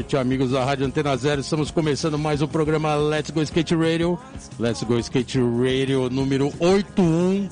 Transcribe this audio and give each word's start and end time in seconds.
noite, 0.00 0.16
amigos 0.16 0.52
da 0.52 0.64
Rádio 0.64 0.86
Antena 0.86 1.14
Zero. 1.14 1.42
Estamos 1.42 1.70
começando 1.70 2.18
mais 2.18 2.40
o 2.40 2.48
programa 2.48 2.94
Let's 2.94 3.30
Go 3.30 3.42
Skate 3.42 3.74
Radio. 3.74 4.18
Let's 4.58 4.82
Go 4.82 4.98
Skate 4.98 5.38
Radio 5.38 6.08
número 6.08 6.50
81. 6.58 7.48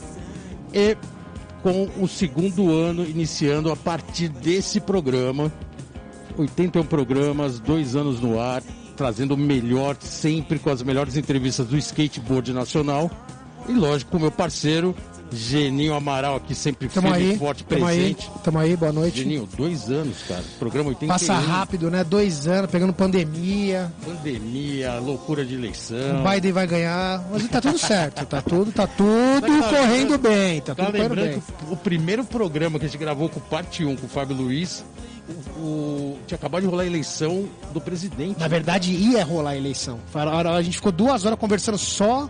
E 0.72 0.96
com 1.62 1.90
o 2.02 2.08
segundo 2.08 2.72
ano 2.72 3.04
iniciando 3.04 3.70
a 3.70 3.76
partir 3.76 4.28
desse 4.28 4.80
programa. 4.80 5.52
81 6.38 6.84
programas, 6.84 7.60
dois 7.60 7.94
anos 7.94 8.18
no 8.18 8.40
ar, 8.40 8.62
trazendo 8.96 9.34
o 9.34 9.36
melhor, 9.36 9.94
sempre 10.00 10.58
com 10.58 10.70
as 10.70 10.82
melhores 10.82 11.18
entrevistas 11.18 11.66
do 11.66 11.76
skateboard 11.76 12.54
nacional. 12.54 13.10
E 13.68 13.72
lógico, 13.72 14.12
com 14.12 14.18
meu 14.18 14.32
parceiro, 14.32 14.94
Geninho 15.32 15.94
Amaral 15.94 16.36
aqui 16.36 16.54
sempre 16.54 16.88
Tamo 16.88 17.08
firme 17.12 17.30
aí, 17.32 17.38
forte, 17.38 17.64
tamo 17.64 17.84
presente. 17.84 18.30
aí, 18.34 18.40
tamo 18.42 18.58
aí, 18.58 18.76
boa 18.76 18.92
noite. 18.92 19.18
Geninho, 19.22 19.48
dois 19.56 19.90
anos, 19.90 20.22
cara. 20.26 20.42
Programa 20.58 20.88
81. 20.88 21.08
Passa 21.08 21.34
rápido, 21.34 21.90
né? 21.90 22.02
Dois 22.02 22.46
anos, 22.46 22.70
pegando 22.70 22.92
pandemia, 22.92 23.92
Pandemia, 24.04 24.94
loucura 24.98 25.44
de 25.44 25.54
eleição. 25.54 26.24
o 26.24 26.28
Biden 26.30 26.52
vai 26.52 26.66
ganhar, 26.66 27.24
mas 27.30 27.46
tá 27.48 27.60
tudo 27.60 27.78
certo, 27.78 28.24
tá 28.26 28.40
tudo, 28.42 28.72
tá 28.72 28.86
tudo 28.86 29.40
Tá 29.40 29.68
correndo 29.68 30.18
bem, 30.18 30.60
tá 30.60 30.74
Tá 30.74 30.84
tudo 30.86 30.92
correndo 30.92 31.14
lembrando 31.14 31.30
bem. 31.30 31.42
o 31.72 31.76
primeiro 31.76 32.24
programa 32.24 32.78
que 32.78 32.86
a 32.86 32.88
gente 32.88 32.98
gravou 32.98 33.28
com 33.28 33.40
parte 33.40 33.84
1 33.84 33.96
com 33.96 34.06
o 34.06 34.08
Fábio 34.08 34.36
Luiz, 34.36 34.84
o, 35.28 35.60
o- 35.60 36.18
tinha 36.26 36.36
acabado 36.36 36.62
de 36.62 36.68
rolar 36.68 36.84
a 36.84 36.86
eleição 36.86 37.46
do 37.74 37.80
presidente. 37.80 38.40
Na 38.40 38.48
verdade, 38.48 38.92
ia 38.92 39.22
rolar 39.24 39.50
a 39.50 39.56
eleição. 39.56 39.98
A 40.14 40.62
gente 40.62 40.76
ficou 40.76 40.90
duas 40.92 41.24
horas 41.26 41.38
conversando 41.38 41.76
só. 41.76 42.28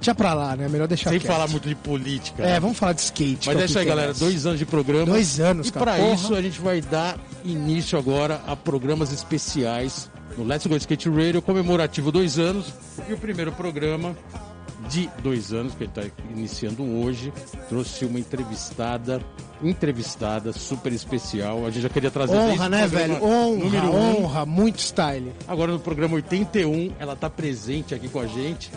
Tinha 0.00 0.14
pra 0.14 0.32
lá, 0.34 0.54
né? 0.56 0.68
Melhor 0.68 0.86
deixar 0.86 1.10
Sem 1.10 1.18
quieto. 1.18 1.30
falar 1.32 1.48
muito 1.48 1.68
de 1.68 1.74
política. 1.74 2.42
É, 2.42 2.52
né? 2.52 2.60
vamos 2.60 2.78
falar 2.78 2.92
de 2.92 3.00
skate. 3.00 3.48
Mas 3.48 3.60
é 3.60 3.64
isso 3.64 3.78
aí, 3.78 3.84
galera. 3.84 4.14
Dois 4.14 4.46
anos 4.46 4.58
de 4.58 4.66
programa. 4.66 5.06
Dois 5.06 5.40
anos, 5.40 5.68
E 5.68 5.72
cara. 5.72 5.84
para 5.86 5.96
Porra. 5.98 6.14
isso 6.14 6.34
a 6.34 6.42
gente 6.42 6.60
vai 6.60 6.80
dar 6.80 7.18
início 7.44 7.98
agora 7.98 8.40
a 8.46 8.54
programas 8.54 9.12
especiais 9.12 10.10
no 10.36 10.44
Let's 10.44 10.66
Go 10.66 10.76
Skate 10.76 11.08
Radio 11.10 11.42
comemorativo 11.42 12.12
dois 12.12 12.38
anos. 12.38 12.66
E 13.08 13.12
o 13.12 13.18
primeiro 13.18 13.50
programa 13.52 14.14
de 14.88 15.10
dois 15.22 15.52
anos, 15.52 15.74
que 15.74 15.82
ele 15.84 15.90
está 15.94 16.02
iniciando 16.30 16.82
hoje, 16.84 17.32
trouxe 17.68 18.04
uma 18.04 18.18
entrevistada, 18.20 19.20
entrevistada 19.60 20.52
super 20.52 20.92
especial. 20.92 21.66
A 21.66 21.70
gente 21.70 21.82
já 21.82 21.88
queria 21.88 22.10
trazer 22.10 22.36
Honra, 22.36 22.68
né, 22.68 22.86
velho? 22.86 23.22
Honra, 23.22 23.64
número 23.64 23.86
um. 23.90 24.24
honra, 24.24 24.46
muito 24.46 24.78
style. 24.80 25.32
Agora 25.46 25.72
no 25.72 25.80
programa 25.80 26.14
81, 26.14 26.92
ela 26.98 27.12
está 27.14 27.28
presente 27.28 27.94
aqui 27.94 28.08
com 28.08 28.20
a 28.20 28.26
gente. 28.26 28.70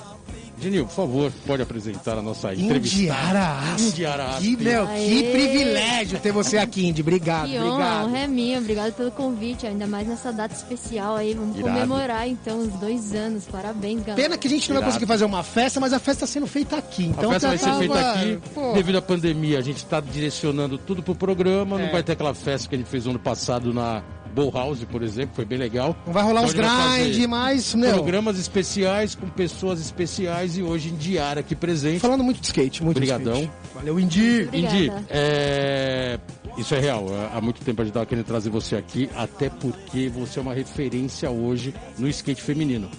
Genil, 0.62 0.86
por 0.86 0.94
favor, 0.94 1.32
pode 1.46 1.62
apresentar 1.64 2.18
a 2.18 2.22
nossa 2.22 2.54
entrevistada. 2.54 3.02
Indiara 3.02 3.60
Asp. 3.74 3.82
Indiara 3.88 4.26
Asp. 4.30 4.42
Que, 4.42 4.58
meu, 4.64 4.86
que 4.86 4.92
Aê. 4.94 5.32
privilégio 5.32 6.20
ter 6.20 6.32
você 6.32 6.58
aqui, 6.58 6.86
Indy. 6.88 7.02
Obrigado, 7.02 7.50
Que 7.50 7.58
obrigado. 7.58 8.08
honra 8.08 8.20
é 8.20 8.28
minha. 8.28 8.60
Obrigado 8.60 8.94
pelo 8.94 9.12
convite, 9.12 9.66
ainda 9.66 9.88
mais 9.88 10.08
nessa 10.08 10.32
data 10.32 10.54
especial 10.54 11.16
aí. 11.16 11.34
Vamos 11.34 11.58
Irado. 11.58 11.74
comemorar 11.74 12.28
então 12.28 12.60
os 12.60 12.70
dois 12.74 13.14
anos. 13.16 13.46
Parabéns, 13.46 14.02
galera. 14.02 14.16
Pena 14.22 14.38
que 14.38 14.48
a 14.48 14.50
gente 14.50 14.70
não 14.70 14.76
vai 14.76 14.84
Irado. 14.84 14.92
conseguir 14.94 15.08
fazer 15.08 15.26
uma 15.26 15.44
festa, 15.44 15.80
mas 15.80 15.94
a 15.94 16.00
festa 16.00 16.26
está 16.26 16.28
sendo 16.28 16.48
feita 16.48 16.78
aqui. 16.78 17.06
Então 17.06 17.30
a 17.32 17.34
festa 17.34 17.48
vai 17.48 17.58
ser 17.58 17.74
feita 17.80 18.12
aqui. 18.12 18.40
Pô, 18.54 18.74
Devido 18.74 18.98
à 18.98 19.02
pandemia, 19.02 19.58
a 19.58 19.62
gente 19.62 19.78
está 19.78 20.00
direcionando 20.00 20.78
tudo 20.78 21.02
pro 21.02 21.16
programa. 21.16 21.80
É. 21.82 21.86
Não 21.86 21.92
vai 21.92 22.04
ter 22.04 22.12
aquela 22.12 22.34
festa 22.34 22.70
que 22.70 22.76
a 22.76 22.78
gente 22.78 22.88
fez 22.90 23.08
ano 23.08 23.18
passado 23.20 23.74
na 23.74 24.04
Bowhouse, 24.32 24.86
por 24.86 25.04
exemplo. 25.04 25.36
Foi 25.36 25.46
bem 25.46 25.58
legal. 25.58 25.96
Não 26.06 26.14
vai 26.14 26.24
rolar 26.24 26.44
Então 26.44 26.64
uns 26.64 27.08
grind, 27.10 27.28
mas, 27.28 27.76
meu, 27.76 27.94
Programas 27.94 28.40
especiais 28.40 29.16
com 29.16 29.28
pessoas 29.30 29.80
especiais 29.80 30.58
e 30.58 30.64
hoje 30.64 30.90
em 30.90 30.96
Diária 30.96 31.42
aqui 31.42 31.56
presente. 31.56 32.00
falando 32.00 32.24
muito 32.24 32.40
de 32.40 32.48
skate, 32.48 32.84
muito 32.84 33.00
de 33.00 33.12
Obrigadão. 33.12 33.42
skate. 33.42 33.52
Valeu, 33.76 34.00
Indy. 34.00 34.44
Obrigada. 34.44 34.78
Indy, 34.78 34.92
é... 35.10 36.20
isso 36.58 36.74
é 36.76 36.80
real. 36.80 37.06
Há 37.34 37.42
muito 37.42 37.62
tempo 37.62 37.82
a 37.82 37.86
gente 37.86 37.92
estava 37.92 38.06
querendo 38.06 38.26
trazer 38.26 38.50
você 38.50 38.76
aqui, 38.76 39.10
até 39.16 39.50
porque 39.50 40.10
você 40.10 40.40
é 40.40 40.42
uma 40.42 40.54
referência 40.54 41.30
hoje 41.30 41.74
no 41.98 42.08
skate 42.08 42.42
feminino. 42.42 42.90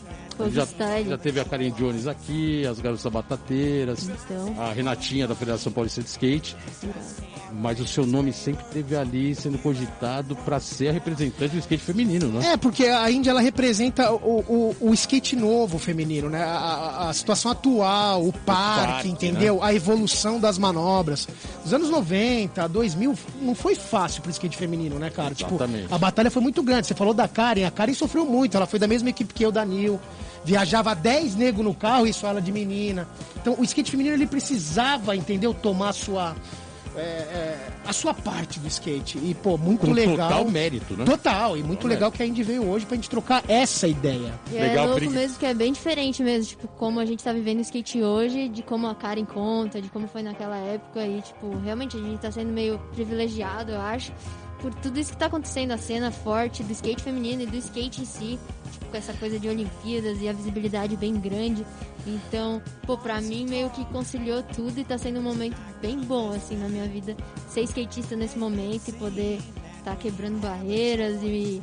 Já, 0.51 0.67
já 1.11 1.19
teve 1.19 1.41
a 1.41 1.45
Karen 1.45 1.71
Jones 1.71 2.07
aqui, 2.07 2.67
as 2.67 2.79
garotas 2.81 3.13
batateiras, 3.13 4.09
Então. 4.09 4.55
a 4.59 4.73
Renatinha 4.73 5.27
da 5.29 5.35
Federação 5.35 5.73
Paulista 5.73 6.03
de 6.03 6.09
Skate. 6.09 6.57
Mas 7.55 7.79
o 7.81 7.87
seu 7.87 8.07
nome 8.07 8.33
sempre 8.33 8.65
esteve 8.65 8.97
ali 8.97 9.35
sendo 9.35 9.59
cogitado 9.59 10.35
para 10.37 10.59
ser 10.59 10.89
a 10.89 10.93
representante 10.93 11.53
do 11.55 11.59
skate 11.59 11.83
feminino, 11.85 12.29
né? 12.29 12.53
É, 12.53 12.57
porque 12.57 12.87
a 12.87 13.11
Indy 13.11 13.29
ela 13.29 13.43
representa 13.43 14.11
o, 14.11 14.41
o, 14.81 14.89
o 14.89 14.95
skate 14.95 15.37
novo 15.37 15.79
feminino, 15.79 16.31
né? 16.31 16.43
A, 16.43 17.09
a- 17.09 17.13
situação 17.13 17.51
atual, 17.51 18.27
o 18.27 18.33
parque, 18.33 18.87
parque, 18.93 19.09
entendeu? 19.11 19.63
A 19.63 19.75
evolução 19.75 20.41
das 20.41 20.57
manobras. 20.57 21.29
Os 21.63 21.75
anos 21.75 21.91
90, 21.91 22.67
2000, 22.71 23.15
não 23.43 23.55
foi 23.55 23.75
fácil 23.75 24.23
pro 24.23 24.31
skate 24.31 24.57
feminino, 24.57 24.99
né, 24.99 25.11
cara? 25.11 25.35
Tipo, 25.35 25.51
Exatamente. 25.57 25.93
a 25.93 25.99
batalha 25.99 26.31
foi 26.31 26.41
muito 26.41 26.63
grande. 26.63 26.87
Você 26.87 26.95
falou 26.95 27.13
da 27.13 27.29
Karen, 27.29 27.65
a 27.67 27.71
Karen 27.71 27.93
sofreu 27.93 28.25
muito. 28.25 28.57
Ela 28.57 28.67
foi 28.67 28.79
da 28.79 28.87
mesma 28.89 29.11
equipe 29.11 29.35
que 29.35 29.45
eu, 29.45 29.53
da 29.53 29.63
Nil. 29.63 30.01
Viajava 30.45 30.95
10 30.95 31.37
negros 31.37 31.65
no 31.65 31.75
carro 31.75 32.07
e 32.07 32.13
só 32.13 32.29
ela 32.29 32.41
de 32.41 32.51
menina. 32.53 33.07
Então, 33.41 33.55
o 33.59 33.65
skate 33.65 33.91
feminino, 33.91 34.15
ele 34.17 34.27
precisava, 34.27 35.15
entendeu? 35.17 35.55
Tomar 35.55 35.91
a 35.91 35.93
sua... 35.93 36.37
é, 36.97 37.01
é, 37.01 37.69
a 37.87 37.93
sua 37.93 38.13
parte 38.13 38.59
do 38.61 38.67
skate. 38.69 39.19
E, 39.19 39.35
pô, 39.35 39.57
muito 39.57 39.87
Com 39.87 39.93
legal. 39.93 40.29
total 40.29 40.45
mérito, 40.51 40.97
né? 40.97 41.05
Total, 41.05 41.57
e 41.57 41.63
muito 41.63 41.81
Total 41.81 41.91
legal 41.95 42.13
que 42.13 42.23
a 42.23 42.27
Indy 42.27 42.43
veio 42.43 42.69
hoje 42.69 42.85
pra 42.87 42.97
gente 42.97 43.09
trocar 43.09 43.43
essa 43.49 43.87
ideia. 43.89 44.35
E 44.51 44.55
Legal, 44.55 44.85
é 44.85 44.87
louco 44.87 44.95
briga. 44.97 45.13
mesmo 45.15 45.39
que 45.39 45.47
é 45.47 45.55
bem 45.55 45.73
diferente 45.73 46.23
mesmo, 46.23 46.51
tipo, 46.51 46.69
como 46.69 47.01
a 47.01 47.07
gente 47.07 47.23
tá 47.25 47.33
vivendo 47.33 47.59
o 47.59 47.63
skate 47.63 48.03
hoje, 48.03 48.49
de 48.49 48.63
como 48.63 48.87
a 48.89 48.95
Karen 48.95 49.25
conta, 49.25 49.81
de 49.81 49.89
como 49.89 50.07
foi 50.07 50.23
naquela 50.23 50.57
época 50.59 51.07
e, 51.07 51.23
tipo, 51.23 51.57
realmente 51.65 51.97
a 51.97 52.01
gente 52.01 52.19
tá 52.21 52.31
sendo 52.31 52.53
meio 52.53 52.79
privilegiado, 52.95 53.73
eu 53.73 53.81
acho, 53.81 54.13
por 54.61 54.73
tudo 54.75 54.99
isso 55.01 55.13
que 55.13 55.17
tá 55.19 55.27
acontecendo, 55.27 55.73
a 55.73 55.79
cena 55.79 56.11
forte 56.13 56.63
do 56.63 56.73
skate 56.73 57.03
feminino 57.03 57.43
e 57.43 57.47
do 57.47 57.57
skate 57.57 58.03
em 58.03 58.05
si, 58.05 58.39
com 58.93 58.97
essa 58.99 59.13
coisa 59.15 59.39
de 59.41 59.49
Olimpíadas 59.49 60.21
e 60.21 60.29
a 60.29 60.33
visibilidade 60.33 60.97
bem 60.97 61.15
grande. 61.15 61.65
Então, 62.07 62.61
pô, 62.87 62.97
pra 62.99 63.21
mim 63.21 63.47
meio 63.49 63.71
que 63.71 63.85
conciliou 63.87 64.43
tudo 64.43 64.79
e 64.79 64.85
tá 64.85 64.99
sendo 64.99 65.19
um 65.19 65.23
momento 65.23 65.57
bem 65.81 65.99
bom, 65.99 66.31
assim, 66.33 66.57
na 66.57 66.69
minha 66.69 66.87
vida, 66.87 67.17
ser 67.49 67.63
skatista 67.63 68.15
nesse 68.15 68.39
momento 68.39 68.89
e 68.89 68.93
poder 68.93 69.41
tá 69.83 69.97
quebrando 69.97 70.39
barreiras 70.41 71.21
e 71.25 71.61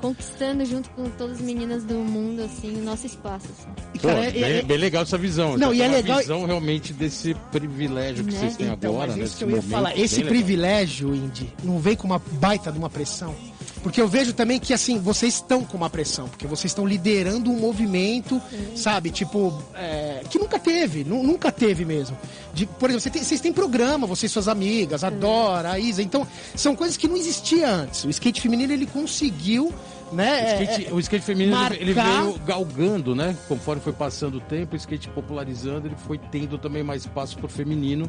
conquistando 0.00 0.64
junto 0.66 0.90
com 0.90 1.08
todas 1.10 1.36
as 1.36 1.42
meninas 1.42 1.84
do 1.84 1.94
mundo, 1.94 2.42
assim, 2.42 2.76
o 2.80 2.84
nosso 2.84 3.06
espaço. 3.06 3.46
assim. 3.46 3.68
E, 3.94 3.98
Pô, 4.00 4.08
cara, 4.08 4.26
é- 4.26 4.30
bem, 4.32 4.42
é- 4.42 4.62
bem 4.62 4.76
legal 4.76 5.02
essa 5.04 5.16
visão. 5.16 5.56
Não, 5.56 5.72
Já 5.72 5.74
e 5.74 5.88
é 5.88 5.88
legal- 5.96 6.18
visão 6.18 6.44
realmente 6.44 6.92
desse 6.92 7.34
privilégio 7.52 8.24
que 8.24 8.32
Né? 8.32 8.38
vocês 8.40 8.56
têm 8.56 8.66
então, 8.68 8.92
agora, 8.94 9.14
né? 9.16 9.22
Esse 9.24 9.44
momento 9.44 9.68
falar, 9.68 9.96
esse 9.96 10.24
privilégio, 10.24 11.14
Indy, 11.14 11.52
não 11.62 11.78
vem 11.78 11.94
com 11.96 12.06
uma 12.08 12.18
baita 12.18 12.72
de 12.72 12.78
uma 12.78 12.90
pressão. 12.90 13.34
Porque 13.82 14.00
eu 14.00 14.06
vejo 14.06 14.32
também 14.32 14.60
que, 14.60 14.72
assim, 14.72 14.98
vocês 14.98 15.34
estão 15.34 15.64
com 15.64 15.76
uma 15.76 15.90
pressão, 15.90 16.28
porque 16.28 16.46
vocês 16.46 16.70
estão 16.70 16.86
liderando 16.86 17.50
um 17.50 17.58
movimento, 17.58 18.40
sabe, 18.76 19.10
tipo, 19.10 19.60
é, 19.74 20.22
que 20.30 20.38
nunca 20.38 20.58
teve, 20.58 21.02
nu- 21.04 21.22
nunca 21.22 21.50
teve 21.50 21.84
mesmo. 21.84 22.16
De, 22.54 22.64
por 22.64 22.88
exemplo, 22.90 23.00
você 23.02 23.10
tem- 23.10 23.22
vocês 23.24 23.40
têm 23.40 23.52
programa, 23.52 24.06
vocês 24.06 24.30
e 24.30 24.32
suas 24.32 24.46
amigas, 24.46 25.02
a 25.02 25.10
Dora, 25.10 25.72
a 25.72 25.78
Isa, 25.78 26.02
então, 26.02 26.26
são 26.54 26.76
coisas 26.76 26.96
que 26.96 27.08
não 27.08 27.16
existiam 27.16 27.68
antes. 27.68 28.04
O 28.04 28.10
skate 28.10 28.40
feminino, 28.40 28.72
ele 28.72 28.86
conseguiu, 28.86 29.72
né, 30.12 30.30
O 30.30 30.46
é, 30.46 30.62
skate, 30.62 30.86
é, 30.88 30.92
o 30.94 31.00
skate 31.00 31.24
feminino 31.24 31.56
ele- 31.66 31.76
ele 31.82 31.94
marcar- 31.94 32.22
veio 32.22 32.38
galgando, 32.46 33.14
né? 33.16 33.36
Conforme 33.48 33.82
foi 33.82 33.92
passando 33.92 34.36
o 34.36 34.40
tempo, 34.40 34.74
o 34.74 34.76
skate 34.76 35.08
popularizando, 35.08 35.88
ele 35.88 35.96
foi 36.06 36.18
tendo 36.18 36.56
também 36.56 36.82
mais 36.84 37.02
espaço 37.02 37.36
pro 37.36 37.48
feminino. 37.48 38.08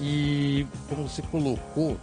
E 0.00 0.66
como 0.88 1.06
você 1.06 1.20
colocou, 1.22 1.98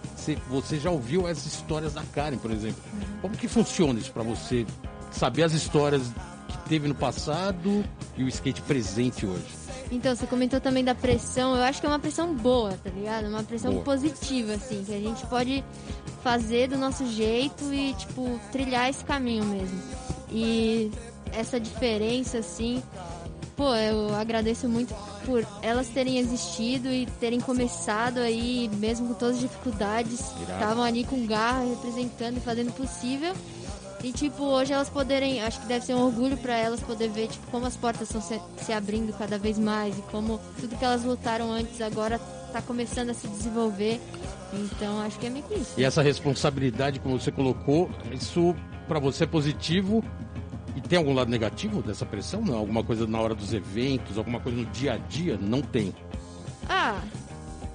você, 0.50 0.80
já 0.80 0.92
ouviu 0.92 1.26
as 1.26 1.46
histórias 1.46 1.94
da 1.94 2.04
Karen, 2.04 2.38
por 2.38 2.52
exemplo. 2.52 2.82
Como 3.22 3.36
que 3.36 3.48
funciona 3.48 4.00
isso 4.00 4.12
para 4.12 4.22
você 4.22 4.66
saber 5.12 5.44
as 5.44 5.54
histórias 5.54 6.04
que 6.48 6.70
teve 6.70 6.88
no 6.88 6.94
passado 6.94 7.84
e 8.16 8.24
o 8.24 8.28
skate 8.28 8.62
presente 8.62 9.26
hoje? 9.26 9.68
Então, 9.92 10.16
você 10.16 10.28
comentou 10.28 10.60
também 10.60 10.84
da 10.84 10.94
pressão, 10.94 11.56
eu 11.56 11.64
acho 11.64 11.80
que 11.80 11.86
é 11.86 11.90
uma 11.90 12.00
pressão 12.00 12.36
boa, 12.36 12.78
tá 12.84 12.90
ligado? 12.90 13.28
Uma 13.28 13.44
pressão 13.44 13.72
Boa. 13.72 13.84
positiva, 13.86 14.54
assim, 14.54 14.84
que 14.84 14.94
a 14.94 15.00
gente 15.00 15.26
pode 15.28 15.64
fazer 16.22 16.68
do 16.68 16.78
nosso 16.78 17.06
jeito 17.08 17.74
e, 17.74 17.94
tipo, 17.94 18.40
trilhar 18.52 18.90
esse 18.90 19.04
caminho 19.04 19.46
mesmo. 19.46 19.82
E 20.30 20.92
essa 21.32 21.60
diferença, 21.60 22.40
assim, 22.40 22.84
pô, 23.58 23.74
eu 23.74 24.16
agradeço 24.16 24.70
muito 24.70 24.94
por 25.26 25.46
elas 25.64 25.90
terem 25.90 26.20
existido 26.20 26.90
e 26.90 27.08
terem 27.20 27.42
começado 27.42 28.20
aí, 28.20 28.70
mesmo 28.76 29.08
com 29.08 29.14
todas 29.16 29.38
as 29.38 29.42
dificuldades, 29.42 30.20
estavam 30.42 30.84
ali 30.84 31.04
com 31.04 31.26
garra, 31.26 31.64
representando 31.68 32.38
e 32.38 32.40
fazendo 32.40 32.70
o 32.70 32.74
possível. 32.74 33.34
E, 34.04 34.12
tipo, 34.12 34.44
hoje 34.44 34.72
elas 34.72 34.90
poderem, 34.90 35.42
acho 35.42 35.60
que 35.60 35.66
deve 35.66 35.84
ser 35.84 35.96
um 35.96 36.06
orgulho 36.06 36.38
pra 36.38 36.56
elas 36.56 36.80
poder 36.82 37.10
ver, 37.10 37.30
tipo, 37.30 37.48
como 37.50 37.66
as 37.66 37.76
portas 37.76 38.04
estão 38.04 38.22
se, 38.22 38.40
se 38.64 38.72
abrindo 38.72 39.12
cada 39.18 39.40
vez 39.40 39.58
mais 39.58 39.98
e 39.98 40.02
como 40.04 40.40
tudo 40.60 40.78
que 40.78 40.86
elas 40.86 41.04
lutaram 41.04 41.52
antes 41.52 41.82
agora 41.82 42.20
tá 42.54 42.62
começando 42.62 43.10
a 43.10 43.14
se 43.16 43.28
desenvolver. 43.28 44.00
Então, 44.54 45.02
acho 45.02 45.18
que 45.18 45.26
é 45.26 45.30
meio 45.32 45.44
que 45.46 45.56
isso. 45.56 45.74
E 45.76 45.84
essa 45.84 46.04
responsabilidade, 46.04 47.00
como 47.00 47.20
você 47.20 47.32
colocou, 47.32 47.90
isso 48.12 48.56
para 48.88 49.00
você 49.00 49.26
é 49.26 49.28
positivo 49.28 50.04
E 50.78 50.82
tem 50.82 51.00
algum 51.00 51.12
lado 51.14 51.30
negativo 51.32 51.82
dessa 51.82 52.06
pressão? 52.06 52.40
Não? 52.42 52.56
Alguma 52.56 52.84
coisa 52.84 53.08
na 53.08 53.20
hora 53.20 53.34
dos 53.34 53.52
eventos, 53.52 54.16
alguma 54.16 54.40
coisa 54.40 54.60
no 54.60 54.66
dia 54.68 54.94
a 54.94 54.98
dia? 54.98 55.36
Não 55.42 55.60
tem. 55.62 55.92
Ah, 56.70 57.02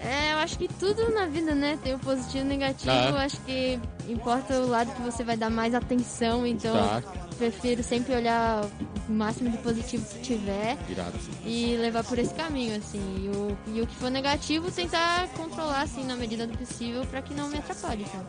É, 0.04 0.32
eu 0.32 0.38
acho 0.38 0.58
que 0.58 0.66
tudo 0.66 1.12
na 1.12 1.26
vida, 1.26 1.54
né? 1.54 1.78
Tem 1.82 1.94
o 1.94 1.98
positivo 1.98 2.38
e 2.38 2.42
o 2.42 2.44
negativo. 2.44 2.90
Ah. 2.90 3.10
Eu 3.10 3.16
acho 3.18 3.38
que 3.42 3.78
importa 4.08 4.54
o 4.58 4.66
lado 4.68 4.92
que 4.94 5.02
você 5.02 5.22
vai 5.22 5.36
dar 5.36 5.48
mais 5.50 5.74
atenção. 5.76 6.44
Então, 6.44 6.74
Tá. 6.74 7.02
Prefiro 7.42 7.82
sempre 7.82 8.14
olhar 8.14 8.64
o 9.08 9.12
máximo 9.12 9.50
de 9.50 9.58
positivo 9.58 10.04
que 10.04 10.20
tiver 10.20 10.78
Irado. 10.88 11.18
e 11.44 11.76
levar 11.76 12.04
por 12.04 12.16
esse 12.16 12.32
caminho, 12.34 12.76
assim. 12.76 13.00
E 13.18 13.28
o, 13.28 13.56
e 13.74 13.80
o 13.80 13.86
que 13.86 13.96
for 13.96 14.10
negativo, 14.10 14.70
tentar 14.70 15.26
controlar, 15.30 15.82
assim, 15.82 16.04
na 16.04 16.14
medida 16.14 16.46
do 16.46 16.56
possível, 16.56 17.04
pra 17.06 17.20
que 17.20 17.34
não 17.34 17.48
me 17.48 17.58
atrapalhe, 17.58 18.06
sabe? 18.06 18.24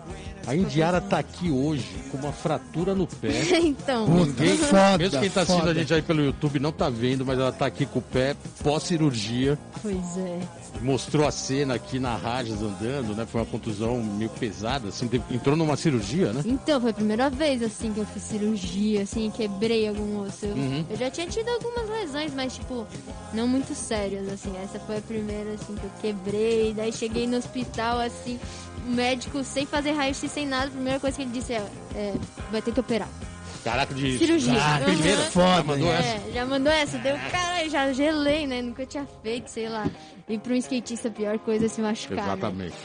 A 0.48 0.56
Indiara 0.56 1.00
tá 1.00 1.19
aqui 1.19 1.51
hoje 1.51 1.88
com 2.10 2.18
uma 2.18 2.31
fratura 2.31 2.95
no 2.95 3.06
pé. 3.06 3.30
então, 3.62 4.07
Ninguém, 4.07 4.57
Foda, 4.57 4.98
mesmo 4.98 5.19
quem 5.19 5.30
tá 5.30 5.42
assistindo 5.42 5.59
foda. 5.59 5.71
a 5.71 5.74
gente 5.75 5.94
aí 5.94 6.01
pelo 6.01 6.24
YouTube 6.24 6.59
não 6.59 6.71
tá 6.71 6.89
vendo, 6.89 7.24
mas 7.24 7.38
ela 7.38 7.51
tá 7.51 7.68
aqui 7.68 7.86
com 7.86 8.00
o 8.00 8.01
pé 8.01 8.36
pós-cirurgia. 8.63 9.59
pois 9.81 10.18
é. 10.18 10.39
Mostrou 10.81 11.27
a 11.27 11.31
cena 11.31 11.75
aqui 11.75 12.00
na 12.00 12.16
Rajas 12.16 12.62
andando, 12.62 13.16
né? 13.16 13.27
Foi 13.27 13.42
uma 13.42 13.48
contusão 13.48 14.01
meio 14.04 14.30
pesada, 14.31 14.89
assim, 14.89 15.07
entrou 15.30 15.56
numa 15.56 15.77
cirurgia, 15.77 16.33
né? 16.33 16.42
Então, 16.45 16.81
foi 16.81 16.89
a 16.89 16.94
primeira 16.94 17.30
vez, 17.30 17.62
assim, 17.62 17.94
que 17.94 18.00
eu 18.00 18.06
fiz 18.06 18.24
cirurgia, 18.24 19.03
assim, 19.04 19.32
quebrei 19.32 19.88
algum 19.88 20.22
osso. 20.22 20.46
Eu, 20.46 20.56
Uhum. 20.56 20.86
eu 20.90 20.98
já 20.98 21.10
tinha 21.10 21.28
tido 21.28 21.48
algumas 21.50 21.90
lesões, 21.90 22.34
mas, 22.34 22.56
tipo, 22.56 22.88
não 23.34 23.48
muito 23.48 23.74
sérias, 23.76 24.28
assim. 24.30 24.52
Essa 24.64 24.80
foi 24.80 24.98
a 24.98 25.02
primeira, 25.02 25.52
assim, 25.54 25.76
que 25.76 25.84
eu 25.84 25.92
quebrei. 26.02 26.74
Daí 26.74 26.92
cheguei 26.92 27.28
no 27.28 27.38
hospital, 27.38 28.00
assim, 28.00 28.40
o 28.88 28.90
médico, 28.92 29.44
sem 29.44 29.66
fazer 29.66 29.92
raio-x, 29.92 30.30
sem 30.32 30.48
nada, 30.48 30.68
a 30.68 30.72
primeira 30.72 31.00
coisa 31.00 31.16
que 31.18 31.24
ele 31.24 31.32
disse 31.32 31.54
é, 31.54 31.66
é, 31.96 32.14
vai 32.52 32.62
ter 32.62 32.74
que 32.74 32.80
operar. 32.80 33.08
Caraca, 33.64 33.94
de. 33.94 34.18
Cirurgia. 34.18 34.54
Ah, 34.60 34.80
Uhum. 34.86 35.32
Foda, 35.32 35.56
Já 35.56 35.64
mandou 35.64 35.88
hein? 35.88 35.94
essa? 35.94 36.08
É, 36.10 36.32
já 36.34 36.46
mandou 36.46 36.74
essa, 36.74 36.98
deu, 36.98 37.16
caralho, 37.32 37.70
já 37.70 37.94
gelei, 37.94 38.46
né? 38.46 38.62
Nunca 38.62 38.86
tinha 38.86 39.08
feito, 39.22 39.48
sei 39.50 39.70
lá. 39.70 39.90
E 40.28 40.38
pra 40.38 40.54
um 40.54 40.58
skatista, 40.58 41.08
a 41.08 41.12
pior 41.12 41.40
coisa 41.40 41.66
é 41.66 41.70
se 41.70 41.80
machucar, 41.80 42.18
né? 42.18 42.24
Exatamente. 42.24 42.76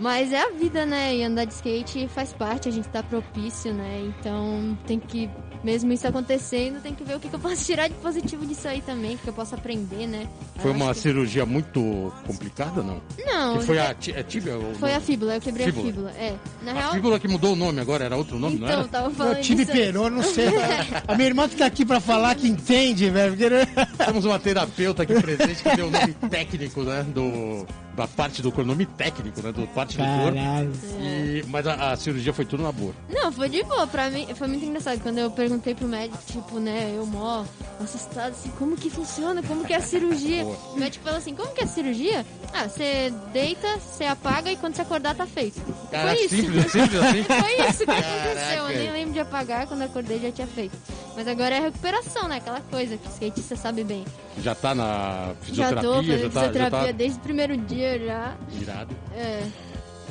Mas 0.00 0.32
é 0.32 0.40
a 0.42 0.50
vida, 0.50 0.84
né? 0.84 1.14
E 1.14 1.22
andar 1.22 1.44
de 1.44 1.54
skate 1.54 2.08
faz 2.08 2.32
parte, 2.32 2.68
a 2.68 2.72
gente 2.72 2.88
tá 2.88 3.00
propício, 3.00 3.72
né? 3.72 4.12
Então 4.18 4.76
tem 4.88 4.98
que, 4.98 5.30
mesmo 5.64 5.92
isso 5.92 6.06
acontecendo, 6.06 6.80
tem 6.82 6.94
que 6.94 7.02
ver 7.02 7.16
o 7.16 7.20
que, 7.20 7.28
que 7.28 7.34
eu 7.34 7.40
posso 7.40 7.64
tirar 7.64 7.88
de 7.88 7.94
positivo 7.94 8.44
disso 8.46 8.68
aí 8.68 8.80
também, 8.82 9.14
o 9.14 9.18
que 9.18 9.26
eu 9.28 9.32
posso 9.32 9.54
aprender, 9.54 10.06
né? 10.06 10.28
Foi 10.60 10.70
Eu 10.70 10.74
uma 10.74 10.92
que- 10.92 11.00
cirurgia 11.00 11.46
muito 11.46 12.12
complicada, 12.26 12.82
não? 12.82 13.00
Não, 13.26 13.58
Que 13.58 13.64
foi 13.64 13.78
a 13.78 13.94
é 14.14 14.22
tíbia? 14.22 14.56
ou- 14.56 14.74
foi 14.74 14.94
a 14.94 15.00
fíbula, 15.00 15.34
eu 15.36 15.40
quebrei 15.40 15.66
Fíbula. 15.66 15.82
a 15.88 15.92
fíbula. 15.92 16.10
É. 16.12 16.34
Na 16.62 16.70
A 16.70 16.74
real. 16.74 16.92
fíbula 16.92 17.18
que 17.18 17.26
mudou 17.28 17.54
o 17.54 17.56
nome 17.56 17.80
agora, 17.80 18.04
era 18.04 18.16
outro 18.16 18.38
nome, 18.38 18.58
não 18.58 18.66
então, 18.66 18.80
era? 18.80 18.88
tava 18.88 19.10
falando 19.10 19.40
time 19.40 19.64
disso 19.64 19.72
aí. 19.72 19.78
perou, 19.86 20.10
não 20.10 20.22
sei. 20.22 20.48
A 21.08 21.14
minha 21.14 21.28
irmã 21.28 21.48
que 21.48 21.56
tá 21.56 21.66
aqui 21.66 21.84
pra 21.84 21.98
falar 22.00 22.34
que 22.34 22.46
entende, 22.46 23.08
velho. 23.08 23.34
porque- 23.36 24.04
Temos 24.04 24.24
uma 24.26 24.38
terapeuta 24.38 25.02
aqui 25.02 25.14
presente 25.20 25.62
que 25.62 25.76
deu 25.76 25.86
o 25.86 25.90
nome 25.90 26.12
técnico, 26.30 26.82
né? 26.82 27.02
Do, 27.08 27.66
da 27.96 28.08
parte 28.08 28.42
do 28.42 28.52
nome 28.64 28.86
técnico, 28.86 29.40
né? 29.42 29.52
Do 29.52 29.66
parte 29.68 29.96
do 29.96 30.04
corpo. 30.04 30.36
Caralho. 30.36 30.72
E, 31.00 31.44
mas 31.48 31.66
a, 31.66 31.92
a 31.92 31.96
cirurgia 31.96 32.32
foi 32.32 32.44
tudo 32.44 32.62
na 32.62 32.72
boa. 32.72 32.92
Não, 33.08 33.30
foi 33.30 33.48
de 33.48 33.62
boa. 33.62 33.86
Pra 33.86 34.10
mim, 34.10 34.26
foi 34.34 34.48
muito 34.48 34.64
engraçado. 34.64 35.00
Quando 35.00 35.18
eu 35.18 35.30
perguntei 35.30 35.74
pro 35.74 35.86
médico, 35.86 36.18
tipo, 36.26 36.58
né, 36.58 36.92
eu 36.96 37.06
mó 37.06 37.44
assustado, 37.80 38.32
assim, 38.32 38.50
como 38.58 38.76
que 38.76 38.90
funciona? 38.90 39.42
Como 39.42 39.64
que 39.64 39.72
é 39.72 39.76
a 39.76 39.80
cirurgia? 39.80 40.44
O 40.74 40.76
médico 40.76 41.04
falou 41.04 41.18
assim, 41.18 41.34
como 41.34 41.52
que 41.54 41.60
é 41.60 41.64
a 41.64 41.68
cirurgia? 41.68 42.26
Ah, 42.52 42.68
você 42.68 43.12
deita, 43.32 43.78
você 43.78 44.04
apaga 44.04 44.50
e 44.50 44.56
quando 44.56 44.74
você 44.74 44.82
acordar 44.82 45.14
tá 45.14 45.26
feito. 45.26 45.60
Caraca, 45.90 46.16
foi 46.16 46.24
isso. 46.24 46.36
simples, 46.36 46.72
simples 46.72 47.02
assim. 47.02 47.22
Foi 47.44 47.68
isso 47.68 47.84
que 47.84 47.90
aconteceu. 47.90 48.34
Caraca. 48.34 48.72
Eu 48.72 48.78
nem 48.78 48.92
lembro 48.92 49.12
de 49.12 49.20
apagar, 49.20 49.66
quando 49.66 49.82
acordei 49.82 50.18
já 50.18 50.32
tinha 50.32 50.46
feito. 50.46 50.76
Mas 51.16 51.28
agora 51.28 51.54
é 51.54 51.60
recuperação, 51.60 52.28
né? 52.28 52.36
Aquela 52.36 52.60
coisa 52.60 52.96
que 52.96 53.06
o 53.06 53.10
skatista 53.10 53.56
sabe 53.56 53.84
bem. 53.84 54.04
Já 54.38 54.54
tá 54.54 54.74
na 54.74 55.28
Já 55.28 55.34
fisioterapia, 55.44 55.82
tô 55.82 55.94
fazendo 55.94 56.22
já 56.22 56.30
tá, 56.30 56.52
já 56.52 56.70
tá 56.70 56.92
desde 56.92 57.18
o 57.18 57.22
primeiro 57.22 57.56
dia 57.56 57.98
já. 57.98 58.34
irado. 58.60 58.94
É. 59.14 59.42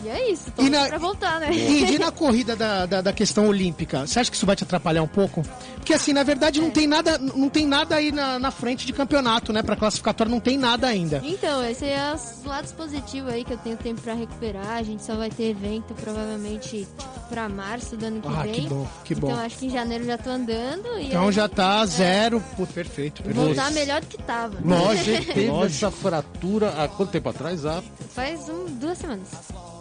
E 0.04 0.10
é 0.10 0.32
isso, 0.32 0.52
tô 0.52 0.62
E 0.64 0.70
na- 0.70 0.88
pra 0.88 0.98
voltar, 0.98 1.40
né? 1.40 1.54
E, 1.54 1.94
e 1.96 2.00
na 2.00 2.12
corrida 2.12 2.56
da, 2.56 2.86
da, 2.86 3.02
da 3.02 3.14
questão 3.14 3.48
olímpica, 3.48 4.06
você 4.06 4.20
acha 4.20 4.30
que 4.30 4.36
isso 4.38 4.46
vai 4.46 4.56
te 4.56 4.64
atrapalhar 4.64 5.02
um 5.02 5.08
pouco? 5.08 5.42
Porque 5.76 5.94
assim, 5.94 6.14
na 6.14 6.24
verdade, 6.24 6.60
não 6.62 6.70
tem 6.72 6.88
nada, 6.88 7.18
não 7.18 7.50
tem 7.50 7.66
nada 7.66 7.96
aí 7.96 8.12
na, 8.12 8.40
na 8.40 8.52
frente 8.52 8.86
de 8.86 8.94
campeonato, 8.94 9.52
né? 9.54 9.62
Pra 9.62 9.76
classificatório 9.76 10.32
não 10.32 10.40
tem 10.40 10.58
nada 10.58 10.88
ainda. 10.88 11.22
Então, 11.24 11.64
esse 11.66 11.86
é 11.86 12.14
os 12.14 12.44
lados 12.46 12.72
positivos 12.72 13.32
aí 13.34 13.44
que 13.44 13.54
eu 13.54 13.58
tenho 13.58 13.78
tempo 13.78 14.02
pra 14.02 14.14
recuperar. 14.14 14.78
A 14.78 14.84
gente 14.84 15.04
só 15.04 15.16
vai 15.16 15.30
ter 15.30 15.50
evento 15.52 15.94
provavelmente 15.94 16.80
tipo, 16.86 17.04
pra 17.30 17.48
março 17.50 17.96
do 17.98 18.06
ano 18.06 18.22
que 18.22 18.28
Ah, 18.28 18.44
vem. 18.44 18.54
que 18.54 18.62
bom, 18.62 18.88
que 19.04 19.16
bom. 19.16 19.28
Então 19.32 19.40
acho 19.46 19.58
que 19.58 19.66
em 19.66 19.70
janeiro 19.70 20.06
já 20.06 20.18
tô 20.18 20.30
andando 20.30 20.88
e 21.00 21.08
Então 21.08 21.26
aí 21.28 21.32
já 21.34 21.48
tá 21.50 21.86
zero. 21.86 22.42
Pô, 22.56 22.66
perfeito, 22.66 23.22
perfeito. 23.24 23.46
voltar 23.46 23.72
melhor 23.72 24.02
do 24.02 24.08
que 24.08 24.18
tava. 24.24 24.58
Lógico. 24.64 25.26
Teve 25.34 25.66
essa 25.66 25.92
fratura 25.92 26.70
há 26.82 26.88
quanto 26.88 27.12
tempo 27.12 27.30
atrás? 27.30 27.66
Há 27.66 27.82
Faz 28.14 28.48
um, 28.50 28.66
duas 28.76 28.98
semanas. 28.98 29.28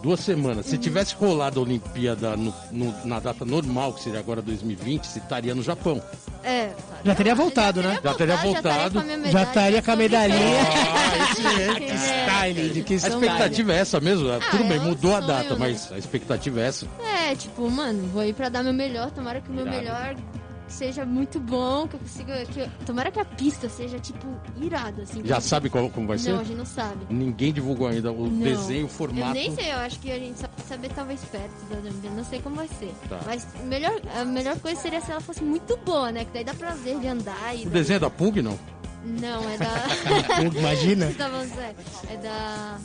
Duas 0.03 0.19
semanas. 0.19 0.65
Se 0.67 0.77
tivesse 0.77 1.15
rolado 1.15 1.59
a 1.59 1.63
Olimpíada 1.63 2.35
no- 2.37 2.53
no- 2.71 2.93
na 3.05 3.19
data 3.19 3.43
normal, 3.45 3.93
que 3.93 4.03
seria 4.03 4.19
agora 4.19 4.41
2020, 4.41 5.05
você 5.07 5.17
estaria 5.19 5.55
no 5.55 5.63
Japão. 5.63 5.99
É. 6.43 6.71
Já 7.05 7.15
teria 7.15 7.33
voltado, 7.33 7.81
né? 7.81 7.97
Já 8.03 8.13
teria 8.13 8.35
voltado. 8.37 8.99
a 8.99 9.31
Já 9.31 9.43
estaria 9.43 9.81
com 9.81 9.91
a 9.91 9.95
medalhinha. 9.95 10.39
Ah, 11.03 11.31
excelente. 11.31 11.91
É. 11.91 12.25
Style, 12.25 12.69
de 12.69 12.81
que 12.83 12.93
A 12.93 12.97
expectativa 12.97 13.73
é 13.73 13.77
essa 13.77 13.99
mesmo. 13.99 14.27
Tudo 14.51 14.63
é 14.63 14.67
bem, 14.67 14.79
um 14.79 14.83
mudou 14.85 15.11
a 15.15 15.15
sonho, 15.21 15.27
data, 15.27 15.49
né? 15.51 15.55
mas 15.59 15.91
a 15.91 15.97
expectativa 15.97 16.59
é 16.61 16.67
essa. 16.67 16.87
É, 17.03 17.35
tipo, 17.35 17.69
mano, 17.69 18.07
vou 18.13 18.23
ir 18.23 18.33
pra 18.33 18.49
dar 18.49 18.61
meu 18.63 18.73
melhor. 18.73 19.09
Tomara 19.11 19.41
que 19.41 19.49
o 19.49 19.53
meu 19.53 19.65
Irado. 19.65 19.77
melhor 19.77 20.15
seja 20.73 21.05
muito 21.05 21.39
bom, 21.39 21.87
que 21.87 21.95
eu 21.95 21.99
consiga. 21.99 22.45
Que 22.45 22.59
eu- 22.61 22.69
tomara 22.85 23.11
que 23.11 23.19
a 23.19 23.25
pista 23.25 23.69
seja, 23.69 23.99
tipo, 23.99 24.27
irada, 24.61 25.03
assim. 25.03 25.21
Já 25.23 25.39
sabe 25.39 25.69
qual, 25.69 25.89
como 25.89 26.07
vai 26.07 26.17
ser? 26.17 26.31
Não, 26.33 26.39
a 26.39 26.43
gente 26.43 26.57
não 26.57 26.65
sabe. 26.65 27.05
Ninguém 27.09 27.53
divulgou 27.53 27.87
ainda 27.87 28.11
o 28.11 28.27
Não. 28.29 28.39
desenho, 28.39 28.85
o 28.85 28.89
formato. 28.89 29.29
Eu 29.29 29.33
nem 29.33 29.53
sei, 29.55 29.71
eu 29.71 29.77
acho 29.77 29.99
que 29.99 30.11
a 30.11 30.19
gente 30.19 30.39
só 30.39 30.47
vai 30.47 30.65
saber 30.67 30.89
talvez 30.89 31.19
perto 31.25 31.65
da 31.69 31.77
Olimpíada, 31.77 32.15
não 32.15 32.25
sei 32.25 32.41
como 32.41 32.55
vai 32.55 32.67
ser. 32.67 32.93
Tá. 33.07 33.19
Mas 33.25 33.47
melhor, 33.63 33.93
a 34.19 34.25
melhor 34.25 34.57
coisa 34.59 34.81
seria 34.81 34.99
se 35.01 35.11
ela 35.11 35.21
fosse 35.21 35.43
muito 35.43 35.77
boa, 35.77 36.11
né? 36.11 36.25
Que 36.25 36.31
daí 36.33 36.43
dá 36.43 36.53
prazer 36.53 36.99
de 36.99 37.07
andar 37.07 37.55
e. 37.55 37.61
O 37.61 37.63
daí- 37.65 37.73
desenho 37.73 37.97
é 37.97 37.99
da 37.99 38.09
Pug, 38.09 38.41
não? 38.41 38.57
Não, 39.05 39.49
é 39.49 39.57
da. 39.57 39.73
Imagina. 40.59 41.11
Tá? 41.17 41.29
É 42.09 42.17
da. 42.17 42.77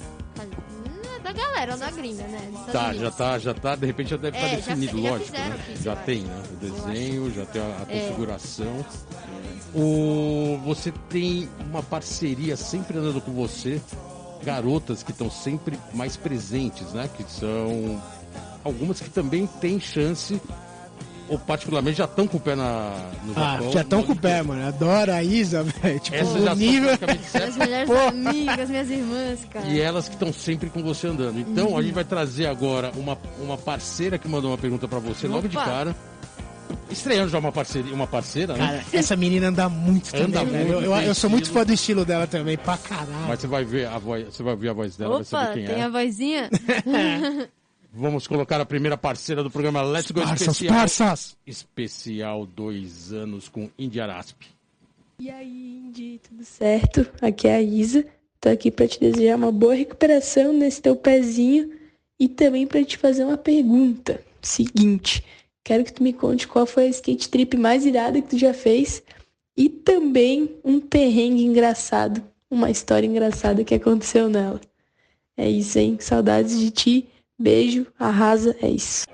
É 1.28 1.32
da 1.32 1.42
galera, 1.42 1.76
da 1.76 1.90
gringa, 1.90 2.22
né? 2.25 2.50
Tá, 2.72 2.94
já 2.94 3.10
tá, 3.10 3.38
já 3.38 3.52
tá, 3.54 3.76
de 3.76 3.84
repente 3.86 4.10
já 4.10 4.16
deve 4.16 4.36
É, 4.38 4.40
estar 4.40 4.56
já 4.56 4.75
definido, 4.75 4.96
fe- 4.96 5.02
já 5.02 5.10
lógico. 5.10 5.26
fizeram 5.30 5.48
né? 5.50 5.64
Já 5.82 5.96
tem, 5.96 6.22
né? 6.22 6.42
O 6.50 6.56
desenho, 6.56 7.34
já 7.34 7.44
tem 7.46 7.60
a, 7.62 7.64
a 7.66 7.86
É. 7.92 8.00
configuração. 8.08 8.84
O, 9.75 10.58
você 10.64 10.92
tem 11.10 11.48
uma 11.69 11.82
parceria 11.82 12.56
sempre 12.56 12.96
andando 12.98 13.20
com 13.20 13.32
você, 13.32 13.80
garotas 14.42 15.02
que 15.02 15.10
estão 15.10 15.30
sempre 15.30 15.78
mais 15.92 16.16
presentes, 16.16 16.92
né? 16.92 17.08
Que 17.14 17.25
são 17.30 18.02
algumas 18.64 19.00
que 19.00 19.11
também 19.11 19.47
têm 19.61 19.78
chance, 19.78 20.40
ou 21.28 21.38
particularmente 21.38 21.99
já 21.99 22.04
estão 22.04 22.26
com 22.26 22.37
o 22.37 22.40
pé 22.40 22.54
na, 22.56 22.92
no 23.25 23.32
Ah, 23.37 23.52
Japão. 23.56 23.73
já 23.73 23.80
estão 23.82 24.02
com 24.02 24.12
o 24.12 24.16
pé, 24.16 24.42
mano. 24.42 24.66
Adoro 24.66 25.12
a 25.12 25.23
Isa, 25.23 25.62
velho. 25.82 26.00
Tipo, 26.00 26.16
Essas 26.16 26.35
o 26.37 26.44
já 26.44 26.54
nível. 26.54 26.88
são 26.88 26.99
praticamente 26.99 27.30
certas. 27.30 27.50
As 27.50 27.56
melhores 27.56 27.90
amigas, 27.90 28.70
minhas 28.70 28.90
irmãs, 28.90 29.38
cara. 29.50 29.66
E 29.66 29.80
elas 29.80 30.08
que 30.08 30.14
estão 30.14 30.32
sempre 30.32 30.70
com 30.70 30.82
você 30.82 31.06
andando. 31.06 31.38
Então, 31.38 31.76
a 31.76 31.82
gente 31.82 31.94
vai 31.94 32.04
trazer 32.04 32.47
agora 32.47 32.90
uma, 32.97 33.18
uma 33.40 33.56
parceira 33.58 34.16
que 34.18 34.26
mandou 34.28 34.50
uma 34.50 34.58
pergunta 34.58 34.88
pra 34.88 34.99
você 34.99 35.26
logo 35.28 35.47
de 35.49 35.56
Opa. 35.56 35.66
cara. 35.66 35.97
Estreando 36.90 37.28
já 37.30 37.38
uma 37.38 37.52
parceria, 37.52 37.94
uma 37.94 38.06
parceira, 38.06 38.54
né? 38.54 38.58
Cara, 38.58 38.85
essa 38.92 39.14
menina 39.16 39.49
anda 39.49 39.68
muito 39.68 40.14
Anda 40.14 40.40
também, 40.40 40.64
muito, 40.66 40.73
Eu, 40.73 40.82
eu, 40.82 40.92
tem 40.99 41.06
eu 41.06 41.14
sou 41.14 41.28
muito 41.30 41.50
fã 41.50 41.64
do 41.64 41.73
estilo 41.73 42.04
dela 42.04 42.26
também, 42.26 42.56
pra 42.58 42.76
caralho. 42.78 43.08
Mas 43.26 43.40
você 43.40 43.47
vai 43.47 43.64
ver 43.64 43.87
a 43.88 43.99
voz, 43.99 44.26
você 44.35 44.42
vai 44.42 44.52
ouvir 44.54 44.68
a 44.70 44.73
voz 44.73 44.97
dela, 44.97 45.11
vai 45.14 45.20
Opa, 45.23 45.25
saber 45.25 45.52
quem 45.54 45.66
tem 45.66 45.80
é. 45.82 45.85
a 45.85 45.88
vozinha? 45.88 46.50
Vamos 47.92 48.26
colocar 48.26 48.61
a 48.61 48.66
primeira 48.66 48.99
parceira 48.99 49.42
do 49.42 49.50
programa 49.50 49.83
Let's 49.83 50.11
Go 50.11 50.21
Parças, 50.21 50.40
Especial. 50.49 50.75
parças. 50.75 51.37
Especial 51.47 52.47
dois 52.47 53.12
anos 53.12 53.49
com 53.49 53.71
Indiarasp. 53.78 54.37
E 55.21 55.30
aí, 55.30 55.78
Indy, 55.78 56.21
tudo 56.23 56.45
certo? 56.45 57.07
Aqui 57.21 57.49
é 57.49 57.57
a 57.57 57.62
Isa. 57.62 58.07
Tô 58.40 58.49
aqui 58.50 58.71
pra 58.71 58.87
te 58.87 59.00
desejar 59.00 59.37
uma 59.37 59.50
boa 59.50 59.75
recuperação 59.75 60.52
nesse 60.52 60.80
teu 60.80 60.95
pezinho 60.95 61.73
e 62.21 62.28
também 62.28 62.66
pra 62.66 62.85
te 62.85 62.97
fazer 62.97 63.25
uma 63.25 63.37
pergunta. 63.37 64.23
Seguinte, 64.40 65.25
quero 65.64 65.83
que 65.83 65.92
tu 65.92 66.02
me 66.02 66.12
conte 66.12 66.47
qual 66.47 66.66
foi 66.66 66.87
a 66.87 66.90
skate 66.90 67.28
trip 67.28 67.57
mais 67.57 67.85
irada 67.85 68.21
que 68.21 68.28
tu 68.28 68.38
já 68.38 68.54
fez 68.54 69.02
e 69.57 69.68
também 69.68 70.57
um 70.62 70.78
perrengue 70.78 71.42
engraçado, 71.45 72.23
uma 72.49 72.71
história 72.71 73.07
engraçada 73.09 73.64
que 73.64 73.75
aconteceu 73.75 74.28
nela. 74.28 74.61
É 75.37 75.50
isso, 75.50 75.78
hein? 75.78 75.97
Saudades 76.00 76.59
de 76.61 76.71
ti. 76.71 77.09
Beijo, 77.38 77.87
arrasa, 77.99 78.57
é 78.61 78.68
isso. 78.71 79.07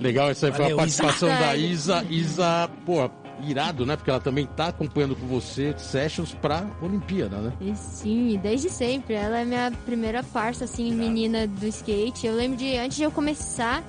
Legal, 0.00 0.30
essa 0.30 0.46
aí 0.46 0.52
foi 0.52 0.66
a 0.66 0.68
Valeu, 0.68 0.86
Isa. 0.86 1.02
participação 1.02 1.28
da 1.28 1.38
Sério. 1.38 1.64
Isa. 1.66 2.06
Isa, 2.08 2.70
pô, 2.86 3.10
irado, 3.42 3.84
né? 3.84 3.96
Porque 3.96 4.10
ela 4.10 4.20
também 4.20 4.46
tá 4.46 4.68
acompanhando 4.68 5.16
com 5.16 5.26
você 5.26 5.74
sessions 5.76 6.34
pra 6.34 6.64
Olimpíada, 6.80 7.38
né? 7.38 7.52
E 7.60 7.74
Sim, 7.74 8.38
desde 8.40 8.70
sempre. 8.70 9.14
Ela 9.14 9.40
é 9.40 9.44
minha 9.44 9.72
primeira 9.84 10.22
parça, 10.22 10.64
assim, 10.64 10.92
menina 10.92 11.46
do 11.46 11.66
skate. 11.66 12.26
Eu 12.26 12.34
lembro 12.34 12.56
de, 12.56 12.76
antes 12.76 12.96
de 12.96 13.02
eu 13.02 13.10
começar, 13.10 13.82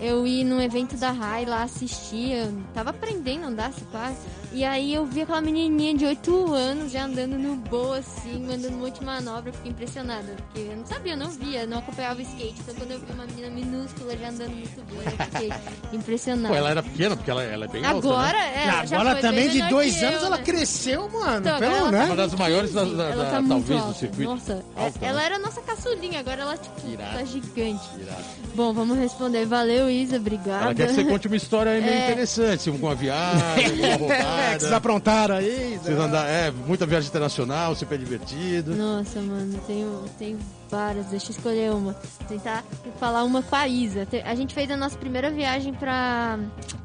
eu 0.00 0.26
ir 0.26 0.44
num 0.44 0.60
evento 0.60 0.96
da 0.96 1.10
RAI 1.10 1.46
lá 1.46 1.62
assistir. 1.62 2.32
Eu 2.32 2.52
tava 2.74 2.90
aprendendo 2.90 3.44
a 3.44 3.48
andar, 3.48 3.72
se 3.72 3.84
pá. 3.84 4.12
E 4.50 4.64
aí 4.64 4.94
eu 4.94 5.04
vi 5.04 5.20
aquela 5.22 5.40
menininha 5.42 5.94
de 5.94 6.06
8 6.06 6.54
anos 6.54 6.90
já 6.92 7.04
andando 7.04 7.38
no 7.38 7.54
boa, 7.56 7.98
assim, 7.98 8.38
mandando 8.46 8.74
um 8.74 8.78
monte 8.80 8.98
de 8.98 9.04
manobra. 9.04 9.50
Eu 9.50 9.52
fiquei 9.54 9.70
impressionada. 9.72 10.24
Porque 10.46 10.60
eu 10.70 10.76
não 10.76 10.86
sabia, 10.86 11.12
eu 11.12 11.16
não 11.18 11.28
via, 11.30 11.66
não 11.66 11.78
acompanhava 11.78 12.18
o 12.18 12.22
skate. 12.22 12.54
Então 12.60 12.74
quando 12.76 12.90
eu 12.92 12.98
vi 12.98 13.12
uma 13.12 13.26
menina 13.26 13.50
minúscula 13.50 14.16
já 14.16 14.28
andando 14.30 14.52
muito 14.52 14.82
boa, 14.90 15.02
eu 15.04 15.10
fiquei 15.26 15.52
impressionada. 15.92 16.48
Pô, 16.48 16.54
ela 16.54 16.70
era 16.70 16.82
pequena, 16.82 17.14
porque 17.14 17.30
ela, 17.30 17.42
ela 17.42 17.64
é 17.66 17.68
bem 17.68 17.84
alta, 17.84 18.08
Agora, 18.08 18.32
né? 18.32 18.52
é, 18.56 18.64
ela 18.94 19.00
Agora 19.02 19.20
também 19.20 19.48
de 19.50 19.62
dois 19.68 20.02
anos 20.02 20.20
eu, 20.22 20.26
ela 20.28 20.36
né? 20.38 20.42
cresceu, 20.42 21.08
mano. 21.10 21.38
Então, 21.40 21.58
pelo, 21.58 21.74
agora 21.74 21.80
ela 21.80 21.90
né? 21.92 21.98
tá 21.98 22.06
Uma 22.06 22.16
das 22.16 22.34
maiores 22.34 22.72
da, 22.72 22.84
da- 22.84 23.04
Ela 23.10 23.24
da- 23.24 23.30
tá 23.30 23.42
talvez 23.46 23.80
do 23.80 23.86
alta. 23.86 23.98
circuito. 23.98 24.30
Nossa, 24.30 24.52
é- 24.76 24.82
Alta, 24.82 24.98
ela 25.04 25.18
né? 25.20 25.26
era 25.26 25.36
a 25.36 25.38
nossa 25.38 25.60
caçulinha, 25.60 26.20
agora 26.20 26.40
ela 26.42 26.56
tipo, 26.56 26.88
Irado. 26.88 27.18
tá 27.18 27.24
gigante. 27.24 27.84
Irado. 28.00 28.24
Bom, 28.54 28.72
vamos 28.72 28.96
responder. 28.98 29.44
Valeu, 29.44 29.90
Isa, 29.90 30.16
obrigada. 30.16 30.64
Ela 30.64 30.74
quer 30.74 30.86
que 30.88 30.94
você 30.94 31.04
conte 31.04 31.26
uma 31.26 31.36
história 31.36 31.72
aí 31.72 31.80
meio 31.82 31.92
É. 31.98 32.04
interessante, 32.10 32.68
alguma 32.70 32.94
viagem, 32.94 33.92
alguma 33.92 34.14
É, 34.38 34.54
que 34.54 34.60
vocês 34.60 34.72
aprontaram 34.72 35.34
aí. 35.36 35.78
Vocês 35.82 35.98
andar, 35.98 36.26
é, 36.28 36.50
muita 36.50 36.86
viagem 36.86 37.08
internacional, 37.08 37.74
super 37.74 37.98
divertido. 37.98 38.74
Nossa, 38.74 39.20
mano, 39.20 39.58
tenho, 39.66 40.04
tenho 40.18 40.38
várias. 40.70 41.06
Deixa 41.06 41.26
eu 41.26 41.36
escolher 41.36 41.70
uma. 41.72 41.94
Tentar 42.28 42.64
falar 42.98 43.24
uma 43.24 43.42
com 43.42 43.56
a 43.56 43.66
Isa. 43.68 44.06
A 44.24 44.34
gente 44.34 44.54
fez 44.54 44.70
a 44.70 44.76
nossa 44.76 44.96
primeira 44.96 45.30
viagem 45.30 45.72
pra, 45.74 46.38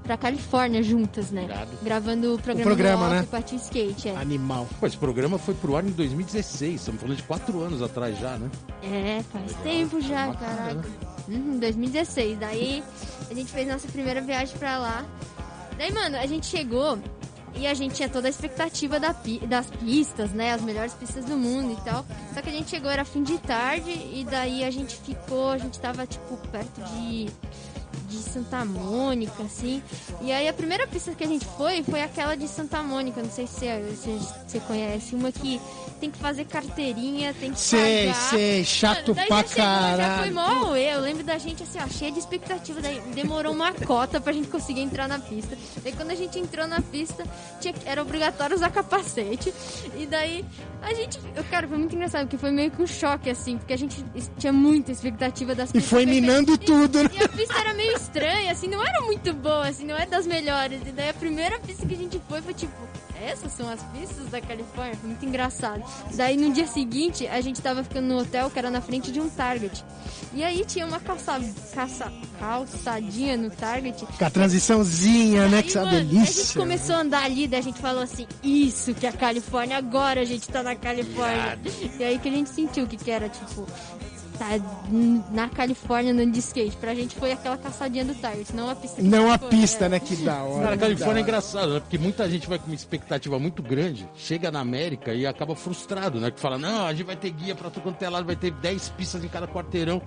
pra 0.04 0.18
Califórnia 0.18 0.82
juntas, 0.84 1.32
né? 1.32 1.44
Irado. 1.46 1.72
Gravando 1.82 2.36
o 2.36 2.40
programa, 2.40 2.64
programa, 2.70 3.08
no 3.08 3.14
né? 3.16 3.28
Partiu 3.30 3.58
Skate, 3.58 4.10
é. 4.10 4.16
Animal. 4.18 4.68
Pô, 4.80 4.88
esse 4.88 4.98
programa 4.98 5.38
foi 5.38 5.54
pro 5.54 5.76
ar 5.76 5.84
em 5.86 5.92
2016, 5.92 6.76
estamos 6.76 7.02
falando 7.02 7.18
de 7.18 7.24
quatro 7.24 7.62
anos 7.62 7.82
atrás 7.82 8.18
já, 8.20 8.38
né? 8.38 8.50
É, 8.84 9.22
faz 9.32 9.54
tempo 9.64 10.02
já, 10.02 10.28
Bacana, 10.28 10.56
caraca. 10.56 10.74
né? 10.76 10.84
Uhum, 11.28 11.60
2016. 11.60 12.38
Daí 12.40 12.84
a 13.30 13.34
gente 13.34 13.52
fez 13.52 13.68
nossa 13.68 13.88
primeira 13.88 14.22
viagem 14.22 14.58
pra 14.58 14.78
lá. 14.78 15.06
Daí, 15.78 15.92
mano, 15.92 16.18
a 16.18 16.26
gente 16.26 16.46
chegou 16.46 17.00
e 17.56 17.68
a 17.68 17.74
gente 17.74 17.96
tinha 17.96 18.10
toda 18.10 18.28
a 18.28 18.30
expectativa 18.30 19.00
da 19.00 19.16
das 19.48 19.68
pistas, 19.68 20.32
né? 20.32 20.54
As 20.54 20.62
melhores 20.62 20.94
pistas 20.94 21.26
do 21.26 21.38
mundo 21.38 21.78
e 21.80 21.84
tal. 21.84 22.06
Só 22.34 22.42
que 22.42 22.50
a 22.50 22.52
gente 22.52 22.70
chegou, 22.70 22.90
era 22.90 23.06
fim 23.06 23.24
de 23.24 23.38
tarde, 23.38 23.92
e 23.92 24.26
daí 24.30 24.64
a 24.64 24.72
gente 24.72 24.96
ficou, 24.96 25.52
a 25.52 25.58
gente 25.58 25.80
tava, 25.80 26.06
tipo, 26.06 26.38
perto 26.48 26.82
de. 26.82 27.30
De 28.10 28.18
Santa 28.18 28.64
Mônica, 28.66 29.44
assim. 29.44 29.82
E 30.22 30.32
aí 30.32 30.48
a 30.48 30.54
primeira 30.54 30.86
pista 30.88 31.14
que 31.16 31.24
a 31.24 31.28
gente 31.28 31.46
foi 31.58 31.84
foi 31.84 32.02
aquela 32.02 32.36
de 32.36 32.48
Santa 32.48 32.82
Mônica. 32.84 33.22
Não 33.22 33.30
sei 33.30 33.48
se 33.48 33.66
você, 34.48 34.60
conhece. 34.62 35.16
Uma 35.16 35.32
que 35.32 35.60
tem 36.00 36.12
que 36.12 36.18
fazer 36.20 36.46
carteirinha, 36.46 37.34
tem 37.34 37.52
que 37.54 37.60
Sei, 37.60 38.08
pagar. 38.08 38.30
sei, 38.30 38.64
chato 38.66 39.14
daí 39.14 39.28
pra 39.28 39.38
chegou, 39.38 39.56
Já 39.56 40.18
foi 40.18 40.30
caralho. 40.32 40.34
mó 40.34 40.76
eu. 40.76 41.00
lembro 41.02 41.24
da 41.24 41.38
gente 41.38 41.64
assim, 41.64 41.80
ó, 41.84 41.88
cheia 41.88 42.12
de 42.12 42.20
expectativa. 42.20 42.82
Daí 42.82 43.00
demorou 43.16 43.54
uma 43.54 43.72
cota 43.74 44.20
pra 44.22 44.34
gente 44.34 44.48
conseguir 44.50 44.82
entrar 44.82 45.08
na 45.08 45.18
pista. 45.20 45.58
Daí 45.84 45.94
quando 45.94 46.12
a 46.12 46.16
gente 46.16 46.38
entrou 46.40 46.68
na 46.68 46.82
pista, 46.82 47.24
tinha, 47.62 47.74
era 47.86 48.02
obrigatório 48.02 48.56
usar 48.56 48.70
capacete. 48.70 49.54
E 49.98 50.06
daí 50.06 50.44
a 50.82 50.94
gente. 50.94 51.20
eu, 51.36 51.44
Cara, 51.46 51.68
foi 51.68 51.78
muito 51.78 51.96
engraçado, 51.96 52.22
porque 52.24 52.38
foi 52.38 52.52
meio 52.52 52.70
que 52.72 52.82
um 52.82 52.88
choque, 52.88 53.30
assim, 53.30 53.58
porque 53.58 53.74
a 53.74 53.78
gente 53.78 54.04
tinha 54.38 54.52
muita 54.52 54.92
expectativa 54.92 55.54
das 55.56 55.70
E 55.70 55.74
pistas. 55.74 55.90
foi 55.90 56.06
minando 56.06 56.54
E- 56.54 56.58
tudo, 56.58 57.04
né? 57.04 57.10
E 57.14 57.24
a 57.24 57.30
pista 57.30 57.54
era 57.60 57.74
meio 57.74 57.83
estranha, 57.92 58.52
assim, 58.52 58.68
não 58.68 58.86
era 58.86 59.02
muito 59.02 59.34
boa, 59.34 59.68
assim, 59.68 59.86
não 59.86 59.98
é 59.98 60.06
das 60.06 60.26
melhores. 60.26 60.82
E 60.86 60.92
daí 60.92 61.10
a 61.10 61.14
primeira 61.14 61.60
pista 61.60 61.86
que 61.86 61.94
a 61.94 61.98
gente 61.98 62.22
foi 62.28 62.42
foi 62.42 62.54
tipo, 62.54 62.72
essas 63.22 63.52
são 63.54 63.70
as 63.70 63.82
pistas 63.84 64.28
da 64.30 64.42
Califórnia? 64.42 64.96
Foi 64.96 65.10
muito 65.10 65.26
engraçado. 65.26 65.84
Daí 66.16 66.36
no 66.38 66.52
dia 66.54 66.68
seguinte, 66.68 67.28
a 67.28 67.40
gente 67.42 67.62
tava 67.62 67.84
ficando 67.84 68.08
no 68.08 68.20
hotel 68.20 68.50
que 68.50 68.60
era 68.60 68.70
na 68.70 68.82
frente 68.82 69.12
de 69.12 69.20
um 69.22 69.30
Target. 69.30 69.84
E 70.34 70.44
aí 70.44 70.66
tinha 70.66 70.86
uma 70.86 71.00
calça, 71.00 71.40
calça, 71.76 72.12
calçadinha 72.40 73.38
no 73.38 73.50
Target. 73.52 74.06
Com 74.18 74.26
a 74.26 74.30
transiçãozinha, 74.30 75.48
né? 75.48 75.58
Aí, 75.58 75.64
Que 75.64 75.78
é 75.78 75.82
mano, 75.82 75.96
A 75.98 76.00
gente 76.02 76.10
delícia. 76.14 76.60
começou 76.60 76.96
a 76.96 77.00
andar 77.00 77.24
ali, 77.24 77.48
daí 77.48 77.60
a 77.60 77.64
gente 77.64 77.80
falou 77.80 78.02
assim, 78.04 78.26
isso 78.44 78.94
que 78.94 79.06
é 79.06 79.10
a 79.10 79.14
Califórnia, 79.14 79.78
agora 79.78 80.22
a 80.22 80.26
gente 80.26 80.48
tá 80.50 80.64
na 80.64 80.76
Califórnia. 80.76 81.60
E 82.00 82.04
aí 82.04 82.18
que 82.20 82.28
a 82.30 82.32
gente 82.32 82.50
sentiu 82.50 82.88
que, 82.88 82.98
que 82.98 83.12
era, 83.12 83.30
tipo, 83.30 83.66
tá 84.38 84.48
na 85.32 85.48
Califórnia 85.50 86.12
andando 86.14 86.32
de 86.32 86.40
skate. 86.40 86.76
Pra 86.78 86.94
gente 86.94 87.16
foi 87.16 87.32
aquela 87.32 87.58
caçadinha 87.58 88.04
do 88.06 88.14
Target, 88.16 88.56
não 88.56 88.70
a 88.70 88.76
pista 88.76 89.02
que 89.02 89.08
Não 89.08 89.32
a 89.32 89.38
pista, 89.38 89.86
é. 89.86 89.90
né? 89.90 90.00
Que 90.00 90.16
da 90.24 90.44
hora. 90.44 90.62
Cara, 90.64 90.70
a 90.70 90.78
que 90.78 90.84
Califórnia 90.84 91.20
é 91.22 91.24
engraçado, 91.24 91.74
né? 91.76 91.80
Porque 91.80 91.98
muita 91.98 92.30
gente 92.30 92.48
vai 92.48 92.60
com 92.60 92.66
uma 92.68 92.76
expectativa 92.76 93.38
muito 93.40 93.62
grande, 93.64 94.08
chega 94.16 94.52
na 94.52 94.60
América 94.60 95.14
e 95.14 95.26
acaba 95.26 95.56
frustrado, 95.56 96.20
né? 96.20 96.32
Que 96.32 96.40
fala, 96.40 96.58
não, 96.58 96.86
a 96.88 96.92
gente 96.94 97.06
vai 97.06 97.16
ter 97.16 97.30
guia 97.32 97.56
pra 97.56 97.70
tudo 97.70 97.84
quanto 97.84 98.02
é 98.04 98.10
lado, 98.10 98.26
vai 98.26 98.36
ter 98.36 98.52
10 98.52 98.90
pistas 98.90 99.24
em 99.24 99.28
cada 99.28 99.48
quarteirão. 99.48 100.02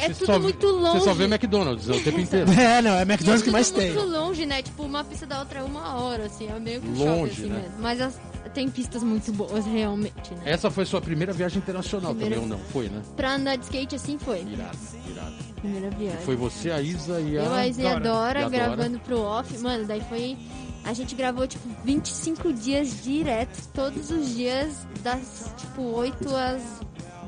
É 0.00 0.06
Você 0.12 0.14
tudo 0.14 0.26
só 0.26 0.38
muito 0.38 0.64
longe. 0.68 0.98
Você 1.00 1.04
só 1.06 1.12
vê 1.14 1.24
McDonald's 1.24 1.88
o 1.88 2.00
tempo 2.00 2.20
inteiro. 2.20 2.48
É, 2.52 2.80
não, 2.80 2.92
é 2.92 2.98
E 2.98 2.98
é 2.98 3.02
McDonald's 3.02 3.42
que 3.42 3.50
mais 3.50 3.68
tem. 3.70 3.92
muito 3.92 4.08
longe, 4.08 4.46
né? 4.46 4.62
Tipo, 4.62 4.84
uma 4.84 5.02
pista 5.02 5.26
da 5.26 5.40
outra 5.40 5.58
é 5.58 5.62
uma 5.64 5.96
hora, 5.96 6.26
assim, 6.26 6.46
é 6.48 6.56
meio 6.60 6.80
que 6.80 6.86
Longe, 6.88 7.04
choque, 7.04 7.30
assim 7.32 7.46
né? 7.52 7.62
mesmo. 7.62 7.74
Mas 7.80 8.00
as- 8.00 8.20
tem 8.48 8.68
pistas 8.68 9.02
muito 9.02 9.32
boas, 9.32 9.64
realmente, 9.66 10.34
né? 10.34 10.42
Essa 10.44 10.70
foi 10.70 10.84
sua 10.84 11.00
primeira 11.00 11.32
viagem 11.32 11.58
internacional 11.58 12.12
Primeira- 12.14 12.36
também, 12.36 12.50
ou 12.52 12.58
não? 12.58 12.64
Foi, 12.70 12.88
né? 12.88 13.02
Pra 13.16 13.34
andar 13.34 13.56
de 13.56 13.64
skate 13.64 13.94
assim 13.96 14.18
foi. 14.18 14.40
Irado, 14.42 14.76
irado. 15.10 15.34
Primeira 15.60 15.90
viagem. 15.90 16.20
Foi 16.24 16.36
você, 16.36 16.70
a 16.70 16.80
Isa 16.80 17.20
e 17.20 17.36
a... 17.38 17.42
Eu, 17.42 17.52
a 17.54 17.66
Isa 17.66 17.82
e 17.82 17.86
a 17.86 17.98
Dora. 17.98 18.40
E 18.40 18.44
a 18.44 18.48
Dora. 18.48 18.66
gravando 18.66 18.98
pro 19.00 19.20
off. 19.20 19.56
Mano, 19.58 19.86
daí 19.86 20.00
foi. 20.08 20.36
A 20.84 20.92
gente 20.92 21.14
gravou, 21.14 21.46
tipo, 21.46 21.68
25 21.84 22.52
dias 22.52 23.02
direto, 23.02 23.68
todos 23.74 24.10
os 24.10 24.34
dias, 24.34 24.86
das, 25.02 25.52
tipo, 25.58 25.82
8 25.82 26.28
às 26.34 26.62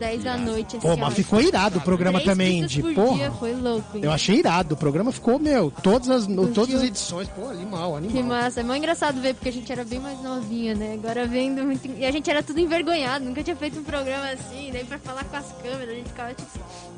10 0.00 0.25
da 0.25 0.37
noite. 0.37 0.76
Assim, 0.78 0.88
Pô, 0.88 0.97
mas 0.97 1.14
ficou 1.14 1.40
irado 1.40 1.78
o 1.78 1.80
programa 1.83 2.19
Três 2.19 2.30
também, 2.33 2.66
de 2.66 2.83
por 2.83 2.95
porra. 2.95 3.16
dia, 3.16 3.30
foi 3.33 3.54
louco. 3.54 3.97
hein? 3.97 4.00
Eu 4.02 4.11
achei 4.11 4.37
irado. 4.38 4.75
O 4.75 4.76
programa 4.76 5.12
ficou, 5.12 5.38
meu, 5.38 5.71
todas 5.83 6.09
as, 6.11 6.26
Curtiu? 6.26 6.52
todas 6.54 6.75
as 6.75 6.83
edições. 6.83 7.28
Pô, 7.28 7.49
animal, 7.50 7.92
Que 7.92 8.19
animal. 8.19 8.38
massa. 8.42 8.61
É 8.61 8.62
mó 8.64 8.75
engraçado 8.75 9.21
ver, 9.21 9.35
porque 9.35 9.50
a 9.50 9.52
gente 9.52 9.71
era 9.71 9.85
bem 9.85 10.00
mais 10.00 10.21
novinha, 10.23 10.75
né? 10.75 10.95
Agora 10.95 11.26
vendo 11.26 11.62
muito... 11.62 11.87
E 11.97 12.04
a 12.04 12.11
gente 12.11 12.28
era 12.30 12.42
tudo 12.42 12.59
envergonhado, 12.59 13.25
nunca 13.25 13.42
tinha 13.45 13.54
feito 13.54 13.78
um 13.78 13.85
programa 13.85 14.26
assim. 14.30 14.71
Daí 14.73 14.85
pra 14.85 14.99
falar 14.99 15.23
com 15.25 15.37
as 15.37 15.47
câmeras, 15.62 15.90
a 15.90 15.95
gente 15.95 16.09
ficava, 16.09 16.35
tipo... 16.35 16.49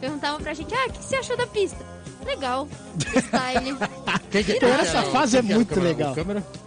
Perguntavam 0.01 0.41
pra 0.41 0.55
gente, 0.55 0.73
ah, 0.75 0.87
o 0.89 0.93
que 0.93 1.05
você 1.05 1.17
achou 1.17 1.37
da 1.37 1.47
pista? 1.47 1.85
Legal. 2.25 2.69
Style. 2.99 3.77
Que- 4.33 4.55
Pô, 4.61 4.67
essa 4.67 5.03
que 5.03 5.11
fase 5.11 5.37
é 5.37 5.43
que 5.43 5.53
muito 5.53 5.79
legal. 5.79 6.15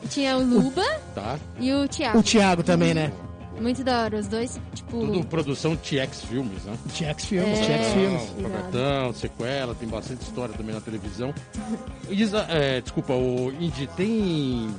Tinha 0.10 0.38
o 0.38 0.44
Luba 0.44 0.84
Tá. 1.16 1.40
e 1.60 1.74
o 1.74 1.88
Thiago. 1.88 2.20
O 2.20 2.22
Thiago 2.24 2.62
também, 2.62 2.94
né? 2.94 3.12
Muito 3.60 3.84
da 3.84 4.04
hora, 4.04 4.18
os 4.20 4.28
dois, 4.28 4.60
tipo... 4.74 4.92
Tudo 4.92 5.26
produção 5.28 5.76
TX 5.76 6.26
Filmes, 6.26 6.64
né? 6.66 6.78
TX 6.90 7.26
Filmes, 7.26 7.60
É. 7.60 7.78
TX 7.78 7.94
Filmes. 7.94 8.30
Robertão, 8.42 9.14
sequela, 9.14 9.76
tem 9.76 9.88
bastante 9.88 10.22
história 10.24 10.54
também 10.56 10.76
na 10.76 10.82
televisão. 10.82 11.34
Isa, 12.10 12.46
é, 12.50 12.82
desculpa, 12.82 13.14
o 13.14 13.52
Indy, 13.52 13.88
tem 13.96 14.70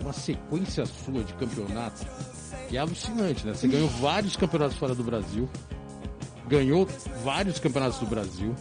uma 0.00 0.12
sequência 0.12 0.84
sua 0.86 1.24
de 1.24 1.32
campeonato 1.34 2.06
que 2.68 2.76
é 2.76 2.80
alucinante, 2.80 3.46
né? 3.46 3.54
Você 3.54 3.68
ganhou 3.68 3.88
vários 3.88 4.36
campeonatos 4.36 4.76
fora 4.76 4.94
do 4.94 5.02
Brasil, 5.04 5.48
ganhou 6.48 6.86
vários 7.24 7.58
campeonatos 7.58 7.98
do 7.98 8.06
Brasil. 8.06 8.54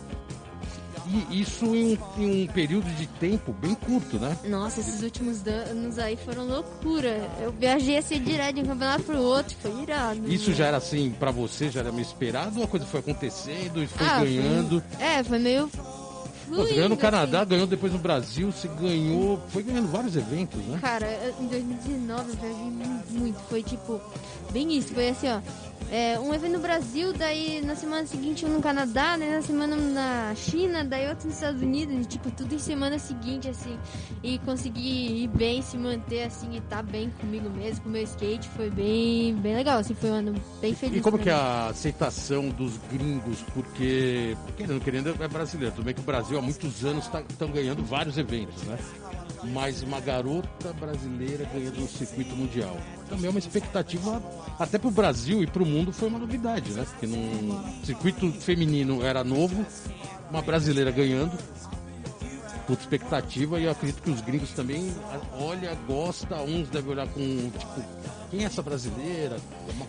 E 1.30 1.42
isso 1.42 1.66
em 1.76 1.94
um, 2.18 2.22
em 2.24 2.44
um 2.44 2.48
período 2.48 2.90
de 2.96 3.06
tempo 3.08 3.54
bem 3.54 3.76
curto, 3.76 4.18
né? 4.18 4.36
Nossa, 4.46 4.80
esses 4.80 5.02
últimos 5.04 5.46
anos 5.48 6.00
aí 6.00 6.18
foram 6.18 6.46
loucura. 6.48 7.30
Eu 7.40 7.52
viajei 7.52 7.98
assim 7.98 8.20
direto 8.22 8.56
de 8.56 8.62
um 8.62 8.66
campeonato 8.66 9.04
pro 9.04 9.18
outro, 9.22 9.56
foi 9.62 9.82
irado. 9.84 10.32
Isso 10.32 10.52
já 10.54 10.66
era 10.68 10.78
assim, 10.78 11.12
pra 11.20 11.30
você, 11.32 11.70
já 11.70 11.82
era 11.82 11.92
meio 11.92 12.02
esperado 12.04 12.58
ou 12.60 12.66
a 12.66 12.68
coisa 12.68 12.86
foi 12.86 13.00
acontecendo 13.02 13.84
e 13.84 13.88
foi 13.88 14.08
Ah, 14.08 14.20
foi- 14.20 14.36
ganhando? 14.36 14.84
É, 15.00 15.24
foi 15.24 15.40
meio. 15.40 15.70
Pô, 16.48 16.58
você 16.58 16.74
ganhou 16.76 16.90
no 16.90 16.96
fluindo, 16.96 16.98
Canadá, 16.98 17.40
assim. 17.42 17.50
ganhou 17.50 17.66
depois 17.68 17.92
no 17.92 17.98
Brasil, 17.98 18.52
você 18.52 18.68
ganhou. 18.68 19.42
Foi 19.50 19.64
ganhando 19.64 19.88
vários 19.88 20.16
eventos, 20.16 20.60
né? 20.66 20.78
Cara, 20.80 21.08
eu- 21.08 21.44
em 21.44 21.48
2019 21.48 22.30
eu 22.30 22.36
viajei 22.36 22.66
mu- 22.66 23.04
muito. 23.12 23.40
Foi 23.50 23.64
tipo, 23.64 24.00
bem 24.52 24.78
isso. 24.78 24.94
Foi 24.94 25.10
assim, 25.10 25.28
ó. 25.28 25.40
É, 25.92 26.20
um 26.20 26.34
evento 26.34 26.54
no 26.54 26.60
Brasil, 26.60 27.14
daí 27.14 27.62
na 27.62 27.76
semana 27.76 28.06
seguinte 28.08 28.46
um 28.46 28.50
no 28.50 28.62
Canadá, 28.62 29.16
daí 29.18 29.30
na 29.30 29.42
semana 29.42 29.76
na 29.76 30.34
China, 30.36 30.84
daí 30.84 31.08
outro 31.08 31.28
nos 31.28 31.36
Estados 31.36 31.62
Unidos, 31.62 32.08
tipo, 32.08 32.32
tudo 32.32 32.56
em 32.56 32.60
semana 32.60 32.98
seguinte, 32.98 33.48
assim. 33.48 33.78
E 34.24 34.40
conseguir 34.40 35.24
ir 35.24 35.28
bem, 35.28 35.62
se 35.62 35.78
manter 35.78 36.24
assim 36.24 36.56
e 36.56 36.62
tá 36.62 36.82
bem 36.82 37.12
comigo 37.22 37.50
mesmo, 37.50 37.84
com 37.84 37.90
o 37.90 37.92
meu 37.92 38.02
skate, 38.04 38.50
foi 38.50 38.70
bem, 38.70 39.36
bem 39.36 39.56
legal, 39.56 39.78
assim, 39.78 39.94
foi 39.94 40.10
um 40.10 40.16
ano 40.16 40.36
bem 40.60 40.74
feliz. 40.74 40.98
E 40.98 41.02
como 41.02 41.20
que 41.20 41.30
é 41.30 41.34
a 41.34 41.68
aceitação 41.68 42.50
dos 42.50 42.78
gringos? 42.92 43.42
Porque, 43.54 44.36
querendo, 44.58 44.82
querendo, 44.84 45.24
é 45.24 45.28
brasileiro. 45.28 45.84
Bem 45.84 45.94
que 45.94 46.02
o 46.02 46.04
Brasil 46.04 46.38
há 46.38 46.42
muitos 46.42 46.84
anos 46.84 47.10
estão 47.30 47.50
ganhando 47.52 47.84
vários 47.84 48.18
eventos, 48.18 48.64
né? 48.64 48.78
Mas 49.54 49.84
uma 49.84 50.00
garota 50.00 50.74
brasileira 50.74 51.48
ganhando 51.54 51.84
um 51.84 51.88
circuito 51.88 52.36
mundial. 52.36 52.76
Também 53.10 53.28
é 53.28 53.30
uma 53.30 53.40
expectativa, 53.40 54.22
até 54.58 54.78
pro 54.78 54.90
Brasil 54.90 55.44
e 55.44 55.48
pro 55.48 55.66
mundo 55.66 55.92
foi 55.94 56.08
uma 56.08 56.20
novidade, 56.20 56.72
né? 56.72 56.86
Porque 56.90 57.06
num 57.06 57.64
circuito 57.84 58.32
feminino 58.32 59.04
era 59.04 59.24
novo, 59.24 59.66
uma 60.30 60.42
brasileira 60.42 60.92
ganhando. 60.92 61.38
Puta 62.68 62.82
expectativa 62.82 63.60
e 63.60 63.66
eu 63.66 63.72
acredito 63.72 64.02
que 64.02 64.10
os 64.10 64.22
gringos 64.22 64.52
também 64.52 64.92
olha, 65.40 65.76
gosta, 65.88 66.36
uns 66.42 66.68
devem 66.70 66.92
olhar 66.92 67.08
com, 67.08 67.20
tipo, 67.20 67.84
quem 68.32 68.42
é 68.42 68.46
essa 68.46 68.62
brasileira? 68.62 69.38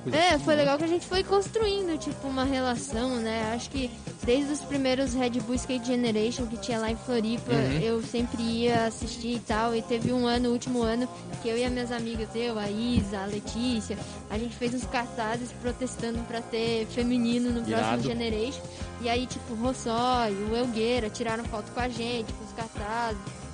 Coisa 0.03 0.17
É, 0.19 0.35
assim, 0.35 0.45
foi 0.45 0.55
né? 0.55 0.61
legal 0.63 0.77
que 0.79 0.85
a 0.85 0.89
gente 0.89 1.07
foi 1.07 1.25
construindo, 1.25 1.99
tipo, 1.99 2.29
uma 2.29 2.45
relação, 2.45 3.17
né? 3.17 3.53
Acho 3.55 3.71
que 3.71 3.91
desde 4.25 4.53
os 4.53 4.61
primeiros 4.61 5.15
Red 5.15 5.31
Bull 5.41 5.55
Skate 5.55 5.87
Generation 5.87 6.47
que 6.47 6.57
tinha 6.59 6.79
lá 6.79 6.91
em 6.91 6.97
Floripa, 6.97 7.51
Uhum. 7.53 7.79
eu 7.81 8.03
sempre 8.03 8.43
ia 8.43 8.87
assistir 8.87 9.37
e 9.37 9.41
tal. 9.41 9.75
E 9.75 9.81
teve 9.83 10.13
um 10.13 10.27
ano, 10.27 10.51
o 10.51 10.53
último 10.53 10.83
ano, 10.83 11.09
que 11.43 11.49
eu 11.49 11.57
e 11.57 11.65
as 11.65 11.73
minhas 11.73 11.91
amigas, 11.91 12.29
eu, 12.35 12.59
a 12.59 12.71
Isa, 12.71 13.21
a 13.21 13.27
Letícia, 13.27 13.97
a 14.29 14.37
gente 14.39 14.55
fez 14.55 14.75
uns 14.75 14.85
cartazes 14.85 15.51
protestando 15.63 16.19
pra 16.29 16.41
ter 16.43 16.87
feminino 16.89 17.51
no 17.51 17.67
Irado. 17.67 17.87
próximo 17.87 18.03
Generation. 18.03 18.61
E 19.01 19.09
aí, 19.09 19.27
tipo, 19.27 19.53
o 19.53 19.57
Rossói, 19.57 20.33
o 20.51 20.57
Elgueira 20.57 21.09
tiraram 21.11 21.45
foto 21.45 21.71
com 21.73 21.81
a 21.81 21.89
gente, 21.89 22.33
com 22.33 22.45
os 22.45 22.51
cartazes. 22.53 22.66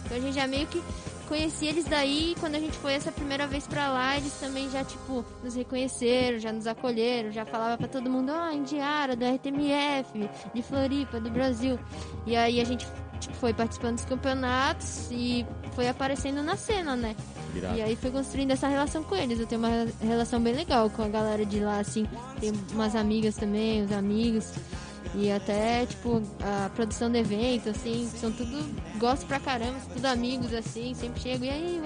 Então 0.04 0.16
a 0.16 0.20
gente 0.20 0.34
já 0.34 0.46
meio 0.46 0.66
que 0.66 0.82
conheci 1.28 1.66
eles 1.66 1.84
daí. 1.86 2.34
Quando 2.38 2.56
a 2.56 2.60
gente 2.60 2.76
foi 2.78 2.92
essa 2.92 3.10
primeira 3.10 3.46
vez 3.46 3.66
pra 3.66 3.88
lá, 3.88 4.16
eles 4.16 4.32
também 4.34 4.70
já, 4.70 4.84
tipo, 4.84 5.24
nos 5.42 5.54
reconheceram, 5.54 6.38
já 6.38 6.52
nos 6.52 6.66
acolheram, 6.66 7.30
já 7.30 7.44
falava 7.44 7.78
pra 7.78 7.88
todo 7.88 8.10
mundo, 8.10 8.32
ó, 8.32 8.50
Indiara, 8.50 9.16
do 9.16 9.24
RTMF, 9.24 10.30
de 10.54 10.62
Floripa, 10.62 11.18
do 11.18 11.30
Brasil. 11.30 11.78
E 12.26 12.36
aí 12.36 12.60
a 12.60 12.64
gente, 12.64 12.86
tipo, 13.18 13.34
foi 13.36 13.54
participando 13.54 13.94
dos 13.96 14.04
campeonatos 14.04 15.08
e 15.10 15.46
foi 15.74 15.88
aparecendo 15.88 16.42
na 16.42 16.56
cena, 16.56 16.94
né? 16.96 17.16
Irado. 17.54 17.78
E 17.78 17.82
aí 17.82 17.96
foi 17.96 18.10
construindo 18.10 18.50
essa 18.50 18.68
relação 18.68 19.02
com 19.02 19.16
eles. 19.16 19.38
Eu 19.40 19.46
tenho 19.46 19.60
uma 19.60 19.86
relação 20.00 20.40
bem 20.40 20.54
legal 20.54 20.88
com 20.90 21.02
a 21.02 21.08
galera 21.08 21.44
de 21.44 21.60
lá, 21.60 21.78
assim. 21.78 22.06
Tem 22.40 22.52
umas 22.72 22.94
amigas 22.94 23.36
também, 23.36 23.84
os 23.84 23.92
amigos. 23.92 24.52
E 25.14 25.30
até, 25.30 25.84
tipo, 25.86 26.22
a 26.42 26.70
produção 26.70 27.10
do 27.10 27.16
evento, 27.18 27.68
assim, 27.68 28.08
são 28.18 28.30
tudo. 28.32 28.64
Gosto 28.98 29.26
pra 29.26 29.38
caramba, 29.38 29.74
são 29.84 29.94
tudo 29.96 30.06
amigos, 30.06 30.52
assim, 30.54 30.94
sempre 30.94 31.20
chego. 31.20 31.44
E 31.44 31.50
aí? 31.50 31.82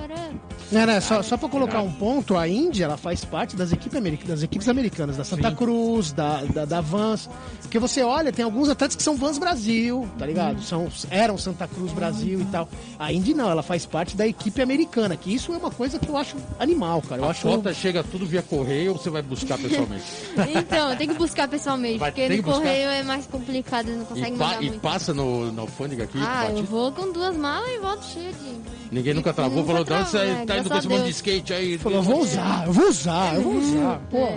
Não, 0.70 0.86
não, 0.86 1.00
só, 1.00 1.22
só 1.22 1.36
pra 1.36 1.48
colocar 1.48 1.80
um 1.82 1.90
ponto, 1.92 2.36
a 2.36 2.46
Índia, 2.46 2.84
ela 2.84 2.96
faz 2.96 3.24
parte 3.24 3.56
das 3.56 3.72
equipes, 3.72 3.96
americanas, 3.98 4.30
das 4.30 4.42
equipes 4.42 4.68
americanas, 4.68 5.16
da 5.16 5.24
Santa 5.24 5.50
Cruz, 5.52 6.12
da, 6.12 6.42
da, 6.42 6.64
da 6.64 6.80
Vans. 6.80 7.28
Porque 7.62 7.78
você 7.78 8.02
olha, 8.02 8.32
tem 8.32 8.44
alguns 8.44 8.68
atletas 8.68 8.94
que 8.96 9.02
são 9.02 9.16
Vans 9.16 9.38
Brasil, 9.38 10.08
tá 10.18 10.26
ligado? 10.26 10.62
São, 10.62 10.88
eram 11.10 11.36
Santa 11.36 11.66
Cruz 11.66 11.92
Brasil 11.92 12.40
e 12.40 12.44
tal. 12.46 12.68
A 12.98 13.12
Indy 13.12 13.34
não, 13.34 13.50
ela 13.50 13.62
faz 13.62 13.84
parte 13.86 14.16
da 14.16 14.26
equipe 14.26 14.60
americana, 14.62 15.16
que 15.16 15.34
isso 15.34 15.52
é 15.52 15.56
uma 15.56 15.70
coisa 15.70 15.98
que 15.98 16.08
eu 16.08 16.16
acho 16.16 16.36
animal, 16.58 17.02
cara. 17.02 17.22
Eu 17.22 17.26
A 17.26 17.30
acho. 17.30 17.42
foto 17.42 17.72
chega 17.74 18.04
tudo 18.04 18.24
via 18.26 18.42
correio 18.42 18.92
ou 18.92 18.98
você 18.98 19.10
vai 19.10 19.22
buscar 19.22 19.58
pessoalmente? 19.58 20.04
Então, 20.56 20.94
tem 20.96 21.08
que 21.08 21.14
buscar 21.14 21.48
pessoalmente, 21.48 21.98
Vai 21.98 22.10
porque 22.10 22.28
no 22.28 22.42
buscar? 22.42 22.58
correio 22.60 22.88
é 22.90 23.02
mais 23.02 23.15
complicado, 23.24 23.86
não 23.86 24.02
e, 24.02 24.04
consegue 24.04 24.36
pa- 24.36 24.44
mandar 24.46 24.62
e 24.62 24.66
muito. 24.66 24.80
passa 24.82 25.14
no, 25.14 25.52
na 25.52 25.62
alfândega 25.62 26.04
aqui, 26.04 26.18
Ah, 26.20 26.50
eu 26.50 26.64
vou 26.64 26.90
com 26.92 27.12
duas 27.12 27.36
malas 27.36 27.70
e 27.70 27.78
volto 27.78 28.04
cheio 28.04 28.32
de. 28.34 28.56
Ninguém 28.90 29.14
nunca 29.14 29.32
travou, 29.32 29.58
Nunca 29.62 29.68
falou, 29.68 29.84
de 29.84 29.92
onde 29.92 30.10
você 30.10 30.18
travou, 30.18 30.34
é, 30.42 30.44
tá 30.44 30.58
indo 30.58 30.68
com 30.70 30.76
esse 30.76 30.88
monte 30.88 31.04
de 31.04 31.10
skate 31.10 31.52
aí? 31.54 31.78
Falou, 31.78 31.98
eu 31.98 32.02
vou 32.02 32.20
usar, 32.20 32.66
eu 32.66 32.72
vou 32.72 32.88
usar, 32.88 33.34
eu 33.36 33.42
vou 33.42 33.54
usar. 33.54 34.00
Pô. 34.10 34.28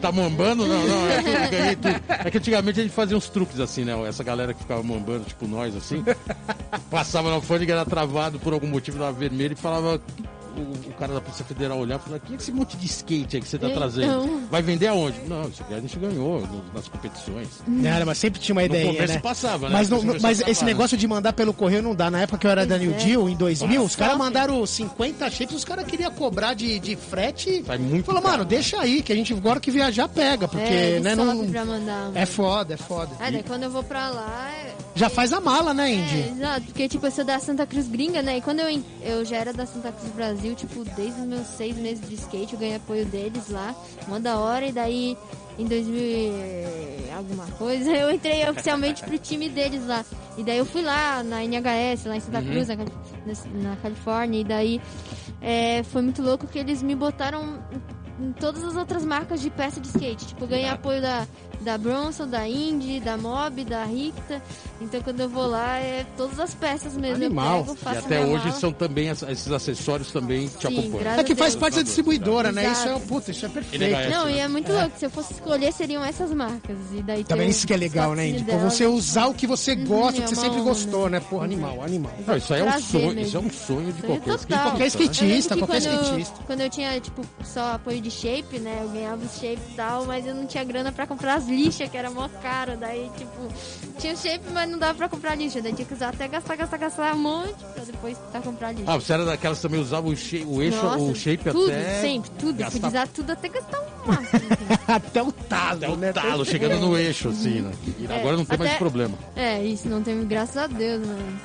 Tá 0.00 0.12
mambando? 0.12 0.66
Não, 0.66 0.86
não, 0.86 1.08
é 1.10 1.22
que 1.22 1.28
eu 1.28 1.50
ganhei 1.58 1.76
tudo. 1.76 2.00
É 2.26 2.30
que 2.30 2.38
antigamente 2.38 2.80
a 2.80 2.82
gente 2.82 2.92
fazia 2.94 3.16
uns 3.16 3.28
truques 3.30 3.58
assim, 3.60 3.84
né? 3.84 3.92
Essa 4.08 4.22
galera 4.24 4.52
que 4.52 4.60
ficava 4.60 4.82
mambando, 4.82 5.24
tipo 5.24 5.46
nós, 5.46 5.74
assim, 5.74 6.04
passava 6.90 7.28
na 7.30 7.36
alfândega, 7.36 7.72
era 7.72 7.84
travado 7.86 8.38
por 8.38 8.52
algum 8.52 8.66
motivo 8.66 8.98
na 8.98 9.10
vermelha 9.10 9.52
e 9.54 9.56
falava. 9.56 10.00
O, 10.56 10.90
o 10.90 10.92
cara 10.94 11.12
da 11.14 11.20
Polícia 11.20 11.44
Federal 11.44 11.78
olhava 11.78 12.02
e 12.02 12.04
falava: 12.06 12.24
que 12.24 12.32
é 12.32 12.36
esse 12.36 12.52
monte 12.52 12.76
de 12.76 12.86
skate 12.86 13.36
aí 13.36 13.42
que 13.42 13.48
você 13.48 13.58
tá 13.58 13.66
Então. 13.68 13.78
trazendo? 13.78 14.46
Vai 14.50 14.62
vender 14.62 14.86
aonde? 14.88 15.20
Não, 15.26 15.48
isso 15.48 15.62
aqui 15.62 15.74
a 15.74 15.80
gente 15.80 15.98
ganhou 15.98 16.40
no- 16.40 16.64
nas 16.74 16.88
competições. 16.88 17.48
Não, 17.66 18.06
mas 18.06 18.18
sempre 18.18 18.40
tinha 18.40 18.54
uma 18.54 18.62
No 18.62 18.66
ideia, 18.66 18.86
começo 18.94 19.12
né? 19.14 19.18
passava, 19.20 19.68
né? 19.68 19.74
Mas, 19.74 19.88
não- 19.88 20.02
No 20.02 20.20
mas 20.20 20.40
esse 20.46 20.62
né? 20.64 20.66
negócio 20.72 20.96
de 20.96 21.06
mandar 21.06 21.32
pelo 21.32 21.52
correio 21.52 21.82
não 21.82 21.94
dá. 21.94 22.10
Na 22.10 22.20
época 22.22 22.38
que 22.38 22.46
eu 22.46 22.50
era 22.50 22.64
da 22.66 22.76
Pois 22.76 22.88
New 22.88 22.96
é. 22.98 23.04
Deal, 23.04 23.28
em 23.28 23.36
2000, 23.36 23.82
os 23.82 23.94
caras 23.96 24.16
mandaram 24.16 24.64
50 24.64 25.30
shapes, 25.30 25.54
os 25.56 25.64
caras 25.64 25.84
queriam 25.86 26.10
cobrar 26.12 26.54
de, 26.54 26.78
de 26.78 26.96
frete. 26.96 27.62
Sai 27.66 27.78
muito 27.78 28.06
Falou, 28.06 28.22
mano, 28.22 28.44
deixa 28.44 28.80
aí, 28.80 29.02
que 29.02 29.12
a 29.12 29.16
gente 29.16 29.32
agora 29.32 29.58
que 29.60 29.70
viajar 29.70 30.08
pega, 30.08 30.46
porque, 30.48 30.64
é, 30.72 31.00
né, 31.00 31.14
não... 31.14 31.26
mandar. 31.26 32.10
É 32.14 32.24
foda, 32.26 32.74
é 32.74 32.76
foda. 32.76 33.10
Daí 33.18 33.42
quando 33.42 33.64
eu 33.64 33.70
vou 33.70 33.82
pra 33.82 34.08
lá. 34.10 34.50
é- 34.52 34.74
Já 34.94 35.08
faz 35.10 35.32
a 35.32 35.40
mala, 35.40 35.74
né, 35.74 35.90
É, 35.90 35.94
Indy? 35.94 36.32
exato, 36.36 36.62
porque 36.66 36.88
tipo, 36.88 37.06
eu 37.06 37.10
sou 37.10 37.24
da 37.24 37.38
Santa 37.38 37.66
Cruz 37.66 37.86
gringa, 37.88 38.22
né? 38.22 38.38
E 38.38 38.40
quando 38.40 38.60
eu, 38.60 38.82
eu 39.02 39.24
já 39.24 39.36
era 39.36 39.52
da 39.52 39.66
Santa 39.66 39.92
Cruz 39.92 40.10
Brasil, 40.12 40.45
tipo, 40.54 40.84
desde 40.96 41.20
os 41.20 41.26
meus 41.26 41.46
seis 41.48 41.76
meses 41.76 42.06
de 42.08 42.14
skate, 42.14 42.54
eu 42.54 42.58
ganhei 42.58 42.76
apoio 42.76 43.04
deles 43.06 43.48
lá, 43.48 43.74
mó 44.08 44.18
da 44.18 44.38
hora, 44.38 44.66
e 44.66 44.72
daí 44.72 45.16
em 45.58 45.64
2000 45.66 45.96
e 45.98 47.10
alguma 47.16 47.46
coisa, 47.58 47.90
eu 47.96 48.10
entrei 48.10 48.48
oficialmente 48.48 49.02
pro 49.02 49.18
time 49.18 49.48
deles 49.48 49.86
lá. 49.86 50.04
E 50.36 50.42
daí 50.42 50.58
eu 50.58 50.66
fui 50.66 50.82
lá 50.82 51.22
na 51.22 51.42
NHS, 51.44 52.04
lá 52.04 52.16
em 52.16 52.20
Santa 52.20 52.42
Cruz, 52.42 52.68
na, 52.68 52.76
na- 52.76 53.76
Califórnia, 53.76 54.40
e 54.40 54.44
daí 54.44 54.80
é, 55.40 55.82
foi 55.84 56.02
muito 56.02 56.22
louco 56.22 56.46
que 56.46 56.58
eles 56.58 56.82
me 56.82 56.94
botaram 56.94 57.58
em 58.20 58.32
todas 58.32 58.62
as 58.64 58.76
outras 58.76 59.04
marcas 59.04 59.40
de 59.40 59.48
peça 59.50 59.80
de 59.80 59.88
skate. 59.88 60.26
Tipo, 60.26 60.46
ganhei 60.46 60.68
apoio 60.68 61.00
da, 61.02 61.26
da 61.66 61.76
Bronson, 61.76 62.28
da 62.28 62.48
Indy, 62.48 63.00
da 63.00 63.16
Mob, 63.18 63.64
da 63.64 63.84
Ricta. 63.84 64.40
Então 64.80 65.00
quando 65.02 65.18
eu 65.20 65.28
vou 65.28 65.46
lá, 65.46 65.78
é 65.78 66.06
todas 66.16 66.38
as 66.38 66.54
peças 66.54 66.96
mesmo. 66.96 67.16
Animal. 67.24 67.64
Eu 67.66 67.74
pego, 67.74 67.94
E 67.94 67.98
até 67.98 68.20
hoje 68.24 68.44
mala. 68.46 68.52
são 68.52 68.72
também 68.72 69.08
esses 69.08 69.50
acessórios 69.50 70.12
também 70.12 70.46
te 70.46 70.68
Sim, 70.68 70.78
acompanham. 70.78 70.98
graças 70.98 71.18
É 71.20 71.24
que 71.24 71.34
faz 71.34 71.56
parte 71.56 71.74
da 71.76 71.82
distribuidora, 71.82 72.52
né? 72.52 72.66
Exato. 72.66 72.78
Isso 72.78 72.88
é, 72.88 73.00
puta, 73.00 73.30
isso 73.32 73.46
é 73.46 73.48
perfeito. 73.48 73.82
NHS. 73.84 74.10
Não, 74.10 74.30
e 74.30 74.38
é 74.38 74.46
muito 74.48 74.72
louco. 74.72 74.92
Se 74.96 75.06
eu 75.06 75.10
fosse 75.10 75.32
escolher, 75.32 75.72
seriam 75.72 76.04
essas 76.04 76.32
marcas. 76.32 76.76
E 76.92 77.02
daí 77.02 77.24
Também 77.24 77.48
isso 77.48 77.66
que 77.66 77.74
é 77.74 77.76
legal, 77.76 78.14
né, 78.14 78.28
Indy? 78.28 78.44
Delas. 78.44 78.72
você 78.74 78.86
usar 78.86 79.26
o 79.26 79.34
que 79.34 79.46
você 79.46 79.74
gosta, 79.74 80.20
é 80.20 80.22
que 80.24 80.28
você 80.28 80.36
sempre 80.40 80.60
gostou, 80.60 81.10
né? 81.10 81.18
Porra, 81.18 81.44
animal, 81.44 81.82
animal. 81.82 82.12
Não, 82.24 82.36
isso 82.36 82.54
aí 82.54 82.60
é 82.60 82.62
um 82.64 82.66
Prazer 82.68 82.88
sonho, 82.88 83.06
mesmo. 83.06 83.20
isso 83.22 83.36
é 83.36 83.40
um 83.40 83.50
sonho 83.50 83.92
de 83.92 84.00
Sonho 84.02 84.20
qualquer 84.20 84.36
skatista, 84.36 84.62
Qualquer. 84.62 84.82
Eu 84.82 84.86
Skatista, 84.86 85.54
que 85.54 85.60
qualquer 85.60 85.82
quando, 85.82 86.02
skatista. 86.04 86.40
Quando 86.46 86.60
eu 86.60 86.70
tinha, 86.70 87.00
tipo, 87.00 87.22
só 87.44 87.72
apoio 87.72 88.00
de 88.00 88.10
shape, 88.10 88.58
né? 88.60 88.78
Eu 88.82 88.88
ganhava 88.90 89.24
os 89.24 89.32
shape 89.34 89.60
e 89.72 89.74
tal, 89.74 90.04
mas 90.04 90.26
eu 90.26 90.34
não 90.34 90.46
tinha 90.46 90.62
grana 90.62 90.92
pra 90.92 91.06
comprar 91.06 91.34
as 91.34 91.46
lixas, 91.56 91.88
que 91.90 91.96
era 91.96 92.10
mó 92.10 92.28
caro. 92.42 92.76
Daí, 92.76 93.10
tipo, 93.16 93.48
tinha 93.98 94.12
o 94.12 94.16
shape, 94.16 94.44
mas 94.52 94.68
não 94.68 94.78
dava 94.78 94.94
pra 94.94 95.08
comprar 95.08 95.34
lixa. 95.34 95.60
Daí 95.62 95.72
tinha 95.72 95.86
que 95.86 95.94
usar 95.94 96.08
até 96.10 96.28
gastar, 96.28 96.56
gastar, 96.56 96.76
gastar 96.76 97.14
um 97.14 97.18
monte 97.18 97.54
pra 97.74 97.84
depois 97.84 98.18
tentar 98.18 98.40
comprar 98.42 98.72
lixa. 98.72 98.84
Ah, 98.86 98.96
você 98.96 99.12
era 99.12 99.24
daquelas 99.24 99.58
que 99.58 99.62
também 99.62 99.80
usava 99.80 100.06
o, 100.08 100.16
shape, 100.16 100.44
o 100.46 100.62
eixo, 100.62 100.82
Nossa, 100.82 100.98
o 100.98 101.14
shape 101.14 101.44
tudo, 101.50 101.66
até. 101.70 102.00
sempre, 102.00 102.30
tudo. 102.38 102.58
gastar 102.58 102.72
Podia 102.80 102.88
usar 102.88 103.08
tudo 103.08 103.30
até 103.32 103.48
gastar 103.48 103.80
um 103.80 104.06
máximo. 104.06 104.26
assim. 104.36 104.46
Até 104.86 105.20
o 105.20 105.32
talo, 105.32 105.76
Até 105.78 105.88
o 105.88 105.96
né? 105.96 106.12
talo, 106.12 106.44
chegando 106.44 106.78
no 106.78 106.96
eixo, 106.96 107.28
assim, 107.30 107.60
né? 107.60 107.72
E 107.98 108.06
É, 108.06 108.20
agora 108.20 108.36
não 108.36 108.44
tem 108.44 108.56
mais 108.56 108.70
até- 108.70 108.78
problema. 108.78 109.18
É, 109.34 109.60
isso 109.64 109.88
não 109.88 110.00
tem, 110.00 110.24
graças 110.24 110.56
a 110.56 110.68
Deus, 110.68 111.04
mano. 111.04 111.40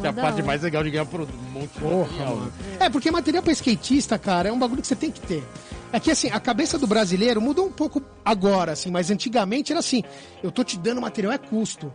Que 0.00 0.06
a 0.06 0.12
parte 0.12 0.42
mais 0.42 0.62
legal 0.62 0.82
de 0.82 0.90
ganhar 0.90 1.02
um 1.04 1.06
monte 1.52 1.68
de 1.74 1.78
Porra, 1.80 1.98
material. 2.06 2.36
mano. 2.36 2.46
né? 2.46 2.76
É, 2.86 2.88
porque 2.88 3.10
material 3.10 3.42
pra 3.42 3.52
skatista, 3.52 4.18
cara, 4.18 4.48
é 4.48 4.52
um 4.52 4.58
bagulho 4.58 4.80
que 4.80 4.88
você 4.88 4.96
tem 4.96 5.10
que 5.10 5.20
ter. 5.20 5.44
É 5.92 5.98
que 5.98 6.10
assim, 6.10 6.28
a 6.30 6.38
cabeça 6.38 6.78
do 6.78 6.86
brasileiro 6.86 7.40
mudou 7.40 7.66
um 7.66 7.72
pouco 7.72 8.02
agora, 8.24 8.72
assim, 8.72 8.90
mas 8.90 9.10
antigamente 9.10 9.72
era 9.72 9.80
assim: 9.80 10.02
eu 10.42 10.50
tô 10.50 10.62
te 10.62 10.78
dando 10.78 11.00
material, 11.00 11.32
é 11.32 11.38
custo. 11.38 11.92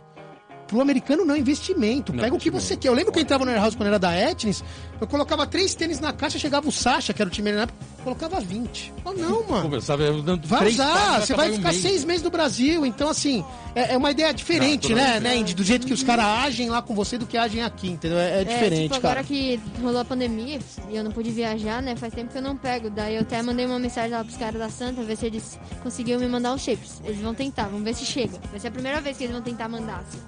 Pro 0.66 0.80
americano 0.80 1.24
não, 1.24 1.34
é 1.34 1.38
investimento. 1.38 2.12
Não, 2.12 2.24
Pega 2.24 2.34
o 2.34 2.38
que 2.38 2.50
você 2.50 2.76
quer. 2.76 2.88
Eu 2.88 2.92
lembro 2.94 3.12
que 3.12 3.18
eu 3.18 3.22
entrava 3.22 3.44
no 3.44 3.50
Airhouse 3.52 3.76
quando 3.76 3.86
era 3.86 4.00
da 4.00 4.12
Etnis, 4.12 4.64
eu 5.00 5.06
colocava 5.06 5.46
três 5.46 5.74
tênis 5.74 6.00
na 6.00 6.12
caixa, 6.12 6.38
chegava 6.38 6.68
o 6.68 6.72
Sasha, 6.72 7.12
que 7.12 7.20
era 7.20 7.28
o 7.28 7.32
time 7.32 7.52
na 7.52 7.62
época, 7.62 7.78
colocava 8.02 8.40
20. 8.40 8.92
Eu, 9.04 9.14
não, 9.14 9.46
mano. 9.46 9.62
Conversava, 9.62 10.04
Vai 10.46 10.68
usar, 10.68 11.20
você 11.20 11.34
vai 11.34 11.50
um 11.50 11.56
ficar 11.56 11.70
mês. 11.70 11.82
seis 11.82 12.04
meses 12.04 12.22
no 12.22 12.30
Brasil, 12.30 12.86
então 12.86 13.08
assim, 13.08 13.44
é, 13.74 13.94
é 13.94 13.96
uma 13.96 14.10
ideia 14.10 14.32
diferente, 14.32 14.90
Não, 14.90 14.96
né, 14.96 15.20
né, 15.20 15.36
Indy? 15.36 15.54
Do 15.54 15.64
jeito 15.64 15.86
que 15.86 15.92
os 15.92 16.02
caras 16.02 16.24
agem 16.24 16.70
lá 16.70 16.80
com 16.80 16.94
você 16.94 17.18
do 17.18 17.26
que 17.26 17.36
agem 17.36 17.62
aqui, 17.62 17.88
entendeu? 17.88 18.18
É, 18.18 18.40
é 18.40 18.44
diferente, 18.44 18.82
tipo, 18.92 19.00
cara. 19.00 19.20
agora 19.20 19.24
que 19.24 19.60
rolou 19.82 20.00
a 20.00 20.04
pandemia 20.04 20.60
e 20.88 20.96
eu 20.96 21.04
não 21.04 21.10
pude 21.10 21.30
viajar, 21.30 21.82
né? 21.82 21.96
Faz 21.96 22.14
tempo 22.14 22.30
que 22.32 22.38
eu 22.38 22.42
não 22.42 22.56
pego. 22.56 22.88
Daí 22.88 23.16
eu 23.16 23.22
até 23.22 23.42
mandei 23.42 23.66
uma 23.66 23.78
mensagem 23.78 24.12
lá 24.12 24.24
pros 24.24 24.36
caras 24.36 24.58
da 24.58 24.70
Santa, 24.70 25.02
ver 25.02 25.16
se 25.16 25.26
eles 25.26 25.58
conseguiam 25.82 26.20
me 26.20 26.28
mandar 26.28 26.54
os 26.54 26.62
shapes. 26.62 27.00
Eles 27.04 27.20
vão 27.20 27.34
tentar, 27.34 27.64
vamos 27.64 27.82
ver 27.82 27.94
se 27.94 28.04
chega. 28.06 28.38
Vai 28.50 28.60
ser 28.60 28.68
a 28.68 28.70
primeira 28.70 29.00
vez 29.00 29.16
que 29.16 29.24
eles 29.24 29.34
vão 29.34 29.42
tentar 29.42 29.68
mandar, 29.68 29.98
assim. 30.08 30.20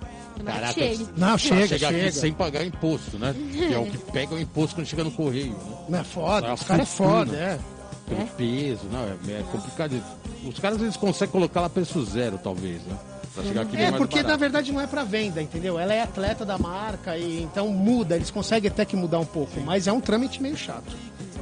Caraca. 0.44 0.80
Não, 1.16 1.36
chega, 1.38 1.66
Chegar 1.68 1.92
chega. 1.92 2.06
aqui 2.08 2.12
sem 2.12 2.32
pagar 2.32 2.64
imposto, 2.64 3.18
né? 3.18 3.34
Que 3.52 3.72
é 3.74 3.78
o 3.78 3.86
que 3.86 3.98
pega 4.12 4.34
o 4.34 4.40
imposto 4.40 4.76
quando 4.76 4.86
chega 4.86 5.04
no 5.04 5.10
correio, 5.10 5.52
né? 5.52 5.76
Não 5.88 5.98
é 5.98 6.04
foda, 6.04 6.48
A 6.48 6.54
os 6.54 6.62
caras 6.62 6.82
é 6.82 6.86
foda, 6.86 7.36
é. 7.36 7.58
Pelo 8.08 8.22
É? 8.22 8.24
peso, 8.36 8.82
não, 8.90 9.00
é, 9.04 9.38
é 9.38 9.44
complicado. 9.52 10.02
Os 10.46 10.58
caras 10.58 10.80
eles 10.80 10.96
conseguem 10.96 11.32
colocar 11.32 11.60
lá 11.60 11.68
preço 11.68 12.02
zero, 12.04 12.38
talvez, 12.42 12.80
né? 12.82 12.96
Pra 13.34 13.44
chegar 13.44 13.62
aqui 13.62 13.76
bem 13.76 13.86
É, 13.86 13.92
porque 13.92 14.22
na 14.22 14.36
verdade 14.36 14.72
não 14.72 14.80
é 14.80 14.86
pra 14.86 15.04
venda, 15.04 15.40
entendeu? 15.42 15.78
Ela 15.78 15.92
é 15.94 16.02
atleta 16.02 16.44
da 16.44 16.56
marca 16.58 17.16
e 17.16 17.42
então 17.42 17.68
muda, 17.68 18.16
eles 18.16 18.30
conseguem 18.30 18.70
até 18.70 18.84
que 18.84 18.96
mudar 18.96 19.18
um 19.20 19.24
pouco, 19.26 19.60
mas 19.60 19.86
é 19.86 19.92
um 19.92 20.00
trâmite 20.00 20.42
meio 20.42 20.56
chato. 20.56 20.96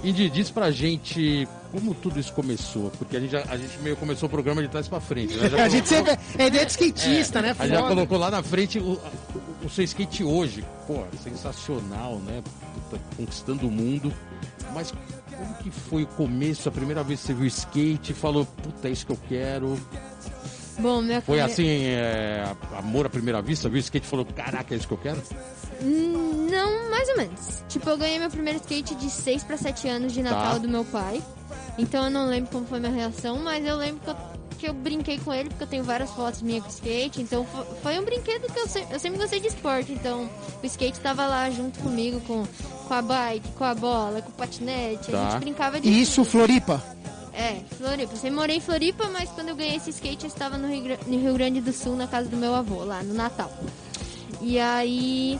Indy, 0.09 0.31
diz 0.31 0.51
pra 0.51 0.71
gente 0.71 1.49
como 1.73 1.95
tudo 1.95 2.19
isso 2.21 2.33
começou, 2.33 2.90
porque 2.99 3.16
a 3.16 3.21
gente, 3.21 3.31
já- 3.33 3.45
a 3.49 3.57
gente 3.57 3.79
meio 3.81 3.97
começou 3.97 4.29
o 4.29 4.31
programa 4.31 4.62
de 4.62 4.69
trás 4.69 4.87
pra 4.88 5.01
frente, 5.01 5.35
né? 5.37 5.62
A 5.62 5.69
gente 5.69 5.88
sempre 5.88 6.16
é 6.38 6.47
ideia 6.47 6.64
de 6.64 6.71
skatista, 6.71 7.42
né? 7.42 7.55
A 7.59 7.66
gente 7.66 7.77
já 7.77 7.83
colocou 7.88 8.16
lá 8.19 8.31
na 8.31 8.42
frente 8.42 8.79
o, 8.79 9.01
o, 9.64 9.69
seu 9.69 9.85
skate 9.85 10.23
hoje. 10.25 10.64
Pô, 10.87 11.05
sensacional, 11.23 12.16
né? 12.21 12.42
Puta, 12.75 13.03
conquistando 13.16 13.66
o 13.66 13.71
mundo. 13.71 14.12
Mas 14.73 14.92
como 15.37 15.55
que 15.57 15.71
foi 15.71 16.05
o 16.05 16.07
começo, 16.07 16.69
a 16.69 16.73
primeira 16.73 17.03
vez 17.03 17.21
que 17.21 17.27
você 17.27 17.35
viu 17.35 17.45
o 17.45 17.47
skate 17.47 18.12
e 18.12 18.14
falou, 18.14 18.45
puta, 18.45 18.88
é 18.88 18.90
isso 18.92 19.05
que 19.07 19.12
eu 19.12 19.19
quero? 19.29 19.79
Bom, 20.79 21.01
minha 21.01 21.21
Foi 21.23 21.40
assim, 21.40 21.66
é, 21.85 22.45
amor 22.79 23.07
à 23.07 23.09
primeira 23.11 23.40
vista, 23.40 23.69
viu 23.69 23.77
o 23.77 23.81
skate 23.81 24.07
e 24.07 24.11
falou, 24.11 24.25
caraca, 24.27 24.75
é 24.75 24.77
isso 24.79 24.87
que 24.87 24.92
eu 24.95 24.99
quero? 24.99 25.23
Hum, 25.83 26.49
Não 26.51 26.86
mais 26.97 27.09
ou 27.11 27.17
menos. 27.17 27.63
Tipo, 27.69 27.91
eu 27.91 27.99
ganhei 27.99 28.19
meu 28.19 28.31
primeiro 28.31 28.59
skate 28.61 28.95
de 28.95 29.11
6 29.11 29.45
pra 29.45 29.57
7 29.57 29.89
anos 29.89 30.13
de 30.13 30.23
Natal 30.23 30.53
Tá. 30.55 30.59
do 30.59 30.69
meu 30.69 30.85
pai. 30.85 31.23
Então 31.79 32.05
eu 32.05 32.11
não 32.11 32.27
lembro 32.27 32.51
como 32.51 32.67
foi 32.67 32.81
minha 32.81 32.93
reação, 32.93 33.39
mas 33.39 33.65
eu 33.67 33.77
lembro 33.77 34.01
que 34.03 34.11
eu, 34.11 34.17
que 34.59 34.69
eu 34.69 34.73
brinquei 34.75 35.19
com 35.19 35.33
ele, 35.35 35.51
porque 35.51 35.65
eu 35.65 35.69
tenho 35.69 35.85
várias 35.85 36.11
fotos 36.11 36.41
minhas 36.43 36.63
com 36.65 36.71
skate. 36.71 37.21
Então 37.21 37.45
fo- 37.45 37.65
foi 37.83 37.99
um 38.01 38.05
brinquedo 38.05 38.51
que 38.53 38.59
eu, 38.59 38.67
se- 38.67 38.87
eu 38.91 38.99
sempre 38.99 39.19
gostei 39.19 39.41
de 39.41 39.49
esporte. 39.49 39.93
Então 39.93 40.29
o 40.63 40.67
skate 40.67 40.99
tava 41.01 41.27
lá 41.27 41.51
junto 41.51 41.79
comigo, 41.81 42.19
com, 42.21 42.45
com 42.89 42.95
a 42.95 43.03
bike, 43.03 43.49
com 43.59 43.65
a 43.65 43.75
bola, 43.75 44.23
com 44.23 44.31
o 44.31 44.33
patinete. 44.33 45.13
Tá. 45.13 45.27
A 45.27 45.31
gente 45.33 45.41
brincava 45.41 45.79
de 45.79 45.87
E 45.89 46.01
isso, 46.01 46.23
tudo. 46.23 46.31
Floripa. 46.31 46.83
É, 47.35 47.61
Floripa. 47.77 48.15
Eu 48.15 48.17
sempre 48.17 48.31
morei 48.31 48.57
em 48.57 48.61
Floripa, 48.61 49.09
mas 49.13 49.29
quando 49.29 49.51
eu 49.51 49.57
ganhei 49.57 49.77
esse 49.77 49.91
skate 49.91 50.25
eu 50.25 50.29
estava 50.29 50.57
no 50.57 50.67
Rio, 50.69 50.99
no 51.07 51.19
Rio 51.21 51.35
Grande 51.35 51.61
do 51.61 51.71
Sul, 51.75 51.95
na 51.95 52.07
casa 52.07 52.31
do 52.31 52.37
meu 52.39 52.55
avô, 52.55 52.83
lá 52.83 53.03
no 53.03 53.13
Natal. 53.13 53.53
E 54.41 54.59
aí. 54.59 55.39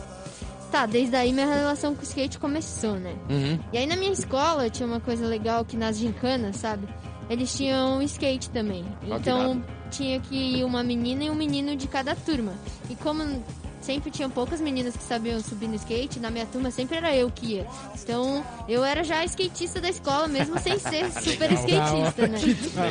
Tá, 0.71 0.85
desde 0.85 1.15
aí 1.15 1.31
minha 1.31 1.47
relação 1.47 1.95
com 1.95 2.01
o 2.01 2.03
skate 2.03 2.37
começou, 2.37 2.95
né? 2.95 3.15
Uhum. 3.29 3.59
E 3.71 3.77
aí 3.77 3.85
na 3.85 3.95
minha 3.95 4.11
escola 4.11 4.69
tinha 4.69 4.85
uma 4.85 4.99
coisa 4.99 5.25
legal 5.25 5.63
que 5.63 5.77
nas 5.77 5.97
gincanas, 5.97 6.57
sabe? 6.57 6.87
Eles 7.29 7.55
tinham 7.55 8.01
skate 8.01 8.49
também. 8.49 8.85
Ah, 9.03 9.17
Então 9.17 9.63
tinha 9.89 10.19
que 10.19 10.35
ir 10.35 10.63
uma 10.63 10.83
menina 10.83 11.23
e 11.23 11.29
um 11.29 11.35
menino 11.35 11.75
de 11.75 11.87
cada 11.87 12.15
turma. 12.15 12.53
E 12.89 12.95
como 12.95 13.23
sempre 13.87 14.11
tinham 14.11 14.29
poucas 14.29 14.59
meninas 14.59 14.97
que 14.97 15.03
sabiam 15.03 15.39
subir 15.39 15.69
no 15.69 15.75
skate, 15.75 16.19
na 16.19 16.29
minha 16.29 16.45
turma 16.45 16.69
sempre 16.69 16.97
era 16.97 17.15
eu 17.15 17.31
que 17.31 17.53
ia. 17.53 17.67
Então 18.03 18.43
eu 18.67 18.83
era 18.83 19.01
já 19.01 19.23
skatista 19.23 19.79
da 19.79 19.89
escola, 19.89 20.27
mesmo 20.27 20.59
sem 20.59 20.77
ser 20.77 21.09
super 21.09 21.49
skatista, 21.53 22.27
né? 22.27 22.37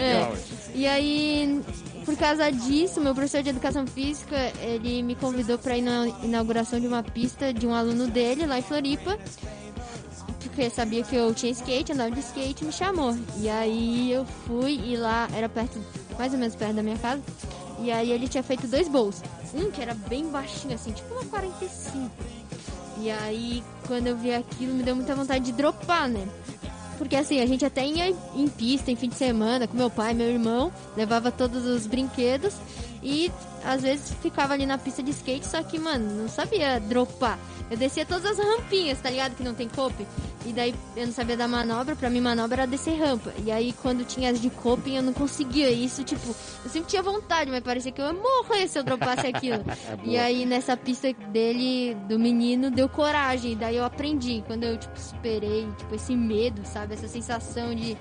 É. 0.01 0.33
E 0.75 0.87
aí, 0.87 1.63
por 2.07 2.17
causa 2.17 2.51
disso, 2.51 2.99
meu 2.99 3.15
professor 3.15 3.43
de 3.43 3.51
educação 3.51 3.87
física, 3.87 4.37
ele 4.63 5.03
me 5.03 5.15
convidou 5.15 5.59
para 5.59 5.77
ir 5.77 5.83
na 5.83 6.09
inauguração 6.23 6.81
de 6.81 6.87
uma 6.87 7.03
pista 7.03 7.53
de 7.53 7.67
um 7.67 7.75
aluno 7.75 8.07
dele 8.07 8.47
lá 8.47 8.59
em 8.59 8.63
Floripa. 8.63 9.19
Porque 10.43 10.71
sabia 10.71 11.03
que 11.03 11.15
eu 11.15 11.35
tinha 11.35 11.53
skate, 11.53 11.93
andava 11.93 12.11
de 12.11 12.21
skate 12.21 12.65
e 12.65 12.67
me 12.67 12.73
chamou. 12.73 13.15
E 13.39 13.51
aí 13.51 14.11
eu 14.11 14.25
fui 14.47 14.81
e 14.83 14.97
lá 14.97 15.29
era 15.35 15.47
perto, 15.47 15.79
mais 16.19 16.33
ou 16.33 16.39
menos 16.39 16.55
perto 16.55 16.77
da 16.77 16.83
minha 16.83 16.97
casa. 16.97 17.21
E 17.81 17.93
aí 17.93 18.11
ele 18.11 18.27
tinha 18.27 18.43
feito 18.43 18.67
dois 18.67 18.89
bowls. 18.89 19.23
Um 19.55 19.71
que 19.71 19.81
era 19.81 19.95
bem 19.95 20.29
baixinho, 20.29 20.75
assim, 20.75 20.93
tipo 20.93 21.13
uma 21.15 21.25
45. 21.25 22.11
E 22.99 23.11
aí, 23.11 23.63
quando 23.87 24.07
eu 24.07 24.17
vi 24.17 24.35
aquilo, 24.35 24.75
me 24.75 24.83
deu 24.83 24.97
muita 24.97 25.15
vontade 25.15 25.45
de 25.45 25.53
dropar, 25.53 26.09
né? 26.09 26.27
Porque 26.99 27.15
assim, 27.15 27.41
a 27.41 27.47
gente 27.47 27.65
até 27.65 27.87
ia 27.87 28.09
em 28.35 28.49
pista 28.49 28.91
em 28.91 28.97
fim 28.97 29.09
de 29.09 29.17
semana 29.17 29.67
com 29.67 29.77
meu 29.77 29.91
pai, 29.91 30.15
meu 30.15 30.29
irmão, 30.29 30.73
levava 30.97 31.31
todos 31.31 31.67
os 31.67 31.87
brinquedos 31.87 32.55
e 33.03 33.31
às 33.65 33.83
vezes 33.83 34.15
ficava 34.23 34.55
ali 34.55 34.65
na 34.65 34.79
pista 34.79 35.03
de 35.03 35.11
skate, 35.11 35.47
só 35.47 35.63
que, 35.63 35.79
mano, 35.79 36.23
não 36.23 36.29
sabia 36.29 36.81
dropar. 36.81 37.39
Eu 37.71 37.77
descia 37.77 38.07
todas 38.07 38.25
as 38.25 38.39
rampinhas, 38.39 39.01
tá 39.01 39.11
ligado? 39.11 39.35
Que 39.35 39.43
não 39.43 39.55
tem 39.55 39.69
cope. 39.69 40.07
E 40.45 40.53
daí 40.53 40.75
eu 40.97 41.07
não 41.07 41.13
sabia 41.13 41.37
dar 41.37 41.49
manobra, 41.49 41.97
pra 41.97 42.09
mim 42.09 42.21
manobra 42.21 42.63
era 42.63 42.67
descer 42.67 42.97
rampa. 42.99 43.33
E 43.45 43.51
aí 43.51 43.75
quando 43.83 44.07
tinha 44.07 44.31
as 44.31 44.41
de 44.41 44.49
coping 44.49 44.97
eu 44.97 45.03
não 45.03 45.13
conseguia 45.13 45.69
isso, 45.71 46.05
tipo, 46.05 46.29
eu 46.65 46.71
sempre 46.71 46.89
tinha 46.89 47.03
vontade, 47.03 47.51
mas 47.51 47.65
parecia 47.65 47.91
que 47.91 48.01
eu 48.01 48.07
ia 48.07 48.13
morrer 48.13 48.69
se 48.69 48.79
eu 48.79 48.85
dropasse 48.85 49.27
aquilo. 49.27 49.65
e 50.05 50.17
aí 50.17 50.47
nessa 50.47 50.77
pista 50.77 51.13
dele, 51.13 51.97
do 52.09 52.19
menino, 52.19 52.71
deu 52.71 52.89
coragem. 52.89 53.53
E 53.53 53.57
daí 53.57 53.77
eu 53.77 53.85
aprendi. 53.85 54.45
Quando 54.47 54.65
eu, 54.65 54.77
tipo, 54.77 54.99
superei, 54.99 55.67
tipo, 55.77 55.95
esse 55.95 56.15
medo, 56.15 56.63
sabe? 56.65 56.95
Essa 56.95 57.09
sensação 57.09 57.75
de, 57.75 57.97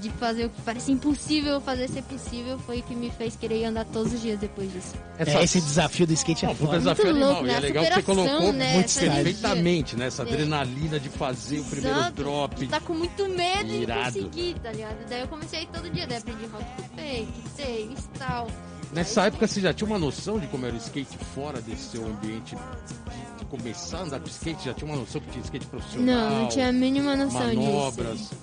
de 0.00 0.10
fazer 0.10 0.44
o 0.46 0.50
que 0.50 0.60
parecia 0.62 0.92
impossível 0.94 1.60
fazer 1.60 1.88
ser 1.88 2.02
possível 2.02 2.58
foi 2.58 2.80
o 2.80 2.82
que 2.82 2.94
me 2.94 3.10
fez 3.10 3.34
querer 3.36 3.64
andar 3.64 3.84
todos 3.86 4.12
os 4.12 4.20
dias 4.20 4.38
depois 4.38 4.72
disso. 4.72 4.94
É, 5.18 5.42
esse 5.42 5.60
desafio 5.60 6.06
do 6.06 6.12
skate 6.12 6.44
é 6.44 6.48
Não, 6.48 6.54
foi 6.54 6.64
um 6.64 6.68
foda. 6.68 6.78
desafio 6.78 7.04
Muito 7.06 7.16
animal. 7.16 7.32
louco, 7.34 7.46
e 7.46 7.50
é 7.50 7.54
né? 7.54 7.60
legal 7.60 7.84
que 7.84 7.94
você 7.94 8.02
colocou 8.02 8.52
né? 8.52 8.72
muito 8.74 8.84
Essa 8.86 9.00
perfeitamente, 9.00 9.96
né? 9.96 10.06
Essa 10.06 10.22
É. 10.22 10.26
adrenalina 10.28 11.00
de 11.00 11.08
fazer 11.08 11.60
o 11.60 11.64
primeiro 11.64 11.98
Exato. 11.98 12.12
drop. 12.22 12.66
Tá 12.68 12.80
com 12.80 12.94
muito 12.94 13.28
medo 13.28 13.72
Irado. 13.72 14.12
de 14.12 14.18
conseguir, 14.24 14.54
tá 14.62 14.72
ligado? 14.72 15.08
Daí 15.08 15.20
eu 15.20 15.28
comecei 15.28 15.58
a 15.60 15.62
ir 15.62 15.68
todo 15.72 15.90
dia, 15.90 16.06
daí 16.06 16.18
aprendi 16.18 16.46
rock 16.46 16.64
fake, 16.94 17.32
sei, 17.56 17.90
tal. 18.18 18.46
Nessa 18.92 19.26
época 19.26 19.46
você 19.48 19.60
já 19.60 19.72
tinha 19.74 19.88
uma 19.88 19.98
noção 19.98 20.38
de 20.38 20.46
como 20.46 20.64
era 20.64 20.74
o 20.74 20.78
skate 20.78 21.18
fora 21.34 21.60
desse 21.60 21.90
seu 21.90 22.06
ambiente 22.06 22.54
de, 22.54 23.38
de 23.38 23.44
começar 23.46 23.98
a 23.98 24.02
andar 24.02 24.20
com 24.20 24.28
skate? 24.28 24.64
Já 24.64 24.74
tinha 24.74 24.90
uma 24.90 24.96
noção 24.98 25.20
que 25.20 25.30
tinha 25.30 25.42
skate 25.42 25.66
profissional? 25.66 26.06
Não, 26.30 26.42
não 26.42 26.48
tinha 26.48 26.68
a 26.68 26.72
mínima 26.72 27.16
noção 27.16 27.40
manobras. 27.40 28.18
disso. 28.18 28.34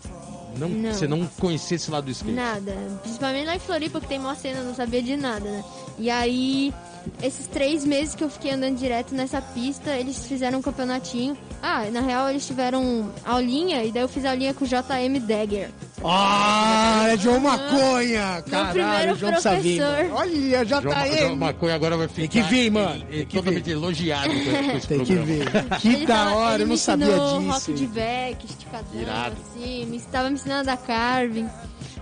Não, 0.57 0.69
Não. 0.69 0.93
Você 0.93 1.07
não 1.07 1.25
conhecia 1.39 1.75
esse 1.75 1.89
lado 1.89 2.05
do 2.05 2.11
skate? 2.11 2.33
Nada. 2.33 2.75
Principalmente 3.01 3.45
lá 3.45 3.55
em 3.55 3.59
Floripa, 3.59 3.99
que 3.99 4.07
tem 4.07 4.19
mó 4.19 4.33
cena, 4.35 4.59
eu 4.59 4.65
não 4.65 4.75
sabia 4.75 5.01
de 5.01 5.15
nada, 5.17 5.49
né? 5.49 5.63
E 5.97 6.09
aí, 6.09 6.73
esses 7.21 7.47
três 7.47 7.85
meses 7.85 8.15
que 8.15 8.23
eu 8.23 8.29
fiquei 8.29 8.51
andando 8.51 8.77
direto 8.77 9.13
nessa 9.15 9.41
pista, 9.41 9.91
eles 9.91 10.25
fizeram 10.27 10.59
um 10.59 10.61
campeonatinho. 10.61 11.37
Ah, 11.61 11.83
na 11.91 12.01
real, 12.01 12.29
eles 12.29 12.45
tiveram 12.45 13.11
aulinha, 13.25 13.83
e 13.83 13.91
daí 13.91 14.03
eu 14.03 14.07
fiz 14.09 14.25
aulinha 14.25 14.53
com 14.53 14.65
o 14.65 14.67
JM 14.67 15.19
Dagger. 15.25 15.69
Ah, 16.05 17.05
é 17.09 17.17
João 17.17 17.39
Maconha! 17.39 18.43
Caralho, 18.49 18.71
primeiro 18.73 19.15
João 19.15 19.39
Savino. 19.39 19.85
professor. 19.85 20.15
Olha, 20.17 20.65
já 20.65 20.81
João, 20.81 20.93
tá 20.93 21.07
João. 21.07 21.35
Maconha 21.37 21.75
agora 21.75 21.95
vai 21.97 22.07
ficar 22.09 22.27
que 22.27 22.41
vir, 22.43 22.69
mano. 22.71 23.05
Tem 23.05 23.25
que 23.25 23.35
totalmente 23.37 23.69
elogiado 23.71 24.29
com, 24.29 24.77
esse 24.77 24.87
Tem 24.89 25.03
que 25.03 25.15
ver. 25.15 25.45
Que 25.79 25.87
Ele 25.87 26.05
da 26.05 26.15
tava- 26.25 26.35
hora, 26.35 26.63
eu 26.63 26.67
não 26.67 26.77
sabia 26.77 27.07
disso. 27.07 27.39
rock 27.47 27.73
de 27.73 27.87
back, 27.87 28.45
esticadão, 28.45 29.01
Irado. 29.01 29.35
assim, 29.55 29.85
me 29.85 29.97
estava 29.97 30.29
me 30.29 30.35
ensinando 30.35 30.69
a 30.69 30.75
carving. 30.77 31.47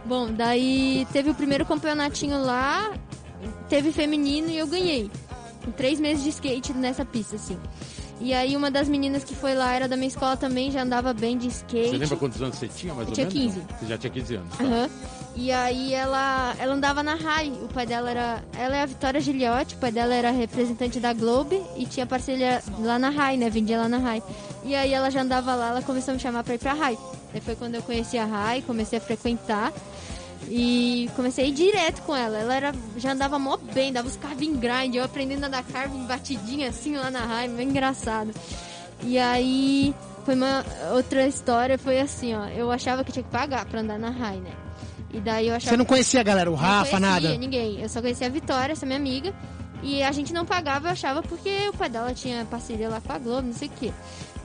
Bom, 0.03 0.31
daí 0.31 1.05
teve 1.13 1.29
o 1.29 1.35
primeiro 1.35 1.63
campeonatinho 1.63 2.41
lá, 2.43 2.91
teve 3.69 3.91
feminino 3.91 4.49
e 4.49 4.57
eu 4.57 4.67
ganhei. 4.67 5.09
Com 5.63 5.71
três 5.71 5.99
meses 5.99 6.23
de 6.23 6.29
skate 6.29 6.73
nessa 6.73 7.05
pista, 7.05 7.35
assim. 7.35 7.57
E 8.19 8.33
aí 8.33 8.55
uma 8.55 8.69
das 8.69 8.87
meninas 8.87 9.23
que 9.23 9.33
foi 9.33 9.55
lá 9.55 9.73
era 9.73 9.87
da 9.87 9.95
minha 9.95 10.07
escola 10.07 10.37
também, 10.37 10.69
já 10.71 10.83
andava 10.83 11.11
bem 11.13 11.37
de 11.37 11.47
skate. 11.47 11.89
Você 11.89 11.97
lembra 11.97 12.17
quantos 12.17 12.41
anos 12.41 12.55
você 12.57 12.67
tinha, 12.67 12.93
mais 12.93 13.07
Eu 13.07 13.11
ou 13.11 13.15
tinha 13.15 13.27
menos? 13.27 13.55
15. 13.55 13.67
Você 13.79 13.85
já 13.87 13.97
tinha 13.97 14.11
15 14.11 14.35
anos. 14.35 14.57
tá. 14.57 14.63
Aham. 14.63 14.89
E 15.35 15.51
aí 15.51 15.93
ela, 15.93 16.53
ela 16.59 16.73
andava 16.73 17.01
na 17.01 17.15
RAI. 17.15 17.51
O 17.63 17.67
pai 17.73 17.85
dela 17.85 18.11
era. 18.11 18.43
Ela 18.57 18.75
é 18.77 18.81
a 18.83 18.85
Vitória 18.85 19.19
Giliotti, 19.21 19.75
o 19.75 19.77
pai 19.77 19.91
dela 19.91 20.13
era 20.13 20.29
representante 20.29 20.99
da 20.99 21.13
Globe 21.13 21.61
e 21.77 21.85
tinha 21.85 22.05
parceria 22.05 22.61
lá 22.79 22.99
na 22.99 23.09
RAI, 23.09 23.37
né? 23.37 23.49
Vendia 23.49 23.77
lá 23.79 23.87
na 23.87 23.97
RAI. 23.97 24.21
E 24.63 24.75
aí 24.75 24.93
ela 24.93 25.09
já 25.09 25.21
andava 25.21 25.55
lá, 25.55 25.69
ela 25.69 25.81
começou 25.81 26.11
a 26.11 26.15
me 26.15 26.19
chamar 26.21 26.43
pra 26.43 26.53
ir 26.55 26.59
pra 26.59 26.73
RAI. 26.73 26.97
Daí 27.31 27.41
foi 27.41 27.55
quando 27.55 27.75
eu 27.75 27.81
conheci 27.81 28.17
a 28.17 28.25
RAI, 28.25 28.61
comecei 28.61 28.99
a 28.99 29.01
frequentar. 29.01 29.71
E 30.49 31.09
comecei 31.15 31.45
a 31.45 31.47
ir 31.47 31.53
direto 31.53 32.01
com 32.01 32.15
ela. 32.15 32.37
Ela 32.37 32.55
era, 32.55 32.75
já 32.97 33.13
andava 33.13 33.37
mó 33.39 33.57
bem, 33.57 33.93
dava 33.93 34.07
os 34.07 34.15
carving 34.15 34.57
grind. 34.57 34.95
Eu 34.95 35.03
aprendendo 35.03 35.45
a 35.45 35.49
dar 35.49 35.63
carving 35.63 36.05
batidinha 36.05 36.69
assim 36.69 36.95
lá 36.95 37.09
na 37.09 37.25
RAI, 37.25 37.47
bem 37.49 37.69
engraçado. 37.69 38.31
E 39.03 39.17
aí 39.17 39.93
foi 40.25 40.35
uma 40.35 40.63
outra 40.93 41.25
história, 41.27 41.77
foi 41.77 41.99
assim, 41.99 42.33
ó. 42.35 42.45
Eu 42.47 42.71
achava 42.71 43.03
que 43.03 43.11
tinha 43.11 43.23
que 43.23 43.29
pagar 43.29 43.65
pra 43.65 43.81
andar 43.81 43.97
na 43.97 44.09
RAI, 44.09 44.37
né? 44.37 44.51
E 45.13 45.19
daí 45.19 45.47
eu 45.47 45.55
achava 45.55 45.71
Você 45.71 45.77
não 45.77 45.85
conhecia 45.85 46.19
a 46.21 46.23
galera, 46.23 46.49
o 46.49 46.53
não 46.53 46.59
Rafa, 46.59 46.91
conhecia 46.91 46.99
nada? 46.99 47.37
ninguém. 47.37 47.81
Eu 47.81 47.89
só 47.89 48.01
conhecia 48.01 48.27
a 48.27 48.29
Vitória, 48.29 48.73
essa 48.73 48.85
minha 48.85 48.97
amiga. 48.97 49.33
E 49.83 50.03
a 50.03 50.11
gente 50.11 50.31
não 50.31 50.45
pagava, 50.45 50.87
eu 50.87 50.91
achava, 50.91 51.23
porque 51.23 51.49
o 51.69 51.73
pai 51.73 51.89
dela 51.89 52.13
tinha 52.13 52.45
parceria 52.45 52.87
lá 52.87 53.01
com 53.01 53.11
a 53.11 53.17
Globo, 53.17 53.47
não 53.47 53.53
sei 53.53 53.67
o 53.67 53.71
quê. 53.71 53.91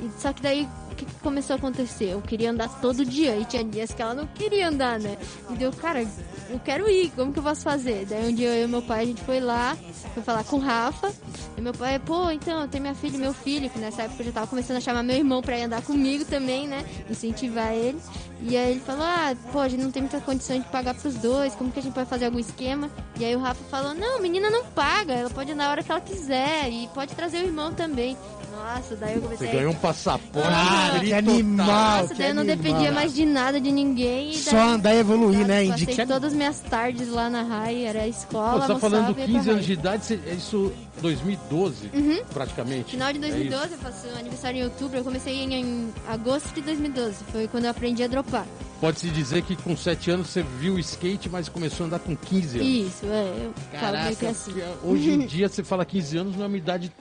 E, 0.01 0.11
só 0.21 0.33
que 0.33 0.43
daí, 0.43 0.67
que, 0.97 1.07
começou 1.23 1.55
a 1.55 1.57
acontecer? 1.57 2.07
Eu 2.07 2.23
queria 2.23 2.51
andar 2.51 2.69
todo 2.81 3.05
dia, 3.05 3.37
e 3.37 3.45
tinha 3.45 3.63
dias 3.63 3.93
que 3.93 4.03
ela 4.03 4.15
não 4.15 4.27
queria 4.27 4.69
andar, 4.69 4.99
né? 4.99 5.17
E 5.51 5.55
deu, 5.55 5.73
cara, 5.73 6.03
eu 6.49 6.59
quero 6.65 6.89
ir, 6.89 7.11
como 7.11 7.33
que 7.33 7.39
eu 7.39 7.43
posso 7.43 7.63
fazer? 7.63 8.07
Daí 8.07 8.31
um 8.31 8.35
dia 8.35 8.55
eu 8.55 8.65
e 8.65 8.69
meu 8.69 8.83
pai, 8.83 9.03
a 9.03 9.07
gente 9.07 9.23
foi 9.23 9.41
lá, 9.41 9.77
foi 10.15 10.23
falar 10.23 10.45
com 10.45 10.57
o 10.57 10.61
Rafa. 10.61 11.13
E 11.57 11.61
meu 11.61 11.73
pai, 11.73 11.99
pô, 11.99 12.31
então, 12.31 12.67
tem 12.69 12.81
minha 12.81 12.95
filha 12.95 13.17
e 13.17 13.19
meu 13.19 13.33
filho, 13.33 13.71
que 13.71 13.79
nessa 13.79 14.03
época 14.03 14.23
eu 14.23 14.27
já 14.27 14.33
tava 14.33 14.47
começando 14.47 14.77
a 14.77 14.81
chamar 14.81 15.03
meu 15.03 15.17
irmão 15.17 15.41
pra 15.41 15.59
ir 15.59 15.65
andar 15.65 15.83
comigo 15.83 16.25
também, 16.25 16.69
né? 16.69 16.85
Incentivar 17.09 17.73
ele. 17.73 17.99
E 18.43 18.57
aí 18.57 18.73
ele 18.73 18.81
falou, 18.81 19.05
ah, 19.05 19.35
pô, 19.51 19.61
a 19.61 19.69
gente 19.69 19.83
não 19.83 19.91
tem 19.91 20.03
muita 20.03 20.21
condição 20.21 20.59
de 20.59 20.67
pagar 20.69 20.95
pros 20.95 21.15
dois, 21.15 21.55
como 21.55 21.71
que 21.73 21.79
a 21.79 21.83
gente 21.83 21.95
pode 21.95 22.09
fazer 22.09 22.27
algum 22.27 22.39
esquema? 22.39 22.91
E 23.19 23.25
aí 23.25 23.35
o 23.35 23.39
Rafa 23.39 23.65
falou, 23.65 23.95
não, 23.95 24.21
menina 24.21 24.51
não 24.51 24.67
paga, 24.67 25.15
ela 25.15 25.31
pode 25.31 25.51
andar 25.53 25.69
a 25.69 25.71
hora 25.71 25.83
que 25.83 25.91
ela 25.91 26.01
quiser 26.01 26.71
e 26.71 26.89
pode 26.89 27.15
trazer 27.15 27.39
o 27.39 27.47
irmão 27.47 27.73
também. 27.73 28.17
Nossa, 28.57 28.97
daí 28.97 29.15
eu 29.15 29.21
Você 29.21 29.27
comecei 29.27 29.53
ganhou 29.53 29.73
um 29.73 29.75
passaporte. 29.77 30.49
Cara, 30.49 31.01
que 31.01 31.13
animal. 31.13 31.67
Nossa, 31.67 32.15
que 32.15 32.19
daí 32.21 32.29
eu 32.31 32.35
não 32.35 32.43
animal. 32.43 32.57
dependia 32.57 32.93
mais 32.93 33.15
de 33.15 33.27
nada, 33.27 33.61
de 33.61 33.71
ninguém. 33.71 34.31
E 34.31 34.33
daí, 34.33 34.39
Só 34.43 34.57
andar 34.59 34.95
e 34.95 34.99
evoluir, 34.99 35.47
né? 35.47 35.67
Passei 35.67 35.85
Indica... 35.85 36.07
todas 36.07 36.33
as 36.33 36.37
minhas 36.37 36.61
tardes 36.61 37.09
lá 37.09 37.29
na 37.29 37.43
RAI, 37.43 37.85
era 37.85 38.03
a 38.03 38.09
escola, 38.09 38.53
Pô, 38.53 38.61
você 38.67 38.73
tá 38.73 38.79
falando 38.79 39.05
almoçava 39.07 39.21
e 39.21 39.23
ia 39.23 39.27
pra 39.29 39.35
15 39.39 39.51
anos 39.51 39.67
de 39.67 39.73
idade, 39.73 40.05
você- 40.05 40.21
é 40.27 40.35
isso 40.35 40.73
2012, 41.03 41.91
praticamente. 42.33 42.85
Uhum. 42.85 42.91
Final 43.01 43.13
de 43.13 43.19
É 43.19 43.21
2012, 43.23 43.73
eu 43.73 43.79
faço 43.79 44.09
aniversário 44.19 44.61
em 44.61 44.65
outubro, 44.65 44.99
eu 44.99 45.05
comecei 45.05 45.35
em, 45.35 45.55
em 45.55 45.93
agosto 46.09 46.53
de 46.55 46.63
2012, 46.63 47.17
foi 47.31 47.49
quando 47.49 47.65
eu 47.65 47.71
aprendi 47.71 48.03
a 48.03 48.07
dropar. 48.07 48.47
Pode-se 48.81 49.09
dizer 49.09 49.43
que 49.43 49.57
com 49.57 49.75
7 49.75 50.11
anos 50.11 50.27
você 50.29 50.43
viu 50.61 50.75
o 50.75 50.79
skate, 50.79 51.31
mas 51.31 51.49
começou 51.49 51.85
a 51.85 51.87
andar 51.87 51.99
com 51.99 52.15
15 52.15 52.59
anos. 52.59 52.71
Isso, 52.93 53.07
é, 53.07 53.23
eu 53.47 53.55
falo 53.81 53.93
meio 53.97 54.17
que 54.17 54.17
Caraca, 54.17 54.29
assim. 54.29 54.53
hoje 54.85 55.11
em 55.13 55.21
dia 55.27 55.49
você 55.49 55.65
fala 55.65 55.85
15 55.85 56.19
anos, 56.19 56.37
não 56.37 56.45
é 56.45 56.47
uma 56.47 56.59
idade. 56.59 56.93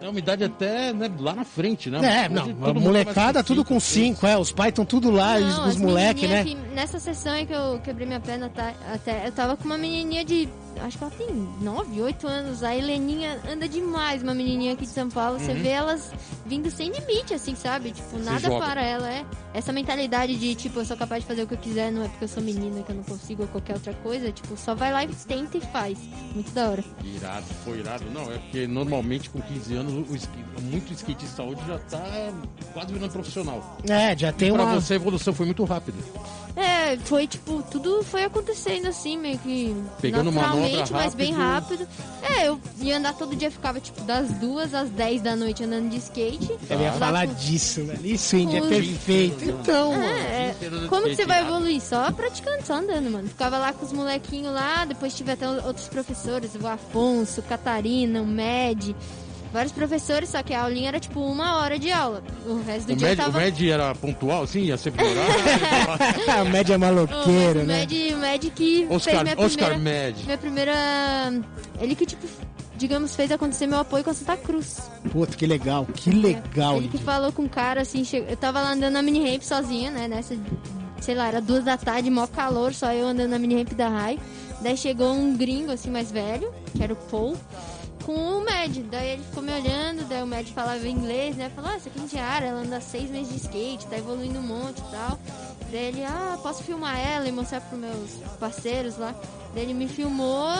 É 0.00 0.08
uma 0.08 0.18
idade 0.18 0.44
até 0.44 0.92
né, 0.92 1.10
lá 1.18 1.34
na 1.34 1.44
frente, 1.44 1.90
né? 1.90 2.24
É, 2.24 2.28
não, 2.28 2.44
a 2.44 2.46
mundo 2.46 2.80
molecada 2.80 3.44
tudo 3.44 3.64
com. 3.64 3.78
5, 3.78 4.26
é, 4.26 4.36
os 4.38 4.50
pais 4.52 4.70
estão 4.70 4.84
tudo 4.84 5.10
lá, 5.10 5.36
os, 5.36 5.42
Não, 5.42 5.62
os 5.64 5.68
as 5.70 5.76
moleque, 5.76 6.26
né? 6.26 6.44
que- 6.44 6.54
nessa 6.74 6.98
sessão 6.98 7.32
aí 7.32 7.44
que 7.46 7.52
eu 7.52 7.78
quebrei 7.82 8.06
minha 8.06 8.20
perna, 8.20 8.48
tá, 8.48 8.72
até, 8.92 9.26
eu 9.26 9.32
tava 9.32 9.56
com 9.56 9.64
uma 9.64 9.76
menininha 9.78 10.24
de 10.24 10.48
acho 10.80 10.98
que 10.98 11.04
ela 11.04 11.12
tem 11.16 11.28
9, 11.60 12.00
8 12.02 12.26
anos. 12.26 12.62
A 12.62 12.74
Heleninha 12.76 13.40
anda 13.50 13.68
demais, 13.68 14.22
uma 14.22 14.34
menininha 14.34 14.72
aqui 14.74 14.82
de 14.82 14.92
São 14.92 15.08
Paulo. 15.08 15.38
Você 15.38 15.52
Uhum. 15.52 15.62
vê 15.62 15.68
elas 15.68 16.12
vindo 16.46 16.70
sem 16.70 16.90
limite, 16.90 17.34
assim, 17.34 17.54
sabe? 17.54 17.90
Tipo, 17.92 18.18
nada 18.18 18.48
para 18.58 18.82
ela, 18.82 19.10
é. 19.12 19.24
Essa 19.54 19.72
mentalidade 19.72 20.36
de, 20.36 20.54
tipo, 20.54 20.78
eu 20.80 20.84
sou 20.84 20.96
capaz 20.96 21.22
de 21.22 21.28
fazer 21.28 21.42
o 21.42 21.46
que 21.46 21.54
eu 21.54 21.58
quiser, 21.58 21.90
não 21.90 22.04
é 22.04 22.08
porque 22.08 22.24
eu 22.24 22.28
sou 22.28 22.42
menina 22.42 22.82
que 22.82 22.90
eu 22.92 22.96
não 22.96 23.02
consigo 23.04 23.42
ou 23.42 23.48
qualquer 23.48 23.74
outra 23.74 23.92
coisa. 23.94 24.30
Tipo, 24.32 24.56
só 24.56 24.74
vai 24.74 24.92
lá 24.92 25.04
e 25.04 25.08
tenta 25.08 25.58
e 25.58 25.60
faz. 25.60 25.98
Muito 26.34 26.50
da 26.52 26.70
hora. 26.70 26.84
Irado, 27.04 27.46
foi 27.64 27.78
irado. 27.80 28.04
Não, 28.12 28.30
é 28.32 28.38
porque 28.38 28.66
normalmente 28.66 29.28
com 29.30 29.40
15 29.40 29.74
anos, 29.74 30.08
o 30.10 30.14
esqui, 30.14 30.38
muito 30.62 30.92
skatista 30.92 31.42
hoje 31.42 31.60
já 31.66 31.78
tá 31.78 32.02
quase 32.72 32.92
virando 32.92 33.10
profissional. 33.12 33.78
É, 33.88 34.16
já 34.16 34.32
tem 34.32 34.52
Pra 34.52 34.62
uma. 34.64 34.80
você 34.80 34.94
a 34.94 34.96
evolução 34.96 35.32
foi 35.34 35.46
muito 35.46 35.64
rápida. 35.64 35.98
É, 36.56 36.96
foi 36.98 37.26
tipo, 37.26 37.62
tudo 37.70 38.02
foi 38.02 38.24
acontecendo 38.24 38.86
assim, 38.88 39.16
meio 39.16 39.38
que 39.38 39.74
Pegando 40.00 40.32
naturalmente, 40.32 40.92
mas 40.92 41.14
bem 41.14 41.32
rápido. 41.32 41.86
É, 42.22 42.48
eu 42.48 42.60
ia 42.80 42.98
andar 42.98 43.14
todo 43.14 43.34
dia, 43.36 43.50
ficava 43.50 43.80
tipo 43.80 44.00
das 44.02 44.30
duas 44.34 44.74
às 44.74 44.90
10 44.90 45.22
da 45.22 45.36
noite 45.36 45.62
andando 45.64 45.88
de 45.88 45.96
skate. 45.98 46.50
Eu 46.68 46.80
ia 46.80 46.92
falar 46.92 47.26
com- 47.28 47.34
disso, 47.34 47.84
velho. 47.84 48.04
Isso, 48.06 48.36
Indy, 48.36 48.56
é 48.56 48.60
perfeito. 48.62 49.44
Então, 49.44 49.92
mano. 49.92 50.02
É, 50.04 50.50
inteiro 50.50 50.80
de 50.80 50.88
como 50.88 51.04
que 51.06 51.14
você 51.16 51.24
vai 51.24 51.40
evoluir? 51.40 51.80
Só 51.80 52.10
praticando, 52.12 52.64
só 52.66 52.74
andando, 52.74 53.10
mano. 53.10 53.28
Ficava 53.28 53.56
lá 53.56 53.72
com 53.72 53.86
os 53.86 53.92
molequinhos 53.92 54.52
lá, 54.52 54.84
depois 54.84 55.14
tive 55.14 55.32
até 55.32 55.48
outros 55.48 55.88
professores, 55.88 56.50
o 56.60 56.66
Afonso, 56.66 57.42
Catarina, 57.42 58.20
o 58.22 58.26
Med, 58.26 58.94
vários 59.52 59.72
professores, 59.72 60.28
só 60.30 60.42
que 60.42 60.54
a 60.54 60.62
aulinha 60.62 60.88
era 60.88 61.00
tipo 61.00 61.20
uma 61.20 61.56
hora 61.56 61.78
de 61.78 61.90
aula. 61.90 62.22
O 62.46 62.62
resto 62.62 62.86
do 62.88 62.92
O 62.92 62.96
dia 62.96 63.08
médio, 63.08 63.24
tava. 63.24 63.38
o 63.38 63.40
médio 63.40 63.72
era 63.72 63.94
pontual, 63.94 64.46
sim? 64.46 64.60
Ia 64.60 64.76
sempre 64.76 65.04
horário? 65.04 65.32
a 66.40 66.44
média 66.44 66.74
é 66.74 66.78
maloqueira, 66.78 67.60
o 67.60 67.64
né? 67.64 67.86
O 68.14 68.18
Med 68.18 68.50
que 68.50 68.78
fez 68.86 68.90
Oscar, 68.90 69.22
minha 69.22 69.34
Oscar 69.38 69.70
primeira. 69.70 69.78
Med. 69.78 70.24
Minha 70.24 70.38
primeira. 70.38 70.72
Ele 71.80 71.94
que, 71.94 72.06
tipo, 72.06 72.26
digamos, 72.76 73.14
fez 73.14 73.30
acontecer 73.32 73.66
meu 73.66 73.78
apoio 73.78 74.04
com 74.04 74.10
a 74.10 74.14
Santa 74.14 74.36
Cruz. 74.36 74.78
Puta, 75.12 75.36
que 75.36 75.46
legal, 75.46 75.86
que 75.86 76.10
legal, 76.10 76.76
Ele 76.76 76.88
que 76.88 76.98
falou 76.98 77.32
com 77.32 77.44
o 77.44 77.48
cara, 77.48 77.82
assim, 77.82 78.04
che- 78.04 78.24
eu 78.28 78.36
tava 78.36 78.60
lá 78.60 78.72
andando 78.72 78.92
na 78.94 79.02
mini 79.02 79.30
ramp 79.30 79.42
sozinha, 79.42 79.90
né? 79.90 80.08
Nessa, 80.08 80.36
sei 81.00 81.14
lá, 81.14 81.28
era 81.28 81.40
duas 81.40 81.64
da 81.64 81.76
tarde, 81.76 82.10
mó 82.10 82.26
calor, 82.26 82.72
só 82.74 82.92
eu 82.92 83.06
andando 83.08 83.30
na 83.30 83.38
mini 83.38 83.56
ramp 83.56 83.72
da 83.72 83.88
Rai. 83.88 84.18
Daí 84.62 84.76
chegou 84.76 85.12
um 85.14 85.34
gringo, 85.36 85.72
assim, 85.72 85.90
mais 85.90 86.10
velho, 86.12 86.52
que 86.76 86.82
era 86.82 86.92
o 86.92 86.96
Paul, 86.96 87.34
com 88.04 88.12
o 88.12 88.44
Mad. 88.44 88.76
Daí 88.90 89.10
ele 89.10 89.22
ficou 89.22 89.42
me 89.42 89.52
olhando, 89.52 90.06
daí 90.08 90.22
o 90.22 90.26
Mad 90.26 90.46
falava 90.48 90.86
inglês, 90.86 91.36
né? 91.36 91.50
Falou, 91.54 91.70
ah, 91.70 91.76
essa 91.76 91.88
aqui 91.88 92.16
é 92.16 92.46
ela 92.46 92.60
anda 92.60 92.80
seis 92.80 93.10
meses 93.10 93.32
de 93.32 93.38
skate, 93.40 93.86
tá 93.86 93.96
evoluindo 93.98 94.38
um 94.38 94.42
monte 94.42 94.78
e 94.78 94.90
tal. 94.90 95.18
Daí 95.70 95.84
ele, 95.86 96.04
ah, 96.04 96.36
posso 96.42 96.62
filmar 96.64 96.98
ela 96.98 97.28
e 97.28 97.32
mostrar 97.32 97.60
pros 97.60 97.78
meus 97.80 98.10
parceiros 98.38 98.96
lá. 98.98 99.14
Daí 99.54 99.64
ele 99.64 99.74
me 99.74 99.88
filmou 99.88 100.52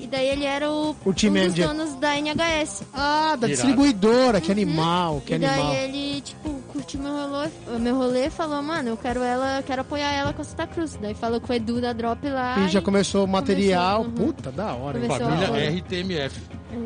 e 0.00 0.06
daí 0.06 0.28
ele 0.28 0.44
era 0.44 0.70
o, 0.70 0.94
O 1.04 1.12
team 1.12 1.32
um 1.32 1.46
dos 1.46 1.54
donos 1.54 1.94
da 1.94 2.16
NHS. 2.16 2.82
Ah, 2.92 3.36
da 3.36 3.46
Irado. 3.46 3.48
distribuidora, 3.48 4.40
que 4.40 4.52
animal, 4.52 5.22
que 5.24 5.34
e 5.34 5.38
daí 5.38 5.50
animal. 5.50 5.74
ele, 5.74 6.20
tipo, 6.20 6.50
curtiu 6.72 7.00
meu 7.00 7.12
rolê, 7.12 7.48
meu 7.80 7.96
rolê 7.96 8.26
e 8.26 8.30
falou, 8.30 8.62
mano, 8.62 8.90
eu 8.90 8.96
quero 8.96 9.20
ela, 9.22 9.58
eu 9.58 9.62
quero 9.62 9.80
apoiar 9.82 10.12
ela 10.12 10.32
com 10.32 10.42
a 10.42 10.44
Santa 10.44 10.66
Cruz. 10.66 10.96
Daí 11.00 11.14
falou 11.14 11.40
com 11.40 11.52
o 11.52 11.56
Edu 11.56 11.80
da 11.80 11.92
Drop 11.92 12.28
lá. 12.28 12.58
E 12.60 12.68
já 12.68 12.80
começou 12.82 13.24
o 13.24 13.28
material. 13.28 14.04
começou, 14.04 14.24
uhum. 14.26 14.32
Puta, 14.32 14.52
da 14.52 14.74
hora. 14.74 14.98
hein? 14.98 15.08
Família. 15.08 15.70
RTMF. 15.80 16.40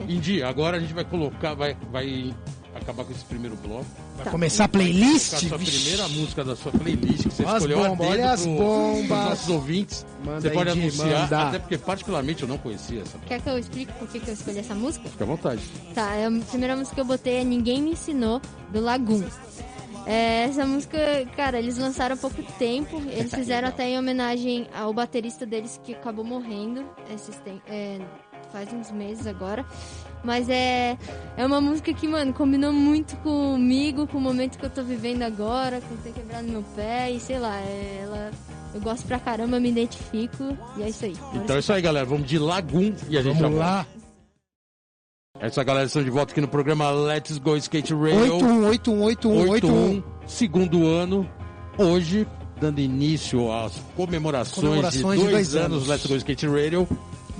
Indy, 0.08 0.42
agora 0.42 0.76
a 0.76 0.80
gente 0.80 0.94
vai 0.94 1.04
colocar, 1.04 1.54
vai, 1.54 1.76
vai 1.90 2.32
acabar 2.74 3.04
com 3.04 3.12
esse 3.12 3.24
primeiro 3.24 3.56
bloco. 3.56 3.84
Vai 4.16 4.24
Tá. 4.24 4.30
começar 4.30 4.64
a 4.64 4.66
a 4.66 4.68
playlist? 4.68 5.34
sua 5.48 5.58
Vixe. 5.58 5.80
primeira 5.80 6.08
música 6.08 6.44
da 6.44 6.54
sua 6.56 6.70
playlist 6.72 7.22
que 7.24 7.30
você 7.34 7.44
As 7.44 7.54
escolheu 7.54 7.84
a 7.84 7.88
bombas, 7.88 8.08
dedo 8.08 8.10
olha 8.20 8.32
as 8.32 8.42
pro- 8.42 8.56
bombas. 8.56 9.06
pros 9.06 9.24
nossos 9.24 9.48
ouvintes. 9.48 10.06
Manda 10.24 10.40
você 10.40 10.50
pode 10.50 10.70
anunciar, 10.70 11.20
manda. 11.22 11.42
até 11.48 11.58
porque 11.58 11.78
particularmente 11.78 12.42
eu 12.42 12.48
não 12.48 12.58
conhecia 12.58 13.02
essa. 13.02 13.18
Quer 13.26 13.40
que 13.40 13.48
eu 13.48 13.58
explique 13.58 13.92
por 13.94 14.06
que, 14.08 14.20
que 14.20 14.28
eu 14.28 14.34
escolhi 14.34 14.58
essa 14.58 14.74
música? 14.74 15.08
Fica 15.08 15.24
à 15.24 15.26
vontade. 15.26 15.62
Tá, 15.94 16.14
é 16.14 16.26
a 16.26 16.30
primeira 16.48 16.76
música 16.76 16.94
que 16.94 17.00
eu 17.00 17.04
botei 17.04 17.36
é 17.36 17.44
Ninguém 17.44 17.82
Me 17.82 17.92
Ensinou, 17.92 18.40
do 18.72 18.80
Lagoon. 18.80 19.24
É, 20.06 20.44
essa 20.44 20.64
música, 20.66 20.98
cara, 21.36 21.58
eles 21.58 21.76
lançaram 21.76 22.14
há 22.14 22.18
pouco 22.18 22.42
tempo. 22.58 23.00
Eles 23.10 23.32
fizeram 23.34 23.68
até 23.68 23.88
em 23.90 23.98
homenagem 23.98 24.66
ao 24.74 24.92
baterista 24.94 25.44
deles 25.44 25.78
que 25.84 25.92
acabou 25.94 26.24
morrendo 26.24 26.84
esses 27.14 27.36
tem- 27.36 27.60
é, 27.68 27.98
faz 28.50 28.72
uns 28.72 28.90
meses 28.90 29.26
agora. 29.26 29.64
Mas 30.22 30.48
é, 30.48 30.98
é 31.36 31.46
uma 31.46 31.60
música 31.60 31.92
que, 31.92 32.06
mano, 32.06 32.32
combinou 32.32 32.72
muito 32.72 33.16
comigo, 33.18 34.06
com 34.06 34.18
o 34.18 34.20
momento 34.20 34.58
que 34.58 34.64
eu 34.66 34.70
tô 34.70 34.82
vivendo 34.82 35.22
agora, 35.22 35.80
com 35.80 35.96
ter 35.96 36.12
quebrado 36.12 36.46
meu 36.46 36.62
pé 36.76 37.10
e 37.10 37.20
sei 37.20 37.38
lá, 37.38 37.58
é, 37.60 38.00
ela. 38.02 38.30
Eu 38.72 38.80
gosto 38.80 39.04
pra 39.06 39.18
caramba, 39.18 39.58
me 39.58 39.68
identifico 39.70 40.56
e 40.76 40.82
é 40.82 40.88
isso 40.90 41.04
aí. 41.04 41.16
Então 41.34 41.56
é 41.56 41.58
isso 41.58 41.72
aí, 41.72 41.82
galera. 41.82 42.06
Vamos 42.06 42.28
de 42.28 42.38
Lagoon 42.38 42.92
e 43.08 43.18
a 43.18 43.22
gente 43.22 43.34
já 43.34 43.42
Vamos 43.42 43.58
volta. 43.58 43.64
lá. 43.64 43.86
Essa 45.40 45.64
galera 45.64 45.86
estão 45.86 46.04
de 46.04 46.10
volta 46.10 46.32
aqui 46.32 46.40
no 46.40 46.48
programa 46.48 46.90
Let's 46.90 47.38
Go 47.38 47.56
Skate 47.56 47.94
Radio 47.94 48.38
81818181. 48.38 49.48
81, 49.48 50.02
segundo 50.26 50.86
ano. 50.86 51.28
Hoje, 51.78 52.28
dando 52.60 52.78
início 52.78 53.50
às 53.50 53.72
comemorações, 53.96 54.54
Comemorações 54.54 55.18
de 55.18 55.24
de 55.24 55.30
dois, 55.30 55.30
dois 55.30 55.56
anos 55.56 55.72
anos. 55.78 55.88
Let's 55.88 56.06
Go 56.06 56.14
Skate 56.16 56.46
Radio. 56.46 56.88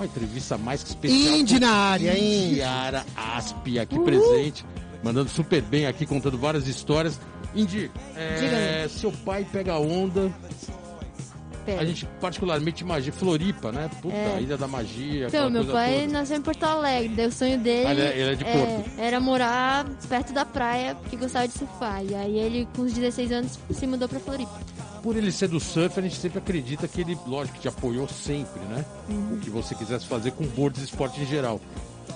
Uma 0.01 0.07
entrevista 0.07 0.57
mais 0.57 0.83
que 0.83 0.89
especial. 0.89 1.37
Indy 1.37 1.61
na 1.61 1.71
área, 1.73 2.17
hein? 2.19 2.53
Indiara 2.53 3.05
Asp 3.15 3.79
aqui 3.79 3.99
presente, 3.99 4.65
mandando 5.05 5.29
super 5.29 5.61
bem 5.61 5.85
aqui, 5.87 6.07
contando 6.07 6.39
várias 6.39 6.67
histórias. 6.67 7.21
Indy, 7.55 7.91
é, 8.17 8.89
seu 8.89 9.13
pai 9.13 9.47
pega 9.53 9.79
onda, 9.79 10.33
Pera. 11.67 11.83
a 11.83 11.85
gente 11.85 12.07
particularmente 12.19 12.83
imagina 12.83 13.13
Floripa, 13.15 13.71
né? 13.71 13.91
Puta, 14.01 14.15
É. 14.17 14.37
a 14.37 14.41
Ilha 14.41 14.57
da 14.57 14.67
Magia, 14.67 15.27
Então, 15.27 15.51
meu 15.51 15.65
coisa 15.65 15.73
pai 15.79 16.01
toda. 16.01 16.13
nasceu 16.15 16.37
em 16.39 16.43
Porto 16.43 16.63
Alegre, 16.65 17.15
daí 17.15 17.27
o 17.27 17.33
sonho 17.33 17.59
dele 17.59 17.87
Ah, 17.87 17.91
ele 17.93 18.01
é- 18.01 18.19
ele 18.19 18.33
é 18.33 18.35
de 18.37 18.45
Porto. 18.47 18.91
era 18.99 19.21
morar 19.21 19.85
perto 20.09 20.33
da 20.33 20.47
praia, 20.47 20.95
porque 20.95 21.15
gostava 21.17 21.47
de 21.47 21.53
surfar. 21.59 22.03
E 22.03 22.15
aí 22.15 22.39
ele, 22.39 22.67
com 22.75 22.83
os 22.83 22.93
16 22.95 23.31
anos, 23.31 23.59
se 23.71 23.87
mudou 23.87 24.09
pra 24.09 24.19
Floripa. 24.19 24.59
Por 25.03 25.17
ele 25.17 25.33
ser 25.33 25.49
do 25.49 25.59
surf, 25.59 25.99
a 25.99 26.03
gente 26.03 26.17
sempre 26.17 26.39
acredita 26.39 26.87
que 26.87 27.01
ele, 27.01 27.19
lógico, 27.27 27.59
te 27.59 27.69
apoiou 27.69 28.09
sempre, 28.09 28.61
né? 28.63 28.85
Uhum. 29.09 29.35
O 29.35 29.39
que 29.39 29.51
você 29.51 29.75
quisesse 29.75 30.07
fazer 30.07 30.33
com 30.33 30.45
boards 30.45 30.83
e 30.83 30.85
esporte 30.85 31.21
em 31.21 31.27
geral. 31.27 31.61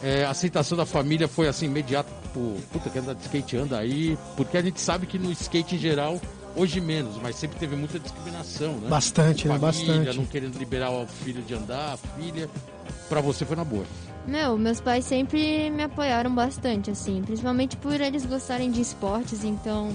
É, 0.02 0.24
a 0.24 0.30
aceitação 0.30 0.76
da 0.76 0.84
família 0.84 1.26
foi 1.26 1.48
assim, 1.48 1.66
imediata, 1.66 2.10
tipo, 2.22 2.56
puta, 2.72 2.90
que 2.90 2.98
anda 2.98 3.14
de 3.14 3.22
skate, 3.22 3.56
anda 3.56 3.78
aí. 3.78 4.18
Porque 4.36 4.56
a 4.58 4.62
gente 4.62 4.80
sabe 4.80 5.06
que 5.06 5.18
no 5.18 5.30
skate 5.32 5.76
em 5.76 5.78
geral, 5.78 6.20
hoje 6.56 6.80
menos, 6.80 7.16
mas 7.22 7.36
sempre 7.36 7.58
teve 7.58 7.74
muita 7.76 7.98
discriminação, 7.98 8.72
né? 8.74 8.88
Bastante, 8.88 9.48
né? 9.48 9.58
Família, 9.58 9.86
Bastante. 9.86 10.16
não 10.16 10.26
querendo 10.26 10.58
liberar 10.58 10.90
o 10.90 11.06
filho 11.06 11.42
de 11.42 11.54
andar, 11.54 11.94
a 11.94 11.96
filha. 11.96 12.50
Pra 13.08 13.20
você 13.20 13.44
foi 13.44 13.56
na 13.56 13.64
boa. 13.64 13.84
Meu, 14.26 14.56
meus 14.56 14.80
pais 14.80 15.04
sempre 15.04 15.70
me 15.70 15.82
apoiaram 15.82 16.34
bastante, 16.34 16.90
assim, 16.90 17.22
principalmente 17.22 17.76
por 17.76 18.00
eles 18.00 18.24
gostarem 18.24 18.70
de 18.70 18.80
esportes, 18.80 19.44
então 19.44 19.90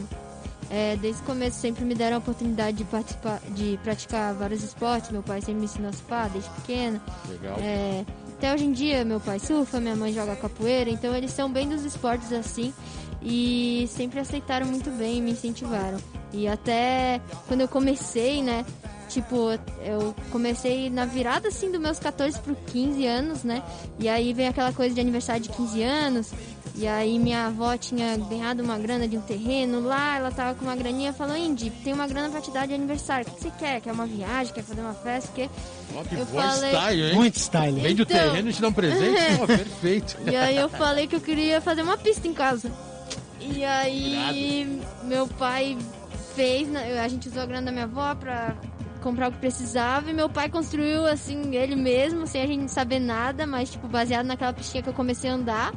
é, 0.69 0.95
desde 0.97 1.21
o 1.21 1.25
começo 1.25 1.59
sempre 1.59 1.83
me 1.83 1.95
deram 1.95 2.17
a 2.17 2.19
oportunidade 2.19 2.77
de 2.77 2.83
participar, 2.83 3.41
de 3.49 3.79
praticar 3.83 4.33
vários 4.35 4.63
esportes. 4.63 5.09
Meu 5.09 5.23
pai 5.23 5.41
sempre 5.41 5.55
me 5.55 5.65
ensinou 5.65 5.89
a 5.89 5.93
surfar 5.93 6.29
desde 6.29 6.49
pequena. 6.51 7.01
Legal. 7.27 7.57
É, 7.59 8.05
até 8.37 8.53
hoje 8.53 8.65
em 8.65 8.71
dia, 8.71 9.03
meu 9.03 9.19
pai 9.19 9.39
surfa, 9.39 9.79
minha 9.79 9.95
mãe 9.95 10.13
joga 10.13 10.35
capoeira, 10.35 10.89
então 10.89 11.15
eles 11.15 11.31
são 11.31 11.51
bem 11.51 11.67
dos 11.67 11.83
esportes 11.83 12.31
assim 12.31 12.73
e 13.21 13.89
sempre 13.89 14.19
aceitaram 14.19 14.67
muito 14.67 14.89
bem 14.91 15.17
e 15.17 15.21
me 15.21 15.31
incentivaram. 15.31 15.97
E 16.31 16.47
até 16.47 17.19
quando 17.47 17.61
eu 17.61 17.67
comecei, 17.67 18.41
né? 18.41 18.65
Tipo, 19.09 19.49
eu 19.83 20.13
comecei 20.31 20.87
na 20.89 21.03
virada 21.03 21.47
assim 21.47 21.71
dos 21.71 21.81
meus 21.81 21.97
14 21.97 22.39
para 22.39 22.53
15 22.53 23.05
anos, 23.07 23.43
né? 23.43 23.63
E 23.97 24.07
aí 24.07 24.33
veio 24.33 24.49
aquela 24.49 24.71
coisa 24.71 24.93
de 24.93 25.01
aniversário 25.01 25.41
de 25.41 25.49
15 25.49 25.81
anos. 25.81 26.31
E 26.75 26.87
aí 26.87 27.19
minha 27.19 27.47
avó 27.47 27.75
tinha 27.75 28.15
ganhado 28.15 28.63
uma 28.63 28.77
grana 28.77 29.05
de 29.07 29.17
um 29.17 29.21
terreno 29.21 29.81
lá, 29.81 30.15
ela 30.17 30.31
tava 30.31 30.53
com 30.55 30.63
uma 30.63 30.75
graninha, 30.75 31.11
falou, 31.11 31.35
Indy, 31.35 31.69
tem 31.83 31.91
uma 31.93 32.07
grana 32.07 32.29
pra 32.29 32.39
te 32.39 32.51
dar 32.51 32.65
de 32.67 32.73
aniversário. 32.73 33.27
O 33.27 33.31
que 33.35 33.41
você 33.41 33.51
quer? 33.59 33.81
Quer 33.81 33.91
uma 33.91 34.05
viagem? 34.05 34.53
Quer 34.53 34.63
fazer 34.63 34.79
uma 34.81 34.93
festa? 34.93 35.29
Quer? 35.35 35.49
Ó, 35.95 36.03
que 36.03 36.15
eu 36.15 36.25
falei- 36.27 36.71
style, 36.71 37.01
hein? 37.03 37.15
Muito 37.15 37.35
style. 37.37 37.81
Vende 37.81 38.01
o 38.01 38.03
Então- 38.03 38.17
terreno 38.17 38.49
e 38.49 38.53
te 38.53 38.61
dá 38.61 38.67
um 38.69 38.73
presente. 38.73 39.19
Ó, 39.43 39.45
perfeito. 39.47 40.17
E 40.31 40.35
aí 40.35 40.55
eu 40.55 40.69
falei 40.69 41.05
que 41.07 41.15
eu 41.15 41.21
queria 41.21 41.59
fazer 41.59 41.81
uma 41.81 41.97
pista 41.97 42.27
em 42.27 42.33
casa. 42.33 42.71
E 43.41 43.63
aí 43.65 44.81
meu 45.03 45.27
pai 45.27 45.77
fez, 46.35 46.67
né, 46.69 46.99
a 47.01 47.07
gente 47.09 47.27
usou 47.27 47.41
a 47.41 47.45
grana 47.45 47.65
da 47.65 47.71
minha 47.71 47.85
avó 47.85 48.15
pra 48.15 48.55
comprar 49.01 49.29
o 49.29 49.31
que 49.31 49.39
precisava 49.39 50.09
e 50.09 50.13
meu 50.13 50.29
pai 50.29 50.49
construiu 50.49 51.05
assim 51.05 51.55
ele 51.55 51.75
mesmo, 51.75 52.27
sem 52.27 52.41
a 52.41 52.45
gente 52.47 52.69
saber 52.71 52.99
nada, 52.99 53.45
mas 53.47 53.69
tipo 53.71 53.87
baseado 53.87 54.25
naquela 54.25 54.53
pistinha 54.53 54.83
que 54.83 54.89
eu 54.89 54.93
comecei 54.93 55.29
a 55.29 55.33
andar. 55.33 55.73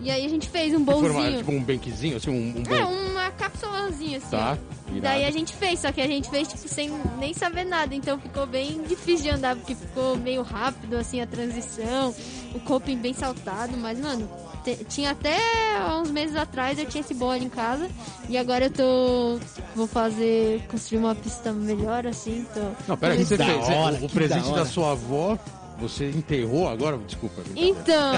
E 0.00 0.10
aí 0.10 0.24
a 0.24 0.28
gente 0.28 0.48
fez 0.48 0.72
um 0.74 0.84
Que 0.84 0.92
forma- 0.92 1.12
bolzinho. 1.12 1.38
tipo 1.38 1.52
um 1.52 1.62
benquezinho, 1.62 2.16
assim, 2.16 2.30
um, 2.30 2.62
um 2.68 2.74
É, 2.74 2.84
uma 2.84 3.30
cápsulazinha 3.32 4.16
assim. 4.18 4.30
Tá, 4.30 4.56
irado. 4.88 5.00
Daí 5.02 5.24
a 5.26 5.30
gente 5.30 5.54
fez, 5.54 5.80
só 5.80 5.92
que 5.92 6.00
a 6.00 6.06
gente 6.06 6.30
fez 6.30 6.48
tipo 6.48 6.66
sem 6.68 6.90
nem 7.18 7.34
saber 7.34 7.64
nada, 7.64 7.94
então 7.94 8.18
ficou 8.18 8.46
bem 8.46 8.82
difícil 8.82 9.24
de 9.24 9.30
andar, 9.30 9.56
porque 9.56 9.74
ficou 9.74 10.16
meio 10.16 10.42
rápido 10.42 10.96
assim 10.96 11.20
a 11.20 11.26
transição, 11.26 12.14
o 12.54 12.60
coping 12.60 12.96
bem 12.96 13.12
saltado, 13.12 13.76
mas 13.76 14.00
mano, 14.00 14.26
tinha 14.88 15.10
até 15.10 15.38
uns 16.00 16.10
meses 16.10 16.34
atrás 16.34 16.78
eu 16.78 16.86
tinha 16.86 17.02
esse 17.02 17.12
bolo 17.14 17.34
em 17.36 17.48
casa 17.50 17.88
e 18.28 18.36
agora 18.38 18.66
eu 18.66 18.70
tô 18.70 19.38
vou 19.76 19.86
fazer 19.86 20.62
construir 20.70 20.98
uma 20.98 21.14
pista 21.14 21.52
melhor 21.52 22.06
assim, 22.06 22.46
então 22.50 22.74
Não, 22.88 22.96
pera 22.96 23.12
aí, 23.14 23.24
você 23.24 23.36
da 23.36 23.44
fez. 23.44 23.68
hora, 23.68 23.96
o, 23.96 24.08
que 24.08 24.14
presente 24.14 24.48
da 24.50 24.56
da, 24.56 24.64
sua 24.66 24.92
avó 24.92 25.38
Você 25.80 26.10
enterrou 26.10 26.68
agora? 26.68 26.98
Desculpa. 26.98 27.42
Então. 27.56 28.12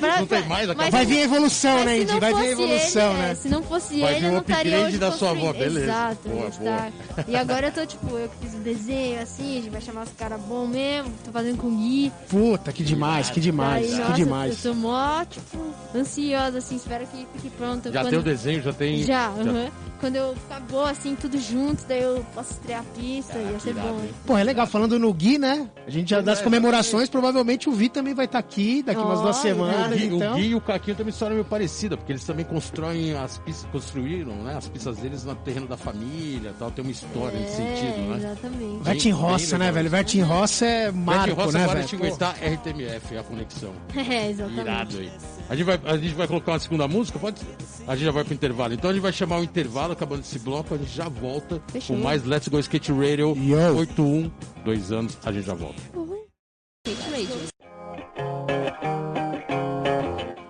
pra- 0.00 0.16
Não 0.20 0.26
tem 0.26 0.46
mais, 0.48 0.74
mas- 0.74 0.90
Vai 0.90 1.04
vir 1.06 1.18
a 1.18 1.22
evolução, 1.24 1.84
né, 1.84 1.98
Indy? 2.00 2.18
Vai 2.18 2.32
vir 2.34 2.40
a 2.40 2.50
evolução, 2.50 3.10
ele, 3.12 3.18
né? 3.22 3.30
é, 3.30 3.34
se 3.34 3.48
não 3.48 3.62
fosse 3.62 4.00
Vai 4.00 4.16
ele, 4.16 4.26
eu 4.26 4.30
um 4.30 4.32
não 4.34 4.40
estaria 4.40 4.78
hoje 4.80 4.98
da 4.98 5.12
sua 5.12 5.30
avó, 5.30 5.52
beleza. 5.52 5.86
Exato, 5.86 6.28
Boa, 6.28 6.46
a 6.46 6.50
gente 6.50 6.62
tá- 6.64 7.24
E 7.28 7.36
agora 7.36 7.66
eu 7.68 7.72
tô, 7.72 7.86
tipo, 7.86 8.16
eu 8.16 8.28
que 8.28 8.36
fiz 8.46 8.54
o 8.54 8.58
desenho, 8.58 9.20
assim, 9.22 9.58
a 9.58 9.62
gente 9.62 9.70
vai 9.70 9.80
chamar 9.80 10.02
os 10.04 10.12
caras 10.12 10.40
bons 10.40 10.68
mesmo, 10.68 11.12
tô 11.24 11.30
fazendo 11.30 11.58
com 11.58 11.66
o 11.68 11.76
Gui. 11.76 12.12
Puta, 12.28 12.72
que 12.72 12.82
demais, 12.82 13.30
que 13.30 13.40
demais, 13.40 13.86
que 13.90 13.96
nossa, 13.96 14.12
demais. 14.14 14.64
Eu 14.64 14.72
tô 14.72 14.78
mó, 14.78 15.24
tipo, 15.24 15.58
ansiosa, 15.94 16.58
assim, 16.58 16.76
espero 16.76 17.06
que 17.06 17.26
fique 17.34 17.50
pronto. 17.56 17.92
Já 17.92 18.00
Quando- 18.00 18.10
tem 18.10 18.18
o 18.18 18.22
desenho, 18.22 18.62
já 18.62 18.72
tem. 18.72 19.02
Já, 19.02 19.26
aham. 19.28 19.68
Quando 20.00 20.16
eu 20.16 20.34
ficar 20.34 20.60
boa, 20.60 20.90
assim, 20.90 21.14
tudo 21.14 21.38
junto, 21.40 21.84
daí 21.86 22.02
eu 22.02 22.24
posso 22.34 22.52
estrear 22.52 22.80
a 22.80 22.84
pista, 22.98 23.38
ia 23.38 23.58
ser 23.58 23.70
irado, 23.70 23.88
bom. 23.88 24.00
hein? 24.02 24.10
Pô, 24.26 24.36
é 24.38 24.44
legal, 24.44 24.66
falando 24.66 24.98
no 24.98 25.12
Gui, 25.12 25.38
né? 25.38 25.68
A 25.86 25.90
gente 25.90 26.10
já, 26.10 26.20
das 26.20 26.40
é, 26.40 26.44
comemorações, 26.44 27.08
provavelmente 27.08 27.68
o 27.68 27.72
Vi 27.72 27.88
também 27.88 28.14
vai 28.14 28.26
estar 28.26 28.38
aqui 28.38 28.82
daqui 28.82 29.00
umas 29.00 29.20
duas 29.20 29.36
Ó, 29.36 29.40
O 29.40 29.42
semanas, 29.42 29.98
Gui, 29.98 30.08
o 30.08 30.16
então... 30.16 30.34
Gui 30.34 30.46
e 30.48 30.54
o 30.54 30.60
Caquinho 30.60 30.96
uma 31.00 31.10
história 31.10 31.34
meio 31.34 31.44
parecida, 31.44 31.96
porque 31.96 32.12
eles 32.12 32.24
também 32.24 32.44
constroem 32.44 33.14
as 33.16 33.38
pistas, 33.38 33.68
construíram, 33.70 34.34
né? 34.36 34.56
As 34.56 34.68
pistas 34.68 34.96
deles 34.98 35.24
no 35.24 35.34
terreno 35.36 35.66
da 35.66 35.76
família 35.76 36.52
tal, 36.58 36.70
tem 36.70 36.84
uma 36.84 36.90
história 36.90 37.38
nesse 37.38 37.56
sentido, 37.56 37.98
né? 38.08 38.14
É, 38.14 38.16
Exatamente. 38.16 38.82
Vertin 38.84 39.10
Roça, 39.10 39.58
né, 39.58 39.72
velho? 39.72 39.90
Vertin 39.90 40.20
Roça 40.22 40.66
é 40.66 40.90
Marco, 40.90 41.34
Roça 41.34 41.58
né, 41.58 41.64
agora 41.64 41.78
velho? 41.80 41.88
Pô, 41.90 41.96
aguentar 41.96 42.34
RTMF, 42.34 43.16
a 43.18 43.22
conexão. 43.22 43.72
É, 44.16 44.30
exatamente. 44.30 44.60
Irado 44.60 44.98
aí. 44.98 45.10
A 45.48 45.54
gente, 45.54 45.64
vai, 45.64 45.80
a 45.84 45.96
gente 45.96 46.14
vai 46.14 46.26
colocar 46.26 46.52
uma 46.52 46.58
segunda 46.58 46.88
música? 46.88 47.18
Pode 47.18 47.38
ser? 47.38 47.46
A 47.86 47.94
gente 47.94 48.04
já 48.06 48.10
vai 48.10 48.24
pro 48.24 48.34
intervalo. 48.34 48.74
Então 48.74 48.90
a 48.90 48.92
gente 48.92 49.02
vai 49.02 49.12
chamar 49.12 49.38
o 49.38 49.44
intervalo, 49.44 49.85
acabando 49.92 50.20
esse 50.20 50.38
bloco, 50.38 50.74
a 50.74 50.78
gente 50.78 50.90
já 50.94 51.08
volta 51.08 51.62
Fechou. 51.68 51.96
com 51.96 52.02
mais 52.02 52.24
Let's 52.24 52.48
Go 52.48 52.58
Skate 52.58 52.92
Radio 52.92 53.36
Yo. 53.36 53.76
81, 53.76 54.30
dois 54.64 54.92
anos, 54.92 55.16
a 55.24 55.32
gente 55.32 55.46
já 55.46 55.54
volta. 55.54 55.80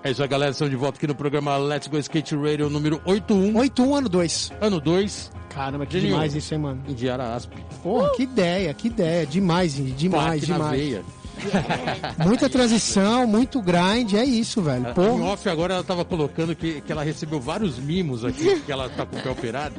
É 0.04 0.10
isso 0.12 0.22
aí, 0.22 0.28
galera. 0.28 0.52
Estamos 0.52 0.70
de 0.70 0.76
volta 0.76 0.98
aqui 0.98 1.06
no 1.06 1.14
programa 1.14 1.56
Let's 1.56 1.88
Go 1.88 1.98
Skate 1.98 2.36
Radio 2.36 2.70
número 2.70 3.00
81, 3.04 3.52
8-1, 3.54 3.98
ano 3.98 4.08
2. 4.08 4.52
ano 4.60 4.80
2, 4.80 5.32
Caramba, 5.48 5.86
que 5.86 5.94
Geninho. 5.94 6.12
demais 6.12 6.34
isso, 6.34 6.52
hein, 6.54 6.60
mano? 6.60 6.82
Indiara 6.86 7.34
Asp. 7.34 7.50
Porra, 7.82 8.10
que 8.14 8.22
ideia, 8.24 8.72
que 8.74 8.88
ideia. 8.88 9.26
Demais, 9.26 9.78
Indy, 9.78 9.92
demais, 9.92 10.24
Parque 10.42 10.46
na 10.46 10.56
demais. 10.56 10.80
veia. 10.80 11.04
Muita 12.24 12.48
transição, 12.48 13.26
muito 13.26 13.60
grind, 13.60 14.14
é 14.14 14.24
isso, 14.24 14.62
velho. 14.62 14.88
Em 14.90 14.94
Porra. 14.94 15.24
off 15.24 15.48
agora 15.48 15.74
ela 15.74 15.84
tava 15.84 16.04
colocando 16.04 16.54
que, 16.54 16.80
que 16.80 16.90
ela 16.92 17.02
recebeu 17.02 17.40
vários 17.40 17.78
mimos 17.78 18.24
aqui, 18.24 18.60
que 18.60 18.72
ela 18.72 18.88
tá 18.88 19.04
com 19.06 19.16
o 19.18 19.22
pé 19.22 19.30
operado 19.30 19.76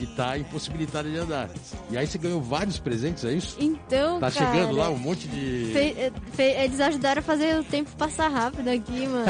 e 0.00 0.06
tá 0.06 0.36
impossibilitada 0.38 1.08
de 1.08 1.16
andar. 1.16 1.48
E 1.90 1.96
aí 1.96 2.06
você 2.06 2.18
ganhou 2.18 2.40
vários 2.42 2.78
presentes, 2.78 3.24
é 3.24 3.32
isso? 3.32 3.56
Então, 3.58 4.18
Tá 4.20 4.30
cara, 4.30 4.52
chegando 4.52 4.76
lá 4.76 4.90
um 4.90 4.98
monte 4.98 5.26
de. 5.28 5.70
fe- 5.72 6.12
fe- 6.32 6.56
eles 6.62 6.80
ajudaram 6.80 7.20
a 7.20 7.22
fazer 7.22 7.58
o 7.58 7.64
tempo 7.64 7.90
passar 7.96 8.28
rápido 8.28 8.68
aqui, 8.68 9.06
mano. 9.06 9.26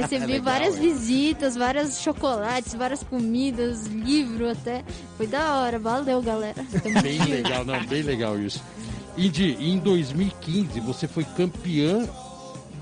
Recebi 0.00 0.22
É 0.24 0.26
legal, 0.26 0.44
várias 0.44 0.74
hein? 0.76 0.80
visitas, 0.80 1.56
vários 1.56 1.98
chocolates, 2.00 2.74
várias 2.74 3.02
comidas, 3.02 3.86
livro 3.86 4.50
até. 4.50 4.82
Foi 5.16 5.26
da 5.26 5.56
hora, 5.60 5.78
valeu, 5.78 6.20
galera. 6.22 6.64
Tamo 6.82 7.00
Bem 7.02 7.22
legal, 7.24 7.64
não, 7.64 7.84
bem 7.86 8.02
legal 8.02 8.38
isso. 8.40 8.62
Indy, 9.16 9.56
em 9.60 9.78
2015 9.78 10.80
você 10.80 11.06
foi 11.06 11.24
campeã 11.24 12.08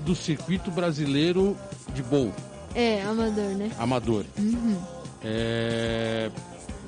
do 0.05 0.15
circuito 0.15 0.71
brasileiro 0.71 1.55
de 1.93 2.01
bowl, 2.01 2.31
É, 2.73 3.01
amador, 3.03 3.49
né? 3.55 3.71
amador. 3.77 4.25
Uhum. 4.39 4.77
É... 5.23 6.29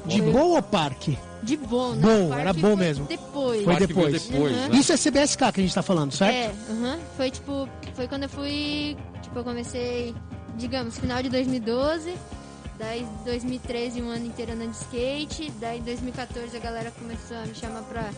De 0.05 0.21
boa 0.21 0.57
ou 0.57 0.61
parque? 0.61 1.17
De 1.43 1.55
bom, 1.57 1.93
né? 1.93 2.01
Bom, 2.01 2.33
era 2.33 2.51
bom 2.53 2.75
mesmo. 2.75 3.05
Depois. 3.05 3.63
Foi 3.63 3.75
depois. 3.77 4.23
depois 4.23 4.53
Uhum. 4.53 4.67
né? 4.69 4.69
Isso 4.73 4.91
é 4.93 4.97
CBSK 4.97 5.51
que 5.53 5.59
a 5.61 5.63
gente 5.63 5.73
tá 5.75 5.81
falando, 5.81 6.11
certo? 6.13 6.33
É, 6.35 6.51
aham. 6.71 6.99
Foi 7.15 7.29
tipo, 7.31 7.69
foi 7.95 8.07
quando 8.07 8.23
eu 8.23 8.29
fui, 8.29 8.97
tipo, 9.21 9.39
eu 9.39 9.43
comecei, 9.43 10.15
digamos, 10.57 10.97
final 10.97 11.21
de 11.21 11.29
2012, 11.29 12.15
daí 12.79 13.05
2013 13.25 14.01
um 14.01 14.09
ano 14.09 14.25
inteiro 14.25 14.53
andando 14.53 14.71
de 14.71 14.77
skate, 14.77 15.51
daí 15.59 15.79
em 15.79 15.83
2014 15.83 16.55
a 16.55 16.59
galera 16.59 16.91
começou 16.91 17.37
a 17.37 17.45
me 17.45 17.53
chamar 17.55 17.83
pra 17.83 18.09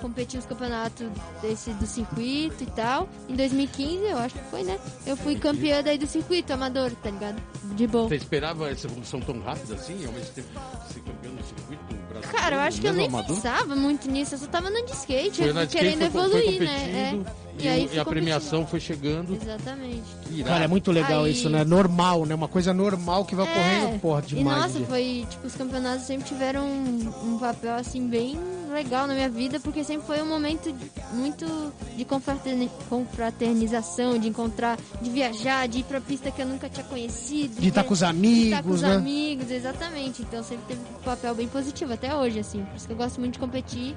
competir 0.00 0.36
nos 0.38 0.46
campeonatos 0.46 1.06
desse 1.40 1.70
do 1.74 1.86
circuito 1.86 2.62
e 2.62 2.66
tal. 2.66 3.08
Em 3.28 3.34
2015, 3.36 4.04
eu 4.04 4.18
acho 4.18 4.34
que 4.34 4.44
foi, 4.50 4.62
né? 4.64 4.78
Eu 5.06 5.16
fui 5.16 5.36
campeã 5.36 5.82
daí 5.82 5.98
do 5.98 6.06
circuito 6.06 6.52
amador, 6.52 6.90
tá 7.02 7.10
ligado? 7.10 7.40
De 7.76 7.86
boa. 7.86 8.08
Você 8.08 8.16
esperava 8.16 8.68
essa 8.70 8.86
evolução 8.86 9.20
tão 9.20 9.40
rápida 9.40 9.74
assim, 9.74 10.04
ao 10.06 10.12
mesmo 10.12 10.32
tempo 10.34 10.48
ser 10.92 11.00
campeão 11.00 11.34
do 11.34 11.42
circuito 11.44 11.82
brasileiro? 12.08 12.36
Cara, 12.36 12.56
eu 12.56 12.60
acho 12.60 12.80
que 12.80 12.86
eu 12.86 12.92
nem 12.92 13.06
amador? 13.06 13.34
pensava 13.36 13.74
muito 13.76 14.10
nisso, 14.10 14.34
eu 14.34 14.38
só 14.38 14.46
tava 14.46 14.68
andando 14.68 14.86
de 14.86 14.92
skate, 14.92 15.36
Foi 15.38 15.44
eu 15.46 15.50
skate, 15.54 15.76
querendo 15.76 15.98
foi, 16.00 16.10
foi 16.10 16.20
evoluir, 16.20 16.44
competindo, 16.44 16.66
né? 16.66 17.22
É. 17.38 17.42
E, 17.62 17.68
aí 17.68 17.84
o- 17.84 17.88
fui 17.88 17.96
e 17.96 18.00
a 18.00 18.04
premiação 18.04 18.64
competindo. 18.64 18.70
foi 18.70 18.80
chegando. 18.80 19.34
Exatamente. 19.34 20.02
Cara, 20.44 20.64
é 20.64 20.68
muito 20.68 20.90
legal 20.90 21.24
Aí- 21.24 21.32
isso, 21.32 21.48
né? 21.50 21.64
Normal, 21.64 22.24
né? 22.26 22.34
Uma 22.34 22.48
coisa 22.48 22.72
normal 22.72 23.24
que 23.24 23.34
vai 23.34 23.44
ocorrendo, 23.46 23.98
porra, 24.00 24.22
E 24.26 24.34
demais. 24.34 24.62
nossa, 24.62 24.78
Indy. 24.78 24.86
foi, 24.88 25.26
tipo, 25.28 25.46
os 25.46 25.54
campeonatos 25.54 26.06
sempre 26.06 26.24
tiveram 26.24 26.64
um, 26.66 27.12
um 27.34 27.38
papel, 27.38 27.74
assim, 27.74 28.08
bem 28.08 28.38
legal 28.72 29.06
na 29.06 29.14
minha 29.14 29.28
vida, 29.28 29.60
porque 29.60 29.71
sempre 29.84 30.06
foi 30.06 30.20
um 30.22 30.26
momento 30.28 30.74
muito 31.12 31.72
de 31.96 32.04
confraterni- 32.04 32.70
confraternização, 32.88 34.18
de 34.18 34.28
encontrar, 34.28 34.78
de 35.00 35.10
viajar, 35.10 35.66
de 35.68 35.78
ir 35.80 35.84
pra 35.84 36.00
pista 36.00 36.30
que 36.30 36.42
eu 36.42 36.46
nunca 36.46 36.68
tinha 36.68 36.84
conhecido. 36.86 37.60
De 37.60 37.68
estar 37.68 37.82
ver- 37.82 37.88
com 37.88 37.94
os 37.94 38.00
de 38.00 38.04
estar 38.04 38.62
com 38.62 38.68
amigos, 38.70 38.74
os 38.74 38.82
né? 38.82 38.94
amigos, 38.94 39.50
exatamente. 39.50 40.22
Então 40.22 40.42
sempre 40.42 40.64
teve 40.68 40.80
um 40.80 41.02
papel 41.02 41.34
bem 41.34 41.48
positivo, 41.48 41.92
até 41.92 42.14
hoje, 42.14 42.38
assim. 42.40 42.64
Por 42.64 42.76
isso 42.76 42.86
que 42.86 42.92
eu 42.92 42.96
gosto 42.96 43.20
muito 43.20 43.34
de 43.34 43.38
competir. 43.38 43.96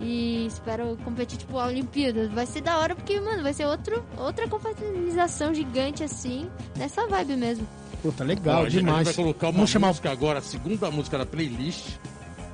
E 0.00 0.46
espero 0.46 0.96
competir, 1.04 1.38
tipo, 1.38 1.58
a 1.58 1.66
Olimpíada. 1.66 2.28
Vai 2.28 2.46
ser 2.46 2.60
da 2.60 2.78
hora, 2.78 2.94
porque, 2.94 3.20
mano, 3.20 3.42
vai 3.42 3.52
ser 3.52 3.66
outro, 3.66 4.04
outra 4.16 4.46
confraternização 4.46 5.52
gigante, 5.52 6.04
assim, 6.04 6.48
nessa 6.76 7.04
vibe 7.08 7.34
mesmo. 7.36 7.66
Puta, 8.00 8.22
Ó, 8.22 8.26
legal, 8.26 8.62
a 8.62 8.68
gente- 8.68 8.76
A 8.76 8.80
demais. 8.86 8.98
gente 9.08 9.16
vai 9.16 9.24
colocar 9.24 9.46
uma 9.48 9.52
Vamos 9.54 9.70
chamar 9.70 9.88
música 9.88 10.12
agora, 10.12 10.38
a 10.38 10.42
segunda 10.42 10.88
música 10.88 11.18
da 11.18 11.26
playlist. 11.26 11.96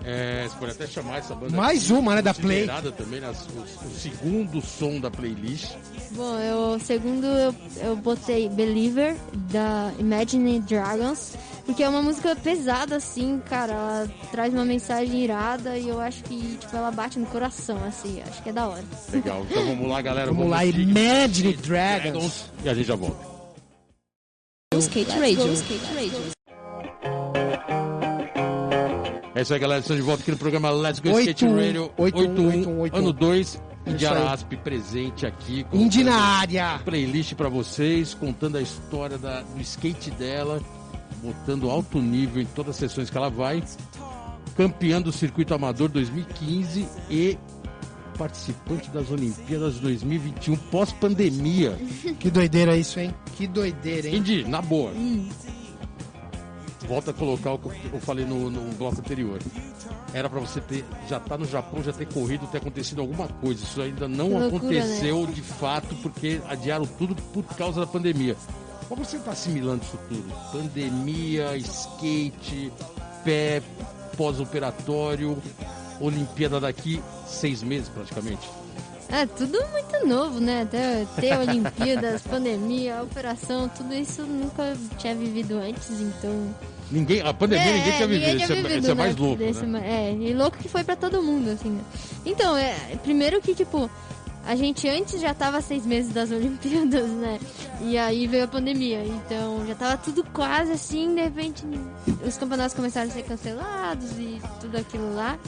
É, 0.07 0.47
você 0.47 0.57
pode 0.59 0.73
até 0.73 0.87
chamar 0.87 1.19
essa 1.19 1.35
banda. 1.35 1.57
Mais 1.57 1.85
aqui, 1.85 1.93
uma, 1.95 2.15
né, 2.15 2.23
da 2.23 2.35
Play. 2.35 2.67
também, 2.97 3.21
né, 3.21 3.31
o, 3.31 3.61
o 3.61 3.91
segundo 3.99 4.61
som 4.61 5.01
da 5.01 5.11
playlist. 5.11 5.73
Bom, 6.11 6.39
eu 6.39 6.79
segundo 6.79 7.27
eu, 7.27 7.55
eu 7.83 7.97
botei 7.97 8.49
Believer 8.51 9.17
da 9.51 9.91
Imagine 9.99 10.61
Dragons, 10.61 11.33
porque 11.65 11.83
é 11.83 11.89
uma 11.89 12.03
música 12.03 12.37
pesada 12.37 12.97
assim, 12.97 13.41
cara, 13.49 13.73
ela 13.73 14.11
traz 14.31 14.53
uma 14.53 14.65
mensagem 14.65 15.25
irada 15.25 15.79
e 15.79 15.89
eu 15.89 15.99
acho 15.99 16.23
que 16.25 16.59
tipo 16.61 16.77
ela 16.77 16.91
bate 16.91 17.19
no 17.19 17.27
coração 17.27 17.83
assim, 17.87 18.21
acho 18.29 18.43
que 18.43 18.51
é 18.51 18.53
da 18.53 18.69
hora. 18.69 18.85
Legal. 19.11 19.47
Então 19.51 19.65
vamos 19.67 19.89
lá, 19.89 20.03
galera. 20.03 20.31
Vamos 20.33 20.51
lá, 20.51 20.61
seguir. 20.61 20.83
Imagine 20.83 21.55
Dragons. 21.55 22.45
E 22.63 22.69
a 22.69 22.75
gente 22.75 22.87
já 22.87 22.95
volta. 22.95 23.35
Skate 24.79 25.11
Radio. 25.13 25.53
Skate 25.53 25.95
Radio. 25.95 26.34
Isso 29.45 29.55
aí, 29.55 29.61
galera. 29.61 29.81
Estamos 29.81 30.03
de 30.03 30.07
volta 30.07 30.23
aqui 30.23 30.31
no 30.31 30.37
programa 30.37 30.71
Let's 30.71 30.99
Go 31.01 31.09
Skate 31.21 31.47
Radio 31.47 31.91
oito, 31.97 32.19
81, 32.19 32.47
oito, 32.49 32.71
oito. 32.81 32.97
ano 32.97 33.13
2. 33.13 33.47
isso 33.49 33.63
Indiara 33.87 34.21
aí. 34.21 34.27
Asp 34.29 34.53
presente 34.57 35.27
aqui. 35.27 35.65
com 35.65 35.77
Indy 35.77 36.03
na 36.05 36.17
área. 36.17 36.81
playlist 36.85 37.35
pra 37.35 37.49
vocês, 37.49 38.15
contando 38.15 38.57
a 38.57 38.63
história 38.63 39.19
da- 39.19 39.43
do 39.43 39.61
skate 39.61 40.11
dela, 40.13 40.61
botando 41.23 41.71
alto 41.71 42.01
nível 42.01 42.43
em 42.43 42.47
todas 42.47 42.71
as 42.71 42.77
sessões 42.77 43.11
que 43.11 43.17
ela 43.17 43.29
vai. 43.31 43.63
Campeã 44.57 45.03
do 45.03 45.13
circuito 45.13 45.53
amador 45.53 45.89
2015 45.89 46.87
e 47.11 47.37
participante 48.17 48.89
das 48.91 49.11
Olimpíadas 49.11 49.75
2021 49.81 50.57
pós-pandemia. 50.57 51.77
Que 52.21 52.31
doideira 52.31 52.77
isso, 52.77 53.01
hein? 53.01 53.13
Que 53.37 53.47
doideira, 53.47 54.09
hein? 54.09 54.17
Indy, 54.17 54.45
na 54.49 54.63
boa. 54.63 54.93
Volta 56.87 57.11
a 57.13 57.15
colocar 57.15 57.53
o 57.53 57.59
que 57.59 57.91
eu 57.93 58.01
falei 58.01 58.25
no, 58.25 58.51
no 58.51 58.61
bloco 58.75 59.01
anterior. 59.01 59.39
Era 60.13 60.29
pra 60.29 60.39
você 60.39 60.61
ter, 60.61 60.85
já 61.09 61.19
tá 61.19 61.37
no 61.37 61.47
Japão, 61.47 61.83
já 61.83 61.93
ter 61.93 62.07
corrido, 62.07 62.47
ter 62.47 62.59
acontecido 62.59 63.01
alguma 63.01 63.27
coisa. 63.27 63.65
Isso 63.65 63.81
ainda 63.81 64.07
não 64.07 64.29
loucura, 64.29 64.51
né? 64.51 64.57
aconteceu 64.79 65.27
de 65.27 65.43
fato, 65.43 65.95
porque 65.97 66.41
adiaram 66.49 66.87
tudo 66.87 67.15
por 67.33 67.43
causa 67.57 67.81
da 67.81 67.87
pandemia. 67.87 68.37
Como 68.89 69.05
você 69.05 69.19
tá 69.19 69.33
assimilando 69.33 69.83
isso 69.83 69.99
tudo? 70.09 70.33
Pandemia, 70.53 71.57
skate, 71.57 72.71
pé, 73.25 73.63
pós-operatório, 74.17 75.37
Olimpíada 76.01 76.61
daqui, 76.61 77.03
seis 77.27 77.63
meses 77.63 77.89
praticamente. 77.89 78.49
É 79.09 79.27
tudo 79.27 79.59
muito 79.71 80.07
novo, 80.07 80.41
né? 80.41 80.63
Até 80.63 81.07
ter 81.21 81.39
Olimpíadas, 81.39 82.23
pandemia, 82.23 83.03
operação, 83.03 83.69
tudo 83.69 83.95
isso 83.95 84.23
nunca 84.23 84.77
tinha 84.99 85.15
vivido 85.15 85.57
antes, 85.57 86.01
então 86.01 86.55
Ninguém, 86.91 87.23
a 87.23 87.33
pandemia 87.33 87.73
ninguém 87.73 87.93
tinha 87.93 88.07
vivido, 88.07 88.43
isso, 88.43 88.53
é, 88.53 88.79
isso 88.79 88.91
é 88.91 88.95
mais 88.95 89.17
louco, 89.17 89.37
desse 89.37 89.65
né? 89.65 89.83
É, 89.85 90.13
e 90.13 90.35
louco 90.35 90.59
que 90.59 90.69
foi 90.69 90.85
pra 90.85 90.95
todo 90.95 91.23
mundo, 91.23 91.51
assim, 91.51 91.71
né? 91.71 91.83
Então, 92.27 92.57
é, 92.57 92.75
primeiro 93.03 93.41
que, 93.41 93.55
tipo, 93.55 93.91
a 94.47 94.55
gente 94.55 94.87
antes 94.89 95.21
já 95.21 95.33
tava 95.33 95.61
seis 95.63 95.87
meses 95.87 96.13
das 96.13 96.31
Olimpíadas, 96.33 97.09
né? 97.09 97.41
E 97.81 97.97
aí 97.97 98.27
veio 98.27 98.45
a 98.45 98.49
pandemia, 98.49 99.03
então 99.05 99.67
já 99.67 99.75
tava 99.75 99.97
tudo 99.97 100.25
quase 100.33 100.73
assim, 100.73 101.15
de 101.15 101.23
repente 101.23 101.65
os 102.27 102.37
campeonatos 102.37 102.75
começaram 102.75 103.09
a 103.09 103.13
ser 103.13 103.23
cancelados 103.23 104.11
e 104.19 104.41
tudo 104.61 104.77
aquilo 104.77 105.15
lá. 105.15 105.39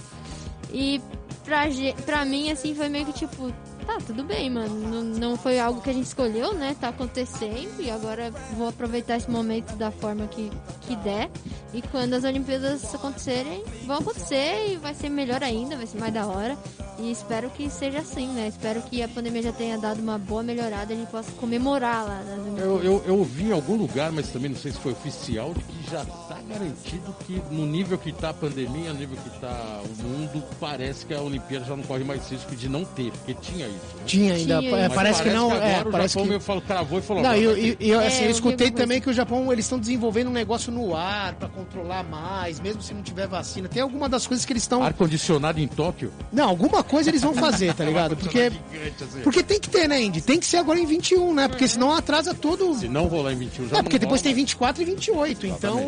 E 0.73 1.01
pra, 1.47 1.63
pra 2.05 2.25
mim, 2.25 2.51
assim, 2.51 2.75
foi 2.75 2.89
meio 2.89 3.07
que 3.07 3.13
tipo, 3.13 3.53
tá, 3.87 3.99
tudo 4.05 4.25
bem, 4.25 4.51
mano. 4.51 5.05
Não, 5.19 5.37
foi 5.37 5.59
algo 5.59 5.81
que 5.81 5.91
a 5.91 5.93
gente 5.93 6.07
escolheu, 6.07 6.53
né? 6.55 6.77
Tá 6.79 6.89
acontecendo 6.89 7.81
e 7.81 7.91
agora 7.91 8.31
vou 8.57 8.69
aproveitar 8.69 9.17
esse 9.17 9.31
momento 9.31 9.75
da 9.77 9.91
forma 9.91 10.27
que, 10.27 10.51
que 10.83 10.97
der. 10.97 11.31
E 11.73 11.81
quando 11.83 12.15
as 12.15 12.25
Olimpíadas 12.25 12.95
acontecerem, 12.95 13.63
vão 13.87 13.99
acontecer 13.99 14.73
e 14.73 14.77
vai 14.77 14.95
ser 14.95 15.09
melhor 15.09 15.43
ainda, 15.43 15.77
vai 15.77 15.87
ser 15.87 15.99
mais 15.99 16.13
da 16.13 16.27
hora. 16.27 16.57
E 16.99 17.11
espero 17.11 17.51
que 17.51 17.69
seja 17.69 17.99
assim, 17.99 18.27
né? 18.29 18.49
Espero 18.49 18.81
que 18.83 19.03
a 19.03 19.09
pandemia 19.09 19.43
já 19.43 19.53
tenha 19.53 19.77
dado 19.77 20.01
uma 20.01 20.17
boa 20.17 20.43
melhorada 20.43 20.93
e 20.93 20.97
a 20.97 20.99
gente 20.99 21.11
possa 21.11 21.31
comemorar 21.33 22.07
lá 22.07 22.23
nas 22.25 22.39
Olimpíadas. 22.39 22.65
Eu, 22.65 22.83
eu, 22.83 23.05
eu 23.07 23.19
ouvi 23.19 23.45
em 23.45 23.53
algum 23.53 23.77
lugar, 23.77 24.11
mas 24.11 24.29
também 24.29 24.51
não 24.51 24.57
sei 24.57 24.73
se 24.73 24.79
foi 24.79 24.93
oficial, 24.93 25.53
de 25.53 25.61
que 25.61 25.91
já 25.91 26.03
está 26.03 26.41
garantido 26.49 27.15
que 27.27 27.43
no 27.51 27.67
nível 27.67 27.99
que 27.99 28.09
está 28.09 28.31
a 28.31 28.35
pandemia, 28.35 28.95
no 28.95 28.99
nível 28.99 29.19
que 29.19 29.29
está 29.29 29.83
o 29.85 30.03
mundo, 30.03 30.43
parece 30.59 31.05
que 31.05 31.13
a 31.13 31.21
Olimpíada 31.21 31.67
já 31.67 31.77
não 31.77 31.85
corre 31.85 32.05
mais 32.05 32.31
risco 32.31 32.57
de 32.57 32.69
não 32.69 32.85
ter, 32.85 33.13
porque 33.13 33.35
tinha 33.35 33.67
isso. 33.67 33.76
Né? 33.77 34.03
Tinha 34.07 34.35
ainda, 34.35 34.59
Tinha, 34.61 34.77
é, 34.77 34.89
parece, 34.89 35.23
que 35.23 35.31
não, 35.31 35.51
agora 35.51 35.65
é, 35.67 35.81
o 35.83 35.91
parece 35.91 36.15
Japão 36.15 36.23
que... 36.23 36.29
meio 36.29 36.41
falou, 36.41 36.63
cravou 36.63 36.99
e 36.99 37.03
falou. 37.03 37.23
Não, 37.25 37.35
eu, 37.35 37.57
eu, 37.81 38.01
É, 38.01 38.07
assim, 38.07 38.19
eu 38.19 38.23
eu 38.23 38.27
vi 38.27 38.31
escutei 38.31 38.67
alguma 38.69 38.83
também 38.83 39.01
coisa. 39.01 39.05
que 39.05 39.11
o 39.11 39.13
Japão 39.13 39.53
eles 39.53 39.65
estão 39.65 39.79
desenvolvendo 39.81 40.29
um 40.29 40.33
negócio 40.33 40.71
no 40.71 40.95
ar 40.95 41.35
pra 41.35 41.49
controlar 41.49 42.05
mais, 42.05 42.61
mesmo 42.61 42.81
se 42.81 42.95
não 42.95 43.03
tiver 43.03 43.27
vacina. 43.27 43.69
Tem 43.69 43.83
alguma 43.83 44.09
das 44.09 44.25
coisas 44.27 44.47
que 44.47 44.53
eles 44.53 44.63
estão. 44.63 44.83
Ar-condicionado 44.83 45.59
em 45.61 45.67
Tóquio? 45.67 46.13
Não, 46.33 46.49
alguma 46.49 46.85
coisa 46.85 47.11
eles 47.11 47.23
vão 47.23 47.35
fazer, 47.35 47.75
tá 47.75 47.85
ligado? 47.85 48.15
Porque 48.17 48.51
Gigante, 48.51 49.05
assim. 49.05 49.21
porque 49.23 49.43
tem 49.43 49.59
que 49.59 49.69
ter, 49.69 49.89
né, 49.89 50.01
Indy? 50.01 50.21
Tem 50.21 50.39
que 50.39 50.47
ser 50.47 50.59
agora 50.59 50.79
em 50.79 50.87
21, 50.87 51.35
né? 51.35 51.49
Porque 51.49 51.67
senão 51.67 51.91
atrasa 51.93 52.33
todo. 52.33 52.75
Se 52.79 52.87
não 52.89 53.07
rolar 53.07 53.33
em 53.33 53.37
21 53.39 53.69
já 53.69 53.79
É, 53.79 53.83
porque 53.83 53.97
não 53.97 54.01
depois 54.01 54.21
rola. 54.21 54.23
tem 54.23 54.35
24 54.35 54.83
e 54.83 54.85
28. 54.85 55.47
Então, 55.49 55.81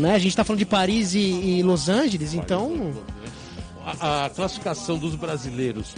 né, 0.00 0.14
a 0.14 0.18
gente 0.18 0.36
tá 0.36 0.44
falando 0.44 0.58
de 0.58 0.66
Paris 0.66 1.14
e, 1.14 1.18
e 1.18 1.62
Los 1.62 1.88
Angeles, 1.88 2.34
então. 2.34 2.92
A, 4.00 4.26
a 4.26 4.30
classificação 4.30 4.98
dos 4.98 5.14
brasileiros 5.14 5.94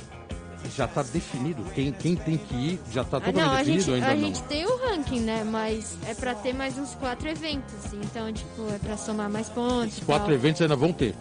já 0.75 0.85
está 0.87 1.03
definido. 1.03 1.62
Quem, 1.75 1.93
quem 1.93 2.17
tem 2.17 2.37
que 2.39 2.55
ir 2.55 2.81
já 2.93 3.03
está 3.03 3.19
Ah, 3.19 3.21
totalmente 3.21 3.45
não, 3.47 3.53
a 3.53 3.59
definido 3.59 3.83
gente, 3.85 3.95
ainda 3.95 4.07
a 4.07 4.14
não? 4.14 4.21
gente 4.27 4.43
tem 4.45 4.67
o 4.67 4.77
ranking, 4.77 5.21
né? 5.21 5.45
Mas 5.45 5.97
é 6.07 6.14
pra 6.14 6.35
ter 6.35 6.53
mais 6.55 6.77
uns 6.79 6.95
quatro 6.95 7.29
eventos. 7.29 7.75
Então, 7.93 8.33
tipo, 8.33 8.69
é 8.75 8.79
pra 8.79 8.97
somar 8.97 9.29
mais 9.31 9.49
pontos. 9.49 9.99
e 9.99 10.01
Quatro 10.03 10.27
tal. 10.27 10.35
eventos 10.35 10.62
ainda 10.62 10.77
vão 10.77 10.93
ter. 10.93 11.14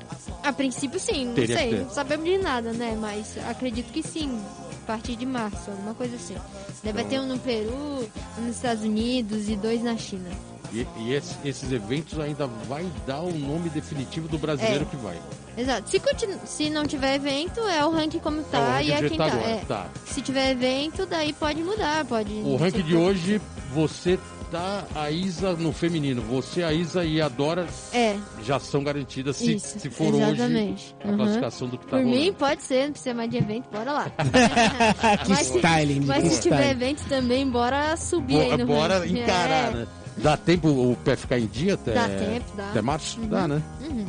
A 0.44 0.54
princípio, 0.54 1.00
sim. 1.00 1.26
Não 1.26 1.34
Teria 1.36 1.58
sei. 1.58 1.80
Não 1.84 1.90
sabemos 1.90 2.26
de 2.26 2.38
nada, 2.38 2.72
né? 2.74 2.98
Mas 3.00 3.38
acredito 3.50 3.92
que 3.92 4.02
sim. 4.04 4.40
A 4.84 4.88
partir 4.88 5.16
de 5.16 5.26
março, 5.26 5.72
alguma 5.72 5.94
coisa 5.96 6.16
assim. 6.16 6.36
Deve 6.84 7.00
Então- 7.02 7.10
ter 7.10 7.20
um 7.20 7.26
no 7.28 7.40
Peru, 7.40 8.08
um 8.38 8.42
nos 8.46 8.56
Estados 8.58 8.84
Unidos 8.84 9.50
e 9.50 9.56
dois 9.56 9.82
na 9.82 9.98
China. 9.98 10.30
E, 10.74 10.88
e 10.98 11.14
esse- 11.14 11.36
esses 11.46 11.72
eventos 11.72 12.20
ainda 12.20 12.48
vai 12.68 12.86
dar 13.08 13.22
o 13.22 13.32
nome 13.34 13.70
definitivo 13.70 14.28
do 14.28 14.38
brasileiro 14.38 14.84
É. 14.84 14.86
que 14.86 14.96
vai. 14.98 15.18
Exato. 15.58 15.90
Se, 15.90 16.00
continu- 16.00 16.40
se 16.46 16.70
não 16.70 16.86
tiver 16.86 17.16
evento, 17.16 17.60
é 17.62 17.86
o 17.86 17.90
ranking 17.92 18.20
como 18.20 18.44
tá 18.44 18.58
É 18.58 18.62
o 18.62 18.72
ranking 18.72 18.88
e 18.88 18.92
é 18.92 19.10
quem 19.10 19.18
tá. 19.18 19.26
É. 19.28 19.30
agora, 19.32 19.62
tá. 19.68 19.88
Se 20.06 20.22
tiver 20.22 20.52
evento, 20.52 21.06
daí 21.06 21.32
pode 21.34 21.64
mudar, 21.64 22.04
pode. 22.06 22.34
O 22.34 22.56
ranking 22.58 22.82
de 22.84 22.96
hoje, 22.96 23.42
você 23.74 24.20
tá 24.52 24.84
a 24.94 25.10
Isa 25.10 25.54
no 25.54 25.74
feminino. 25.74 26.22
Você, 26.24 26.62
a 26.64 26.72
Isa 26.72 27.04
e 27.04 27.20
a 27.20 27.28
Dora 27.28 27.66
É, 27.92 28.16
já 28.44 28.60
são 28.60 28.84
garantidas 28.84 29.38
se, 29.38 29.56
Isso, 29.56 29.80
se 29.80 29.90
for 29.90 30.14
exatamente. 30.14 30.94
hoje 30.94 30.96
a 31.04 31.08
Uhum. 31.08 31.18
classificação 31.18 31.68
do 31.68 31.78
que 31.80 31.86
tá 31.88 31.98
por 31.98 32.06
mim 32.06 32.12
rolando. 32.18 32.34
pode 32.36 32.62
ser, 32.64 32.84
não 32.86 32.92
precisa 32.92 33.14
mais 33.16 33.30
de 33.32 33.38
evento, 33.38 33.66
bora 33.72 33.92
lá. 33.92 34.12
que 35.24 35.30
Mas 35.30 35.48
se- 35.48 35.58
styling, 35.58 36.00
Mas 36.06 36.24
que 36.24 36.30
se 36.30 36.42
tiver 36.42 36.56
styling. 36.58 36.72
evento 36.86 37.04
também, 37.10 37.50
bora 37.50 37.98
subir 37.98 38.36
Bo- 38.36 38.42
aí 38.42 38.58
no 38.58 38.66
Bora 38.68 39.00
ranking. 39.00 39.20
encarar, 39.20 39.72
É. 39.74 39.76
né? 39.78 39.88
Dá 40.18 40.38
tempo 40.38 40.70
o 40.70 40.96
pé 41.04 41.16
ficar 41.16 41.38
em 41.38 41.48
dia 41.48 41.74
até, 41.74 41.94
Dá 41.94 42.08
tempo, 42.08 42.46
dá. 42.56 42.70
até 42.70 42.82
março? 42.82 43.20
Dá, 43.22 43.48
né? 43.48 43.62
Uhum. 43.82 44.06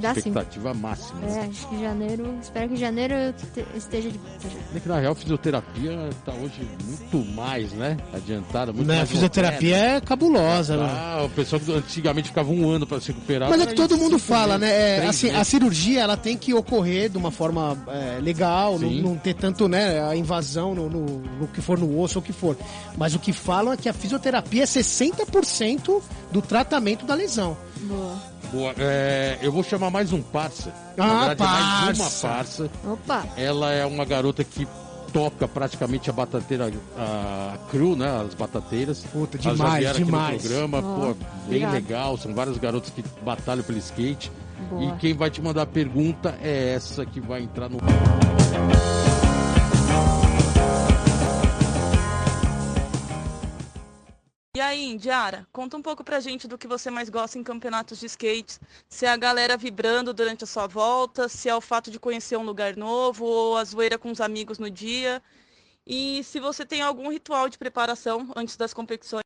Dá 0.00 0.12
sim. 0.14 0.18
Expectativa 0.20 0.72
máxima. 0.74 1.20
É, 1.26 1.40
acho 1.50 1.68
que 1.68 1.80
janeiro. 1.80 2.34
Espero 2.40 2.68
que 2.68 2.76
janeiro 2.76 3.14
eu 3.14 3.32
te- 3.32 3.66
esteja 3.76 4.10
de 4.10 4.18
volta. 4.18 4.48
É 4.74 4.80
que 4.80 4.88
na 4.88 4.98
real, 4.98 5.12
a 5.12 5.14
fisioterapia 5.16 6.10
tá 6.24 6.32
hoje 6.32 6.68
muito 6.84 7.32
mais, 7.34 7.72
né? 7.72 7.96
Adiantada, 8.12 8.72
muito 8.72 8.90
a 8.90 8.94
mais 8.96 9.10
fisioterapia 9.10 9.76
é 9.76 10.00
cabulosa, 10.00 10.76
né? 10.76 10.84
Ah, 10.88 11.22
o 11.24 11.30
pessoal 11.30 11.60
que 11.60 11.72
antigamente 11.72 12.28
ficava 12.28 12.50
um 12.50 12.68
ano 12.70 12.86
para 12.86 13.00
se 13.00 13.08
recuperar. 13.08 13.48
Mas 13.50 13.60
é 13.60 13.66
que 13.66 13.74
todo 13.74 13.96
mundo 13.96 14.18
fala, 14.18 14.58
meses, 14.58 14.74
né? 14.74 15.04
É, 15.04 15.06
assim, 15.08 15.30
a 15.30 15.44
cirurgia 15.44 16.00
ela 16.00 16.16
tem 16.16 16.36
que 16.36 16.52
ocorrer 16.54 17.08
de 17.10 17.16
uma 17.18 17.30
forma 17.30 17.76
é, 17.88 18.18
legal, 18.20 18.78
não, 18.78 18.88
Sim. 18.88 19.02
não 19.02 19.16
ter 19.16 19.34
tanto, 19.34 19.68
né, 19.68 20.02
a 20.08 20.14
invasão 20.16 20.74
no, 20.74 20.88
no, 20.88 21.06
no 21.40 21.48
que 21.48 21.60
for 21.60 21.78
no 21.78 21.98
osso 22.00 22.18
ou 22.18 22.22
o 22.22 22.24
que 22.24 22.32
for. 22.32 22.56
Mas 22.96 23.14
o 23.14 23.18
que 23.18 23.32
falam 23.32 23.72
é 23.72 23.76
que 23.76 23.88
a 23.88 23.92
fisioterapia 23.92 24.62
é 24.62 24.66
60% 24.66 26.02
do 26.32 26.42
tratamento 26.42 27.04
da 27.06 27.14
lesão. 27.14 27.56
Boa. 27.82 28.14
Boa, 28.52 28.74
é, 28.78 29.38
eu 29.42 29.52
vou 29.52 29.62
chamar 29.62 29.90
mais 29.90 30.12
um 30.12 30.22
parça. 30.22 30.72
Ah, 30.96 31.06
Na 31.06 31.26
verdade, 31.28 31.52
é 31.52 31.84
mais 31.84 31.98
uma 31.98 32.04
parça. 32.04 32.28
parça. 32.28 32.70
Opa! 32.84 33.24
Ela 33.36 33.72
é 33.72 33.84
uma 33.86 34.04
garota 34.04 34.42
que 34.42 34.66
toca 35.12 35.46
praticamente 35.48 36.10
a 36.10 36.12
batateira 36.12 36.70
a 36.96 37.56
cru, 37.70 37.94
né? 37.96 38.08
As 38.26 38.34
batateiras. 38.34 39.04
Puta, 39.12 39.38
Elas 39.42 39.58
já 39.58 39.92
demais, 39.92 39.96
demais. 39.96 40.34
no 40.34 40.40
programa, 40.48 40.78
Ó, 40.78 41.12
pô, 41.12 41.16
bem 41.48 41.70
legal. 41.70 42.16
São 42.16 42.34
várias 42.34 42.56
garotas 42.58 42.90
que 42.90 43.04
batalham 43.22 43.62
pelo 43.62 43.78
skate. 43.78 44.30
Boa. 44.70 44.84
E 44.84 44.96
quem 44.98 45.14
vai 45.14 45.30
te 45.30 45.40
mandar 45.40 45.62
a 45.62 45.66
pergunta 45.66 46.36
é 46.42 46.74
essa 46.74 47.06
que 47.06 47.20
vai 47.20 47.42
entrar 47.42 47.68
no. 47.68 47.78
E 54.56 54.60
aí, 54.60 54.86
Indiara, 54.86 55.46
conta 55.52 55.76
um 55.76 55.82
pouco 55.82 56.02
pra 56.02 56.20
gente 56.20 56.48
do 56.48 56.56
que 56.56 56.66
você 56.66 56.90
mais 56.90 57.08
gosta 57.10 57.38
em 57.38 57.44
campeonatos 57.44 58.00
de 58.00 58.06
skate. 58.06 58.58
Se 58.88 59.04
é 59.04 59.10
a 59.10 59.16
galera 59.16 59.56
vibrando 59.56 60.12
durante 60.14 60.42
a 60.42 60.46
sua 60.46 60.66
volta, 60.66 61.28
se 61.28 61.48
é 61.48 61.54
o 61.54 61.60
fato 61.60 61.90
de 61.90 61.98
conhecer 62.00 62.36
um 62.36 62.42
lugar 62.44 62.74
novo, 62.76 63.24
ou 63.26 63.56
a 63.56 63.64
zoeira 63.64 63.98
com 63.98 64.10
os 64.10 64.20
amigos 64.20 64.58
no 64.58 64.70
dia. 64.70 65.22
E 65.86 66.24
se 66.24 66.40
você 66.40 66.64
tem 66.64 66.80
algum 66.80 67.10
ritual 67.10 67.48
de 67.48 67.58
preparação 67.58 68.32
antes 68.34 68.56
das 68.56 68.72
competições. 68.72 69.22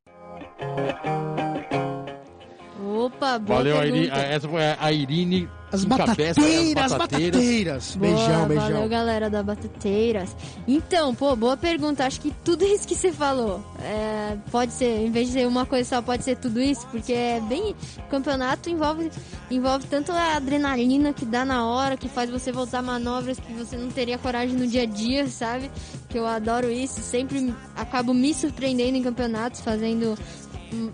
Opa, 2.84 3.38
boa 3.38 3.58
Valeu, 3.58 3.78
a 3.78 3.86
Irine. 3.86 4.08
pergunta. 4.08 4.26
Essa 4.26 4.48
foi 4.48 4.62
a 4.66 4.92
Irine. 4.92 5.48
As 5.72 5.84
encabeça 5.84 6.40
batateiras, 6.40 6.76
as 6.76 6.92
as 6.92 6.98
batateiras. 6.98 7.36
batateiras. 7.40 7.96
Boa, 7.96 8.12
Beijão, 8.12 8.40
Valeu, 8.48 8.48
beijão. 8.68 8.88
galera 8.88 9.30
da 9.30 9.42
Batateiras. 9.42 10.36
Então, 10.68 11.14
pô, 11.14 11.34
boa 11.34 11.56
pergunta. 11.56 12.04
Acho 12.04 12.20
que 12.20 12.30
tudo 12.44 12.64
isso 12.64 12.86
que 12.86 12.94
você 12.94 13.10
falou 13.10 13.64
é, 13.80 14.36
pode 14.50 14.72
ser, 14.72 14.98
em 15.06 15.10
vez 15.10 15.28
de 15.28 15.32
ser 15.34 15.46
uma 15.48 15.64
coisa 15.64 15.88
só, 15.88 16.02
pode 16.02 16.24
ser 16.24 16.36
tudo 16.36 16.60
isso, 16.60 16.86
porque 16.88 17.12
é 17.12 17.40
bem. 17.40 17.74
Campeonato 18.10 18.68
envolve, 18.68 19.10
envolve 19.50 19.86
tanto 19.86 20.12
a 20.12 20.36
adrenalina 20.36 21.12
que 21.12 21.24
dá 21.24 21.44
na 21.44 21.66
hora, 21.66 21.96
que 21.96 22.08
faz 22.08 22.28
você 22.28 22.52
voltar 22.52 22.82
manobras 22.82 23.38
que 23.40 23.52
você 23.54 23.76
não 23.76 23.88
teria 23.88 24.18
coragem 24.18 24.54
no 24.56 24.66
dia 24.66 24.82
a 24.82 24.86
dia, 24.86 25.26
sabe? 25.28 25.70
Que 26.08 26.18
eu 26.18 26.26
adoro 26.26 26.70
isso. 26.70 27.00
Sempre 27.00 27.54
acabo 27.74 28.12
me 28.12 28.34
surpreendendo 28.34 28.98
em 28.98 29.02
campeonatos, 29.02 29.60
fazendo 29.60 30.16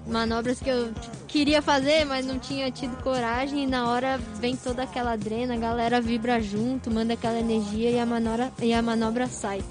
manobras 0.07 0.61
que 0.61 0.69
eu 0.69 0.93
queria 1.27 1.63
fazer, 1.63 2.05
mas 2.05 2.27
não 2.27 2.39
tinha 2.39 2.71
tido 2.71 2.97
coragem. 3.03 3.65
E 3.65 3.67
na 3.67 3.89
hora 3.89 4.19
vem 4.41 4.57
toda 4.57 4.83
aquela 4.83 5.13
adrena, 5.13 5.55
a 5.55 5.59
galera 5.59 6.01
vibra 6.01 6.41
junto, 6.41 6.91
manda 6.91 7.15
aquela 7.15 7.39
energia 7.39 7.91
e 7.91 7.99
a 7.99 8.07
manobra, 8.07 8.53
e 8.61 8.73
a 8.73 8.83
manobra 8.83 9.27
sai. 9.27 9.63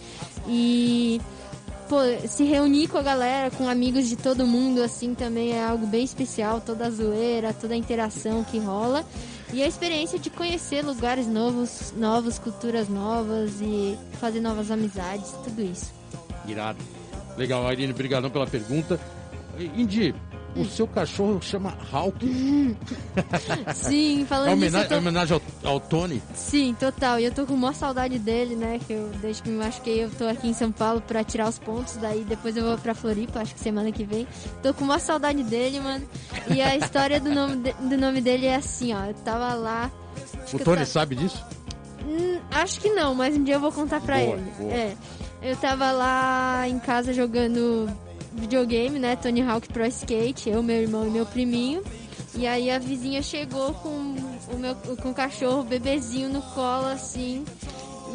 E 0.47 1.22
pô, 1.89 1.97
se 2.28 2.43
reunir 2.43 2.88
com 2.88 2.97
a 2.97 3.03
galera, 3.03 3.51
com 3.51 3.68
amigos 3.68 4.08
de 4.08 4.16
todo 4.16 4.45
mundo, 4.45 4.82
assim, 4.84 5.14
também 5.14 5.51
é 5.51 5.64
algo 5.64 5.86
bem 5.88 6.03
especial. 6.03 6.62
Toda 6.62 6.88
a 6.88 6.89
zoeira, 6.89 7.53
toda 7.53 7.74
a 7.74 7.78
interação 7.78 8.43
que 8.43 8.60
rola. 8.60 9.05
E 9.53 9.64
a 9.64 9.68
experiência 9.68 10.20
de 10.20 10.30
conhecer 10.30 10.84
lugares 10.84 11.26
novos, 11.26 11.93
novos, 11.95 12.38
culturas 12.38 12.89
novas 12.89 13.62
e 13.62 13.97
fazer 14.20 14.41
novas 14.41 14.70
amizades, 14.70 15.32
tudo 15.43 15.62
isso. 15.62 15.93
Irado. 16.45 16.80
Legal, 17.38 17.72
Irine, 17.72 17.93
obrigadão 17.93 18.30
pela 18.30 18.47
pergunta. 18.47 18.99
Indy, 19.60 20.14
o 20.55 20.62
Hum. 20.62 20.66
seu 20.66 20.88
cachorro 20.88 21.39
chama 21.41 21.74
Hulk. 21.91 22.26
Sim, 23.76 24.24
É 24.24 24.26
falando 24.26 24.47
nisso, 24.49 24.58
homenagem, 24.58 24.88
tô... 24.89 24.95
é 24.95 24.97
homenagem 24.97 25.41
ao, 25.64 25.72
ao 25.72 25.80
Tony. 25.80 26.22
Sim, 26.34 26.76
total. 26.80 27.20
E 27.20 27.26
eu 27.26 27.32
tô 27.32 27.45
com 27.45 27.55
maior 27.55 27.74
saudade 27.74 28.18
dele, 28.20 28.55
né? 28.55 28.80
Que 28.86 28.93
eu, 28.93 29.10
desde 29.22 29.43
que 29.43 29.49
me 29.49 29.58
machuquei, 29.64 30.03
eu 30.03 30.10
tô 30.12 30.26
aqui 30.28 30.47
em 30.47 30.53
São 30.53 30.72
Paulo 30.72 31.01
pra 31.01 31.24
tirar 31.24 31.47
os 31.49 31.60
pontos. 31.60 31.95
Daí 31.97 32.24
depois 32.24 32.55
eu 32.58 32.64
vou 32.64 32.78
pra 32.78 32.93
Floripa, 32.95 33.39
acho 33.41 33.53
que 33.53 33.60
semana 33.60 33.91
que 33.91 34.03
vem. 34.03 34.28
Tô 34.64 34.74
com 34.74 34.86
maior 34.86 34.99
saudade 34.99 35.43
dele, 35.43 35.80
mano. 35.80 36.05
E 36.53 36.62
a 36.62 36.76
história 36.76 37.20
do 37.20 37.30
nome, 37.34 37.58
de- 37.58 37.74
do 37.74 37.97
nome 37.97 38.22
dele 38.22 38.45
é 38.47 38.55
assim, 38.55 38.93
ó. 38.93 39.05
Eu 39.05 39.14
tava 39.16 39.53
lá. 39.53 39.91
O 40.53 40.60
Tony 40.60 40.80
ta- 40.80 40.86
sabe 40.86 41.16
disso? 41.16 41.43
Hum, 42.05 42.39
acho 42.51 42.80
que 42.80 42.89
não, 42.89 43.14
mas 43.14 43.36
um 43.36 43.43
dia 43.43 43.55
eu 43.55 43.60
vou 43.60 43.72
contar 43.72 43.99
pra 44.01 44.18
Boa, 44.18 44.36
ele. 44.38 44.51
boa. 44.58 44.74
É. 44.74 44.95
Eu 45.41 45.55
tava 45.58 45.91
lá 45.91 46.68
em 46.68 46.80
casa 46.80 47.14
jogando 47.14 47.88
videogame, 48.38 49.00
né? 49.00 49.16
Tony 49.16 49.42
Hawk 49.42 49.68
Pro 49.70 49.86
Skate, 49.86 50.50
eu, 50.50 50.64
meu 50.64 50.82
irmão 50.82 51.06
e 51.08 51.10
meu 51.10 51.26
priminho. 51.26 51.84
E 52.36 52.46
aí 52.46 52.70
a 52.70 52.78
vizinha 52.78 53.22
chegou 53.22 53.74
com 53.74 53.90
o 53.90 54.58
meu 54.58 54.76
com 54.76 55.10
o 55.10 55.14
cachorro 55.14 55.64
bebezinho 55.64 56.30
no 56.30 56.42
colo, 56.42 56.88
assim. 56.88 57.44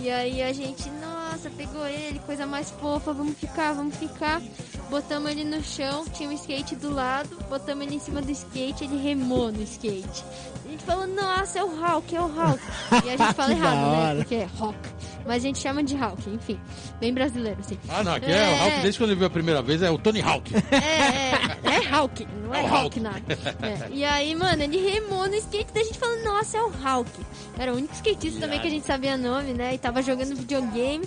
E 0.01 0.09
aí 0.11 0.43
a 0.43 0.53
gente, 0.53 0.89
nossa, 0.91 1.51
pegou 1.51 1.87
ele, 1.87 2.19
coisa 2.21 2.47
mais 2.47 2.71
fofa, 2.71 3.13
vamos 3.13 3.37
ficar, 3.37 3.73
vamos 3.73 3.97
ficar. 3.97 4.41
botamos 4.89 5.31
ele 5.31 5.45
no 5.45 5.63
chão, 5.63 6.05
tinha 6.13 6.29
um 6.29 6.33
skate 6.33 6.77
do 6.77 6.91
lado, 6.91 7.37
botamos 7.49 7.87
ele 7.87 7.97
em 7.97 7.99
cima 7.99 8.21
do 8.23 8.31
skate, 8.31 8.85
ele 8.85 8.97
remou 8.97 9.51
no 9.51 9.63
skate. 9.63 10.25
A 10.73 10.75
gente 10.75 10.85
falou, 10.85 11.07
nossa, 11.07 11.59
é 11.59 11.65
o 11.65 11.69
Hulk, 11.69 12.17
é 12.17 12.21
o 12.23 12.27
Hulk. 12.27 12.63
E 13.05 13.11
a 13.11 13.17
gente 13.19 13.35
fala 13.37 13.53
errado, 13.53 13.75
da 13.77 14.15
né? 14.15 14.15
Porque 14.17 14.35
é 14.37 14.49
Hulk. 14.59 14.79
Mas 15.27 15.37
a 15.37 15.39
gente 15.47 15.59
chama 15.59 15.83
de 15.85 15.95
Hulk, 15.95 16.31
enfim. 16.31 16.59
Bem 16.99 17.13
brasileiro, 17.13 17.61
assim. 17.61 17.79
Ah, 17.91 18.03
não, 18.03 18.15
aqui 18.15 18.25
é, 18.33 18.35
o 18.35 18.39
É. 18.39 18.59
Hulk, 18.65 18.81
desde 18.81 18.99
quando 18.99 19.11
ele 19.11 19.19
viu 19.19 19.27
a 19.27 19.31
primeira 19.31 19.61
vez, 19.61 19.83
é 19.83 19.91
o 19.91 19.99
Tony 19.99 20.23
Hawk. 20.23 20.51
É, 20.71 21.69
é, 21.69 21.75
é 21.77 21.95
Hulk, 21.95 22.27
não 22.43 22.55
é, 22.55 22.61
É 22.61 22.65
o 22.65 22.67
Hulk 22.69 22.81
Hulk. 22.83 23.01
nada. 23.01 23.21
É, 23.63 23.89
E 23.91 24.03
aí, 24.03 24.35
mano, 24.35 24.63
ele 24.63 24.79
remou 24.79 25.29
no 25.29 25.35
skate, 25.35 25.69
daí 25.75 25.83
a 25.83 25.87
gente 25.87 25.99
falou, 25.99 26.25
nossa, 26.25 26.57
é 26.57 26.63
o 26.63 26.71
Hulk. 26.71 27.11
Era 27.59 27.75
o 27.75 27.77
único 27.77 27.93
skatista 27.93 28.41
também 28.41 28.59
que 28.59 28.67
a 28.67 28.71
gente 28.71 28.87
sabia 28.87 29.19
nome, 29.19 29.53
né? 29.53 29.75
E 29.75 29.79
tava 29.79 30.01
jogando 30.01 30.35
videogame. 30.35 31.05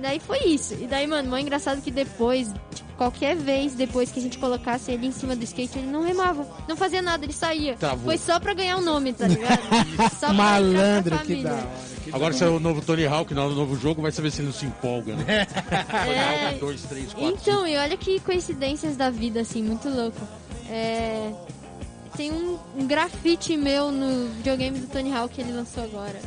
Daí 0.00 0.20
foi 0.20 0.38
isso. 0.44 0.74
E 0.74 0.86
daí, 0.86 1.08
mano, 1.08 1.28
mó 1.28 1.36
engraçado 1.36 1.82
que 1.82 1.90
depois, 1.90 2.48
tipo, 2.72 2.89
qualquer 3.00 3.34
vez 3.34 3.72
depois 3.74 4.12
que 4.12 4.18
a 4.18 4.22
gente 4.22 4.36
colocasse 4.36 4.90
ele 4.92 5.06
em 5.06 5.10
cima 5.10 5.34
do 5.34 5.42
skate, 5.42 5.78
ele 5.78 5.86
não 5.86 6.02
remava. 6.02 6.46
Não 6.68 6.76
fazia 6.76 7.00
nada, 7.00 7.24
ele 7.24 7.32
saía. 7.32 7.74
Travou. 7.76 8.04
Foi 8.04 8.18
só 8.18 8.38
pra 8.38 8.52
ganhar 8.52 8.76
o 8.76 8.82
nome, 8.82 9.14
tá 9.14 9.26
ligado? 9.26 9.58
Só 10.20 10.30
Malandro, 10.34 11.16
que 11.20 11.24
família. 11.24 11.44
da 11.44 11.54
hora. 11.54 11.68
que 12.04 12.14
Agora 12.14 12.34
se 12.34 12.44
é 12.44 12.46
o 12.46 12.60
novo 12.60 12.82
Tony 12.82 13.06
Hawk, 13.06 13.32
no 13.32 13.54
novo 13.54 13.74
jogo, 13.74 14.02
vai 14.02 14.12
saber 14.12 14.30
se 14.30 14.40
ele 14.42 14.48
não 14.48 14.52
se 14.54 14.66
empolga, 14.66 15.16
né? 15.16 15.46
Tony 16.04 16.14
É. 16.14 16.46
Hawk 16.48 16.58
2, 16.60 16.82
3, 16.82 17.12
4, 17.14 17.28
Então, 17.40 17.66
e 17.66 17.74
olha 17.78 17.96
que 17.96 18.20
coincidências 18.20 18.98
da 18.98 19.08
vida, 19.08 19.40
assim, 19.40 19.62
muito 19.62 19.88
louco. 19.88 20.20
É, 20.68 21.32
Tem 22.18 22.30
um, 22.30 22.58
um 22.76 22.86
grafite 22.86 23.56
meu 23.56 23.90
no 23.90 24.28
videogame 24.34 24.78
do 24.78 24.86
Tony 24.88 25.10
Hawk 25.10 25.34
que 25.34 25.40
ele 25.40 25.52
lançou 25.52 25.82
agora. 25.84 26.20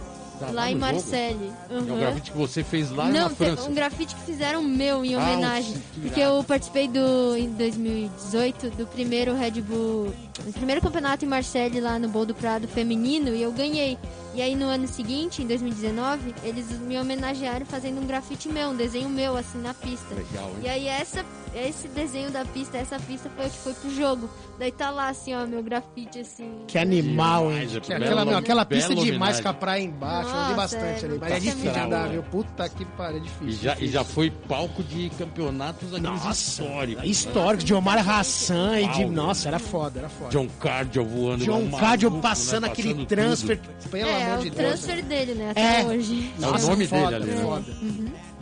Tá 0.48 0.52
lá 0.52 0.62
lá 0.64 0.72
em? 0.72 0.76
Marseille. 0.76 1.52
É 1.70 1.74
um 1.74 1.78
Uhum. 1.80 2.00
grafite 2.00 2.32
que 2.32 2.38
você 2.38 2.64
fez 2.64 2.91
lá 2.91 3.06
Não, 3.10 3.30
na 3.30 3.36
França. 3.36 3.70
um 3.70 3.74
grafite 3.74 4.16
que 4.16 4.22
fizeram 4.22 4.62
meu 4.64 5.04
em 5.06 5.16
Ah, 5.16 5.20
homenagem. 5.20 5.74
que 5.94 6.02
porque 6.02 6.20
eu 6.20 6.44
participei 6.44 6.88
do 6.88 7.36
em 7.38 7.50
2018 7.50 8.70
do 8.72 8.86
primeiro 8.88 9.36
Red 9.36 9.62
Bull, 9.62 10.14
do 10.46 10.54
primeiro 10.54 10.82
campeonato 10.82 11.26
em 11.26 11.28
Marseille 11.28 11.80
lá 11.80 11.98
no 12.00 12.08
Bowl 12.10 12.26
do 12.26 12.34
Prado 12.36 12.68
feminino 12.68 13.30
e 13.36 13.41
eu 13.41 13.52
ganhei. 13.52 13.98
E 14.36 14.41
aí 14.41 14.56
no 14.56 14.66
ano 14.66 14.88
seguinte, 14.88 15.44
em 15.44 15.48
2019, 15.48 16.34
eles 16.44 16.66
me 16.80 17.00
homenagearam 17.00 17.66
fazendo 17.66 18.02
um 18.02 18.08
grafite 18.08 18.50
meu, 18.50 18.70
um 18.70 18.76
desenho 18.76 19.10
meu 19.10 19.38
assim 19.38 19.60
na 19.60 19.74
pista. 19.74 20.14
Legal, 20.16 20.50
hein? 20.50 20.56
E 20.64 20.68
aí 20.70 20.88
essa, 20.88 21.24
esse 21.56 21.88
desenho 21.88 22.32
da 22.32 22.43
pista, 22.45 22.78
essa 22.78 22.99
pista 22.99 23.30
foi 23.36 23.45
o 23.47 23.49
que 23.49 23.58
foi 23.58 23.74
pro 23.74 23.89
jogo. 23.95 24.30
Daí 24.60 24.72
tá 24.72 24.89
lá 24.89 25.10
assim, 25.10 25.34
ó, 25.34 25.45
meu 25.45 25.62
grafite 25.64 26.20
assim. 26.20 26.49
Que 26.68 26.78
animal, 26.78 27.51
hein? 27.51 27.68
Demais, 27.68 27.76
é 27.76 27.80
Que 27.80 27.93
aquela, 27.93 28.26
meu, 28.26 28.38
aquela 28.38 28.66
pista 28.66 28.95
demais 28.95 29.39
com 29.39 29.49
a 29.49 29.54
praia 29.54 29.82
embaixo. 29.84 30.30
eu 30.30 30.36
andei 30.36 30.56
Nossa, 30.56 30.78
bastante 30.78 31.06
é 31.06 31.10
ali. 31.10 31.18
Mas 31.20 31.32
é 31.32 31.39
difícil 31.39 31.72
de 31.72 31.80
andar, 31.80 32.04
né? 32.06 32.10
viu? 32.12 32.24
Puta 32.24 32.70
que 32.70 32.86
pariu, 32.86 33.18
é 33.18 33.20
difícil. 33.22 33.47
E 33.47 33.51
já, 33.54 33.72
e 33.72 33.76
difícil. 33.76 33.93
já 33.93 34.04
foi 34.04 34.30
palco 34.32 34.84
de 34.84 35.10
campeonatos 35.12 35.93
aqueles 35.93 36.04
Nossa, 36.24 36.32
históricos. 36.32 37.04
né? 37.04 37.10
histórico, 37.10 37.64
de 37.64 37.74
Omar 37.74 38.10
Hassan 38.10 38.80
e 38.80 38.88
de. 38.89 39.01
Uau, 39.04 39.12
Nossa, 39.12 39.47
era 39.47 39.60
foda, 39.60 39.99
era 39.99 40.10
foda. 40.10 40.30
John 40.32 40.47
Cardio 40.60 41.06
voando 41.06 41.43
John 41.45 41.60
um 41.60 41.72
Cardio 41.72 42.10
maluco, 42.10 42.28
passando 42.28 42.64
né? 42.64 42.68
aquele 42.70 42.89
Passando 42.93 43.08
transfer, 43.08 43.58
tudo. 43.60 43.89
pelo 43.91 44.10
é, 44.10 44.24
amor 44.26 44.39
o 44.39 44.43
de 44.43 44.49
Deus. 44.49 44.70
transfer 44.70 45.04
dele, 45.04 45.34
né? 45.36 45.51
Até 45.51 45.82
É. 45.82 45.86
hoje. 45.86 46.32
É 46.41 46.45
o 46.47 46.51
nome 46.68 46.88
foda, 46.88 47.20
dele 47.20 47.32
ali, 47.32 47.32
né? 47.32 47.41
foda. 47.43 47.66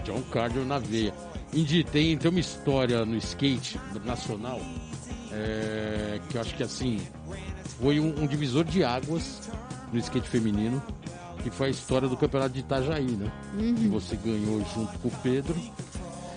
John 0.04 0.22
Cardio 0.32 0.66
na 0.66 0.80
veia. 0.80 1.14
Indy, 1.54 1.84
tem, 1.84 2.18
tem 2.18 2.30
uma 2.30 2.40
história 2.40 3.06
no 3.06 3.16
skate 3.18 3.80
nacional 4.06 4.62
é, 5.32 6.20
que 6.30 6.38
eu 6.38 6.42
acho 6.42 6.56
que 6.56 6.64
assim 6.64 7.00
foi 7.80 8.00
um, 8.00 8.24
um 8.24 8.28
divisor 8.28 8.64
de 8.64 8.84
águas 8.84 9.50
no 9.92 10.00
skate 10.00 10.28
feminino, 10.28 10.82
que 11.44 11.50
foi 11.50 11.68
a 11.68 11.70
história 11.72 12.08
do 12.08 12.16
campeonato 12.16 12.54
de 12.54 12.60
Itajaí, 12.60 13.12
né? 13.12 13.32
Que 13.58 13.88
você 13.88 14.16
ganhou 14.16 14.64
junto 14.74 14.98
com 15.00 15.08
o 15.08 15.12
Pedro 15.24 15.56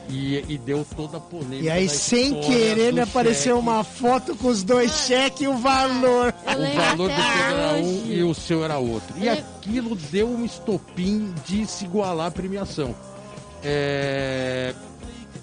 e, 0.08 0.36
e 0.48 0.58
deu 0.58 0.86
toda 0.96 1.18
a 1.18 1.20
polêmica. 1.20 1.62
E 1.62 1.70
aí, 1.70 1.88
sem 1.88 2.40
querer, 2.40 2.92
me 2.92 3.00
apareceu 3.00 3.56
cheque. 3.56 3.68
uma 3.68 3.84
foto 3.84 4.36
com 4.36 4.48
os 4.48 4.62
dois 4.62 4.90
cheques 5.06 5.42
e 5.42 5.48
o 5.48 5.56
valor. 5.56 6.34
O 6.46 6.76
valor 6.76 7.08
do 7.08 7.14
Pedro 7.14 7.60
era 7.60 7.72
um 7.74 8.06
e 8.06 8.22
o 8.22 8.34
seu 8.34 8.64
era 8.64 8.78
outro. 8.78 9.16
E 9.18 9.28
aquilo 9.28 9.94
deu 9.94 10.28
um 10.28 10.44
estopim 10.44 11.32
de 11.46 11.66
se 11.66 11.84
igualar 11.84 12.28
a 12.28 12.30
premiação. 12.30 12.94
É, 13.62 14.74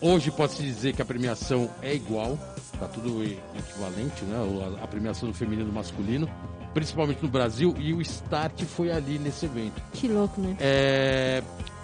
Hoje 0.02 0.32
pode-se 0.32 0.64
dizer 0.64 0.94
que 0.96 1.02
a 1.02 1.06
premiação 1.06 1.70
é 1.80 1.94
igual, 1.94 2.36
tá 2.80 2.88
tudo 2.88 3.24
equivalente, 3.24 4.26
né? 4.26 4.36
A, 4.82 4.88
premiação 4.88 5.30
do 5.30 5.36
feminino 5.36 5.62
e 5.62 5.66
do 5.66 5.74
masculino, 5.74 6.28
principalmente 6.74 7.22
no 7.22 7.30
Brasil, 7.30 7.76
e 7.78 7.94
o 7.94 8.02
start 8.02 8.64
foi 8.64 8.92
ali 8.92 9.20
nesse 9.20 9.46
evento. 9.46 9.80
Que 9.94 10.08
louco, 10.08 10.42
né? 10.42 10.58
É, 10.60 11.44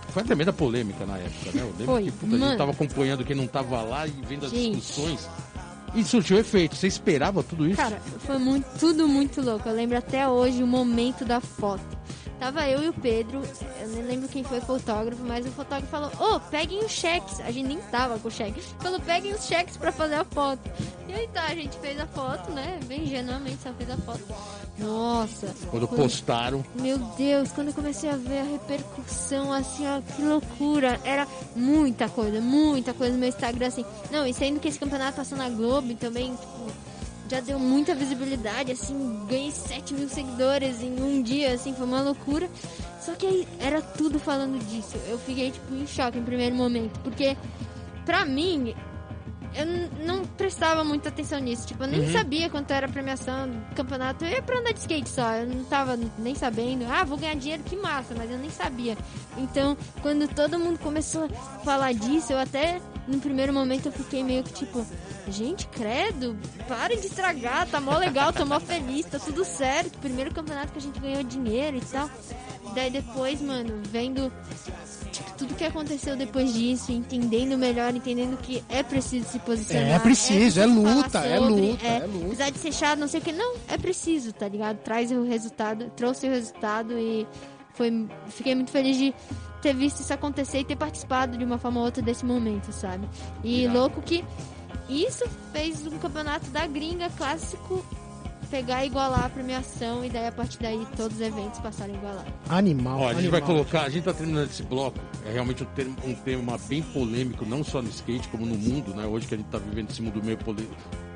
Foi 0.10 0.24
uma 0.24 0.28
tremenda 0.28 0.52
polêmica 0.52 1.06
na 1.06 1.18
época, 1.20 1.52
né? 1.54 1.62
Eu 1.62 1.68
lembro 1.78 1.86
Foi, 1.86 2.04
que 2.06 2.12
puta, 2.12 2.36
a 2.36 2.40
gente 2.40 2.58
tava 2.58 2.72
acompanhando 2.72 3.24
quem 3.24 3.36
não 3.36 3.46
tava 3.46 3.82
lá 3.84 4.08
e 4.08 4.12
vendo 4.28 4.48
as 4.48 4.52
Gente. 4.52 4.78
discussões. 4.78 5.30
E 5.94 6.04
surtiu 6.04 6.38
efeito. 6.40 6.76
Você 6.76 6.88
esperava 6.88 7.44
tudo 7.44 7.68
isso? 7.68 7.78
Cara, 7.78 8.00
foi 8.20 8.38
muito, 8.40 8.66
tudo 8.80 9.08
muito 9.08 9.42
louco. 9.42 9.70
Eu 9.70 9.76
lembro 9.76 9.98
até 9.98 10.28
hoje 10.28 10.62
o 10.64 10.68
momento 10.68 11.24
da 11.24 11.40
foto. 11.40 11.86
Tava 12.40 12.68
eu 12.68 12.84
e 12.84 12.90
o 12.90 12.94
Pedro, 12.94 13.42
eu 13.82 13.88
nem 13.90 14.04
lembro 14.04 14.30
quem 14.30 14.44
foi 14.44 14.60
o 14.60 14.62
fotógrafo, 14.62 15.24
mas 15.24 15.46
o 15.46 15.52
fotógrafo 15.52 15.88
falou: 15.88 16.12
Ô, 16.20 16.40
peguem 16.40 16.84
os 16.84 16.92
cheques. 16.92 17.40
A 17.40 17.52
gente 17.52 17.68
nem 17.68 17.78
tava 17.90 18.20
com 18.20 18.30
cheque. 18.30 18.62
Falou: 18.80 19.00
peguem 19.00 19.34
os 19.34 19.46
cheques 19.46 19.76
pra 19.76 19.92
fazer 19.92 20.16
a 20.16 20.24
foto. 20.24 20.62
E 21.08 21.14
aí 21.14 21.28
tá, 21.30 21.46
a 21.46 21.56
gente 21.56 21.76
fez 21.80 22.00
a 22.00 22.06
foto, 22.06 22.52
né? 22.52 22.80
Bem 22.86 23.04
ingenuamente 23.04 23.58
só 23.64 23.74
fez 23.74 23.90
a 23.90 23.98
foto. 23.98 24.24
Nossa. 24.78 25.54
Quando 25.72 25.88
postaram, 25.88 26.64
Meu 26.76 27.00
Deus, 27.00 27.52
quando 27.52 27.70
eu 27.70 27.74
comecei 27.74 28.10
a 28.10 28.16
ver 28.16 28.40
a 28.40 28.44
repercussão, 28.44 29.52
assim, 29.52 29.88
ó, 29.88 30.02
que 30.02 30.22
loucura. 30.22 31.00
Era 31.04 31.28
muita 31.56 32.08
coisa, 32.08 32.40
muita 32.40 32.94
coisa 32.94 33.14
no 33.14 33.20
meu 33.20 33.30
Instagram, 33.30 33.68
assim. 33.68 33.86
Não, 34.12 34.28
e 34.28 34.34
sendo 34.34 34.60
que 34.60 34.68
esse 34.68 34.78
campeonato 34.78 35.18
passou 35.18 35.38
na 35.38 35.50
Globo, 35.50 35.96
também, 35.96 36.36
tipo, 36.36 36.72
já 37.30 37.40
deu 37.40 37.60
muita 37.60 37.94
visibilidade, 37.94 38.72
assim, 38.72 39.26
ganhei 39.28 39.52
7 39.52 39.94
mil 39.94 40.10
seguidores 40.10 40.82
em 40.82 41.02
um 41.02 41.22
dia, 41.22 41.54
assim, 41.54 41.74
foi 41.74 41.86
uma 41.86 42.02
loucura. 42.02 42.50
Só 43.02 43.14
que 43.14 43.26
aí 43.26 43.48
era 43.60 43.82
tudo 43.82 44.20
falando 44.20 44.60
disso. 44.68 44.98
Eu 45.08 45.18
fiquei, 45.20 45.52
tipo, 45.52 45.74
em 45.74 45.88
choque 45.88 46.18
em 46.18 46.24
primeiro 46.24 46.56
momento, 46.56 47.00
porque, 47.02 47.38
pra 48.06 48.26
mim, 48.26 48.76
eu 49.56 49.66
não 50.06 50.26
prestava 50.26 50.84
muita 50.84 51.10
atenção 51.10 51.40
nisso. 51.40 51.68
Tipo, 51.68 51.84
eu 51.84 51.88
nem 51.88 52.12
sabia 52.12 52.50
quanto 52.50 52.72
era 52.72 52.86
a 52.86 52.90
premiação 52.90 53.50
do 53.50 53.76
campeonato. 53.76 54.26
Eu 54.26 54.32
ia 54.32 54.42
pra 54.42 54.60
andar 54.60 54.74
de 54.74 54.80
skate 54.80 55.10
só. 55.10 55.34
Eu 55.34 55.48
não 55.48 55.64
tava 55.66 55.98
nem 56.18 56.36
sabendo. 56.36 56.86
Ah, 56.90 57.04
vou 57.04 57.18
ganhar 57.18 57.36
dinheiro, 57.36 57.64
que 57.64 57.76
massa. 57.76 58.14
Mas 58.16 58.30
eu 58.30 58.38
nem 58.38 58.50
sabia. 58.50 58.98
Então, 59.38 59.78
quando 60.02 60.28
todo 60.28 60.60
mundo 60.60 60.80
começou 60.80 61.26
a 61.26 61.60
falar 61.60 61.94
disso, 61.94 62.34
eu 62.34 62.40
até, 62.40 62.82
no 63.08 63.20
primeiro 63.20 63.54
momento, 63.54 63.88
eu 63.88 63.92
fiquei 63.92 64.24
meio 64.24 64.44
que 64.44 64.54
tipo... 64.54 64.86
Gente, 65.30 65.68
credo, 65.68 66.38
para 66.70 66.96
de 66.96 67.08
estragar. 67.08 67.68
Tá 67.68 67.82
mó 67.82 67.98
legal, 67.98 68.32
tô 68.32 68.46
mó 68.46 68.62
feliz, 68.62 69.06
tá 69.06 69.20
tudo 69.20 69.44
certo. 69.44 69.98
Primeiro 70.00 70.34
campeonato 70.34 70.72
que 70.72 70.78
a 70.78 70.82
gente 70.82 71.00
ganhou 71.02 71.22
dinheiro 71.22 71.76
e 71.78 71.82
tal. 71.82 72.10
Daí 72.74 72.90
depois, 72.90 73.42
mano, 73.42 73.82
vendo 73.92 74.32
tudo 75.38 75.56
que 75.56 75.64
aconteceu 75.64 76.16
depois 76.16 76.54
disso, 76.54 76.92
entendendo 76.92 77.58
melhor, 77.58 77.96
entendendo 77.96 78.38
que 78.38 78.64
é 78.70 78.84
preciso 78.84 79.28
se 79.30 79.40
posicionar. 79.40 79.90
É 79.90 80.00
preciso, 80.00 80.60
é 80.60 80.64
falar 80.64 80.76
luta, 80.76 81.20
é 81.20 81.38
sobre, 81.38 81.62
luta, 81.62 81.86
é 81.86 82.06
luta. 82.06 82.26
Apesar 82.26 82.50
de 82.52 82.58
ser 82.60 82.74
chato, 82.74 83.00
não 83.00 83.08
sei 83.08 83.20
o 83.20 83.24
que, 83.24 83.32
não, 83.32 83.56
é 83.68 83.78
preciso, 83.78 84.34
tá 84.34 84.48
ligado? 84.48 84.78
Traz 84.78 85.12
o 85.12 85.24
resultado, 85.24 85.92
trouxe 85.96 86.28
o 86.28 86.30
resultado 86.30 86.98
e 86.98 87.28
foi, 87.74 88.08
fiquei 88.30 88.56
muito 88.56 88.72
feliz 88.72 88.98
de 88.98 89.14
ter 89.62 89.74
visto 89.74 90.02
isso 90.02 90.14
acontecer 90.14 90.60
e 90.60 90.64
ter 90.64 90.76
participado 90.76 91.38
de 91.38 91.44
uma 91.44 91.58
forma 91.58 91.80
ou 91.80 91.86
outra 91.86 92.02
desse 92.02 92.26
momento, 92.26 92.72
sabe? 92.72 93.08
E 93.44 93.68
louco 93.68 94.02
que 94.02 94.24
isso 94.90 95.26
fez 95.52 95.86
um 95.86 95.98
campeonato 95.98 96.50
da 96.50 96.66
gringa 96.66 97.10
clássico 97.12 97.86
pegar 98.48 98.84
e 98.84 98.88
igualar 98.88 99.26
a 99.26 99.30
premiação 99.30 100.04
e 100.04 100.10
daí 100.10 100.28
a 100.28 100.32
partir 100.32 100.58
daí 100.60 100.86
todos 100.96 101.18
os 101.18 101.22
eventos 101.22 101.60
passaram 101.60 101.94
a 101.94 101.98
igualar. 101.98 102.26
Animal. 102.50 103.00
Ó, 103.00 103.04
a 103.06 103.14
gente 103.14 103.20
animal. 103.20 103.32
vai 103.32 103.42
colocar, 103.42 103.82
a 103.84 103.90
gente 103.90 104.04
tá 104.04 104.14
terminando 104.14 104.50
esse 104.50 104.64
bloco, 104.64 104.98
é 105.26 105.32
realmente 105.34 105.64
um, 105.64 105.68
termo- 105.68 105.96
um 106.06 106.14
tema 106.16 106.58
bem 106.68 106.82
polêmico, 106.82 107.46
não 107.46 107.64
só 107.64 107.82
no 107.82 107.90
skate, 107.90 108.28
como 108.30 108.46
no 108.46 108.56
mundo, 108.56 108.94
né? 108.96 109.06
Hoje 109.06 109.28
que 109.28 109.36
a 109.36 109.38
gente 109.38 109.48
tá 109.48 109.58
vivendo 109.58 109.90
esse 109.92 110.02
mundo 110.02 110.24
meio 110.24 110.38
poli- 110.38 110.70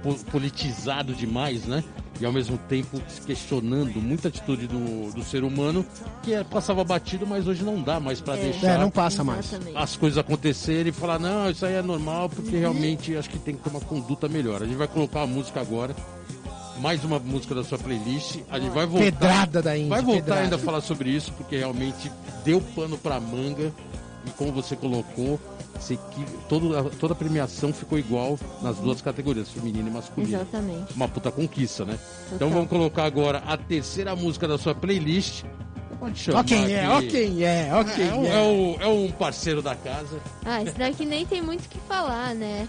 po- 0.04 0.16
politizado 0.32 1.14
demais, 1.14 1.66
né? 1.66 1.84
E 2.20 2.26
ao 2.26 2.32
mesmo 2.32 2.56
tempo 2.70 3.02
se 3.08 3.22
questionando 3.22 4.00
muita 4.00 4.28
atitude 4.28 4.68
do, 4.68 5.12
do 5.12 5.24
ser 5.24 5.44
humano, 5.44 5.84
que 6.22 6.34
é, 6.34 6.44
passava 6.44 6.84
batido, 6.84 7.26
mas 7.26 7.48
hoje 7.48 7.64
não 7.64 7.82
dá 7.82 8.00
mais 8.00 8.22
pra 8.22 8.36
deixar 8.36 8.74
É, 8.74 8.78
não 8.78 8.92
passa 8.92 9.24
mais. 9.24 9.52
As 9.76 9.98
coisas 9.98 10.20
acontecerem 10.20 10.90
e 10.90 10.92
falar, 10.92 11.18
não, 11.18 11.50
isso 11.50 11.66
aí 11.66 11.74
é 11.74 11.82
normal, 11.82 12.24
Uhum. 12.24 12.30
porque 12.30 12.58
realmente 12.58 13.16
acho 13.16 13.28
que 13.30 13.40
tem 13.40 13.56
que 13.56 13.64
ter 13.64 13.70
uma 13.72 13.80
conduta 13.82 14.28
melhor. 14.30 14.62
A 14.62 14.66
gente 14.66 14.76
vai 14.78 14.88
colocar 14.88 15.22
a 15.24 15.28
música 15.28 15.60
agora, 15.62 15.96
mais 16.82 17.04
uma 17.04 17.20
música 17.20 17.54
da 17.54 17.64
sua 17.64 17.78
playlist, 17.78 18.40
a 18.50 18.60
gente 18.60 18.72
vai 18.72 18.86
voltar. 18.86 19.06
Pedrada 19.06 19.62
da 19.62 19.78
Índia. 19.78 19.90
Vai 19.90 20.02
voltar 20.02 20.22
pedrada. 20.22 20.42
ainda 20.42 20.56
a 20.56 20.60
falar 20.60 20.82
sobre 20.82 21.10
isso, 21.12 21.32
porque 21.34 21.58
realmente 21.58 22.12
deu 22.44 22.60
pano 22.76 22.98
pra 22.98 23.20
manga. 23.20 23.72
E 24.26 24.30
como 24.32 24.52
você 24.52 24.76
colocou, 24.76 25.40
sei 25.80 25.98
que 26.12 26.24
toda, 26.48 26.84
toda 26.92 27.14
a 27.14 27.16
premiação 27.16 27.74
ficou 27.74 27.98
igual 27.98 28.38
nas 28.62 28.78
duas 28.78 29.02
categorias, 29.02 29.50
feminina 29.50 29.90
e 29.90 29.92
masculina. 29.92 30.38
Exatamente. 30.42 30.94
Uma 30.96 31.08
puta 31.08 31.32
conquista, 31.32 31.84
né? 31.86 31.98
Então 32.28 32.38
Total. 32.38 32.50
vamos 32.50 32.70
colocar 32.70 33.04
agora 33.06 33.40
a 33.48 33.58
terceira 33.58 34.16
música 34.16 34.48
da 34.48 34.60
sua 34.60 34.76
playlist. 34.76 35.44
Pode 36.00 36.20
chamar. 36.20 36.40
Ó 36.40 36.44
quem 36.44 36.72
é, 36.74 36.88
ó 36.90 37.00
quem 37.02 37.44
é, 37.44 37.70
ó 37.74 37.84
quem 37.84 38.08
É, 38.10 38.14
um- 38.14 38.26
é. 38.26 38.30
é 38.30 38.42
o- 38.42 38.78
é 38.82 38.88
um 38.88 39.12
parceiro 39.12 39.62
da 39.62 39.76
casa. 39.76 40.20
Ah, 40.46 40.62
esse 40.64 40.74
daqui 40.78 41.06
nem 41.06 41.26
tem 41.26 41.42
muito 41.44 41.66
o 41.66 41.70
que 41.70 41.78
falar, 41.88 42.34
né? 42.36 42.68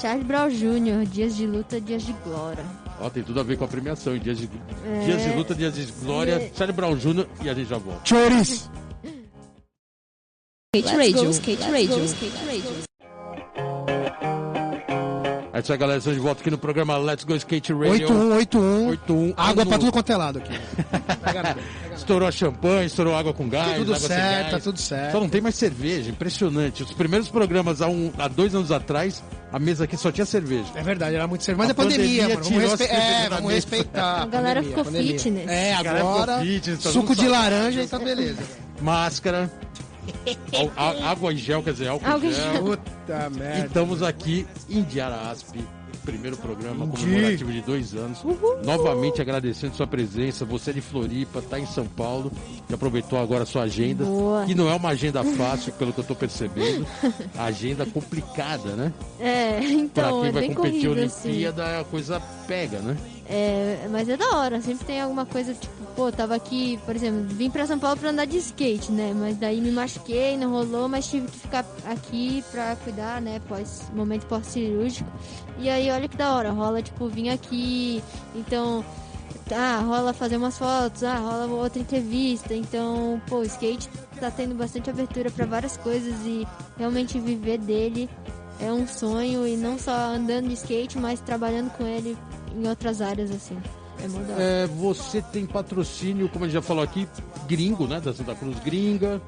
Charles 0.00 0.24
Brown 0.26 0.48
Jr., 0.50 1.04
Dias 1.06 1.36
de 1.36 1.46
Luta, 1.46 1.80
Dias 1.80 2.02
de 2.04 2.12
Glória. 2.24 2.64
Ó, 3.00 3.10
tem 3.10 3.22
tudo 3.22 3.40
a 3.40 3.42
ver 3.42 3.56
com 3.58 3.64
a 3.64 3.68
premiação. 3.68 4.14
em 4.16 4.20
Dias 4.20 4.38
de, 4.38 4.48
É. 4.84 5.04
dias 5.04 5.22
de 5.22 5.36
luta, 5.36 5.54
dias 5.54 5.74
de 5.74 5.84
glória. 6.04 6.40
E- 6.52 6.56
Charlie 6.56 6.76
Brown 6.76 6.96
Jr. 6.96 7.26
e 7.42 7.48
a 7.50 7.54
gente 7.54 7.68
já 7.68 7.78
volta. 7.78 8.00
Choris. 8.06 8.70
Skate 10.74 10.96
Radio, 10.96 11.30
Skate 11.30 11.62
Radio, 11.70 12.04
Skate 12.04 12.44
Radio. 12.46 12.91
É 15.62 15.64
isso 15.64 15.72
aí, 15.72 15.78
galera. 15.78 15.98
Estamos 15.98 16.18
de 16.18 16.22
volta 16.24 16.40
aqui 16.40 16.50
no 16.50 16.58
programa 16.58 16.96
Let's 16.96 17.22
Go 17.22 17.36
Skate 17.36 17.72
Radio. 17.72 18.08
8181. 18.08 18.88
81. 18.88 19.34
Água 19.36 19.64
pra 19.64 19.78
tudo 19.78 19.92
quanto 19.92 20.10
é 20.10 20.16
lado 20.16 20.38
aqui. 20.40 20.52
Estourou 21.94 22.26
a 22.26 22.32
champanhe, 22.32 22.86
estourou 22.86 23.14
água 23.14 23.32
com 23.32 23.48
gás. 23.48 23.68
Tá 23.68 23.74
tudo 23.76 23.94
água 23.94 24.00
sem 24.00 24.08
certo, 24.08 24.40
gás. 24.40 24.50
tá 24.50 24.58
tudo 24.58 24.80
certo. 24.80 25.12
Só 25.12 25.20
não 25.20 25.28
tem 25.28 25.40
mais 25.40 25.54
cerveja, 25.54 26.10
impressionante. 26.10 26.82
Os 26.82 26.92
primeiros 26.92 27.28
programas 27.28 27.80
há, 27.80 27.86
um, 27.86 28.10
há 28.18 28.26
dois 28.26 28.56
anos 28.56 28.72
atrás, 28.72 29.22
a 29.52 29.58
mesa 29.60 29.84
aqui 29.84 29.96
só 29.96 30.10
tinha 30.10 30.26
cerveja. 30.26 30.66
É 30.74 30.82
verdade, 30.82 31.14
era 31.14 31.28
muito 31.28 31.44
sério. 31.44 31.58
Mas 31.58 31.68
A 31.68 31.70
é 31.70 31.74
pandemia, 31.74 32.22
pandemia 32.22 32.34
mano. 32.34 32.44
Vamos, 32.44 32.80
respe... 32.80 32.94
é, 32.96 33.28
vamos 33.28 33.52
respeitar. 33.52 34.22
A 34.22 34.26
galera 34.26 34.62
pandemia, 34.62 34.68
ficou 34.68 34.84
pandemia. 34.84 35.18
fitness. 35.20 35.48
É, 35.48 35.74
agora. 35.74 36.40
fitness, 36.40 36.82
suco 36.82 37.14
de 37.14 37.28
laranja 37.28 37.82
e 37.84 37.86
tá 37.86 38.00
beleza. 38.00 38.42
Máscara, 38.80 39.48
á- 40.76 41.10
água 41.10 41.32
em 41.32 41.36
gel, 41.36 41.62
quer 41.62 41.72
dizer, 41.72 41.88
álcool 41.88 42.06
Álcool 42.06 42.26
em 42.26 42.32
gel. 42.32 42.62
Puta 42.64 43.30
E 43.34 43.38
merda. 43.38 43.66
estamos 43.66 44.02
aqui 44.02 44.46
em 44.68 44.82
Diara 44.82 45.30
Asp, 45.30 45.56
primeiro 46.04 46.36
programa 46.36 46.84
Indi. 46.84 47.00
comemorativo 47.00 47.52
de 47.52 47.60
dois 47.62 47.94
anos. 47.94 48.18
Novamente 48.64 49.20
agradecendo 49.22 49.76
sua 49.76 49.86
presença. 49.86 50.44
Você 50.44 50.70
é 50.70 50.72
de 50.72 50.80
Floripa, 50.80 51.38
está 51.38 51.58
em 51.60 51.66
São 51.66 51.86
Paulo, 51.86 52.32
que 52.66 52.74
aproveitou 52.74 53.18
agora 53.20 53.44
a 53.44 53.46
sua 53.46 53.62
agenda. 53.62 54.04
Boa. 54.04 54.44
Que 54.44 54.54
não 54.54 54.68
é 54.68 54.74
uma 54.74 54.88
agenda 54.90 55.22
fácil, 55.22 55.72
pelo 55.74 55.92
que 55.92 56.00
eu 56.00 56.02
estou 56.02 56.16
percebendo. 56.16 56.84
A 57.38 57.44
agenda 57.44 57.86
complicada, 57.86 58.70
né? 58.74 58.92
É, 59.20 59.52
Pra 59.60 59.64
então, 59.68 60.20
quem 60.20 60.28
é 60.28 60.32
vai 60.32 60.42
bem 60.42 60.54
competir 60.54 60.88
corrido, 60.88 61.04
assim. 61.06 61.28
Olimpíada, 61.28 61.80
a 61.80 61.84
coisa 61.84 62.20
pega, 62.48 62.78
né? 62.80 62.96
É, 63.28 63.86
mas 63.90 64.08
é 64.08 64.16
da 64.16 64.36
hora, 64.36 64.60
sempre 64.60 64.84
tem 64.84 65.00
alguma 65.00 65.24
coisa, 65.24 65.54
tipo, 65.54 65.72
pô, 65.94 66.10
tava 66.10 66.34
aqui, 66.34 66.78
por 66.84 66.94
exemplo, 66.94 67.22
vim 67.28 67.50
pra 67.50 67.66
São 67.66 67.78
Paulo 67.78 67.96
pra 67.96 68.10
andar 68.10 68.24
de 68.24 68.36
skate, 68.38 68.90
né? 68.90 69.14
Mas 69.14 69.36
daí 69.36 69.60
me 69.60 69.70
machuquei, 69.70 70.36
não 70.36 70.50
rolou, 70.50 70.88
mas 70.88 71.06
tive 71.06 71.28
que 71.28 71.38
ficar 71.38 71.64
aqui 71.86 72.44
pra 72.50 72.76
cuidar, 72.76 73.20
né? 73.20 73.40
Pós, 73.48 73.84
momento 73.94 74.26
pós-cirúrgico. 74.26 75.10
E 75.58 75.70
aí, 75.70 75.90
olha 75.90 76.08
que 76.08 76.16
da 76.16 76.34
hora, 76.34 76.50
rola, 76.50 76.82
tipo, 76.82 77.08
vim 77.08 77.28
aqui, 77.28 78.02
então, 78.34 78.84
ah, 79.50 79.80
rola 79.86 80.12
fazer 80.12 80.36
umas 80.36 80.58
fotos, 80.58 81.04
ah, 81.04 81.16
rola 81.16 81.46
outra 81.46 81.80
entrevista. 81.80 82.54
Então, 82.54 83.20
pô, 83.28 83.36
o 83.38 83.44
skate 83.44 83.88
tá 84.18 84.30
tendo 84.30 84.54
bastante 84.54 84.90
abertura 84.90 85.30
pra 85.30 85.46
várias 85.46 85.76
coisas 85.76 86.14
e 86.24 86.46
realmente 86.76 87.18
viver 87.20 87.58
dele 87.58 88.10
é 88.60 88.72
um 88.72 88.86
sonho 88.86 89.46
e 89.46 89.56
não 89.56 89.78
só 89.78 89.92
andando 89.92 90.48
de 90.48 90.54
skate, 90.54 90.98
mas 90.98 91.20
trabalhando 91.20 91.70
com 91.70 91.86
ele 91.86 92.16
em 92.56 92.68
outras 92.68 93.00
áreas 93.00 93.30
assim. 93.30 93.56
É 94.02 94.08
mó 94.08 94.18
da 94.20 94.32
hora. 94.34 94.42
É, 94.42 94.66
você 94.66 95.20
tem 95.20 95.46
patrocínio, 95.46 96.28
como 96.28 96.44
a 96.44 96.48
gente 96.48 96.54
já 96.54 96.62
falou 96.62 96.82
aqui, 96.82 97.06
gringo, 97.46 97.86
né? 97.86 98.00
Da 98.00 98.12
Santa 98.12 98.34
Cruz 98.34 98.58
Gringa. 98.60 99.20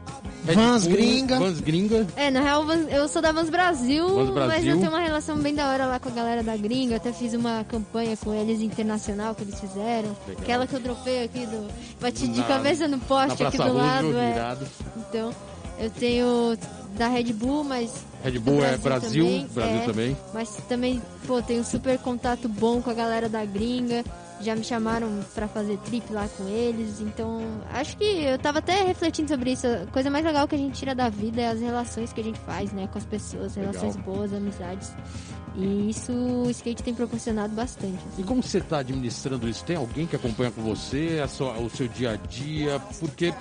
Vans 0.43 0.87
Bull, 0.87 0.97
Gringa. 0.97 1.39
Vans 1.39 1.61
Gringa. 1.61 2.07
É, 2.17 2.31
na 2.31 2.41
real, 2.41 2.65
eu 2.73 3.07
sou 3.07 3.23
da 3.23 3.31
Vans 3.31 3.49
Brasil, 3.51 4.09
Vans 4.09 4.31
mas 4.31 4.35
Brasil. 4.35 4.71
eu 4.73 4.79
tenho 4.79 4.91
uma 4.91 5.01
relação 5.01 5.37
bem 5.39 5.55
da 5.55 5.69
hora 5.71 5.87
lá 5.87 5.99
com 6.01 6.09
a 6.09 6.13
galera 6.13 6.43
da 6.43 6.57
gringa. 6.57 6.95
Eu 6.95 6.97
até 6.97 7.13
fiz 7.13 7.35
uma 7.35 7.63
campanha 7.65 8.17
com 8.17 8.33
eles 8.35 8.61
internacional 8.61 9.35
que 9.35 9.43
eles 9.43 9.61
fizeram. 9.61 10.09
Legal. 10.27 10.43
Aquela 10.43 10.67
que 10.67 10.75
eu 10.75 10.81
dropei 10.81 11.25
aqui 11.25 11.47
do. 11.47 11.69
Bati 12.01 12.27
de 12.27 12.41
Na- 12.41 12.47
cabeça 12.47 12.89
no 12.89 12.99
poste 13.01 13.45
aqui 13.45 13.57
do 13.59 13.73
lado. 13.75 14.17
É. 14.19 14.57
Então, 14.97 15.31
eu 15.79 15.91
tenho 15.91 16.57
da 16.97 17.09
Red 17.09 17.33
Bull, 17.33 17.65
mas. 17.65 18.05
Red 18.23 18.39
Bull 18.39 18.65
é 18.65 18.77
Brasil, 18.79 19.25
também, 19.27 19.47
Brasil 19.53 19.77
é. 19.81 19.85
também. 19.85 20.17
Mas 20.33 20.57
também, 20.69 21.03
pô, 21.27 21.43
tenho 21.43 21.65
super 21.65 21.99
contato 21.99 22.49
bom 22.49 22.81
com 22.81 22.91
a 22.91 22.95
galera 22.95 23.29
da 23.29 23.45
gringa. 23.45 24.05
Já 24.41 24.57
me 24.57 24.65
chamaram 24.65 25.21
pra 25.35 25.47
fazer 25.47 25.79
trip 25.79 26.13
lá 26.13 26.27
com 26.37 26.49
eles. 26.49 27.01
Então, 27.01 27.41
acho 27.73 27.97
que 27.97 28.05
eu 28.05 28.39
tava 28.39 28.59
até 28.59 28.83
refletindo 28.83 29.29
sobre 29.29 29.53
isso. 29.53 29.67
A 29.67 29.87
coisa 29.93 30.11
mais 30.11 30.25
legal 30.25 30.47
que 30.49 30.55
a 30.55 30.59
gente 30.59 30.75
tira 30.79 30.95
da 30.95 31.09
vida 31.09 31.41
é 31.41 31.49
as 31.49 31.61
relações 31.61 32.13
que 32.13 32.21
a 32.21 32.25
gente 32.25 32.39
faz, 32.41 32.73
né? 32.73 32.89
Com 32.93 32.99
as 32.99 33.05
pessoas, 33.05 33.55
Legal. 33.57 33.73
relações 33.73 33.97
boas, 34.05 34.33
amizades. 34.35 34.93
E 35.57 35.89
isso 35.89 36.13
o 36.13 36.51
skate 36.51 36.83
tem 36.83 36.93
proporcionado 36.95 37.55
bastante. 37.55 37.95
assim. 37.95 38.23
E 38.23 38.25
como 38.25 38.43
você 38.43 38.59
está 38.59 38.79
administrando 38.79 39.49
isso? 39.49 39.65
Tem 39.65 39.77
alguém 39.77 40.05
que 40.05 40.17
acompanha 40.17 40.51
com 40.51 40.63
você 40.63 41.25
sua- 41.29 41.57
o 41.59 41.71
seu 41.71 41.87
dia 41.87 42.11
a 42.13 42.17
dia? 42.17 42.81
Porque 42.99 43.33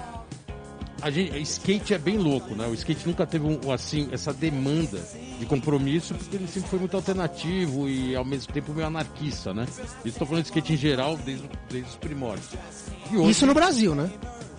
a 1.03 1.09
gente, 1.09 1.37
skate 1.41 1.93
é 1.93 1.97
bem 1.97 2.17
louco, 2.17 2.55
né? 2.55 2.65
O 2.65 2.73
skate 2.73 3.05
nunca 3.05 3.25
teve 3.25 3.45
um, 3.45 3.71
assim 3.71 4.07
essa 4.11 4.33
demanda 4.33 4.99
de 5.37 5.45
compromisso 5.45 6.13
porque 6.13 6.37
ele 6.37 6.47
sempre 6.47 6.69
foi 6.69 6.79
muito 6.79 6.95
alternativo 6.95 7.89
e 7.89 8.15
ao 8.15 8.23
mesmo 8.23 8.53
tempo 8.53 8.73
meio 8.73 8.87
anarquista, 8.87 9.53
né? 9.53 9.65
Isso 9.67 9.89
estou 10.05 10.25
falando 10.25 10.43
de 10.43 10.49
skate 10.49 10.73
em 10.73 10.77
geral 10.77 11.17
desde, 11.17 11.49
desde 11.69 11.89
os 11.89 11.95
primórdios. 11.97 12.47
Hoje, 13.11 13.31
Isso 13.31 13.45
no 13.45 13.53
Brasil, 13.53 13.93
né? 13.93 14.09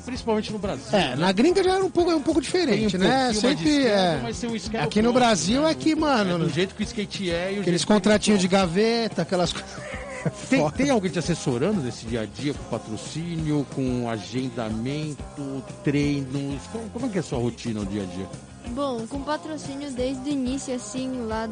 principalmente 0.05 0.53
no 0.53 0.59
Brasil. 0.59 0.87
É, 0.93 1.11
né? 1.11 1.17
na 1.17 1.33
gringa 1.33 1.65
já 1.65 1.77
era 1.77 1.85
um 1.85 1.91
pouco, 1.91 2.11
é 2.11 2.15
um 2.15 2.21
pouco 2.23 2.41
diferente, 2.41 2.95
um 2.95 3.01
né? 3.01 3.07
pouquinho 3.07 3.09
mais 3.09 3.35
de 3.35 3.41
Sempre 3.41 4.57
esquerda, 4.57 4.79
é. 4.79 4.81
um 4.81 4.85
Aqui 4.85 5.01
no 5.01 5.13
Brasil 5.15 5.63
né? 5.63 5.71
é 5.71 5.75
que, 5.75 5.95
mano, 5.95 6.35
É 6.35 6.39
do 6.39 6.51
jeito 6.51 6.75
que 6.75 6.83
o 6.83 6.85
skate 6.85 7.31
é 7.31 7.55
e 7.55 7.59
o 7.59 7.61
aqueles 7.63 7.87
contratinhos 7.87 8.39
de 8.39 8.47
gaveta, 8.47 9.23
aquelas 9.23 9.53
coisas. 9.53 9.94
Tem, 10.49 10.71
tem 10.71 10.91
alguém 10.91 11.11
te 11.11 11.19
assessorando 11.19 11.81
nesse 11.83 12.07
dia 12.07 12.23
a 12.23 12.27
dia 12.27 12.55
com 12.55 12.65
patrocínio, 12.65 13.67
com 13.75 14.09
agendamento, 14.09 15.63
treinos? 15.83 16.63
Como, 16.73 16.89
como 16.91 17.07
é 17.07 17.09
que 17.09 17.17
é 17.19 17.21
a 17.21 17.23
sua 17.25 17.39
rotina 17.39 17.81
no 17.81 17.87
dia 17.87 18.03
a 18.03 18.07
dia? 18.07 18.27
Bom, 18.71 19.07
com 19.07 19.21
patrocínio 19.23 19.91
desde 19.93 20.31
o 20.31 20.33
início, 20.33 20.75
assim, 20.75 21.27
lá 21.27 21.49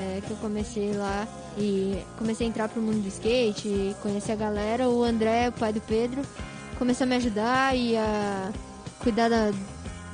é, 0.00 0.20
que 0.26 0.30
eu 0.30 0.36
comecei 0.38 0.92
lá 0.92 1.26
e 1.56 1.98
comecei 2.18 2.46
a 2.46 2.50
entrar 2.50 2.68
pro 2.68 2.82
mundo 2.82 3.00
do 3.02 3.08
skate, 3.08 3.94
conhecer 4.02 4.32
a 4.32 4.36
galera, 4.36 4.88
o 4.88 5.02
André, 5.04 5.48
o 5.48 5.52
pai 5.52 5.72
do 5.72 5.80
Pedro, 5.80 6.22
começou 6.78 7.04
a 7.04 7.08
me 7.08 7.16
ajudar 7.16 7.76
e 7.76 7.96
a 7.96 8.50
cuidar 9.00 9.28
da- 9.28 9.52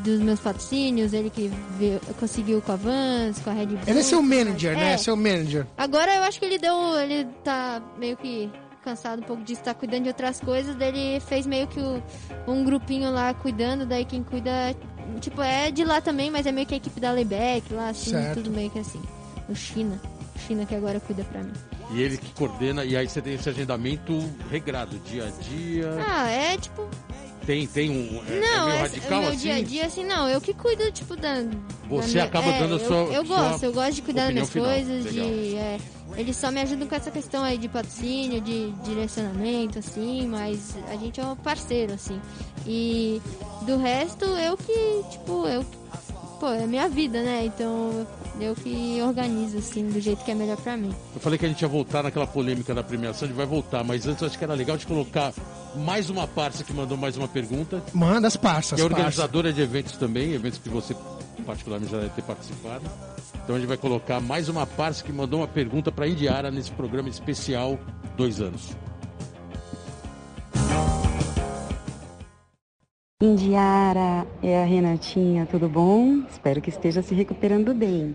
dos 0.05 0.21
meus 0.21 0.39
patrocínios, 0.39 1.13
ele 1.13 1.31
que 1.31 1.51
veio- 1.79 2.01
conseguiu 2.21 2.61
com 2.63 2.73
a 2.73 2.77
Vans, 2.77 3.39
com 3.41 3.51
a 3.51 3.53
Red 3.55 3.67
Bull. 3.67 3.79
Ele 3.87 3.99
é 3.99 4.03
seu 4.03 4.23
manager, 4.23 4.77
né? 4.77 4.93
É. 4.93 4.97
Seu 4.99 5.17
manager. 5.17 5.67
Agora 5.77 6.15
eu 6.15 6.23
acho 6.23 6.39
que 6.39 6.45
ele 6.45 6.59
deu. 6.59 6.75
Ele 7.01 7.25
tá 7.43 7.83
meio 7.99 8.17
que 8.17 8.51
cansado 8.85 9.21
um 9.23 9.25
pouco 9.25 9.43
disso, 9.43 9.63
tá 9.63 9.73
cuidando 9.73 10.03
de 10.03 10.09
outras 10.09 10.39
coisas. 10.41 10.77
Daí 10.77 10.89
ele 10.91 11.21
fez 11.21 11.47
meio 11.47 11.67
que 11.67 11.81
o- 11.81 12.03
um 12.47 12.63
grupinho 12.65 13.11
lá 13.11 13.33
cuidando. 13.33 13.87
Daí 13.87 14.05
quem 14.05 14.23
cuida, 14.23 14.77
tipo, 15.21 15.41
é 15.41 15.71
de 15.71 15.83
lá 15.85 16.01
também, 16.03 16.31
mas 16.31 16.45
é 16.47 16.53
meio 16.53 16.67
que 16.67 16.75
a 16.75 16.77
equipe 16.77 17.01
da 17.01 17.11
Layback 17.11 17.73
lá, 17.73 17.89
assim, 17.89 18.11
Certo. 18.11 18.35
tudo 18.43 18.51
meio 18.51 18.71
que 18.71 18.79
assim. 18.81 19.01
O 19.49 19.55
China. 19.55 19.99
China 20.47 20.67
que 20.67 20.75
agora 20.75 21.01
cuida 21.01 21.25
pra 21.25 21.43
mim. 21.43 21.53
E 21.93 22.03
ele 22.03 22.17
que 22.19 22.31
coordena, 22.35 22.85
e 22.85 22.95
aí 22.97 23.09
você 23.09 23.23
tem 23.23 23.35
esse 23.35 23.49
agendamento 23.49 24.19
regrado, 24.51 24.99
dia 24.99 25.25
a 25.27 25.31
dia. 25.43 25.91
Ah, 26.07 26.29
é 26.31 26.57
tipo. 26.59 26.87
Tem, 27.47 27.67
tem 27.67 27.91
um. 27.91 28.23
É, 28.27 28.41
não, 28.41 28.63
é 28.63 28.65
meio 28.65 28.77
é, 28.77 28.81
radical 28.81 29.21
meu 29.21 29.29
assim? 29.31 29.39
dia 29.39 29.55
a 29.57 29.61
dia, 29.63 29.87
assim, 29.87 30.05
não. 30.05 30.29
Eu 30.29 30.41
que 30.41 30.55
cuido, 30.55 30.91
tipo, 30.93 31.15
da. 31.17 31.43
da 31.43 31.51
Você 31.89 32.13
minha- 32.13 32.25
acaba 32.25 32.47
é, 32.49 32.59
dando 32.59 32.77
a 32.77 32.79
eu, 32.79 32.87
sua- 32.87 32.97
Eu 33.13 33.27
sua 33.27 33.37
gosto, 33.49 33.63
eu 33.65 33.73
gosto 33.73 33.93
de 33.93 34.03
cuidar 34.03 34.25
das 34.25 34.33
minhas 34.33 34.51
final. 34.51 34.69
coisas, 34.71 35.05
Legal. 35.05 35.29
de. 35.29 35.57
é, 35.57 35.79
eles 36.17 36.37
só 36.37 36.51
me 36.51 36.61
ajudam 36.63 36.87
com 36.89 36.95
essa 36.95 37.11
questão 37.11 37.43
aí 37.45 37.59
de 37.59 37.69
patrocínio, 37.69 38.41
de 38.41 38.71
direcionamento, 38.85 39.79
assim, 39.79 40.27
mas 40.27 40.75
a 40.91 40.97
gente 40.97 41.21
é 41.21 41.25
um 41.25 41.37
parceiro, 41.37 41.93
assim. 41.93 42.21
E 42.67 43.21
do 43.63 43.77
resto, 43.77 44.25
eu 44.25 44.57
que, 44.57 45.03
tipo, 45.11 45.47
eu. 45.47 45.65
Pô, 46.41 46.49
é 46.49 46.67
minha 46.67 46.89
vida, 46.89 47.23
né? 47.23 47.47
Então 47.47 48.07
eu 48.41 48.55
que 48.55 49.01
organizo, 49.03 49.59
assim, 49.59 49.89
do 49.89 50.01
jeito 50.01 50.25
que 50.25 50.31
é 50.31 50.35
melhor 50.35 50.57
pra 50.57 50.77
mim. 50.77 50.95
Eu 51.15 51.21
falei 51.21 51.39
que 51.39 51.47
a 51.47 51.49
gente 51.49 51.63
ia 51.63 51.69
voltar 51.69 52.03
naquela 52.03 52.27
polêmica 52.27 52.75
da 52.75 52.83
premiação, 52.83 53.27
a 53.27 53.29
gente 53.29 53.37
vai 53.37 53.47
voltar, 53.47 53.85
mas 53.85 54.07
antes 54.07 54.21
eu 54.21 54.29
acho 54.29 54.39
que 54.39 54.45
era 54.45 54.55
legal 54.55 54.77
de 54.77 54.87
colocar 54.87 55.33
mais 55.77 56.11
uma 56.11 56.27
parça 56.27 56.65
que 56.65 56.73
mandou 56.73 56.97
mais 56.97 57.17
uma 57.17 57.29
pergunta. 57.29 57.83
Manda 57.93 58.27
as 58.29 58.37
parças, 58.37 58.79
que 58.79 58.81
é 58.81 58.89
parça. 58.89 59.01
organizadora 59.01 59.53
de 59.53 59.61
eventos 59.61 59.97
também, 59.97 60.33
eventos 60.33 60.59
que 60.59 60.69
você 60.69 60.95
particularmente 61.47 61.93
já 61.93 61.99
deve 61.99 62.11
ter 62.11 62.23
participado. 62.23 62.85
Então 63.43 63.57
a 63.57 63.59
gente 63.59 63.69
vai 63.69 63.77
colocar 63.77 64.21
mais 64.21 64.49
uma 64.49 64.67
parça 64.67 65.05
que 65.05 65.13
mandou 65.13 65.41
uma 65.41 65.49
pergunta 65.49 65.93
para 65.93 66.09
Indiara 66.09 66.51
nesse 66.51 66.71
programa 66.71 67.09
especial 67.09 67.79
dois 68.17 68.41
anos. 68.41 68.71
Indiara, 73.25 74.27
é 74.43 74.63
a 74.63 74.67
Renatinha, 74.67 75.49
tudo 75.51 75.67
bom? 75.67 76.25
Espero 76.31 76.61
que 76.61 76.69
esteja 76.69 77.01
se 77.01 77.15
recuperando 77.15 77.73
bem. 77.73 78.15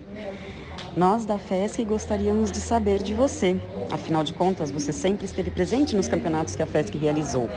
Nós 0.96 1.26
da 1.26 1.40
FESC 1.40 1.84
gostaríamos 1.84 2.52
de 2.52 2.60
saber 2.60 3.02
de 3.02 3.16
você. 3.16 3.60
Afinal 3.90 4.24
de 4.24 4.34
contas, 4.34 4.70
você 4.70 4.94
sempre 4.94 5.26
esteve 5.26 5.50
presente 5.50 5.96
nos 5.96 6.08
campeonatos 6.08 6.56
que 6.56 6.62
a 6.62 6.68
FESC 6.68 6.96
realizou. 6.96 7.50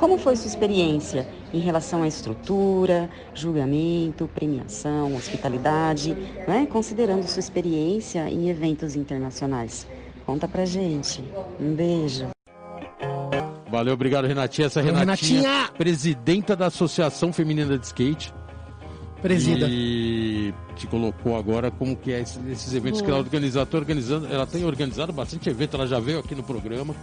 Como 0.00 0.18
foi 0.18 0.34
sua 0.34 0.48
experiência 0.48 1.28
em 1.54 1.60
relação 1.60 2.02
à 2.02 2.08
estrutura, 2.08 3.08
julgamento, 3.32 4.28
premiação, 4.34 5.14
hospitalidade, 5.14 6.12
né? 6.48 6.66
considerando 6.68 7.24
sua 7.28 7.38
experiência 7.38 8.28
em 8.28 8.48
eventos 8.48 8.96
internacionais? 8.96 9.86
Conta 10.26 10.48
pra 10.48 10.64
gente. 10.64 11.22
Um 11.60 11.72
beijo. 11.72 12.35
Valeu, 13.76 13.92
obrigado, 13.92 14.26
Renatinha. 14.26 14.68
Essa 14.68 14.80
Renatinha, 14.80 15.42
Renatinha! 15.42 15.70
presidenta 15.76 16.56
da 16.56 16.66
Associação 16.66 17.30
Feminina 17.30 17.76
de 17.76 17.84
Skate. 17.84 18.32
Presida. 19.20 19.66
E 19.68 20.54
te 20.76 20.86
colocou 20.86 21.36
agora 21.36 21.70
como 21.70 21.94
que 21.94 22.10
é 22.10 22.20
esses, 22.22 22.72
eventos 22.72 23.02
que 23.02 23.10
ela 23.10 23.18
organiza. 23.18 23.66
Tá 23.66 23.76
organizando, 23.76 24.28
ela 24.32 24.46
tem 24.46 24.64
organizado 24.64 25.12
bastante 25.12 25.50
evento, 25.50 25.76
ela 25.76 25.86
já 25.86 26.00
veio 26.00 26.20
aqui 26.20 26.34
no 26.34 26.42
programa. 26.42 26.94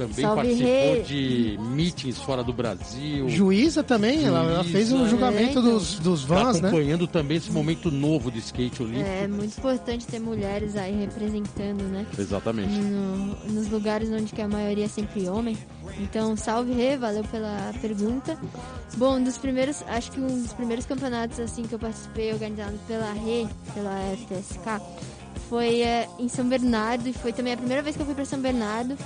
Também 0.00 0.24
Salve, 0.24 0.36
participou 0.36 0.94
Rê. 0.94 1.00
de 1.02 1.58
meetings 1.60 2.18
fora 2.18 2.42
do 2.42 2.52
Brasil. 2.52 3.28
Juíza 3.28 3.82
também, 3.82 4.24
ela, 4.24 4.42
ela 4.50 4.64
fez 4.64 4.90
o 4.92 4.96
Juíza. 4.98 5.10
julgamento 5.10 5.42
É, 5.48 5.50
então. 5.50 5.62
dos, 5.62 5.98
dos 5.98 6.24
Tá 6.24 6.34
vans, 6.34 6.60
né? 6.60 6.68
acompanhando 6.68 7.06
também 7.06 7.36
esse 7.36 7.50
momento 7.52 7.90
novo 7.90 8.30
de 8.30 8.38
skate 8.38 8.82
olímpico. 8.82 9.06
É 9.08 9.28
muito 9.28 9.58
importante 9.58 10.06
ter 10.06 10.18
mulheres 10.18 10.74
aí 10.76 10.98
representando, 10.98 11.82
né? 11.84 12.06
Exatamente. 12.18 12.72
no- 12.72 13.34
nos 13.52 13.68
lugares 13.68 14.08
onde 14.10 14.32
que 14.32 14.40
a 14.40 14.48
maioria 14.48 14.86
é 14.86 14.88
sempre 14.88 15.28
homem. 15.28 15.56
Então, 15.98 16.34
salve 16.36 16.72
Rê, 16.72 16.96
valeu 16.96 17.24
pela 17.24 17.72
pergunta. 17.80 18.38
Bom, 18.96 19.16
um 19.18 19.22
dos 19.24 19.36
primeiros, 19.36 19.82
acho 19.86 20.10
que 20.12 20.20
um 20.20 20.42
dos 20.42 20.52
primeiros 20.54 20.86
campeonatos 20.86 21.38
assim 21.40 21.64
que 21.64 21.74
eu 21.74 21.78
participei 21.78 22.32
organizado 22.32 22.78
pela 22.88 23.12
Rê, 23.12 23.46
pela 23.74 23.90
FSK, 24.16 24.80
foi 25.48 25.80
é, 25.82 26.08
em 26.18 26.28
São 26.28 26.48
Bernardo 26.48 27.08
e 27.08 27.12
foi 27.12 27.32
também 27.32 27.52
a 27.52 27.56
primeira 27.56 27.82
vez 27.82 27.96
que 27.96 28.02
eu 28.02 28.06
fui 28.06 28.14
para 28.14 28.24
São 28.24 28.38
Bernardo 28.40 28.96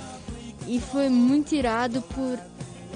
e 0.67 0.79
foi 0.79 1.09
muito 1.09 1.53
irado 1.55 2.01
por 2.01 2.37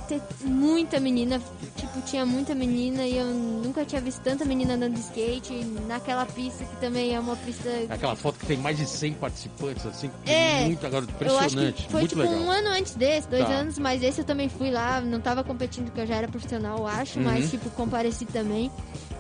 ter 0.07 0.22
muita 0.43 0.99
menina, 0.99 1.39
tipo, 1.76 2.01
tinha 2.01 2.26
muita 2.26 2.55
menina 2.55 3.05
e 3.05 3.15
eu 3.15 3.26
nunca 3.28 3.86
tinha 3.86 4.01
visto 4.01 4.20
tanta 4.24 4.43
menina 4.43 4.74
andando 4.74 4.95
de 4.95 5.01
skate 5.01 5.53
naquela 5.88 6.26
pista 6.26 6.65
que 6.65 6.76
também 6.78 7.13
é 7.13 7.20
uma 7.20 7.36
pista 7.36 7.70
Aquela 7.88 8.15
foto 8.15 8.39
que 8.39 8.47
tem 8.47 8.57
mais 8.57 8.78
de 8.78 8.88
100 8.88 9.13
participantes, 9.13 9.86
assim, 9.86 10.09
É, 10.26 10.65
muito 10.65 10.84
agora, 10.88 11.05
impressionante, 11.05 11.88
foi 11.91 11.99
muito 12.01 12.09
tipo 12.15 12.22
legal. 12.24 12.39
um 12.39 12.49
ano 12.49 12.70
antes 12.70 12.95
desse, 12.95 13.28
dois 13.28 13.45
Tá. 13.45 13.53
anos, 13.53 13.78
mas 13.78 14.01
esse 14.01 14.22
eu 14.22 14.26
também 14.26 14.49
fui 14.49 14.72
lá, 14.72 14.99
não 14.99 15.20
tava 15.22 15.43
competindo 15.43 15.86
porque 15.86 16.01
eu 16.01 16.07
já 16.07 16.15
era 16.15 16.28
profissional, 16.28 16.80
eu 16.80 16.88
acho, 16.88 17.20
Uhum. 17.20 17.26
mas 17.26 17.51
tipo, 17.51 17.70
compareci 17.72 18.26
também. 18.26 18.72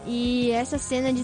E 0.07 0.49
essa 0.49 0.79
cena 0.79 1.13
de, 1.13 1.23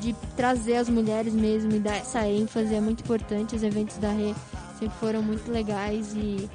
de 0.00 0.16
trazer 0.34 0.76
as 0.76 0.88
mulheres 0.88 1.34
mesmo 1.34 1.72
e 1.72 1.78
dar 1.78 1.96
essa 1.96 2.26
ênfase 2.26 2.74
é 2.74 2.80
muito 2.80 3.00
importante, 3.02 3.54
os 3.54 3.62
eventos 3.62 3.98
da 3.98 4.10
Rê 4.12 4.34
sempre 4.78 4.96
foram 4.98 5.22
muito 5.22 5.50
legais 5.50 6.12
e 6.14 6.48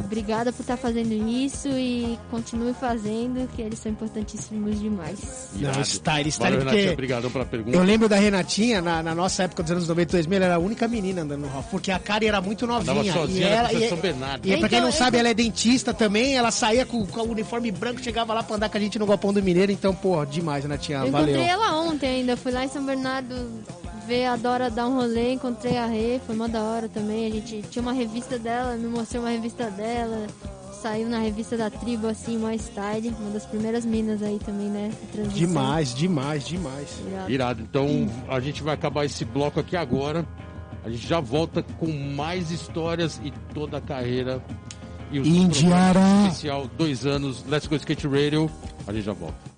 obrigada 0.00 0.52
por 0.52 0.62
estar 0.62 0.76
fazendo 0.76 1.12
isso 1.12 1.68
e 1.68 2.18
continue 2.30 2.72
fazendo, 2.74 3.46
que 3.54 3.60
eles 3.62 3.78
são 3.78 3.92
importantíssimos 3.92 4.80
demais. 4.80 5.50
Não, 5.54 5.80
style, 5.82 6.30
style, 6.32 6.56
Valeu, 6.56 6.58
porque- 6.64 6.70
Renatinha, 6.76 6.92
obrigadão 6.92 7.30
pela 7.30 7.44
pergunta. 7.44 7.76
Eu 7.76 7.82
lembro 7.82 8.08
da 8.08 8.16
Renatinha, 8.16 8.80
na, 8.80 9.02
na 9.02 9.14
nossa 9.14 9.44
época 9.44 9.62
dos 9.62 9.70
anos 9.72 9.88
90 9.88 10.12
2000, 10.12 10.36
ela 10.36 10.44
era 10.46 10.54
a 10.56 10.58
única 10.58 10.88
menina 10.88 11.22
andando 11.22 11.42
no 11.42 11.48
Ralph, 11.48 11.66
porque 11.70 11.90
a 11.90 11.98
Karen 11.98 12.26
era 12.26 12.40
muito 12.40 12.64
Andava 12.64 12.94
novinha. 12.94 13.12
sozinha 13.12 13.46
e 13.46 13.52
ela, 13.52 13.72
e, 13.72 13.88
São 13.88 13.98
Bernardo. 13.98 14.46
e 14.48 14.56
pra 14.56 14.68
quem 14.68 14.78
Então, 14.78 14.90
não 14.90 14.96
sabe, 14.96 15.18
ela 15.18 15.28
é 15.28 15.34
dentista 15.34 15.92
também, 15.94 16.36
ela 16.36 16.50
saía 16.50 16.84
com, 16.86 17.06
com 17.06 17.20
o 17.20 17.30
uniforme 17.30 17.70
branco, 17.70 18.00
chegava 18.02 18.32
lá 18.34 18.42
pra 18.42 18.56
andar 18.56 18.68
com 18.70 18.76
a 18.76 18.80
gente 18.80 18.98
no 18.98 19.06
Galpão 19.06 19.32
do 19.32 19.42
Mineiro, 19.42 19.70
então, 19.70 19.94
pô, 19.94 20.24
demais, 20.24 20.64
Renatinha, 20.64 20.98
eu 20.98 21.10
valeu. 21.10 21.28
encontrei 21.34 21.48
ela 21.52 21.76
ontem 21.80 22.08
ainda, 22.08 22.36
fui 22.36 22.50
lá 22.50 22.64
em 22.64 22.68
São 22.68 22.84
Bernardo 22.84 23.34
ver 24.06 24.26
a 24.26 24.36
Dora 24.36 24.70
dar 24.70 24.86
um 24.86 24.96
rolê, 24.96 25.32
encontrei 25.32 25.76
a 25.76 25.86
Rê, 25.86 26.20
foi 26.26 26.34
mó 26.34 26.46
da 26.46 26.62
hora 26.62 26.88
também. 26.88 27.26
A 27.26 27.30
gente 27.30 27.62
tinha 27.62 27.82
uma 27.82 27.92
revista 27.92 28.38
dela, 28.38 28.76
me 28.76 28.86
mostrou 28.86 29.22
uma 29.22 29.30
revista 29.30 29.70
dela, 29.70 30.26
saiu 30.82 31.08
na 31.08 31.18
revista 31.18 31.56
da 31.56 31.70
tribo 31.70 32.08
assim, 32.08 32.38
mais 32.38 32.62
style, 32.62 33.14
uma 33.20 33.30
das 33.30 33.46
primeiras 33.46 33.84
minas 33.84 34.22
aí 34.22 34.38
também, 34.38 34.68
né? 34.68 34.90
Demais, 35.32 35.94
demais, 35.94 36.46
demais. 36.46 36.88
Irado. 37.06 37.30
Irado. 37.30 37.62
Então 37.62 38.08
a 38.28 38.40
gente 38.40 38.62
vai 38.62 38.74
acabar 38.74 39.04
esse 39.04 39.24
bloco 39.24 39.60
aqui 39.60 39.76
agora. 39.76 40.26
A 40.84 40.90
gente 40.90 41.06
já 41.06 41.20
volta 41.20 41.62
com 41.62 41.86
mais 41.92 42.50
histórias 42.50 43.20
e 43.22 43.32
toda 43.54 43.78
a 43.78 43.80
carreira. 43.80 44.42
E 45.12 45.20
o 45.20 45.26
Indiara. 45.26 46.00
especial, 46.26 46.66
dois 46.76 47.06
anos, 47.06 47.44
Let's 47.46 47.66
Go 47.68 47.76
Skate 47.76 48.08
Radio. 48.08 48.50
A 48.86 48.92
gente 48.92 49.04
já 49.04 49.12
volta. 49.12 49.51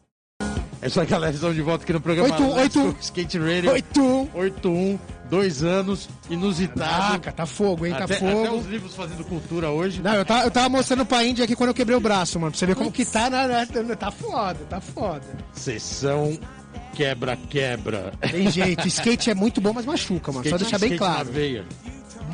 É 0.84 0.88
isso 0.88 1.00
aí, 1.00 1.06
galera. 1.06 1.32
Estamos 1.34 1.56
de 1.56 1.62
volta 1.62 1.82
aqui 1.82 1.94
no 1.94 2.00
programa 2.00 2.28
Oito, 2.28 2.42
Let's 2.54 2.76
oito. 2.76 2.92
Go 2.92 2.96
Skate 3.00 3.38
Radio. 3.38 3.70
Oito! 3.72 4.28
8-1, 4.34 4.98
dois 5.30 5.62
anos, 5.62 6.10
inusitado. 6.28 6.78
Caraca, 6.90 7.32
tá 7.32 7.46
fogo, 7.46 7.86
hein? 7.86 7.94
Tá 7.94 8.04
até, 8.04 8.16
fogo. 8.16 8.40
até 8.44 8.52
os 8.52 8.66
livros 8.66 8.94
fazendo 8.94 9.24
cultura 9.24 9.70
hoje. 9.70 10.02
Não, 10.02 10.12
eu 10.12 10.26
tava, 10.26 10.44
eu 10.44 10.50
tava 10.50 10.68
mostrando 10.68 11.06
pra 11.06 11.24
Índia 11.24 11.42
aqui 11.46 11.56
quando 11.56 11.70
eu 11.70 11.74
quebrei 11.74 11.96
o 11.96 12.00
braço, 12.00 12.38
mano. 12.38 12.52
Pra 12.52 12.58
você 12.58 12.66
ver 12.66 12.74
como 12.74 12.92
que 12.92 13.02
tá, 13.06 13.30
na, 13.30 13.48
na- 13.48 13.96
tá 13.96 14.10
foda, 14.10 14.58
tá 14.68 14.78
foda. 14.78 15.22
Sessão 15.54 16.38
quebra-quebra. 16.94 18.12
Tem 18.30 18.50
jeito, 18.50 18.86
skate 18.86 19.30
é 19.30 19.34
muito 19.34 19.62
bom, 19.62 19.72
mas 19.72 19.86
machuca, 19.86 20.30
mano. 20.32 20.44
Só 20.46 20.56
Skate- 20.56 20.62
deixar 20.64 20.78
bem 20.78 20.92
skate 20.92 20.98
claro. 20.98 21.24
Na 21.24 21.32
veia. 21.32 21.64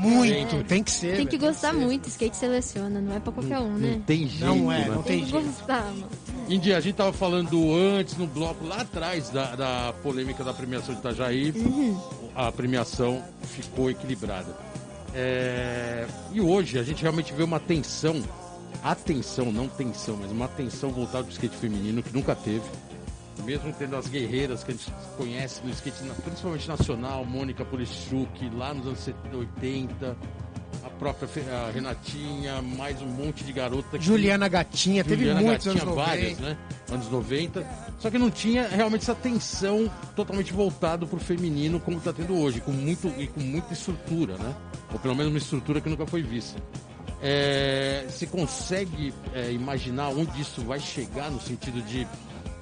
Muito, 0.01 0.57
É. 0.57 0.63
tem 0.63 0.83
que 0.83 0.91
ser. 0.91 1.17
Tem 1.17 1.27
que 1.27 1.37
velho. 1.37 1.53
gostar 1.53 1.73
muito, 1.73 2.09
skate 2.09 2.37
seleciona, 2.37 3.01
não 3.01 3.15
é 3.15 3.21
pra 3.21 3.33
qualquer 3.33 3.59
um, 3.59 3.71
Não 3.73 3.79
né? 3.79 4.01
tem 4.07 4.29
jeito, 4.29 4.45
Não 4.45 4.73
é, 4.73 4.87
não 4.89 5.03
Tem 5.03 5.19
tem 5.19 5.25
que 5.27 5.31
jeito. 5.31 5.47
gostar, 5.47 5.85
mano. 5.85 6.09
Indy, 6.49 6.73
a 6.75 6.81
gente 6.81 6.95
tava 6.97 7.13
falando 7.13 7.75
antes 7.75 8.17
no 8.17 8.27
bloco 8.27 8.67
lá 8.67 8.81
atrás 8.81 9.29
da, 9.31 9.55
da 9.55 9.95
polêmica 10.03 10.43
da 10.43 10.53
premiação 10.53 10.95
de 10.95 11.01
Itajaí. 11.01 11.53
A 12.35 12.51
premiação 12.51 13.23
ficou 13.43 13.91
equilibrada. 13.91 14.57
É, 15.15 16.07
E 16.33 16.41
hoje 16.41 16.79
a 16.79 16.83
gente 16.83 17.03
realmente 17.03 17.33
vê 17.33 17.43
uma 17.43 17.61
tensão, 17.61 18.23
atenção, 18.83 19.53
não 19.53 19.69
tensão, 19.69 20.17
mas 20.21 20.31
uma 20.31 20.45
atenção 20.47 20.91
voltada 20.91 21.25
pro 21.25 21.33
skate 21.33 21.57
feminino 21.57 22.03
que 22.03 22.13
nunca 22.13 22.35
teve. 22.35 22.63
Mesmo 23.45 23.73
tendo 23.79 23.97
as 23.97 24.07
guerreiras 24.07 24.63
que 24.63 24.71
a 24.71 24.75
gente 24.75 24.93
conhece 25.17 25.61
no 25.65 25.71
skate, 25.71 25.97
principalmente 26.25 26.69
nacional, 26.69 27.25
Mônica 27.25 27.65
Polichuk, 27.65 28.51
lá 28.55 28.73
nos 28.75 28.87
anos 28.87 28.99
70, 29.01 29.37
80, 29.37 30.17
a 30.85 30.91
própria 30.91 31.29
a 31.67 31.71
Renatinha, 31.71 32.63
mais 32.63 33.01
um 33.03 33.07
monte 33.07 33.43
de 33.43 33.53
garota. 33.53 33.99
que- 33.99 34.05
Juliana 34.05 34.47
Gatinha, 34.49 35.03
teve 35.03 35.17
Juliana 35.25 35.41
muitos 35.41 35.67
Gatinha, 35.67 35.83
anos 35.85 35.95
90. 35.97 36.11
várias, 36.11 36.39
né? 36.39 36.57
Anos 36.93 37.11
90. 37.11 37.67
Só 37.99 38.11
que 38.11 38.19
não 38.19 38.31
tinha 38.31 38.69
realmente 38.69 39.03
essa 39.03 39.15
tensão 39.15 39.91
totalmente 40.15 40.53
voltado 40.53 41.07
pro 41.07 41.19
feminino 41.19 41.81
como 41.81 42.01
tá 42.01 42.13
tendo 42.13 42.37
hoje, 42.39 42.61
com 42.61 42.73
muito 42.73 43.09
e 43.19 43.27
com 43.27 43.41
muita 43.41 43.73
estrutura, 43.73 44.37
né? 44.39 44.55
Ou 44.93 44.99
pelo 44.99 45.15
menos 45.15 45.33
uma 45.33 45.39
estrutura 45.39 45.81
que 45.81 45.89
nunca 45.89 46.07
foi 46.07 46.23
vista. 46.23 46.61
É, 47.23 48.07
você 48.09 48.27
consegue 48.27 49.13
é, 49.35 49.53
imaginar 49.53 50.09
onde 50.09 50.41
isso 50.41 50.63
vai 50.63 50.81
chegar 50.81 51.31
no 51.31 51.41
sentido 51.41 51.83
de 51.83 52.07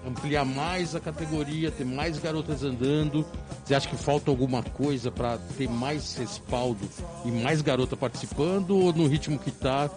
ampliar 0.08 0.44
mais 0.44 0.94
a 0.94 1.00
categoria, 1.00 1.70
ter 1.70 1.84
mais 1.84 2.18
garotas 2.18 2.62
andando? 2.62 3.24
Você 3.64 3.74
acha 3.74 3.88
que 3.88 3.96
falta 3.96 4.30
alguma 4.30 4.62
coisa 4.62 5.10
para 5.10 5.38
ter 5.56 5.68
mais 5.68 6.16
respaldo 6.16 6.88
e 7.24 7.30
mais 7.30 7.62
garota 7.62 7.96
participando? 7.96 8.76
Ou 8.76 8.92
no 8.92 9.06
ritmo 9.06 9.38
que 9.38 9.50
tá, 9.50 9.90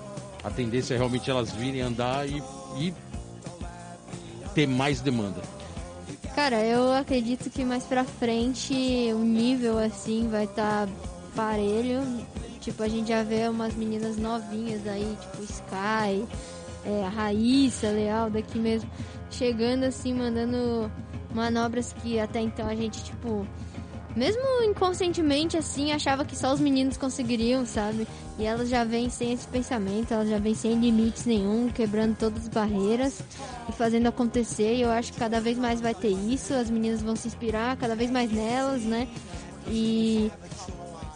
a 0.43 0.49
tendência 0.49 0.93
é 0.93 0.97
realmente 0.97 1.30
elas 1.30 1.51
virem 1.51 1.82
andar 1.82 2.28
e, 2.28 2.43
e 2.78 2.93
ter 4.53 4.68
mais 4.68 5.01
demanda? 5.01 5.41
Cara, 6.36 6.64
eu 6.64 6.93
acredito 6.93 7.49
que 7.49 7.66
mais 7.66 7.84
pra 7.84 8.03
frente 8.03 8.74
o 9.14 9.20
nível 9.20 9.78
assim 9.78 10.30
vai 10.30 10.45
estar 10.45 10.88
parelho. 11.36 12.01
Tipo, 12.62 12.84
a 12.84 12.88
gente 12.88 13.09
já 13.09 13.24
vê 13.24 13.47
umas 13.49 13.74
meninas 13.74 14.18
novinhas 14.18 14.86
aí, 14.88 15.18
tipo 15.20 15.43
Sky, 15.43 16.26
é, 16.86 17.03
a 17.05 17.09
Raíssa 17.09 17.88
Leal 17.88 18.30
daqui 18.30 18.59
mesmo, 18.59 18.89
chegando 19.36 19.84
assim, 19.84 20.14
mandando 20.14 20.92
manobras 21.34 21.94
que 21.94 22.20
até 22.20 22.40
então 22.40 22.68
a 22.68 22.76
gente, 22.76 23.04
tipo, 23.04 23.46
mesmo 24.16 24.42
inconscientemente 24.64 25.58
assim, 25.58 25.92
achava 25.92 26.26
que 26.26 26.36
só 26.36 26.54
os 26.54 26.60
meninos 26.60 26.98
conseguiriam, 26.98 27.66
sabe? 27.66 28.08
E 28.38 28.46
elas 28.46 28.70
já 28.70 28.84
vêm 28.84 29.10
sem 29.10 29.34
esse 29.34 29.48
pensamento, 29.48 30.14
elas 30.14 30.30
já 30.30 30.38
vêm 30.38 30.54
sem 30.54 30.80
limites 30.80 31.26
nenhum, 31.26 31.70
quebrando 31.70 32.18
todas 32.18 32.44
as 32.44 32.50
barreiras 32.50 33.22
e 33.70 33.72
fazendo 33.72 34.08
acontecer. 34.08 34.76
E 34.76 34.82
eu 34.82 34.90
acho 34.90 35.14
que 35.14 35.20
cada 35.20 35.40
vez 35.40 35.58
mais 35.58 35.80
vai 35.80 35.94
ter 35.94 36.10
isso, 36.10 36.54
as 36.54 36.70
meninas 36.70 37.02
vão 37.02 37.16
se 37.16 37.28
inspirar 37.28 37.78
cada 37.78 37.96
vez 37.96 38.12
mais 38.12 38.32
nelas, 38.32 38.82
né? 38.82 39.08
E, 39.68 40.32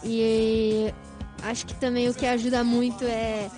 e 0.04 0.92
acho 1.42 1.66
que 1.66 1.74
também 1.74 2.08
o 2.08 2.14
que 2.14 2.26
ajuda 2.26 2.64
muito 2.64 3.04
é 3.04 3.50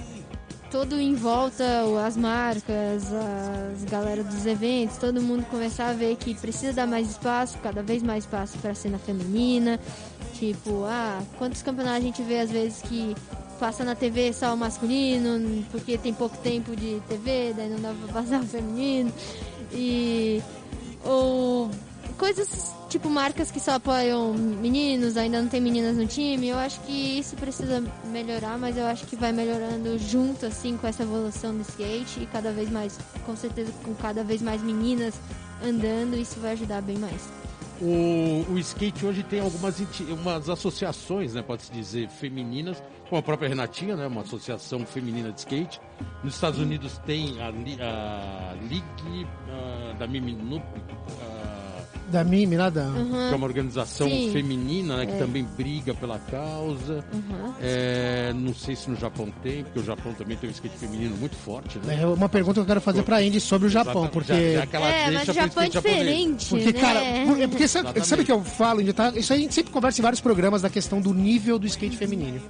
todo 0.70 0.98
em 1.00 1.14
volta, 1.14 1.64
as 2.06 2.16
marcas, 2.16 3.04
as 3.12 3.84
galera 3.84 4.22
dos 4.22 4.46
eventos, 4.46 4.98
todo 4.98 5.20
mundo 5.20 5.44
começar 5.46 5.88
a 5.88 5.92
ver 5.92 6.16
que 6.16 6.34
precisa 6.34 6.72
dar 6.72 6.86
mais 6.86 7.10
espaço, 7.10 7.58
cada 7.58 7.82
vez 7.82 8.02
mais 8.02 8.24
espaço 8.24 8.58
para 8.58 8.72
a 8.72 8.74
cena 8.74 8.98
feminina. 8.98 9.80
Tipo, 10.34 10.84
ah, 10.84 11.20
quantos 11.36 11.62
campeonatos 11.62 12.00
a 12.00 12.04
gente 12.04 12.22
vê 12.22 12.40
às 12.40 12.50
vezes 12.50 12.82
que 12.82 13.14
passa 13.58 13.84
na 13.84 13.94
TV 13.94 14.32
só 14.32 14.54
o 14.54 14.56
masculino, 14.56 15.64
porque 15.70 15.98
tem 15.98 16.14
pouco 16.14 16.36
tempo 16.38 16.76
de 16.76 17.02
TV, 17.08 17.54
daí 17.56 17.68
não 17.68 17.80
dá 17.80 17.92
pra 18.04 18.22
passar 18.22 18.40
o 18.40 18.46
feminino. 18.46 19.12
E. 19.72 20.42
Ou 21.04 21.70
coisas 22.16 22.77
tipo 22.88 23.08
marcas 23.10 23.50
que 23.50 23.60
só 23.60 23.72
apoiam 23.72 24.32
meninos, 24.34 25.16
ainda 25.16 25.40
não 25.40 25.48
tem 25.48 25.60
meninas 25.60 25.96
no 25.96 26.06
time. 26.06 26.48
Eu 26.48 26.58
acho 26.58 26.80
que 26.80 27.18
isso 27.18 27.36
precisa 27.36 27.82
melhorar, 28.06 28.58
mas 28.58 28.76
eu 28.76 28.86
acho 28.86 29.06
que 29.06 29.16
vai 29.16 29.32
melhorando 29.32 29.98
junto 29.98 30.46
assim 30.46 30.76
com 30.76 30.86
essa 30.86 31.02
evolução 31.02 31.54
do 31.54 31.62
skate 31.62 32.20
e 32.20 32.26
cada 32.26 32.50
vez 32.50 32.70
mais, 32.70 32.98
com 33.24 33.36
certeza 33.36 33.72
com 33.84 33.94
cada 33.94 34.24
vez 34.24 34.42
mais 34.42 34.62
meninas 34.62 35.14
andando, 35.62 36.16
isso 36.16 36.40
vai 36.40 36.52
ajudar 36.52 36.80
bem 36.82 36.96
mais. 36.98 37.28
O, 37.80 38.44
o 38.52 38.58
skate 38.58 39.06
hoje 39.06 39.22
tem 39.22 39.38
algumas 39.38 39.78
umas 40.10 40.48
associações, 40.48 41.34
né, 41.34 41.42
pode-se 41.42 41.70
dizer, 41.70 42.08
femininas, 42.08 42.82
como 43.08 43.20
a 43.20 43.22
própria 43.22 43.48
Renatinha, 43.48 43.94
né, 43.94 44.06
uma 44.08 44.22
associação 44.22 44.84
feminina 44.84 45.30
de 45.30 45.38
skate. 45.38 45.80
Nos 46.24 46.34
Estados 46.34 46.58
Unidos 46.58 46.98
tem 47.06 47.40
a, 47.40 47.46
a 47.46 48.52
League 48.68 49.26
ah, 49.48 49.94
da 49.96 50.08
Miminup, 50.08 50.64
ah, 51.20 51.37
Da 52.10 52.24
Mimi, 52.24 52.56
lá 52.56 52.70
da. 52.70 52.84
Uhum. 52.86 53.10
que 53.28 53.34
é 53.34 53.36
uma 53.36 53.46
organização 53.46 54.08
Sim. 54.08 54.30
feminina, 54.32 54.96
né, 54.96 55.06
que 55.06 55.18
também 55.18 55.44
briga 55.56 55.92
pela 55.92 56.18
causa. 56.18 57.04
Uhum. 57.12 57.52
É, 57.60 58.32
não 58.34 58.54
sei 58.54 58.74
se 58.74 58.88
no 58.88 58.96
Japão 58.96 59.30
tem, 59.42 59.62
porque 59.64 59.80
o 59.80 59.84
Japão 59.84 60.14
também 60.14 60.36
tem 60.36 60.48
um 60.48 60.52
skate 60.52 60.76
feminino 60.78 61.14
muito 61.18 61.36
forte, 61.36 61.78
né? 61.84 61.98
É 62.02 62.06
uma 62.06 62.28
pergunta 62.28 62.54
que 62.54 62.60
eu 62.60 62.64
quero 62.66 62.80
fazer 62.80 63.02
pra 63.02 63.22
Indy 63.22 63.40
sobre 63.40 63.66
o 63.68 63.70
Japão, 63.70 64.04
Exatamente. 64.04 64.12
porque. 64.12 64.54
Já- 64.54 64.66
já 64.80 64.86
É, 64.88 65.10
mas 65.10 65.28
o 65.28 65.32
Japão 65.34 65.62
é 65.64 65.70
japonês. 65.70 65.72
diferente, 66.00 66.46
Porque, 66.48 66.72
né? 66.72 66.72
cara, 66.72 67.00
por- 67.26 67.40
é 67.42 67.46
porque 67.46 67.68
sabe 67.68 68.22
o 68.22 68.24
que 68.24 68.32
eu 68.32 68.42
falo, 68.42 68.80
Indy, 68.80 68.92
tá? 68.94 69.12
Isso 69.14 69.32
aí 69.32 69.40
a 69.40 69.42
gente 69.42 69.54
sempre 69.54 69.70
conversa 69.72 70.00
em 70.00 70.02
vários 70.02 70.20
programas 70.20 70.62
da 70.62 70.70
questão 70.70 71.00
do 71.02 71.12
nível 71.12 71.58
do 71.58 71.66
skate 71.66 71.96
feminino. 71.96 72.40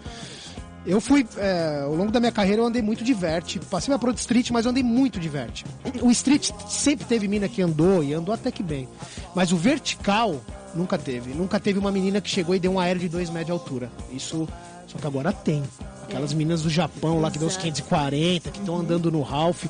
Eu 0.89 1.03
fui, 1.03 1.27
é, 1.37 1.83
ao 1.85 1.95
longo 1.95 2.11
da 2.11 2.19
minha 2.19 2.33
carreira, 2.33 2.63
eu 2.63 2.67
andei 2.67 2.81
muito 2.81 3.05
de 3.05 3.13
vert. 3.13 3.59
Passei 3.71 3.91
pra 3.91 3.99
Pro 3.99 4.11
Street, 4.19 4.51
mas 4.51 4.65
eu 4.65 4.71
andei 4.71 4.83
muito 4.83 5.21
de 5.21 5.29
vert. 5.29 5.63
O 6.01 6.11
Street 6.11 6.51
sempre 6.67 7.05
teve 7.05 7.29
mina 7.29 7.47
que 7.47 7.61
andou, 7.61 8.03
e 8.03 8.15
andou 8.15 8.35
até 8.35 8.51
que 8.51 8.63
bem. 8.63 8.89
Mas 9.35 9.53
o 9.53 9.57
vertical, 9.59 10.41
nunca 10.75 10.97
teve. 10.97 11.35
Nunca 11.35 11.61
teve 11.61 11.79
uma 11.79 11.93
menina 11.93 12.23
que 12.23 12.31
chegou 12.31 12.55
e 12.55 12.59
deu 12.59 12.73
um 12.73 12.81
aéreo 12.81 13.03
de 13.03 13.09
2 13.11 13.29
metros 13.29 13.47
de 13.47 13.53
altura. 13.53 13.93
Isso, 14.11 14.49
só 14.87 14.97
que 14.97 15.07
agora 15.07 15.31
tem. 15.31 15.63
Aquelas 16.05 16.33
meninas 16.33 16.63
do 16.63 16.71
Japão 16.71 17.21
lá 17.21 17.31
que 17.31 17.39
deu 17.39 17.49
uns 17.49 17.53
Exato. 17.53 17.67
540, 17.67 18.51
que 18.51 18.59
estão 18.59 18.79
andando 18.79 19.11
no 19.13 19.21
Ralph. 19.21 19.67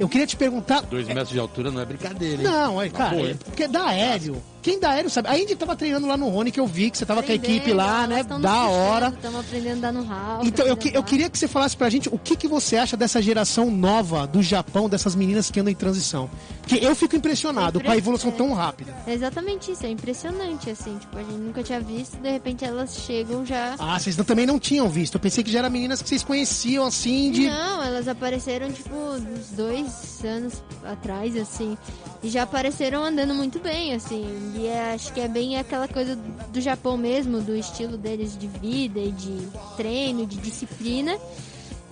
Eu 0.00 0.08
queria 0.08 0.26
te 0.26 0.36
perguntar, 0.36 0.80
Dois 0.82 1.06
metros 1.06 1.28
de 1.28 1.38
altura 1.38 1.70
não 1.70 1.80
é 1.80 1.84
brincadeira, 1.84 2.42
hein? 2.42 2.48
não, 2.48 2.80
é, 2.82 2.88
cara, 2.88 3.14
boa, 3.16 3.28
é 3.30 3.34
porque 3.34 3.68
dá 3.68 3.84
aéreo. 3.88 4.42
Quem 4.62 4.78
dá 4.78 4.90
aéreo 4.90 5.08
sabe. 5.08 5.26
A 5.28 5.38
Indy 5.38 5.56
tava 5.56 5.74
treinando 5.74 6.06
lá 6.06 6.18
no 6.18 6.28
Rony, 6.28 6.50
que 6.50 6.60
eu 6.60 6.66
vi 6.66 6.90
que 6.90 6.98
você 6.98 7.06
tava 7.06 7.22
com 7.22 7.32
a 7.32 7.34
equipe 7.34 7.72
lá, 7.72 8.06
né? 8.06 8.22
Da 8.22 8.66
hora. 8.66 9.08
Estamos 9.08 9.40
aprendendo 9.40 9.78
a 9.78 9.80
dar 9.80 9.92
no 9.92 10.04
ralo. 10.04 10.44
Então, 10.46 10.66
eu, 10.66 10.76
que- 10.76 10.94
eu 10.94 11.02
queria 11.02 11.30
que 11.30 11.38
você 11.38 11.48
falasse 11.48 11.74
pra 11.74 11.88
gente 11.88 12.10
o 12.12 12.18
que, 12.18 12.36
que 12.36 12.46
você 12.46 12.76
acha 12.76 12.94
dessa 12.94 13.22
geração 13.22 13.70
nova 13.70 14.26
do 14.26 14.42
Japão, 14.42 14.86
dessas 14.86 15.14
meninas 15.14 15.50
que 15.50 15.58
andam 15.60 15.72
em 15.72 15.74
transição. 15.74 16.28
Porque 16.60 16.84
eu 16.84 16.94
fico 16.94 17.16
impressionado 17.16 17.80
É 17.80 17.82
com 17.82 17.90
a 17.90 17.96
evolução 17.96 18.30
tão 18.30 18.52
rápida. 18.52 18.94
É 19.06 19.14
exatamente 19.14 19.72
isso, 19.72 19.86
é 19.86 19.88
impressionante, 19.88 20.68
assim. 20.68 20.94
Tipo, 20.98 21.16
a 21.16 21.22
gente 21.22 21.38
nunca 21.38 21.62
tinha 21.62 21.80
visto, 21.80 22.18
de 22.18 22.30
repente 22.30 22.62
elas 22.62 22.94
chegam 22.96 23.46
já. 23.46 23.76
Ah, 23.78 23.98
vocês 23.98 24.14
não- 24.14 24.26
também 24.26 24.44
não 24.44 24.58
tinham 24.58 24.90
visto. 24.90 25.14
Eu 25.14 25.20
pensei 25.20 25.42
que 25.42 25.50
já 25.50 25.60
eram 25.60 25.70
meninas 25.70 26.02
que 26.02 26.08
vocês 26.10 26.22
conheciam, 26.22 26.84
assim, 26.84 27.30
de... 27.30 27.48
Não, 27.48 27.82
elas 27.82 28.06
apareceram, 28.06 28.70
tipo, 28.70 28.94
uns 28.94 29.48
dois 29.52 29.89
anos 30.24 30.62
atrás, 30.84 31.36
assim. 31.36 31.76
E 32.22 32.28
já 32.28 32.42
apareceram 32.42 33.04
andando 33.04 33.34
muito 33.34 33.58
bem, 33.58 33.94
assim. 33.94 34.24
E 34.56 34.66
é- 34.66 34.94
acho 34.94 35.12
que 35.12 35.20
é 35.20 35.28
bem 35.28 35.56
aquela 35.56 35.88
coisa 35.88 36.16
do 36.16 36.60
Japão 36.60 36.96
mesmo, 36.96 37.40
do 37.40 37.56
estilo 37.56 37.96
deles 37.96 38.36
de 38.36 38.46
vida 38.46 39.00
e 39.00 39.12
de 39.12 39.48
treino, 39.76 40.26
de 40.26 40.36
disciplina. 40.36 41.16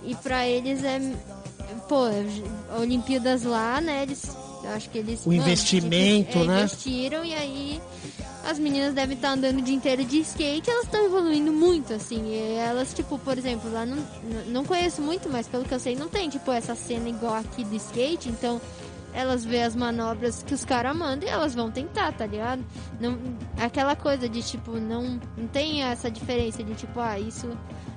E 0.03 0.15
pra 0.15 0.47
eles 0.47 0.83
é. 0.83 0.99
Pô, 1.87 2.03
Olimpíadas 2.79 3.43
lá, 3.43 3.81
né? 3.81 4.03
Eles. 4.03 4.29
Eu 4.63 4.69
Acho 4.71 4.89
que 4.89 4.97
eles. 4.97 5.25
O 5.25 5.33
investimento, 5.33 6.37
é, 6.39 6.43
né? 6.45 6.63
Investiram 6.63 7.23
e 7.23 7.33
aí. 7.33 7.81
As 8.43 8.57
meninas 8.57 8.93
devem 8.93 9.15
estar 9.15 9.31
andando 9.31 9.59
o 9.59 9.61
dia 9.61 9.75
inteiro 9.75 10.03
de 10.05 10.19
skate, 10.21 10.69
elas 10.69 10.85
estão 10.85 11.03
evoluindo 11.03 11.51
muito, 11.51 11.93
assim. 11.93 12.25
E 12.25 12.55
elas, 12.55 12.93
tipo, 12.93 13.19
por 13.19 13.37
exemplo, 13.37 13.69
lá 13.71 13.85
não, 13.85 13.97
não 14.47 14.63
conheço 14.63 15.01
muito, 15.01 15.29
mas 15.29 15.45
pelo 15.45 15.65
que 15.65 15.73
eu 15.73 15.79
sei, 15.79 15.93
não 15.93 16.07
tem, 16.07 16.29
tipo, 16.29 16.49
essa 16.49 16.73
cena 16.73 17.09
igual 17.09 17.35
aqui 17.35 17.65
do 17.65 17.75
skate, 17.75 18.29
então 18.29 18.61
elas 19.13 19.43
vê 19.43 19.61
as 19.63 19.75
manobras 19.75 20.43
que 20.43 20.53
os 20.53 20.63
caras 20.63 20.95
mandam 20.95 21.27
e 21.27 21.31
elas 21.31 21.55
vão 21.55 21.71
tentar, 21.71 22.11
tá 22.13 22.25
ligado? 22.25 22.63
Não, 22.99 23.17
aquela 23.59 23.95
coisa 23.95 24.27
de, 24.29 24.41
tipo, 24.41 24.73
não, 24.79 25.19
não 25.37 25.47
tem 25.47 25.83
essa 25.83 26.09
diferença 26.09 26.63
de, 26.63 26.73
tipo, 26.75 26.99
ah, 26.99 27.19
isso 27.19 27.49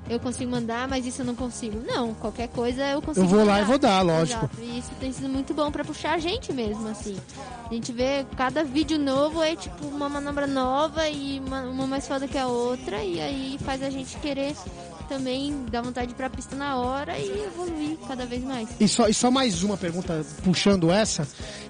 eu 0.09 0.19
consigo 0.19 0.51
mandar, 0.51 0.89
mas 0.89 1.07
isso 1.07 1.23
eu 1.23 1.27
não 1.27 1.35
consigo. 1.35 1.81
Não, 1.87 2.13
qualquer 2.15 2.49
coisa 2.49 2.85
eu 2.89 3.01
consigo 3.01 3.25
Eu 3.25 3.29
vou 3.29 3.39
lá 3.41 3.53
mandar. 3.53 3.61
e 3.63 3.65
vou 3.65 3.79
dar, 3.79 4.03
lógico. 4.03 4.45
Exato. 4.45 4.61
E 4.61 4.79
isso 4.79 4.91
tem 4.99 5.13
sido 5.13 5.29
muito 5.29 5.55
bom 5.55 5.71
pra 5.71 5.85
puxar 5.85 6.15
a 6.15 6.19
gente 6.19 6.53
mesmo, 6.53 6.89
assim. 6.89 7.17
A 7.71 7.73
gente 7.73 7.93
vê 7.93 8.27
cada 8.37 8.65
vídeo 8.65 8.99
novo 8.99 9.43
é 9.43 9.55
tipo 9.57 9.87
uma 9.87 10.09
manobra 10.09 10.47
nova 10.47 11.09
e 11.09 11.41
uma, 11.41 11.63
uma 11.63 11.87
mais 11.87 12.07
foda 12.07 12.27
que 12.27 12.37
a 12.37 12.47
outra, 12.47 13.03
e 13.03 13.21
aí 13.21 13.59
faz 13.65 13.83
a 13.83 13.89
gente 13.91 14.17
querer 14.19 14.55
também 15.09 15.65
dar 15.71 15.83
vontade 15.83 16.09
de 16.09 16.13
ir 16.13 16.17
pra 16.17 16.31
pista 16.31 16.57
na 16.57 16.77
hora 16.77 17.19
e 17.19 17.45
evoluir 17.45 17.97
cada 18.07 18.27
vez 18.27 18.43
mais. 18.43 18.69
E 18.81 18.89
só, 18.89 19.09
e 19.09 19.15
só 19.15 19.31
mais 19.31 19.63
uma 19.63 19.77
pergunta 19.77 20.25
puxando 20.43 20.91
essa. 20.91 21.27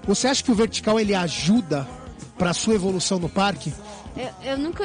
Você 0.07 0.27
acha 0.29 0.43
que 0.43 0.51
o 0.51 0.55
vertical, 0.55 0.99
ele 0.99 1.15
ajuda 1.15 1.87
pra 2.39 2.53
sua 2.53 2.75
evolução 2.75 3.19
no 3.19 3.29
parque? 3.29 3.73
Eu, 4.17 4.53
eu 4.53 4.59
nunca, 4.59 4.85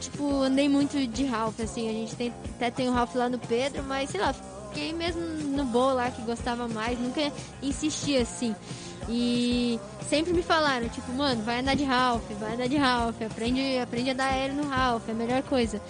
tipo, 0.00 0.42
andei 0.42 0.68
muito 0.68 1.06
de 1.06 1.24
Ralph, 1.24 1.60
assim. 1.60 1.88
A 1.88 1.92
gente 1.92 2.14
tem, 2.14 2.32
até 2.56 2.70
tem 2.70 2.88
o 2.88 2.92
Ralph 2.92 3.14
lá 3.14 3.28
no 3.28 3.38
Pedro, 3.38 3.82
mas 3.84 4.10
sei 4.10 4.20
lá, 4.20 4.34
fiquei 4.68 4.92
mesmo 4.92 5.20
no 5.22 5.64
Boa 5.64 5.92
lá 5.92 6.10
que 6.10 6.20
gostava 6.22 6.68
mais, 6.68 6.98
nunca 6.98 7.32
insisti 7.62 8.16
assim. 8.16 8.54
E 9.08 9.78
sempre 10.08 10.32
me 10.32 10.42
falaram, 10.42 10.88
tipo, 10.88 11.12
mano, 11.12 11.42
vai 11.42 11.60
andar 11.60 11.74
de 11.74 11.84
Ralph, 11.84 12.22
vai 12.40 12.54
andar 12.54 12.68
de 12.68 12.76
Ralph, 12.76 13.20
aprende, 13.22 13.78
aprende 13.78 14.10
a 14.10 14.14
dar 14.14 14.26
aéreo 14.26 14.56
no 14.56 14.68
Ralph, 14.68 15.08
é 15.08 15.12
a 15.12 15.14
melhor 15.14 15.42
coisa. 15.42 15.80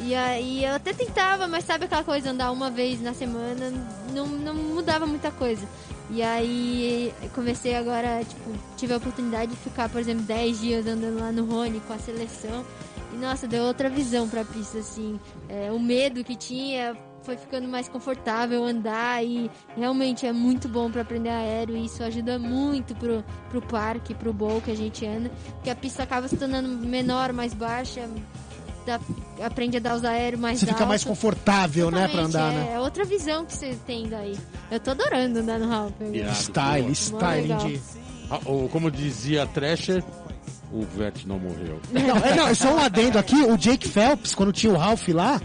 E 0.00 0.14
aí 0.14 0.64
eu 0.64 0.74
até 0.74 0.92
tentava, 0.92 1.46
mas 1.46 1.64
sabe 1.64 1.84
aquela 1.84 2.04
coisa, 2.04 2.30
andar 2.30 2.50
uma 2.50 2.70
vez 2.70 3.00
na 3.00 3.14
semana, 3.14 3.72
não, 4.12 4.26
não 4.26 4.54
mudava 4.54 5.06
muita 5.06 5.30
coisa. 5.30 5.66
E 6.10 6.22
aí 6.22 7.12
comecei 7.34 7.74
agora, 7.74 8.22
tipo, 8.24 8.50
tive 8.76 8.94
a 8.94 8.96
oportunidade 8.96 9.50
de 9.50 9.56
ficar, 9.56 9.88
por 9.88 10.00
exemplo, 10.00 10.22
10 10.22 10.60
dias 10.60 10.86
andando 10.86 11.18
lá 11.18 11.32
no 11.32 11.44
Rony 11.44 11.80
com 11.86 11.92
a 11.92 11.98
seleção. 11.98 12.64
E 13.12 13.16
nossa, 13.16 13.46
deu 13.46 13.64
outra 13.64 13.88
visão 13.88 14.28
pra 14.28 14.44
pista, 14.44 14.78
assim. 14.78 15.18
É, 15.48 15.70
o 15.72 15.78
medo 15.78 16.22
que 16.24 16.34
tinha 16.36 16.96
foi 17.22 17.36
ficando 17.36 17.66
mais 17.66 17.88
confortável 17.88 18.64
andar 18.64 19.24
e 19.24 19.50
realmente 19.76 20.24
é 20.26 20.32
muito 20.32 20.68
bom 20.68 20.90
pra 20.90 21.02
aprender 21.02 21.28
aéreo 21.30 21.76
e 21.76 21.86
isso 21.86 22.02
ajuda 22.02 22.38
muito 22.38 22.94
pro, 22.94 23.24
pro 23.50 23.60
parque, 23.62 24.14
pro 24.14 24.32
bowl 24.32 24.60
que 24.60 24.70
a 24.70 24.76
gente 24.76 25.04
anda, 25.04 25.28
porque 25.54 25.68
a 25.70 25.74
pista 25.74 26.04
acaba 26.04 26.28
se 26.28 26.36
tornando 26.36 26.68
menor, 26.68 27.32
mais 27.32 27.52
baixa, 27.52 28.08
dá- 28.86 29.00
aprende 29.44 29.76
a 29.76 29.80
dar 29.80 29.96
os 29.96 30.04
aéreos 30.04 30.40
mais 30.40 30.60
Você 30.60 30.66
fica 30.66 30.86
mais 30.86 31.00
alto. 31.02 31.08
confortável, 31.08 31.90
né, 31.90 32.06
pra 32.06 32.22
Totalmente, 32.22 32.36
andar, 32.36 32.52
é, 32.52 32.56
né? 32.56 32.72
É 32.74 32.80
outra 32.80 33.04
visão 33.04 33.44
que 33.44 33.52
você 33.54 33.76
tem 33.84 34.08
daí. 34.08 34.36
Eu 34.70 34.78
tô 34.78 34.92
adorando 34.92 35.40
andar 35.40 35.58
no 35.58 35.68
Ralph. 35.68 35.94
Irado, 36.12 36.32
Style, 36.94 37.42
legal. 37.42 37.60
Indy. 37.68 37.82
Ah, 38.30 38.40
ou 38.44 38.68
como 38.68 38.88
dizia 38.88 39.42
a 39.42 39.46
Thrasher, 39.46 40.00
o 40.72 40.82
Vert 40.82 41.24
não 41.26 41.38
morreu. 41.38 41.80
Não, 41.92 42.16
é, 42.18 42.34
não, 42.34 42.54
só 42.54 42.74
um 42.74 42.78
adendo 42.78 43.18
aqui, 43.18 43.36
o 43.42 43.56
Jake 43.56 43.88
Phelps, 43.88 44.34
quando 44.34 44.52
tinha 44.52 44.72
o 44.72 44.76
Ralph 44.76 45.08
lá, 45.08 45.40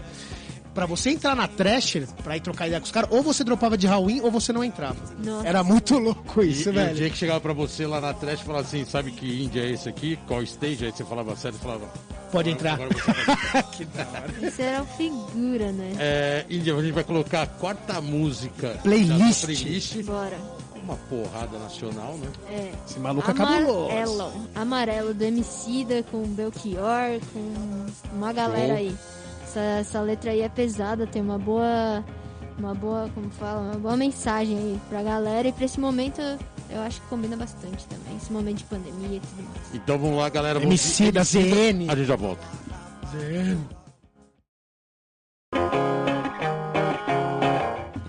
pra 0.74 0.86
você 0.86 1.10
entrar 1.10 1.34
na 1.36 1.46
Thrasher, 1.46 2.06
pra 2.24 2.36
ir 2.36 2.40
trocar 2.40 2.66
ideia 2.66 2.80
com 2.80 2.86
os 2.86 2.90
caras, 2.92 3.10
ou 3.12 3.22
você 3.22 3.44
dropava 3.44 3.76
de 3.76 3.86
Halloween 3.86 4.20
ou 4.22 4.30
você 4.30 4.52
não 4.52 4.64
entrava. 4.64 4.96
Nossa. 5.22 5.46
Era 5.46 5.62
muito 5.62 5.98
louco 5.98 6.42
E, 6.42 6.50
isso, 6.50 6.68
e 6.68 6.72
o 6.72 6.74
velho. 6.74 6.94
Jake 6.96 7.16
chegava 7.16 7.40
pra 7.40 7.52
você 7.52 7.86
lá 7.86 8.00
na 8.00 8.12
trash 8.14 8.40
e 8.40 8.44
falava 8.44 8.64
assim, 8.66 8.84
sabe 8.84 9.10
que 9.12 9.44
Índia 9.44 9.60
é 9.60 9.70
esse 9.70 9.88
aqui? 9.88 10.18
Qual 10.26 10.42
stage? 10.42 10.84
Aí 10.86 10.90
você 10.92 11.04
falava 11.04 11.36
sério 11.36 11.56
e 11.58 11.62
falava... 11.62 11.86
Pode 12.32 12.48
"Agora- 12.50 12.72
entrar. 12.72 12.72
agora 12.74 12.88
você 13.70 13.84
pode." 13.84 14.40
Isso 14.46 14.62
era 14.62 14.82
figura, 14.84 15.70
né? 15.72 15.92
É, 15.98 16.46
Índia, 16.48 16.74
a 16.74 16.80
gente 16.82 16.92
vai 16.92 17.04
colocar 17.04 17.42
a 17.42 17.46
quarta 17.46 18.00
música 18.00 18.78
Playlist. 18.82 19.40
da 19.42 19.46
playlist. 19.46 19.96
Bora. 20.04 20.38
Uma 20.84 20.96
porrada 21.08 21.58
nacional, 21.58 22.16
né? 22.16 22.28
É. 22.50 22.72
Esse 22.88 22.98
maluco 22.98 23.30
é 23.30 23.34
cabuloso. 23.34 23.90
Amarelo. 23.90 24.32
Amarelo 24.54 25.14
do 25.14 25.24
Emicida 25.24 26.02
com 26.04 26.22
Belchior, 26.24 27.20
com 27.32 27.86
uma 28.14 28.32
galera 28.32 28.68
Show. 28.68 28.76
aí. 28.76 28.96
Essa, 29.44 29.60
essa 29.60 30.00
letra 30.00 30.30
aí 30.32 30.40
é 30.40 30.48
pesada, 30.48 31.06
tem 31.06 31.22
uma 31.22 31.38
boa. 31.38 32.04
Uma 32.58 32.74
boa, 32.74 33.08
como 33.14 33.30
fala, 33.30 33.60
uma 33.62 33.78
boa 33.78 33.96
mensagem 33.96 34.56
aí 34.58 34.80
pra 34.88 35.02
galera 35.02 35.48
e 35.48 35.52
pra 35.52 35.64
esse 35.64 35.80
momento 35.80 36.20
eu 36.72 36.80
acho 36.80 37.00
que 37.00 37.06
combina 37.08 37.36
bastante 37.36 37.86
também. 37.86 38.16
Esse 38.16 38.32
momento 38.32 38.58
de 38.58 38.64
pandemia 38.64 39.16
e 39.16 39.20
tudo 39.20 39.42
mais. 39.42 39.74
Então 39.74 39.98
vamos 39.98 40.18
lá, 40.18 40.28
galera. 40.28 40.58
vamos 40.58 40.74
MC 40.74 41.12
da 41.12 41.22
ZN. 41.22 41.88
A 41.88 41.94
gente 41.94 42.06
já 42.06 42.16
volta. 42.16 42.42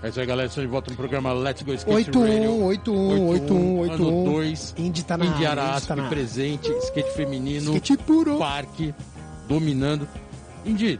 É 0.04 0.10
isso 0.10 0.20
aí, 0.20 0.26
galera. 0.26 0.48
Estamos 0.48 0.68
de 0.68 0.70
volta 0.70 0.90
no 0.90 0.96
programa 0.98 1.32
Let's 1.32 1.62
Go 1.62 1.72
Skate 1.72 2.10
81, 2.10 2.20
Radio. 2.22 2.64
81, 2.66 3.28
81, 3.28 3.56
Ano 3.56 3.78
81. 3.80 4.24
2. 4.24 4.74
Indy 4.76 5.02
tá 5.02 5.16
na 5.16 5.24
Indy 5.24 5.46
Arasp 5.46 5.88
tá 5.88 5.96
na 5.96 6.08
presente, 6.10 6.70
skate 6.70 7.10
feminino, 7.12 7.74
Skate 7.76 7.96
puro. 8.04 8.36
parque, 8.38 8.94
dominando. 9.48 10.06
Indy, 10.66 10.98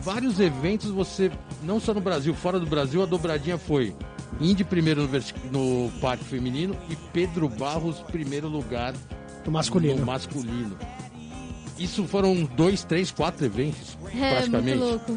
vários 0.00 0.38
eventos 0.38 0.90
você, 0.90 1.32
não 1.62 1.80
só 1.80 1.94
no 1.94 2.00
Brasil, 2.02 2.34
fora 2.34 2.60
do 2.60 2.66
Brasil, 2.66 3.02
a 3.02 3.06
dobradinha 3.06 3.56
foi 3.56 3.96
Indy 4.38 4.64
primeiro 4.64 5.08
no, 5.50 5.84
no 5.84 5.90
parque 5.92 6.24
feminino 6.24 6.76
e 6.90 6.96
Pedro 7.10 7.48
Barros 7.48 8.00
primeiro 8.00 8.48
lugar 8.48 8.92
No 9.46 9.52
masculino. 9.52 9.96
no 10.00 10.04
masculino. 10.04 10.76
Isso 11.82 12.04
foram 12.06 12.44
dois, 12.56 12.84
três, 12.84 13.10
quatro 13.10 13.44
eventos, 13.44 13.96
É, 14.14 14.30
praticamente. 14.36 14.78
muito 14.78 14.90
louco. 14.90 15.12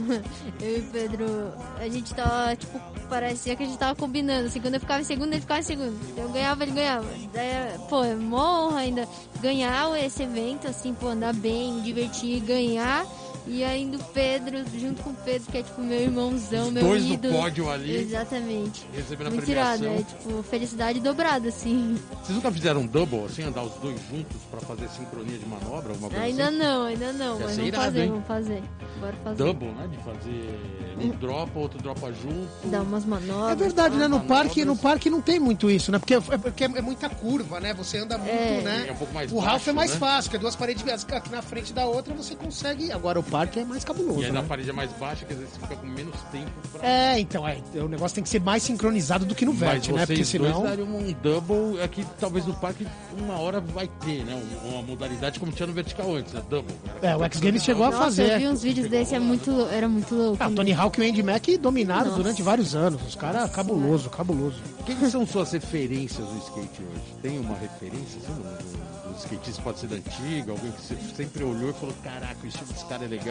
Eu 0.61 0.77
e 0.77 0.79
o 0.79 0.83
Pedro, 0.91 1.53
a 1.77 1.87
gente 1.89 2.13
tava, 2.13 2.55
tipo, 2.55 2.79
parecia 3.09 3.55
que 3.55 3.63
a 3.63 3.65
gente 3.65 3.77
tava 3.77 3.95
combinando. 3.95 4.47
Assim, 4.47 4.59
quando 4.59 4.73
eu 4.75 4.79
ficava 4.79 5.01
em 5.01 5.03
segundo, 5.05 5.31
ele 5.33 5.41
ficava 5.41 5.59
em 5.59 5.63
segundo. 5.63 5.95
Eu 6.17 6.29
ganhava, 6.29 6.63
ele 6.63 6.71
ganhava. 6.71 7.05
Daí, 7.33 7.77
pô, 7.89 8.03
é 8.03 8.15
mó 8.15 8.67
honra 8.67 8.79
ainda 8.79 9.07
ganhar 9.41 10.03
esse 10.03 10.23
evento, 10.23 10.67
assim, 10.67 10.93
pô, 10.93 11.07
andar 11.09 11.33
bem, 11.33 11.81
divertir, 11.81 12.39
ganhar. 12.41 13.05
E 13.47 13.63
ainda 13.63 13.97
o 13.97 14.03
Pedro, 14.05 14.57
junto 14.77 15.03
com 15.03 15.11
o 15.11 15.15
Pedro, 15.23 15.51
que 15.51 15.57
é 15.59 15.63
tipo 15.63 15.81
meu 15.81 15.99
irmãozão, 16.01 16.67
Os 16.67 16.73
meu 16.73 16.83
dois 16.83 17.03
no 17.05 17.13
ídolo. 17.13 17.33
pódio 17.37 17.69
ali. 17.69 17.95
Exatamente. 17.95 18.85
Recebendo 18.93 19.27
a 19.27 19.29
Muito 19.31 19.49
irado, 19.51 19.79
premiação. 19.83 20.05
é 20.15 20.17
tipo 20.17 20.43
felicidade 20.43 20.99
dobrada, 20.99 21.49
assim. 21.49 21.97
Vocês 22.23 22.35
nunca 22.35 22.51
fizeram 22.51 22.81
um 22.81 22.87
double, 22.87 23.25
assim, 23.25 23.43
andar 23.43 23.63
os 23.63 23.73
dois 23.75 23.99
juntos 24.09 24.37
pra 24.49 24.59
fazer 24.61 24.89
sincronia 24.89 25.37
de 25.37 25.45
manobra, 25.45 25.89
alguma 25.91 26.09
coisa 26.09 26.23
Ainda 26.23 26.47
assim? 26.47 26.57
não, 26.57 26.83
ainda 26.85 27.13
não, 27.13 27.39
mas 27.39 27.51
vamos 27.55 27.67
irado, 27.67 27.83
fazer, 27.85 28.01
hein? 28.03 28.09
vamos 28.09 28.27
fazer. 28.27 28.63
Bora 28.99 29.15
fazer. 29.23 29.37
Double, 29.43 29.67
né? 29.69 29.87
De 29.91 29.97
fazer 29.97 30.59
um 31.01 31.09
dropa, 31.09 31.59
outro 31.59 31.77
dropa 31.81 32.11
junto. 32.13 32.49
Dar 32.67 32.81
umas 32.81 33.05
manobras. 33.05 33.51
É 33.51 33.55
verdade, 33.55 33.95
né? 33.95 34.07
No 34.07 34.17
manobras. 34.17 34.37
parque, 34.39 34.65
no 34.65 34.75
parque 34.77 35.09
não 35.09 35.21
tem 35.21 35.39
muito 35.39 35.69
isso, 35.69 35.91
né? 35.91 35.99
Porque 35.99 36.13
é, 36.15 36.17
é 36.17 36.37
porque 36.37 36.63
é 36.63 36.81
muita 36.81 37.09
curva, 37.09 37.59
né? 37.59 37.73
Você 37.75 37.97
anda 37.99 38.17
muito, 38.17 38.31
É. 38.31 38.61
né? 38.61 38.85
É 38.87 38.91
um 38.91 38.95
pouco 38.95 39.13
mais 39.13 39.31
o 39.31 39.37
Ralph 39.37 39.67
é 39.67 39.73
mais 39.73 39.91
né? 39.91 39.97
fácil, 39.99 40.31
que 40.31 40.37
é 40.37 40.39
duas 40.39 40.55
paredes 40.55 40.83
aqui 41.11 41.29
na 41.29 41.41
frente 41.41 41.73
da 41.73 41.85
outra 41.85 42.13
você 42.13 42.35
consegue. 42.35 42.91
Agora 42.91 43.19
o 43.19 43.23
parque 43.35 43.59
é 43.59 43.65
mais 43.65 43.83
cabuloso. 43.83 44.21
E 44.21 44.25
aí 44.25 44.31
na 44.31 44.41
né? 44.41 44.47
parede 44.47 44.69
é 44.69 44.73
mais 44.73 44.91
baixa, 44.93 45.25
que 45.25 45.33
às 45.33 45.39
vezes 45.39 45.53
você 45.53 45.59
fica 45.61 45.75
com 45.75 45.87
menos 45.87 46.15
tempo 46.31 46.51
pra... 46.71 46.87
É, 46.87 47.19
então, 47.19 47.47
é, 47.47 47.57
o 47.75 47.89
negócio 47.89 48.15
tem 48.15 48.23
que 48.23 48.29
ser 48.29 48.39
mais 48.39 48.63
sincronizado 48.63 49.25
do 49.25 49.35
que 49.35 49.45
no 49.45 49.51
vert, 49.51 49.89
né? 49.89 50.05
Porque 50.05 50.15
dois 50.15 50.27
senão. 50.27 50.63
dariam 50.63 50.87
um 50.87 51.11
double, 51.21 51.79
é 51.81 51.87
que 51.87 52.05
talvez 52.19 52.45
no 52.45 52.53
parque 52.53 52.87
uma 53.17 53.37
hora 53.37 53.59
vai 53.59 53.89
ter, 54.05 54.23
né? 54.23 54.41
Uma 54.63 54.81
modalidade 54.81 55.39
como 55.39 55.51
tinha 55.51 55.67
no 55.67 55.73
vertical 55.73 56.15
antes, 56.15 56.33
né? 56.33 56.41
Double. 56.49 56.73
É, 57.01 57.15
o 57.15 57.23
X 57.25 57.39
Games 57.39 57.63
chegou 57.63 57.85
a 57.85 57.91
Nossa, 57.91 58.03
fazer. 58.03 58.31
eu 58.31 58.39
vi 58.39 58.47
uns 58.47 58.63
vídeos 58.63 58.89
desse, 58.89 59.15
é 59.15 59.19
muito, 59.19 59.51
era 59.71 59.89
muito 59.89 60.15
louco. 60.15 60.37
Ah, 60.39 60.47
o 60.47 60.55
Tony 60.55 60.73
Hawk 60.73 60.99
e 60.99 61.05
o 61.05 61.09
Andy 61.09 61.23
Mack 61.23 61.57
dominaram 61.57 62.05
Nossa. 62.05 62.17
durante 62.17 62.41
vários 62.41 62.75
anos. 62.75 63.01
Os 63.05 63.15
caras, 63.15 63.49
cabuloso, 63.51 64.09
cabuloso. 64.09 64.57
Quem 64.85 65.09
são 65.09 65.25
suas 65.25 65.51
referências 65.51 66.25
no 66.27 66.37
skate 66.37 66.81
hoje? 66.81 67.15
Tem 67.21 67.39
uma 67.39 67.57
referência, 67.57 68.19
assim, 68.23 68.33
do, 68.33 69.09
do 69.09 69.17
skatista 69.17 69.61
pode 69.61 69.79
ser 69.79 69.87
da 69.87 69.95
antiga, 69.95 70.51
alguém 70.51 70.71
que 70.71 70.81
você 70.81 70.95
sempre 71.15 71.43
olhou 71.43 71.71
e 71.71 71.73
falou, 71.73 71.95
caraca, 72.03 72.37
o 72.43 72.47
estilo 72.47 72.67
desse 72.67 72.85
cara 72.85 73.05
é 73.05 73.07
legal, 73.07 73.24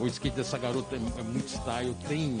o 0.00 0.06
skate 0.06 0.36
dessa 0.36 0.58
garota 0.58 0.96
é, 0.96 1.20
é 1.20 1.22
muito 1.22 1.48
style, 1.48 1.94
tem 2.08 2.38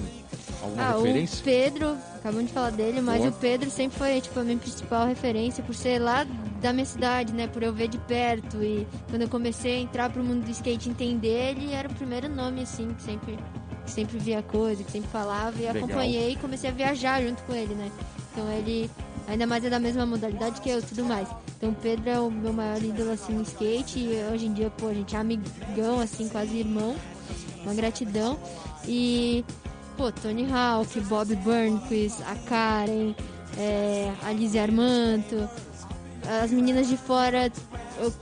alguma 0.62 0.82
Ah, 0.82 0.96
referência? 0.96 1.40
o 1.40 1.44
Pedro, 1.44 1.96
acabamos 2.16 2.46
de 2.48 2.52
falar 2.52 2.70
dele, 2.70 3.00
mas 3.00 3.18
Boa. 3.18 3.30
o 3.30 3.32
Pedro 3.32 3.70
sempre 3.70 3.98
foi 3.98 4.20
tipo, 4.20 4.38
a 4.40 4.42
minha 4.44 4.58
principal 4.58 5.06
referência 5.06 5.62
por 5.62 5.74
ser 5.74 5.98
lá 6.00 6.26
da 6.60 6.72
minha 6.72 6.86
cidade, 6.86 7.32
né? 7.32 7.46
Por 7.46 7.62
eu 7.62 7.72
ver 7.72 7.88
de 7.88 7.98
perto. 7.98 8.62
E 8.62 8.86
quando 9.10 9.22
eu 9.22 9.28
comecei 9.28 9.76
a 9.76 9.80
entrar 9.80 10.10
pro 10.10 10.22
mundo 10.24 10.44
do 10.44 10.50
skate 10.50 10.88
entender, 10.88 11.50
ele 11.56 11.72
era 11.72 11.88
o 11.88 11.94
primeiro 11.94 12.28
nome, 12.28 12.62
assim, 12.62 12.88
que 12.94 13.02
sempre, 13.02 13.38
que 13.84 13.90
sempre 13.90 14.18
via 14.18 14.42
coisa, 14.42 14.82
que 14.82 14.90
sempre 14.90 15.08
falava. 15.10 15.56
E 15.56 15.66
Legal. 15.66 15.76
acompanhei 15.76 16.32
e 16.32 16.36
comecei 16.36 16.70
a 16.70 16.72
viajar 16.72 17.22
junto 17.22 17.42
com 17.44 17.54
ele, 17.54 17.74
né? 17.74 17.90
Então 18.32 18.50
ele 18.52 18.90
ainda 19.26 19.46
mais 19.46 19.64
é 19.64 19.70
da 19.70 19.78
mesma 19.78 20.04
modalidade 20.06 20.60
que 20.60 20.70
eu 20.70 20.82
tudo 20.82 21.04
mais. 21.04 21.28
Então 21.56 21.70
o 21.70 21.74
Pedro 21.74 22.10
é 22.10 22.20
o 22.20 22.30
meu 22.30 22.52
maior 22.52 22.82
ídolo 22.82 23.10
assim 23.12 23.32
no 23.32 23.42
skate 23.42 23.98
e 23.98 24.22
hoje 24.32 24.46
em 24.46 24.52
dia, 24.52 24.70
pô, 24.70 24.88
a 24.88 24.94
gente 24.94 25.14
é 25.16 25.18
amigão, 25.18 26.00
assim, 26.00 26.28
quase 26.28 26.56
irmão. 26.56 26.96
Uma 27.62 27.74
gratidão. 27.74 28.38
E 28.86 29.44
Pô, 29.96 30.12
Tony 30.12 30.46
Hawk, 30.52 31.00
Bob 31.00 31.34
Burnquist, 31.36 32.22
a 32.24 32.34
Karen, 32.46 33.14
é, 33.56 34.12
a 34.22 34.30
Lizzie 34.30 34.60
Armanto, 34.60 35.48
as 36.42 36.50
meninas 36.50 36.86
de 36.86 36.98
fora, 36.98 37.50
eu- 37.98 38.12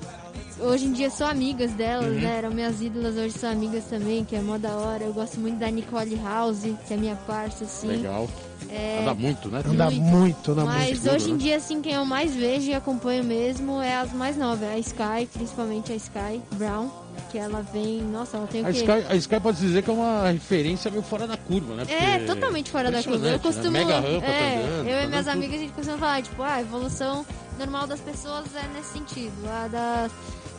hoje 0.65 0.87
em 0.87 0.93
dia 0.93 1.11
sou 1.11 1.27
amigas 1.27 1.71
delas, 1.73 2.07
Uhum. 2.15 2.21
né? 2.21 2.37
Eram 2.39 2.51
minhas 2.51 2.81
ídolas, 2.81 3.17
hoje 3.17 3.39
sou 3.39 3.49
amigas 3.49 3.85
também, 3.85 4.25
que 4.25 4.35
é 4.37 4.41
mó 4.41 4.59
da 4.59 4.71
hora. 4.77 5.05
Eu 5.05 5.13
gosto 5.13 5.39
muito 5.41 5.59
da 5.59 5.71
Nicole 5.71 6.17
House, 6.23 6.63
que 6.87 6.95
é 6.95 6.97
minha 6.97 7.17
parça, 7.17 7.65
assim. 7.65 7.87
Legal. 7.89 8.29
É, 8.71 9.01
Anda 9.03 9.15
muito, 9.15 9.49
né? 9.49 9.63
Anda 9.65 9.91
Muito. 9.91 10.03
muito, 10.03 10.53
anda 10.53 10.65
mas 10.65 10.99
muito. 11.01 11.15
hoje 11.15 11.31
em 11.31 11.37
dia, 11.37 11.57
assim, 11.57 11.81
quem 11.83 11.93
eu 11.93 12.05
mais 12.05 12.35
vejo 12.35 12.71
e 12.71 12.75
acompanho 12.75 13.23
mesmo 13.23 13.81
é 13.81 13.95
as 13.95 14.13
mais 14.13 14.37
novas. 14.37 14.69
A 14.69 14.79
Sky, 14.79 15.29
principalmente 15.33 15.93
a 15.93 15.97
Sky 15.97 16.41
Brown, 16.55 16.89
que 17.31 17.39
ela 17.39 17.61
vem... 17.63 18.01
Nossa, 18.03 18.37
ela 18.39 18.47
tem 18.47 18.63
o 18.63 18.67
A 18.67 18.73
quê? 18.73 18.79
Sky, 18.79 19.05
a 19.09 19.15
Sky 19.17 19.39
pode 19.39 19.59
dizer 19.59 19.83
que 19.83 19.91
é 19.91 19.93
uma 19.93 20.29
referência 20.31 20.91
meio 20.91 21.03
fora 21.03 21.27
da 21.27 21.37
curva, 21.37 21.75
né? 21.75 21.85
É, 21.89 22.19
Porque 22.19 22.25
totalmente 22.35 22.71
fora 22.71 22.91
da 22.91 23.03
curva. 23.03 23.27
Eu 23.29 23.37
impressionante, 23.37 23.43
costumo. 23.43 23.71
Né? 23.71 23.85
Mega 23.85 24.01
rampa, 24.01 24.27
é, 24.27 24.39
tá 24.39 24.47
andando, 24.67 24.89
eu 24.89 24.97
tá 24.97 25.03
e 25.03 25.07
minhas 25.09 25.27
andando 25.27 25.37
amigas 25.37 25.55
a 25.57 25.63
gente 25.63 25.73
costuma 25.73 25.99
falar, 25.99 26.23
tipo, 26.23 26.43
ah, 26.43 26.53
a 26.55 26.61
evolução 26.63 27.27
normal 27.59 27.87
das 27.87 28.01
pessoas 28.01 28.45
é 28.57 28.67
nesse 28.75 28.93
sentido. 28.95 29.33
A 29.49 29.69
das, 29.69 30.13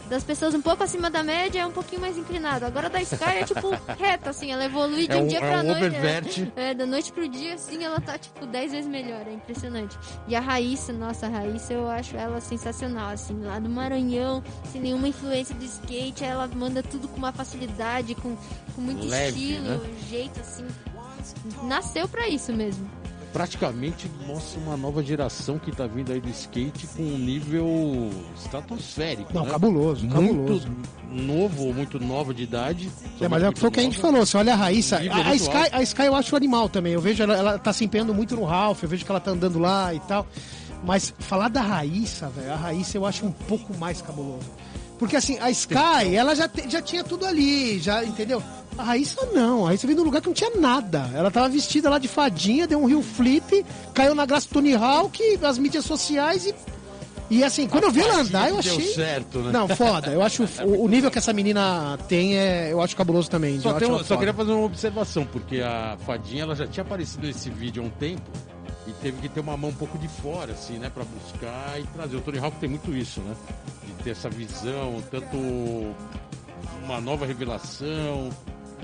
das 0.09 0.23
pessoas 0.23 0.53
um 0.53 0.61
pouco 0.61 0.83
acima 0.83 1.09
da 1.09 1.23
média 1.23 1.61
é 1.61 1.65
um 1.65 1.71
pouquinho 1.71 2.01
mais 2.01 2.17
inclinado. 2.17 2.65
Agora 2.65 2.89
da 2.89 3.01
Sky 3.01 3.23
é 3.23 3.43
tipo 3.43 3.69
reta, 3.99 4.29
assim, 4.29 4.51
ela 4.51 4.63
evolui 4.65 5.07
de 5.07 5.13
É 5.13 5.17
um, 5.17 5.23
um- 5.23 5.27
dia 5.27 5.37
é 5.37 5.41
pra 5.41 5.59
um 5.61 5.63
noite. 5.63 5.77
oververt. 5.85 6.47
É, 6.55 6.73
da 6.73 6.85
noite 6.85 7.11
pro 7.11 7.27
dia, 7.27 7.55
assim, 7.55 7.83
ela 7.83 7.99
tá, 7.99 8.17
tipo, 8.17 8.45
10 8.45 8.71
vezes 8.71 8.89
melhor. 8.89 9.25
É 9.27 9.33
impressionante. 9.33 9.97
E 10.27 10.35
a 10.35 10.39
Raíssa, 10.39 10.93
nossa, 10.93 11.25
a 11.25 11.29
Raíssa, 11.29 11.73
eu 11.73 11.89
acho 11.89 12.15
ela 12.15 12.39
sensacional, 12.41 13.09
assim, 13.09 13.41
lá 13.43 13.59
do 13.59 13.69
Maranhão, 13.69 14.43
sem 14.71 14.81
nenhuma 14.81 15.07
influência 15.07 15.55
do 15.55 15.63
skate, 15.65 16.23
ela 16.23 16.47
manda 16.47 16.83
tudo 16.83 17.07
com 17.07 17.17
uma 17.17 17.31
facilidade, 17.31 18.13
com, 18.15 18.35
com 18.75 18.81
muito 18.81 19.05
Leve, 19.05 19.39
estilo, 19.53 19.77
né? 19.79 19.89
jeito, 20.09 20.39
assim. 20.39 20.65
Nasceu 21.63 22.07
pra 22.07 22.27
isso 22.27 22.53
mesmo. 22.53 22.87
Praticamente 23.35 24.09
mostra 24.25 24.61
uma 24.61 24.77
nova 24.77 25.03
geração 25.03 25.59
que 25.59 25.69
tá 25.69 25.85
vindo 25.85 26.09
aí 26.09 26.21
do 26.21 26.29
skate 26.29 26.87
com 26.87 27.03
um 27.03 27.17
nível 27.17 28.09
estratosférico. 28.33 29.33
Não, 29.33 29.43
né? 29.43 29.51
cabuloso, 29.51 30.07
muito 30.07 30.27
cabuloso. 30.33 30.67
novo 31.11 31.73
muito 31.73 31.99
nova 31.99 32.33
de 32.33 32.43
idade. 32.43 32.89
É, 33.19 33.27
mas 33.27 33.43
é 33.43 33.49
o 33.49 33.51
que 33.51 33.59
foi 33.59 33.67
o 33.67 33.71
que 33.73 33.81
a 33.81 33.83
gente 33.83 33.97
falou. 33.97 34.25
Você 34.25 34.37
olha 34.37 34.53
a 34.53 34.55
Raíssa. 34.55 35.01
A, 35.11 35.31
a 35.31 35.35
Sky, 35.35 35.69
a 35.69 35.83
Sky 35.83 36.03
eu 36.03 36.15
acho 36.15 36.33
animal 36.33 36.69
também. 36.69 36.93
Eu 36.93 37.01
vejo 37.01 37.23
ela, 37.23 37.35
ela 37.35 37.59
tá 37.59 37.73
se 37.73 37.83
empenhando 37.83 38.13
muito 38.13 38.37
no 38.37 38.45
Ralph, 38.45 38.81
eu 38.83 38.87
vejo 38.87 39.03
que 39.03 39.11
ela 39.11 39.19
tá 39.19 39.31
andando 39.31 39.59
lá 39.59 39.93
e 39.93 39.99
tal. 39.99 40.25
Mas 40.85 41.13
falar 41.19 41.49
da 41.49 41.61
Raíssa, 41.61 42.29
velho, 42.29 42.53
a 42.53 42.55
Raíssa 42.55 42.97
eu 42.97 43.05
acho 43.05 43.25
um 43.25 43.31
pouco 43.33 43.77
mais 43.77 44.01
cabuloso. 44.01 44.49
Porque 44.97 45.15
assim, 45.15 45.37
a 45.39 45.49
Sky, 45.51 46.15
ela 46.15 46.35
já, 46.35 46.47
te- 46.47 46.69
já 46.69 46.81
tinha 46.81 47.03
tudo 47.03 47.25
ali, 47.25 47.79
já, 47.79 48.03
entendeu? 48.03 48.41
A 48.77 48.83
Raíssa 48.83 49.25
não, 49.33 49.65
a 49.65 49.69
Raíssa 49.69 49.87
veio 49.87 49.97
num 49.99 50.05
lugar 50.05 50.21
que 50.21 50.27
não 50.27 50.33
tinha 50.33 50.51
nada. 50.57 51.09
Ela 51.13 51.31
tava 51.31 51.47
vestida 51.49 51.89
lá 51.89 51.97
de 51.97 52.07
fadinha, 52.07 52.67
deu 52.67 52.79
um 52.81 52.85
rio 52.85 53.01
flip, 53.01 53.65
caiu 53.93 54.13
na 54.15 54.25
graça 54.25 54.47
do 54.47 54.53
Tony 54.53 54.73
Hawk, 54.73 55.21
as 55.43 55.57
mídias 55.57 55.85
sociais 55.85 56.45
e. 56.45 56.55
E 57.27 57.43
assim, 57.43 57.67
quando 57.67 57.85
eu 57.85 57.91
vi 57.91 58.01
ela 58.01 58.19
andar, 58.21 58.49
eu 58.49 58.61
Deu 58.61 58.71
achei. 58.73 58.93
certo, 58.93 59.39
né? 59.39 59.51
Não, 59.51 59.67
foda. 59.67 60.11
Eu 60.11 60.21
acho 60.21 60.43
o, 60.63 60.83
o 60.85 60.87
nível 60.87 61.09
que 61.09 61.17
essa 61.17 61.33
menina 61.33 61.97
tem 62.07 62.37
é, 62.37 62.71
eu 62.71 62.79
acho 62.79 62.95
cabuloso 62.95 63.27
também. 63.31 63.59
Só, 63.59 63.75
um- 63.75 64.03
só 64.03 64.15
queria 64.15 64.31
fazer 64.33 64.51
uma 64.51 64.63
observação, 64.65 65.25
porque 65.25 65.59
a 65.59 65.97
Fadinha 66.05 66.43
ela 66.43 66.55
já 66.55 66.67
tinha 66.67 66.83
aparecido 66.83 67.25
nesse 67.25 67.49
vídeo 67.49 67.81
há 67.81 67.85
um 67.87 67.89
tempo 67.89 68.21
e 68.87 68.93
teve 68.93 69.21
que 69.21 69.29
ter 69.29 69.39
uma 69.39 69.57
mão 69.57 69.69
um 69.71 69.75
pouco 69.75 69.97
de 69.97 70.07
fora, 70.07 70.53
assim, 70.53 70.77
né? 70.77 70.89
Pra 70.89 71.03
buscar 71.03 71.79
e 71.79 71.83
trazer. 71.87 72.15
O 72.17 72.21
Tony 72.21 72.37
Hawk 72.39 72.57
tem 72.59 72.69
muito 72.69 72.93
isso, 72.95 73.19
né? 73.21 73.35
De 73.83 74.03
ter 74.03 74.11
essa 74.11 74.29
visão, 74.29 75.03
tanto 75.09 75.37
uma 76.83 77.01
nova 77.01 77.25
revelação. 77.25 78.29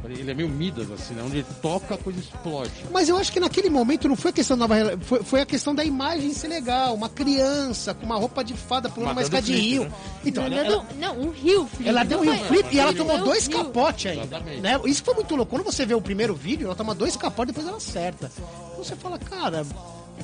Ele 0.04 0.32
é 0.32 0.34
meio 0.34 0.50
Midas, 0.50 0.90
assim, 0.92 1.14
né? 1.14 1.22
Onde 1.24 1.38
ele 1.38 1.46
toca, 1.62 1.96
a 1.96 1.98
coisa 1.98 2.20
explode. 2.20 2.72
Mas 2.92 3.08
eu 3.08 3.18
acho 3.18 3.32
que 3.32 3.40
naquele 3.40 3.70
momento 3.70 4.08
não 4.08 4.16
foi 4.16 4.32
a 4.32 4.34
questão 4.34 4.58
da 4.58 4.68
nova 4.68 4.98
foi, 5.02 5.24
foi 5.24 5.42
a 5.42 5.46
questão 5.46 5.74
da 5.76 5.86
imagem 5.86 6.34
ser 6.34 6.48
legal, 6.48 6.94
uma 6.96 7.08
criança 7.08 7.94
com 7.94 8.06
uma 8.06 8.16
roupa 8.16 8.44
de 8.44 8.54
fada 8.54 8.90
pulando 8.90 9.12
uma 9.12 9.22
escada 9.22 9.44
de 9.44 9.54
rio. 9.56 9.84
né? 9.84 9.92
Então, 10.26 10.50
Não, 10.50 10.58
ela, 10.58 10.68
ela, 10.68 10.86
não, 10.98 11.20
um 11.20 11.30
rio 11.30 11.68
flip. 11.68 11.88
ela 11.88 12.04
deu 12.04 12.20
um 12.20 12.24
não 12.24 12.34
rio 12.34 12.46
flip 12.46 12.76
e 12.76 12.80
ela 12.80 12.94
tomou 12.94 13.18
dois 13.20 13.48
capotes 13.48 14.12
ainda. 14.12 14.24
Exatamente. 14.24 14.62
Né? 14.62 14.80
Isso 14.86 15.04
foi 15.04 15.14
muito 15.14 15.36
louco. 15.36 15.50
Quando 15.52 15.64
você 15.64 15.86
vê 15.86 15.94
o 15.94 16.02
primeiro 16.02 16.34
vídeo, 16.34 16.66
ela 16.66 16.76
toma 16.76 16.96
dois 16.96 17.16
capotes 17.16 17.54
depois 17.54 17.68
ela 17.68 17.78
acerta. 17.78 18.32
Então 18.38 18.84
você 18.84 18.96
fala, 18.96 19.20
cara, 19.20 19.66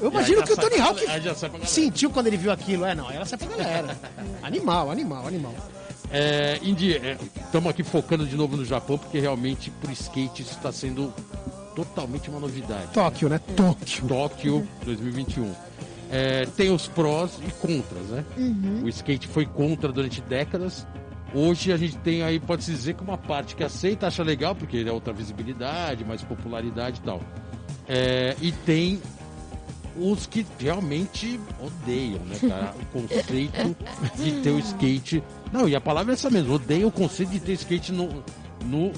eu 0.01 0.09
imagino 0.09 0.43
que 0.43 0.53
o 0.53 0.57
Tony 0.57 0.80
Hawk 0.80 1.05
sentiu 1.65 2.09
quando 2.09 2.28
ele 2.28 2.38
viu 2.38 2.51
aquilo. 2.51 2.84
É, 2.86 2.95
não, 2.95 3.09
ela 3.11 3.26
sai 3.26 3.38
pra 3.38 3.47
galera. 3.47 3.97
animal, 4.41 4.91
animal, 4.91 5.28
animal. 5.28 5.53
É, 6.12 6.60
Indy, 6.64 6.99
estamos 7.43 7.70
aqui 7.70 7.84
focando 7.84 8.26
de 8.26 8.36
novo 8.36 8.55
no 8.55 8.64
Japão, 8.64 8.97
porque 8.97 9.20
realmente 9.20 9.70
pro 9.70 9.91
skate 9.91 10.41
isso 10.41 10.53
está 10.53 10.72
sendo 10.72 11.14
totalmente 11.76 12.30
uma 12.30 12.39
novidade. 12.39 12.91
Tóquio, 12.93 13.30
né? 13.30 13.39
Tóquio. 13.55 14.08
Tóquio 14.08 14.68
2021. 14.86 15.53
É, 16.10 16.45
tem 16.45 16.72
os 16.72 16.88
prós 16.88 17.38
e 17.45 17.51
contras, 17.51 18.08
né? 18.08 18.26
O 18.84 18.89
skate 18.89 19.28
foi 19.28 19.45
contra 19.45 19.91
durante 19.91 20.22
décadas. 20.22 20.88
Hoje 21.34 21.74
a 21.74 21.78
gente 21.78 21.97
tem 21.97 22.24
aí, 22.24 22.39
pode-se 22.39 22.72
dizer 22.72 22.93
que 22.93 23.03
uma 23.03 23.18
parte 23.18 23.55
que 23.55 23.64
aceita, 23.64 24.08
acha 24.08 24.24
legal, 24.24 24.55
porque 24.55 24.78
é 24.78 24.91
outra 24.91 25.12
visibilidade, 25.12 26.05
mais 26.05 26.24
popularidade 26.24 26.99
e 26.99 27.03
tal. 27.03 27.22
É, 27.88 28.36
e 28.41 28.51
tem 28.51 29.01
os 29.99 30.26
que 30.26 30.45
realmente 30.60 31.39
odeiam, 31.60 32.24
né, 32.26 32.38
cara? 32.47 32.74
O 32.82 32.86
conceito 33.01 33.76
de 34.16 34.32
ter 34.41 34.51
o 34.51 34.60
skate. 34.60 35.24
Não, 35.52 35.68
e 35.68 35.76
a 35.76 35.82
palavra 35.82 36.12
é 36.12 36.16
essa 36.16 36.30
mesmo, 36.30 36.54
odeiam 36.54 36.88
o 36.89 36.91
conceito 36.91 37.30
de 37.32 37.39
ter 37.39 37.54
skate 37.54 37.91
no, 37.91 38.24
no, 38.66 38.91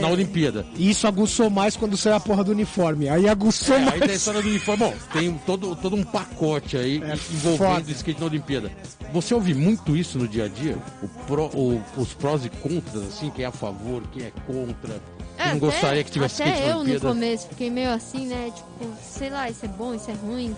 na 0.00 0.08
Olimpíada. 0.08 0.64
E 0.76 0.90
isso 0.90 1.06
aguçou 1.06 1.48
mais 1.50 1.76
quando 1.76 1.96
saiu 1.96 2.16
a 2.16 2.20
porra 2.20 2.42
do 2.44 2.52
uniforme. 2.52 3.08
Aí 3.08 3.28
aguçou 3.28 3.74
É, 3.76 3.78
aí 3.78 3.84
mais. 3.86 4.00
tem 4.00 4.10
a 4.10 4.14
história 4.14 4.42
do 4.42 4.48
uniforme. 4.48 4.84
Bom, 4.84 4.94
tem 5.12 5.32
todo, 5.46 5.76
todo 5.76 5.94
um 5.96 6.02
pacote 6.02 6.76
aí 6.76 7.02
É 7.02 7.14
envolvendo 7.32 7.58
foda. 7.74 7.88
o 7.88 7.92
skate 7.92 8.20
na 8.20 8.26
Olimpíada. 8.26 8.70
Você 9.12 9.32
ouve 9.34 9.54
muito 9.54 9.96
isso 9.96 10.18
no 10.18 10.26
dia 10.26 10.44
a 10.46 10.48
dia? 10.48 10.76
O 11.02 11.08
pró- 11.26 11.50
o- 11.54 11.80
os 11.96 12.12
prós 12.14 12.44
e 12.44 12.48
contras, 12.48 13.02
assim, 13.04 13.30
quem 13.30 13.44
é 13.44 13.48
a 13.48 13.52
favor, 13.52 14.02
quem 14.12 14.24
é 14.24 14.32
contra, 14.46 15.00
quem 15.36 15.50
não 15.52 15.58
gostaria 15.60 16.02
que 16.02 16.10
tivesse 16.10 16.42
É, 16.42 16.46
até 16.46 16.52
skate 16.54 16.66
na 16.66 16.72
eu 16.72 16.74
no 16.78 16.80
Olimpíada. 16.82 17.08
começo 17.14 17.48
fiquei 17.48 17.70
meio 17.70 17.90
assim, 17.90 18.26
né? 18.26 18.50
Tipo, 18.54 18.92
sei 19.00 19.30
lá, 19.30 19.48
isso 19.48 19.64
é 19.64 19.68
bom, 19.68 19.94
isso 19.94 20.10
é 20.10 20.14
ruim. 20.14 20.56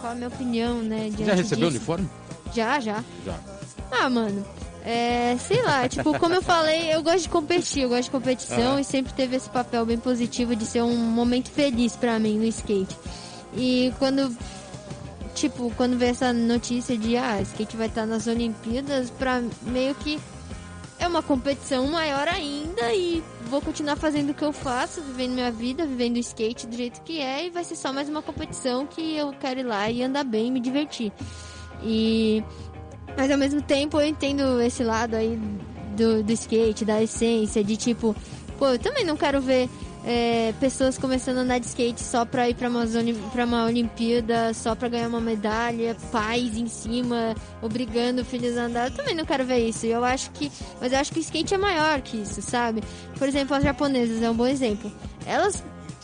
Qual 0.00 0.12
a 0.12 0.16
minha 0.16 0.26
opinião, 0.28 0.82
né? 0.82 1.10
Já 1.16 1.34
recebeu 1.34 1.68
o 1.68 1.70
disso? 1.70 1.78
uniforme? 1.92 2.08
Já, 2.52 2.80
já. 2.80 3.04
Já. 3.24 3.38
Ah, 3.92 4.10
mano, 4.10 4.44
é, 4.84 5.36
sei 5.38 5.62
lá, 5.62 5.88
tipo, 5.88 6.18
como 6.18 6.34
eu 6.34 6.42
falei, 6.42 6.92
eu 6.92 7.02
gosto 7.02 7.22
de 7.22 7.28
competir, 7.28 7.82
eu 7.82 7.88
gosto 7.88 8.04
de 8.04 8.10
competição 8.10 8.72
Aham. 8.72 8.80
e 8.80 8.84
sempre 8.84 9.12
teve 9.12 9.36
esse 9.36 9.48
papel 9.48 9.86
bem 9.86 9.98
positivo 9.98 10.56
de 10.56 10.66
ser 10.66 10.82
um 10.82 10.96
momento 10.96 11.50
feliz 11.50 11.94
pra 11.94 12.18
mim 12.18 12.38
no 12.38 12.44
skate. 12.46 12.96
E 13.54 13.92
quando, 13.98 14.36
tipo, 15.34 15.72
quando 15.76 15.96
veio 15.96 16.10
essa 16.10 16.32
notícia 16.32 16.98
de, 16.98 17.16
ah, 17.16 17.40
skate 17.42 17.76
vai 17.76 17.86
estar 17.86 18.06
nas 18.06 18.26
Olimpíadas, 18.26 19.08
pra 19.10 19.40
meio 19.62 19.94
que 19.94 20.18
é 20.98 21.06
uma 21.06 21.22
competição 21.22 21.86
maior 21.86 22.26
ainda 22.26 22.92
e 22.92 23.22
vou 23.46 23.60
continuar 23.60 23.96
fazendo 23.96 24.30
o 24.30 24.34
que 24.34 24.44
eu 24.44 24.52
faço, 24.52 25.00
vivendo 25.02 25.34
minha 25.34 25.50
vida, 25.50 25.86
vivendo 25.86 26.16
o 26.16 26.20
skate 26.20 26.66
do 26.66 26.76
jeito 26.76 27.02
que 27.02 27.20
é 27.20 27.46
e 27.46 27.50
vai 27.50 27.62
ser 27.62 27.76
só 27.76 27.92
mais 27.92 28.08
uma 28.08 28.22
competição 28.22 28.86
que 28.86 29.16
eu 29.16 29.32
quero 29.32 29.60
ir 29.60 29.64
lá 29.64 29.90
e 29.90 30.02
andar 30.02 30.24
bem, 30.24 30.50
me 30.50 30.60
divertir. 30.60 31.12
E 31.84 32.42
mas 33.16 33.30
ao 33.30 33.38
mesmo 33.38 33.62
tempo 33.62 34.00
eu 34.00 34.06
entendo 34.06 34.60
esse 34.60 34.82
lado 34.82 35.14
aí 35.14 35.38
do, 35.96 36.22
do 36.22 36.32
skate, 36.32 36.84
da 36.84 37.02
essência, 37.02 37.62
de 37.62 37.76
tipo, 37.76 38.14
pô, 38.58 38.68
eu 38.68 38.78
também 38.78 39.04
não 39.04 39.16
quero 39.16 39.40
ver 39.40 39.68
é, 40.04 40.52
pessoas 40.58 40.98
começando 40.98 41.38
a 41.38 41.40
andar 41.42 41.58
de 41.58 41.66
skate 41.66 42.00
só 42.00 42.24
pra 42.24 42.48
ir 42.48 42.54
pra 42.54 42.68
uma, 42.68 42.84
pra 43.32 43.44
uma 43.44 43.64
Olimpíada, 43.66 44.52
só 44.52 44.74
pra 44.74 44.88
ganhar 44.88 45.08
uma 45.08 45.20
medalha, 45.20 45.96
pais 46.10 46.56
em 46.56 46.66
cima, 46.66 47.34
obrigando 47.60 48.24
filhos 48.24 48.56
a 48.56 48.64
andar. 48.64 48.90
Eu 48.90 48.96
também 48.96 49.14
não 49.14 49.24
quero 49.24 49.44
ver 49.44 49.68
isso. 49.68 49.86
Eu 49.86 50.04
acho 50.04 50.30
que. 50.32 50.50
Mas 50.80 50.92
eu 50.92 50.98
acho 50.98 51.12
que 51.12 51.18
o 51.18 51.22
skate 51.22 51.54
é 51.54 51.58
maior 51.58 52.00
que 52.00 52.16
isso, 52.16 52.42
sabe? 52.42 52.82
Por 53.16 53.28
exemplo, 53.28 53.54
as 53.54 53.62
japonesas 53.62 54.20
é 54.22 54.28
um 54.28 54.34
bom 54.34 54.46
exemplo. 54.46 54.90
Elas 55.24 55.62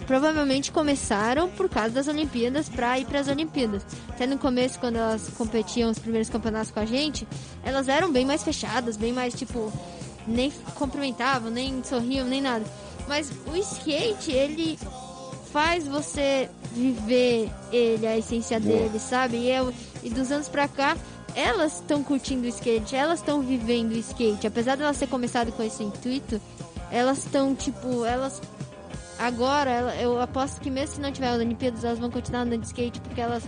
provavelmente 0.09 0.72
começaram 0.72 1.50
por 1.50 1.68
causa 1.68 1.90
das 1.90 2.09
Olimpíadas 2.09 2.66
pra 2.68 2.98
ir 2.98 3.04
pras 3.04 3.28
Olimpíadas. 3.28 3.84
Até 4.09 4.26
no 4.26 4.38
começo, 4.38 4.80
quando 4.80 4.96
elas 4.96 5.28
competiam 5.36 5.90
os 5.90 5.98
primeiros 5.98 6.30
campeonatos 6.30 6.70
com 6.70 6.80
a 6.80 6.86
gente, 6.86 7.28
elas 7.62 7.88
eram 7.88 8.11
bem 8.11 8.24
mais 8.24 8.42
fechadas, 8.42 8.96
bem 8.96 9.12
mais 9.12 9.34
tipo. 9.34 9.70
Nem 10.26 10.50
cumprimentavam, 10.74 11.50
nem 11.50 11.84
sorriam, 11.84 12.26
nem 12.26 12.40
nada. 12.40 12.64
Mas 13.06 13.30
o 13.46 13.56
skate, 13.56 14.32
ele 14.32 14.78
faz 15.52 15.86
você 15.86 16.48
viver 16.72 17.50
ele, 17.72 18.06
a 18.06 18.16
essência 18.16 18.59
Boa. 18.59 18.76
dele, 18.76 18.98
sabe? 18.98 19.36
E, 19.36 19.50
eu, 19.50 19.72
e 20.02 20.11
dos 20.11 20.30
anos 20.32 20.48
pra 20.48 20.68
cá, 20.68 20.96
elas 21.34 21.74
estão 21.74 22.02
curtindo 22.02 22.44
o 22.44 22.48
skate, 22.48 22.96
elas 22.96 23.20
estão 23.20 23.40
vivendo 23.42 23.92
o 23.92 23.98
skate. 23.98 24.46
Apesar 24.46 24.76
de 24.76 24.82
elas 24.82 24.98
ter 24.98 25.06
começado 25.06 25.52
com 25.52 25.62
esse 25.62 25.82
intuito, 25.82 26.40
elas 26.90 27.18
estão, 27.18 27.54
tipo, 27.54 28.04
elas. 28.04 28.40
Agora, 29.19 29.95
eu 30.01 30.21
aposto 30.21 30.61
que 30.61 30.71
mesmo 30.71 30.97
se 30.97 31.01
não 31.01 31.11
tiver 31.11 31.33
Olimpíadas, 31.33 31.83
elas 31.85 31.99
vão 31.99 32.11
continuar 32.11 32.43
andando 32.43 32.61
de 32.61 32.66
skate 32.69 33.01
porque 33.01 33.21
elas 33.21 33.43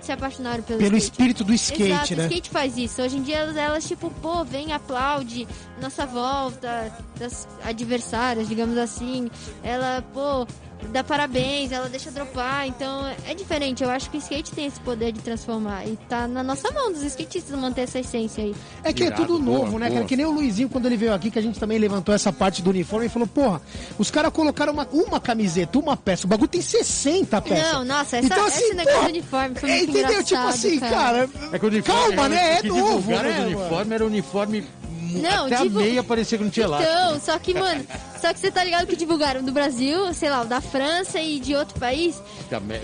se 0.00 0.12
apaixonaram 0.12 0.62
pelo, 0.62 0.78
Pelo 0.78 0.96
skate. 0.96 1.12
espírito 1.12 1.44
do 1.44 1.54
skate, 1.54 1.82
Exato, 1.82 2.16
né? 2.16 2.22
o 2.22 2.26
skate 2.26 2.50
faz 2.50 2.76
isso. 2.78 3.02
Hoje 3.02 3.16
em 3.16 3.22
dia 3.22 3.36
elas, 3.38 3.56
elas, 3.56 3.86
tipo, 3.86 4.10
pô, 4.22 4.44
vem, 4.44 4.72
aplaude 4.72 5.46
nossa 5.80 6.06
volta 6.06 6.92
das 7.18 7.48
adversárias, 7.64 8.48
digamos 8.48 8.76
assim. 8.78 9.30
Ela, 9.62 10.02
pô, 10.14 10.46
dá 10.92 11.02
parabéns, 11.04 11.72
ela 11.72 11.88
deixa 11.88 12.10
dropar. 12.10 12.66
Então 12.66 13.06
é 13.26 13.34
diferente. 13.34 13.82
Eu 13.82 13.90
acho 13.90 14.08
que 14.10 14.16
o 14.16 14.20
skate 14.20 14.52
tem 14.52 14.66
esse 14.66 14.80
poder 14.80 15.12
de 15.12 15.20
transformar. 15.20 15.86
E 15.86 15.96
tá 16.08 16.26
na 16.26 16.42
nossa 16.42 16.70
mão 16.70 16.92
dos 16.92 17.02
skatistas 17.02 17.58
manter 17.58 17.82
essa 17.82 17.98
essência 17.98 18.42
aí. 18.44 18.54
É 18.82 18.92
que 18.92 19.04
é 19.04 19.10
tudo 19.10 19.38
boa, 19.38 19.58
novo, 19.58 19.78
né, 19.78 19.86
boa. 19.86 19.98
cara? 19.98 20.04
Que 20.06 20.16
nem 20.16 20.26
o 20.26 20.30
Luizinho, 20.30 20.68
quando 20.68 20.86
ele 20.86 20.96
veio 20.96 21.12
aqui, 21.12 21.30
que 21.30 21.38
a 21.38 21.42
gente 21.42 21.58
também 21.58 21.78
levantou 21.78 22.14
essa 22.14 22.32
parte 22.32 22.62
do 22.62 22.70
uniforme 22.70 23.06
e 23.06 23.08
falou, 23.08 23.28
porra, 23.28 23.60
os 23.98 24.10
caras 24.10 24.32
colocaram 24.32 24.72
uma, 24.72 24.86
uma 24.92 25.20
camiseta, 25.20 25.78
uma 25.78 25.96
peça. 25.96 26.26
O 26.26 26.28
bagulho 26.28 26.48
tem 26.48 26.62
60 26.62 27.40
peças. 27.42 27.72
Não, 27.72 27.84
nossa, 27.84 28.16
essa, 28.18 28.26
Então, 28.26 28.46
esse 28.46 28.64
assim, 28.64 28.74
negócio 28.74 28.92
porra, 28.98 29.04
do 29.08 29.10
uniforme 29.10 29.54
foi 29.56 29.70
É, 29.70 29.76
muito 29.78 29.90
entendeu? 29.98 30.24
Tipo 30.24 30.40
assim, 30.42 30.78
cara. 30.80 31.28
É 31.52 31.58
que 31.58 31.64
o 31.64 31.68
uniforme, 31.68 32.02
Calma, 32.16 32.28
né? 32.28 32.58
É 32.58 32.60
o 32.70 32.76
novo, 32.76 33.10
né, 33.10 33.22
mano? 33.22 33.46
uniforme 33.46 33.94
era 33.94 34.04
o 34.04 34.06
uniforme 34.06 34.66
Não, 35.10 35.46
até 35.46 35.62
divu- 35.62 35.78
a 35.78 35.82
meia 35.82 36.02
parecia 36.02 36.38
que 36.38 36.44
não 36.44 36.50
tinha 36.50 36.68
lá. 36.68 36.82
Então, 36.82 37.20
só 37.20 37.38
que, 37.38 37.54
mano, 37.54 37.84
só 38.20 38.32
que 38.32 38.40
você 38.40 38.50
tá 38.50 38.62
ligado 38.64 38.86
que 38.86 38.96
divulgaram 38.96 39.42
do 39.42 39.52
Brasil, 39.52 40.12
sei 40.14 40.30
lá, 40.30 40.44
da 40.44 40.60
França 40.60 41.20
e 41.20 41.38
de 41.40 41.54
outro 41.54 41.78
país. 41.78 42.20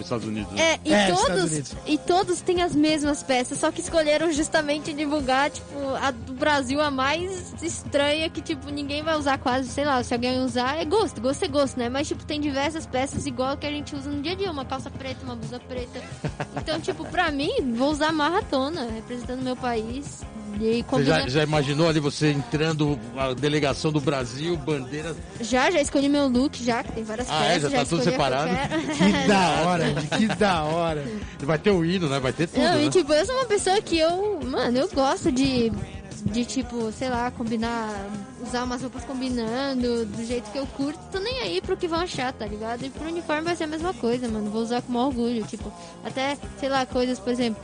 Estados 0.01 0.26
Unidos. 0.26 0.53
né? 0.53 0.72
É, 0.74 0.80
e 0.85 0.93
É, 0.93 1.12
todos 1.12 1.51
Unidos. 1.53 1.72
e 1.87 1.99
todos 1.99 2.41
têm 2.41 2.62
as 2.62 2.74
mesmas 2.74 3.22
peças, 3.22 3.59
só 3.59 3.70
que 3.70 3.80
escolheram 3.80 4.32
justamente 4.32 4.93
divulgar, 4.93 5.51
tipo, 5.51 5.74
a 6.01 6.11
do 6.11 6.32
Brasil 6.35 6.80
a 6.80 6.91
mais 6.91 7.55
estranha 7.62 8.28
que 8.30 8.41
tipo 8.41 8.70
ninguém 8.70 9.03
vai 9.03 9.16
usar 9.16 9.39
quase, 9.39 9.68
sei 9.68 9.85
lá, 9.85 10.03
se 10.03 10.12
alguém 10.14 10.41
usar 10.41 10.78
é 10.80 10.85
gosto, 10.85 11.20
gosto 11.20 11.45
é 11.45 11.49
gosto, 11.49 11.78
né? 11.78 11.89
Mas 11.89 12.09
tipo 12.09 12.24
tem 12.24 12.41
diversas 12.41 12.87
peças 12.87 13.26
igual 13.26 13.57
que 13.57 13.66
a 13.66 13.70
gente 13.70 13.95
usa 13.95 14.11
no 14.11 14.20
dia 14.22 14.32
a 14.32 14.35
dia, 14.35 14.51
uma 14.51 14.64
calça 14.64 14.91
preta, 14.91 15.24
uma 15.24 15.37
blusa 15.37 15.59
preta. 15.61 16.01
Então, 16.57 16.80
tipo, 16.80 17.05
pra 17.07 17.30
mim, 17.30 17.74
vou 17.76 17.91
usar 17.91 18.11
maratona, 18.12 18.89
representando 18.95 19.43
meu 19.43 19.57
país 19.57 20.22
e 20.61 20.76
Você 20.76 20.82
combina... 20.85 21.20
já, 21.22 21.28
já 21.28 21.43
imaginou 21.43 21.89
ali 21.89 22.01
você 22.01 22.30
entrando, 22.30 22.99
a 23.16 23.35
delegação 23.35 23.93
do 23.93 24.01
Brasil, 24.01 24.57
bandeira. 24.57 25.14
Já 25.41 25.70
já 25.70 25.81
escolhi 25.81 26.09
meu 26.09 26.29
look 26.29 26.62
já, 26.64 26.83
que 26.85 26.93
tem 26.93 27.05
várias 27.05 27.29
Ah, 27.31 27.45
é? 27.45 27.55
peças, 27.55 27.72
Já 27.72 27.79
tá 27.79 27.85
tudo 27.85 28.01
escolhi 28.01 28.01
a 28.01 28.03
que 28.03 28.09
eu 28.09 28.12
separado? 28.12 28.51
quero. 28.97 29.12
Que 29.22 29.29
da 29.29 29.49
hora, 29.62 29.85
que 30.18 30.27
da 30.37 30.62
hora. 30.64 31.05
Vai 31.41 31.59
ter 31.59 31.70
o 31.70 31.85
hino, 31.85 32.09
né? 32.09 32.20
Vai 32.20 32.33
ter 32.33 32.47
tudo. 32.47 32.62
Não, 32.62 32.75
né? 32.75 32.85
e 32.85 32.91
tipo, 32.91 33.12
eu 33.12 33.27
sou 33.27 33.35
uma 33.35 33.45
pessoa 33.47 33.81
que 33.83 33.99
eu, 33.99 34.41
mano, 34.45 34.79
eu 34.79 34.89
gosto 34.91 35.33
de, 35.33 35.72
de 36.25 36.45
tipo, 36.45 36.91
sei 36.93 37.09
lá, 37.11 37.31
combinar, 37.31 38.07
usar 38.47 38.64
umas 38.64 38.81
roupas 38.81 39.05
combinando, 39.05 40.07
do 40.07 40.25
jeito 40.25 40.51
que 40.51 40.59
eu 40.59 40.66
curto, 40.66 40.99
tô 41.11 41.18
nem 41.18 41.41
aí 41.41 41.61
pro 41.61 41.77
que 41.77 41.89
vão 41.89 42.01
achar, 42.01 42.33
tá 42.33 42.47
ligado? 42.47 42.85
E 42.85 42.91
pro 42.91 43.07
uniforme 43.09 43.43
vai 43.43 43.57
ser 43.57 43.64
a 43.64 43.68
mesma 43.68 43.93
coisa, 43.93 44.29
mano, 44.29 44.51
vou 44.51 44.62
usar 44.62 44.83
com 44.83 44.93
maior 44.93 45.07
orgulho, 45.09 45.45
tipo, 45.45 45.72
até, 46.05 46.37
sei 46.61 46.68
lá, 46.68 46.87
coisas, 46.87 47.18
por 47.18 47.33
exemplo, 47.33 47.61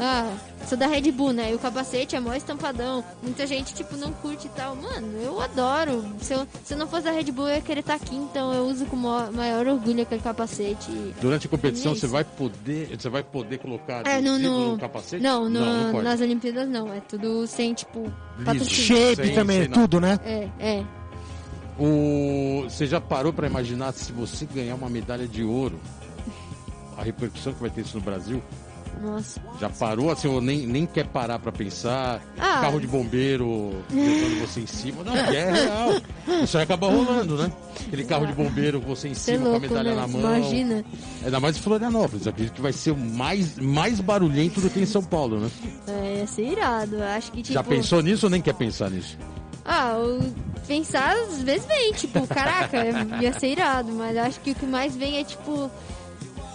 ah, 0.00 0.32
sou 0.66 0.76
da 0.76 0.86
Red 0.86 1.10
Bull, 1.12 1.32
né? 1.32 1.52
E 1.52 1.54
o 1.54 1.58
capacete 1.58 2.16
é 2.16 2.20
mó 2.20 2.34
estampadão. 2.34 3.04
Muita 3.22 3.46
gente, 3.46 3.72
tipo, 3.74 3.96
não 3.96 4.12
curte 4.12 4.46
e 4.46 4.50
tal. 4.50 4.74
Mano, 4.74 5.06
eu 5.22 5.40
adoro. 5.40 6.04
Se 6.20 6.32
eu, 6.34 6.46
se 6.64 6.74
eu 6.74 6.78
não 6.78 6.86
fosse 6.88 7.04
da 7.04 7.10
Red 7.12 7.30
Bull, 7.30 7.48
eu 7.48 7.54
ia 7.56 7.60
querer 7.60 7.80
estar 7.80 7.94
aqui, 7.94 8.16
então 8.16 8.52
eu 8.52 8.66
uso 8.66 8.86
com 8.86 8.96
maior, 8.96 9.30
maior 9.32 9.66
orgulho 9.66 10.02
aquele 10.02 10.20
capacete. 10.20 10.90
e- 10.90 11.14
Durante 11.20 11.46
a 11.46 11.50
competição 11.50 11.92
É 11.92 11.94
você 11.94 12.06
vai 12.06 12.24
poder, 12.24 12.96
você 12.98 13.08
vai 13.08 13.22
poder 13.22 13.58
colocar 13.58 14.06
É, 14.06 14.20
no, 14.20 14.38
no, 14.38 14.72
no 14.72 14.78
capacete? 14.78 15.22
Não, 15.22 15.48
no- 15.48 15.60
não, 15.60 15.92
não 15.92 16.02
nas 16.02 16.20
Olimpíadas 16.20 16.68
não. 16.68 16.92
É 16.92 17.00
tudo 17.00 17.46
sem, 17.46 17.72
tipo, 17.74 18.10
patrocínio. 18.44 18.68
Shape 18.70 19.16
Sei, 19.26 19.34
também, 19.34 19.58
sei 19.60 19.68
não. 19.68 19.74
tudo, 19.82 20.00
né? 20.00 20.18
É, 20.24 20.48
é. 20.58 20.84
O... 21.78 22.64
Você 22.68 22.86
já 22.86 23.00
parou 23.00 23.32
pra 23.32 23.46
imaginar 23.46 23.92
se 23.92 24.12
você 24.12 24.46
ganhar 24.46 24.74
uma 24.74 24.88
medalha 24.88 25.26
de 25.26 25.42
ouro, 25.42 25.78
a 26.96 27.02
repercussão 27.02 27.52
que 27.52 27.60
vai 27.60 27.70
ter 27.70 27.80
isso 27.82 27.96
no 27.96 28.02
Brasil? 28.02 28.42
Nossa. 29.04 29.38
Já 29.60 29.68
parou 29.68 30.10
assim, 30.10 30.28
ou 30.28 30.40
nem, 30.40 30.66
nem 30.66 30.86
quer 30.86 31.06
parar 31.06 31.38
pra 31.38 31.52
pensar? 31.52 32.22
Ah. 32.38 32.60
Carro 32.62 32.80
de 32.80 32.86
bombeiro 32.86 33.72
levando 33.90 34.40
você 34.40 34.60
em 34.60 34.66
cima? 34.66 35.04
Não, 35.04 35.14
é 35.14 35.52
real. 35.52 35.90
Isso 36.42 36.56
aí 36.56 36.64
acaba 36.64 36.88
rolando, 36.88 37.36
né? 37.36 37.52
Aquele 37.86 38.04
carro 38.04 38.26
de 38.26 38.32
bombeiro, 38.32 38.80
você 38.80 39.08
em 39.08 39.12
é 39.12 39.14
cima 39.14 39.38
com 39.38 39.44
a 39.44 39.50
louco, 39.50 39.68
medalha 39.68 39.90
né? 39.94 40.00
na 40.00 40.06
mão. 40.06 40.20
Imagina. 40.20 40.84
Ainda 41.22 41.38
mais 41.38 41.56
em 41.56 41.60
Florianópolis. 41.60 42.26
Acredito 42.26 42.54
que 42.54 42.62
vai 42.62 42.72
ser 42.72 42.92
o 42.92 42.96
mais, 42.96 43.58
mais 43.58 44.00
barulhento 44.00 44.60
do 44.60 44.70
que 44.70 44.80
em 44.80 44.86
São 44.86 45.02
Paulo, 45.02 45.38
né? 45.38 45.50
É, 45.86 46.18
ia 46.20 46.26
ser 46.26 46.52
irado. 46.52 47.02
Acho 47.02 47.30
que, 47.30 47.42
tipo... 47.42 47.52
Já 47.52 47.62
pensou 47.62 48.00
nisso 48.00 48.26
ou 48.26 48.30
nem 48.30 48.40
quer 48.40 48.54
pensar 48.54 48.90
nisso? 48.90 49.18
Ah, 49.66 49.96
pensar 50.66 51.14
às 51.14 51.42
vezes 51.42 51.66
vem, 51.66 51.92
tipo, 51.92 52.26
caraca, 52.26 52.78
ia 53.20 53.38
ser 53.38 53.48
irado. 53.48 53.92
Mas 53.92 54.16
acho 54.16 54.40
que 54.40 54.52
o 54.52 54.54
que 54.54 54.66
mais 54.66 54.96
vem 54.96 55.18
é, 55.18 55.24
tipo... 55.24 55.70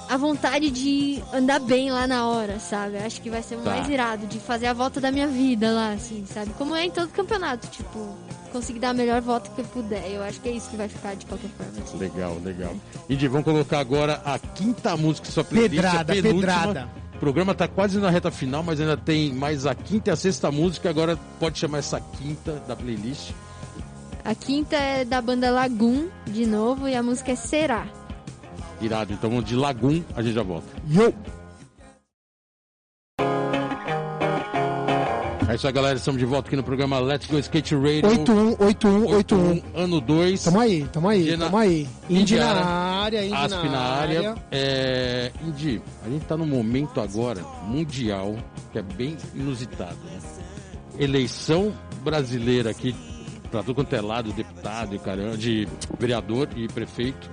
A 0.09 0.17
vontade 0.17 0.71
de 0.71 1.21
andar 1.31 1.59
bem 1.59 1.91
lá 1.91 2.07
na 2.07 2.25
hora, 2.25 2.59
sabe? 2.59 2.97
Acho 2.97 3.21
que 3.21 3.29
vai 3.29 3.43
ser 3.43 3.55
o 3.55 3.59
Tá. 3.59 3.69
mais 3.69 3.87
irado, 3.87 4.25
de 4.25 4.39
fazer 4.39 4.65
a 4.65 4.73
volta 4.73 4.99
da 4.99 5.11
minha 5.11 5.27
vida 5.27 5.71
lá, 5.71 5.91
assim, 5.91 6.25
sabe? 6.25 6.51
Como 6.57 6.75
é 6.75 6.85
em 6.85 6.89
todo 6.89 7.09
campeonato, 7.09 7.67
tipo, 7.67 8.17
conseguir 8.51 8.79
dar 8.79 8.89
a 8.89 8.93
melhor 8.93 9.21
volta 9.21 9.51
que 9.51 9.61
eu 9.61 9.65
puder. 9.65 10.03
Eu 10.11 10.23
acho 10.23 10.39
que 10.41 10.49
é 10.49 10.51
isso 10.53 10.67
que 10.67 10.75
vai 10.75 10.89
ficar 10.89 11.15
de 11.15 11.27
qualquer 11.27 11.49
forma, 11.49 11.83
assim. 11.83 11.97
Legal, 11.97 12.35
legal. 12.43 12.75
E 13.07 13.15
vamos 13.27 13.45
colocar 13.45 13.77
agora 13.79 14.19
a 14.25 14.39
quinta 14.39 14.97
música 14.97 15.27
que 15.27 15.31
sua 15.31 15.43
playlist, 15.43 15.75
Pedrada, 15.75 16.13
pedrada. 16.13 16.89
O 17.15 17.19
programa 17.19 17.53
tá 17.53 17.67
quase 17.67 17.99
na 17.99 18.09
reta 18.09 18.31
final, 18.31 18.63
mas 18.63 18.81
ainda 18.81 18.97
tem 18.97 19.31
mais 19.31 19.67
a 19.67 19.75
quinta 19.75 20.09
e 20.09 20.13
a 20.13 20.15
sexta 20.15 20.49
música. 20.51 20.89
Agora 20.89 21.19
pode 21.39 21.59
chamar 21.59 21.79
essa 21.79 21.99
quinta 21.99 22.53
da 22.67 22.75
playlist. 22.75 23.31
A 24.25 24.33
quinta 24.33 24.75
é 24.75 25.05
da 25.05 25.21
banda 25.21 25.51
Lagoon, 25.51 26.07
de 26.25 26.47
novo, 26.47 26.87
e 26.87 26.95
a 26.95 27.03
música 27.03 27.31
é 27.31 27.35
Será. 27.35 27.85
Irado. 28.81 29.13
Então 29.13 29.41
de 29.41 29.55
Lagoon 29.55 30.01
a 30.15 30.21
gente 30.21 30.33
já 30.35 30.43
volta. 30.43 30.67
Yo! 30.87 31.13
É 35.49 35.55
isso 35.55 35.65
aí, 35.65 35.73
galera. 35.73 35.97
Estamos 35.97 36.19
de 36.19 36.25
volta 36.25 36.47
aqui 36.47 36.55
no 36.55 36.61
programa 36.61 36.99
Let's 36.99 37.27
Go 37.27 37.39
Skate 37.39 37.73
Radio. 37.73 38.05
818181. 38.07 39.63
Ano 39.75 39.99
2. 39.99 40.43
Tamo 40.43 40.59
aí, 40.59 40.83
tamo 40.93 41.09
aí, 41.09 41.21
Indiana- 41.21 41.45
tamo 41.45 41.57
aí. 41.57 41.89
Indy 42.07 42.35
na 42.35 42.65
área, 42.65 43.25
Indy 43.25 43.33
Asp 43.33 43.63
na, 43.63 43.79
área. 43.79 44.35
É, 44.51 45.31
Indy, 45.43 45.81
a 46.05 46.09
gente 46.09 46.25
tá 46.25 46.37
num 46.37 46.45
momento 46.45 47.01
agora 47.01 47.41
mundial 47.63 48.35
que 48.71 48.77
é 48.77 48.83
bem 48.83 49.17
inusitado. 49.33 49.97
Né? 50.05 50.19
Eleição 50.99 51.73
brasileira 52.03 52.69
aqui, 52.69 52.95
pra 53.49 53.61
tudo 53.63 53.73
quanto 53.73 53.95
é 53.95 54.01
lado, 54.01 54.31
deputado 54.31 54.93
e 54.93 54.99
caramba, 54.99 55.35
de 55.35 55.67
vereador 55.97 56.47
e 56.55 56.67
prefeito. 56.67 57.27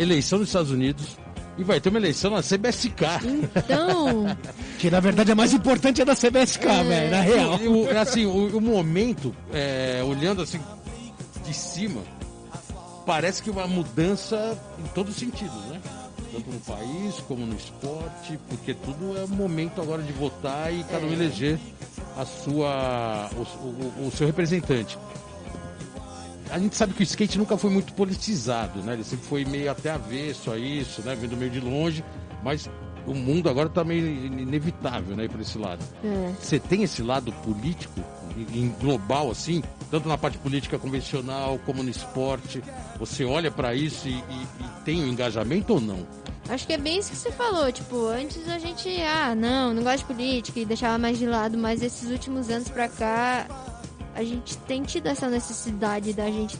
Eleição 0.00 0.38
nos 0.38 0.48
Estados 0.48 0.70
Unidos. 0.70 1.16
E 1.58 1.64
vai 1.64 1.78
ter 1.80 1.90
uma 1.90 1.98
eleição 1.98 2.30
na 2.30 2.42
CBSK. 2.42 3.04
Então, 3.24 4.24
Que 4.78 4.90
na 4.90 4.98
verdade 5.00 5.30
é 5.32 5.34
mais 5.34 5.52
importante 5.52 6.00
é 6.00 6.04
da 6.04 6.14
CBSK, 6.16 6.64
velho, 6.64 7.10
na 7.10 7.20
real. 7.20 7.56
O- 7.60 7.98
assim, 7.98 8.24
o, 8.24 8.56
o 8.56 8.60
momento, 8.60 9.34
é, 9.52 10.00
olhando 10.06 10.40
assim 10.40 10.58
de 11.44 11.52
cima, 11.52 12.00
parece 13.04 13.42
que 13.42 13.50
uma 13.50 13.66
mudança 13.66 14.56
em 14.78 14.86
todos 14.94 15.12
os 15.14 15.18
sentidos, 15.20 15.54
né? 15.66 15.80
Tanto 16.32 16.50
no 16.50 16.60
país 16.60 17.16
como 17.26 17.44
no 17.44 17.56
esporte, 17.56 18.38
porque 18.48 18.72
tudo 18.72 19.18
é 19.18 19.24
o 19.24 19.28
momento 19.28 19.82
agora 19.82 20.00
de 20.02 20.12
votar 20.12 20.72
e 20.72 20.82
cada 20.84 21.04
um 21.04 21.12
eleger 21.12 21.58
a 22.16 22.24
sua, 22.24 23.28
o, 23.36 23.40
o- 23.66 24.06
o 24.06 24.12
seu 24.16 24.26
representante. 24.26 24.96
A 26.50 26.58
gente 26.58 26.76
sabe 26.76 26.92
que 26.94 27.02
o 27.02 27.04
skate 27.04 27.38
nunca 27.38 27.56
foi 27.56 27.70
muito 27.70 27.92
politizado, 27.94 28.80
né? 28.82 28.94
Ele 28.94 29.04
sempre 29.04 29.26
foi 29.26 29.44
meio 29.44 29.70
até 29.70 29.90
avesso 29.90 30.50
a 30.50 30.58
isso, 30.58 31.00
né? 31.02 31.14
Vendo 31.14 31.36
meio 31.36 31.50
de 31.50 31.60
longe, 31.60 32.04
mas 32.42 32.68
o 33.06 33.14
mundo 33.14 33.48
agora 33.48 33.68
tá 33.68 33.82
meio 33.84 34.06
inevitável, 34.06 35.16
né? 35.16 35.28
Por 35.28 35.40
esse 35.40 35.56
lado. 35.58 35.84
é. 36.04 36.32
Você 36.40 36.58
tem 36.58 36.82
esse 36.82 37.02
lado 37.02 37.32
político 37.44 38.00
em 38.54 38.68
global 38.80 39.30
assim, 39.30 39.62
tanto 39.90 40.08
na 40.08 40.16
parte 40.16 40.38
política 40.38 40.78
convencional 40.78 41.58
como 41.66 41.82
no 41.82 41.90
esporte. 41.90 42.62
Você 42.98 43.24
olha 43.24 43.50
para 43.50 43.74
isso 43.74 44.08
e, 44.08 44.12
e- 44.12 44.46
e 44.60 44.84
tem 44.84 45.02
o 45.02 45.06
engajamento 45.06 45.74
ou 45.74 45.80
não? 45.80 46.06
Acho 46.48 46.66
que 46.66 46.72
é 46.72 46.78
bem 46.78 46.98
isso 46.98 47.10
que 47.12 47.16
você 47.16 47.30
falou. 47.30 47.70
Tipo, 47.70 48.06
antes 48.06 48.48
a 48.48 48.58
gente, 48.58 48.88
ah, 49.02 49.34
não, 49.36 49.72
não 49.74 49.82
gosta 49.82 49.98
de 49.98 50.04
política 50.04 50.58
e 50.58 50.64
deixava 50.64 50.98
mais 50.98 51.16
de 51.18 51.26
lado, 51.26 51.56
mas 51.56 51.80
esses 51.82 52.10
últimos 52.10 52.50
anos 52.50 52.68
pra 52.68 52.88
cá, 52.88 53.46
a 54.14 54.22
gente 54.22 54.56
tem 54.58 54.82
tido 54.82 55.06
essa 55.06 55.28
necessidade 55.28 56.12
da 56.12 56.26
gente 56.26 56.58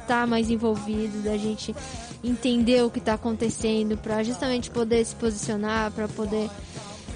estar 0.00 0.26
mais 0.26 0.50
envolvido, 0.50 1.22
da 1.22 1.36
gente 1.36 1.74
entender 2.22 2.82
o 2.84 2.90
que 2.90 3.00
tá 3.00 3.14
acontecendo, 3.14 3.96
pra 3.96 4.22
justamente 4.22 4.70
poder 4.70 5.04
se 5.04 5.14
posicionar, 5.14 5.90
pra 5.92 6.08
poder 6.08 6.50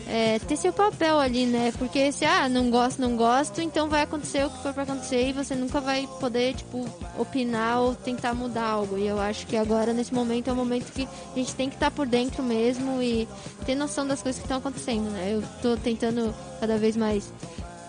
é, 0.07 0.39
ter 0.39 0.57
seu 0.57 0.73
papel 0.73 1.19
ali, 1.19 1.47
né? 1.47 1.73
Porque 1.79 2.13
se, 2.13 2.25
ah, 2.25 2.49
não 2.49 2.71
gosto, 2.71 3.01
não 3.01 3.17
gosto, 3.17 3.61
então 3.61 3.89
vai 3.89 4.03
acontecer 4.03 4.45
o 4.45 4.51
que 4.51 4.63
for 4.63 4.73
pra 4.73 4.83
acontecer 4.83 5.29
e 5.29 5.33
você 5.33 5.55
nunca 5.55 5.81
vai 5.81 6.09
poder, 6.21 6.55
tipo, 6.55 6.87
opinar 7.19 7.81
ou 7.81 7.95
tentar 7.95 8.35
mudar 8.35 8.65
algo. 8.65 8.99
E 8.99 9.07
eu 9.07 9.19
acho 9.19 9.47
que 9.47 9.57
agora, 9.57 9.93
nesse 9.93 10.13
momento, 10.13 10.49
é 10.49 10.53
o 10.53 10.57
momento 10.57 10.93
que 10.93 11.09
a 11.33 11.39
gente 11.39 11.55
tem 11.55 11.69
que 11.69 11.77
estar 11.77 11.91
por 11.91 12.07
dentro 12.07 12.43
mesmo 12.43 13.03
e 13.03 13.29
ter 13.65 13.75
noção 13.75 14.07
das 14.07 14.23
coisas 14.23 14.39
que 14.39 14.45
estão 14.45 14.59
acontecendo, 14.59 15.11
né? 15.11 15.35
Eu 15.35 15.43
tô 15.63 15.77
tentando 15.77 16.35
cada 16.61 16.77
vez 16.77 16.97
mais 16.97 17.33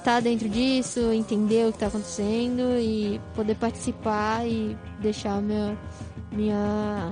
estar 0.05 0.21
dentro 0.21 0.47
disso, 0.47 1.11
entender 1.11 1.67
o 1.67 1.73
que 1.73 1.79
tá 1.79 1.87
acontecendo 1.87 2.61
e 2.79 3.19
poder 3.33 3.55
participar 3.55 4.47
e 4.47 4.77
deixar 5.01 5.41
meu, 5.41 5.75
minha. 6.31 7.11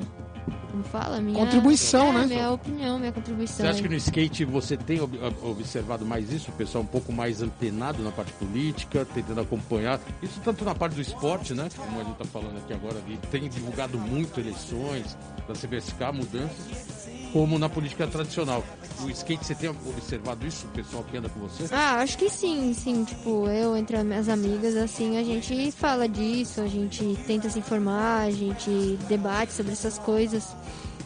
Como 0.70 0.84
fala? 0.84 1.22
Minha 1.22 1.38
Contribuição, 1.40 2.10
é, 2.10 2.14
né? 2.14 2.26
Minha 2.26 2.52
opinião, 2.52 3.00
minha 3.00 3.12
contribuição. 3.12 3.58
Você 3.58 3.68
acha 3.68 3.78
aí. 3.78 3.84
que 3.84 3.90
no 3.90 3.96
skate 3.96 4.44
você 4.46 4.76
tem 4.76 5.00
ob- 5.02 5.18
ob- 5.24 5.48
observado 5.52 6.04
mais 6.06 6.32
isso? 6.34 6.50
O 6.50 6.54
pessoal 6.54 6.84
um 6.84 6.88
pouco 6.88 7.14
mais 7.14 7.42
antenado 7.44 8.02
na 8.04 8.12
parte 8.12 8.32
política, 8.34 9.06
tentando 9.14 9.40
acompanhar. 9.42 10.00
Isso 10.22 10.40
tanto 10.44 10.66
na 10.66 10.74
parte 10.76 10.96
do 10.96 11.02
esporte, 11.02 11.54
né? 11.54 11.70
Como 11.76 12.00
a 12.00 12.04
gente 12.04 12.14
está 12.14 12.26
falando 12.26 12.58
aqui 12.58 12.74
agora, 12.74 12.98
ali, 13.06 13.20
tem 13.32 13.48
divulgado 13.48 13.98
muito 14.00 14.40
eleições 14.40 15.16
da 15.48 15.54
CBSK, 15.54 16.12
mudanças, 16.12 17.03
como 17.34 17.58
na 17.58 17.68
política 17.68 18.06
tradicional. 18.06 18.64
O 19.02 19.10
skate, 19.10 19.44
você 19.44 19.56
tem 19.56 19.68
observado 19.68 20.46
isso? 20.46 20.68
O 20.68 20.70
pessoal 20.70 21.04
que 21.04 21.18
anda 21.18 21.28
com 21.28 21.40
você? 21.40 21.66
Ah, 21.74 21.96
acho 21.96 22.16
que 22.16 22.30
sim, 22.30 22.74
sim. 22.76 23.04
Tipo, 23.04 23.50
eu 23.50 23.76
entre 23.76 23.98
as 23.98 24.06
minhas 24.06 24.30
amigas, 24.30 24.78
assim, 24.78 25.18
a 25.18 25.24
gente 25.24 25.72
fala 25.72 26.08
disso, 26.08 26.62
a 26.62 26.68
gente 26.68 27.18
tenta 27.26 27.50
se 27.50 27.58
informar, 27.58 28.28
a 28.28 28.32
gente 28.32 28.70
debate 29.10 29.52
sobre 29.52 29.72
essas 29.72 29.98
coisas. 29.98 30.56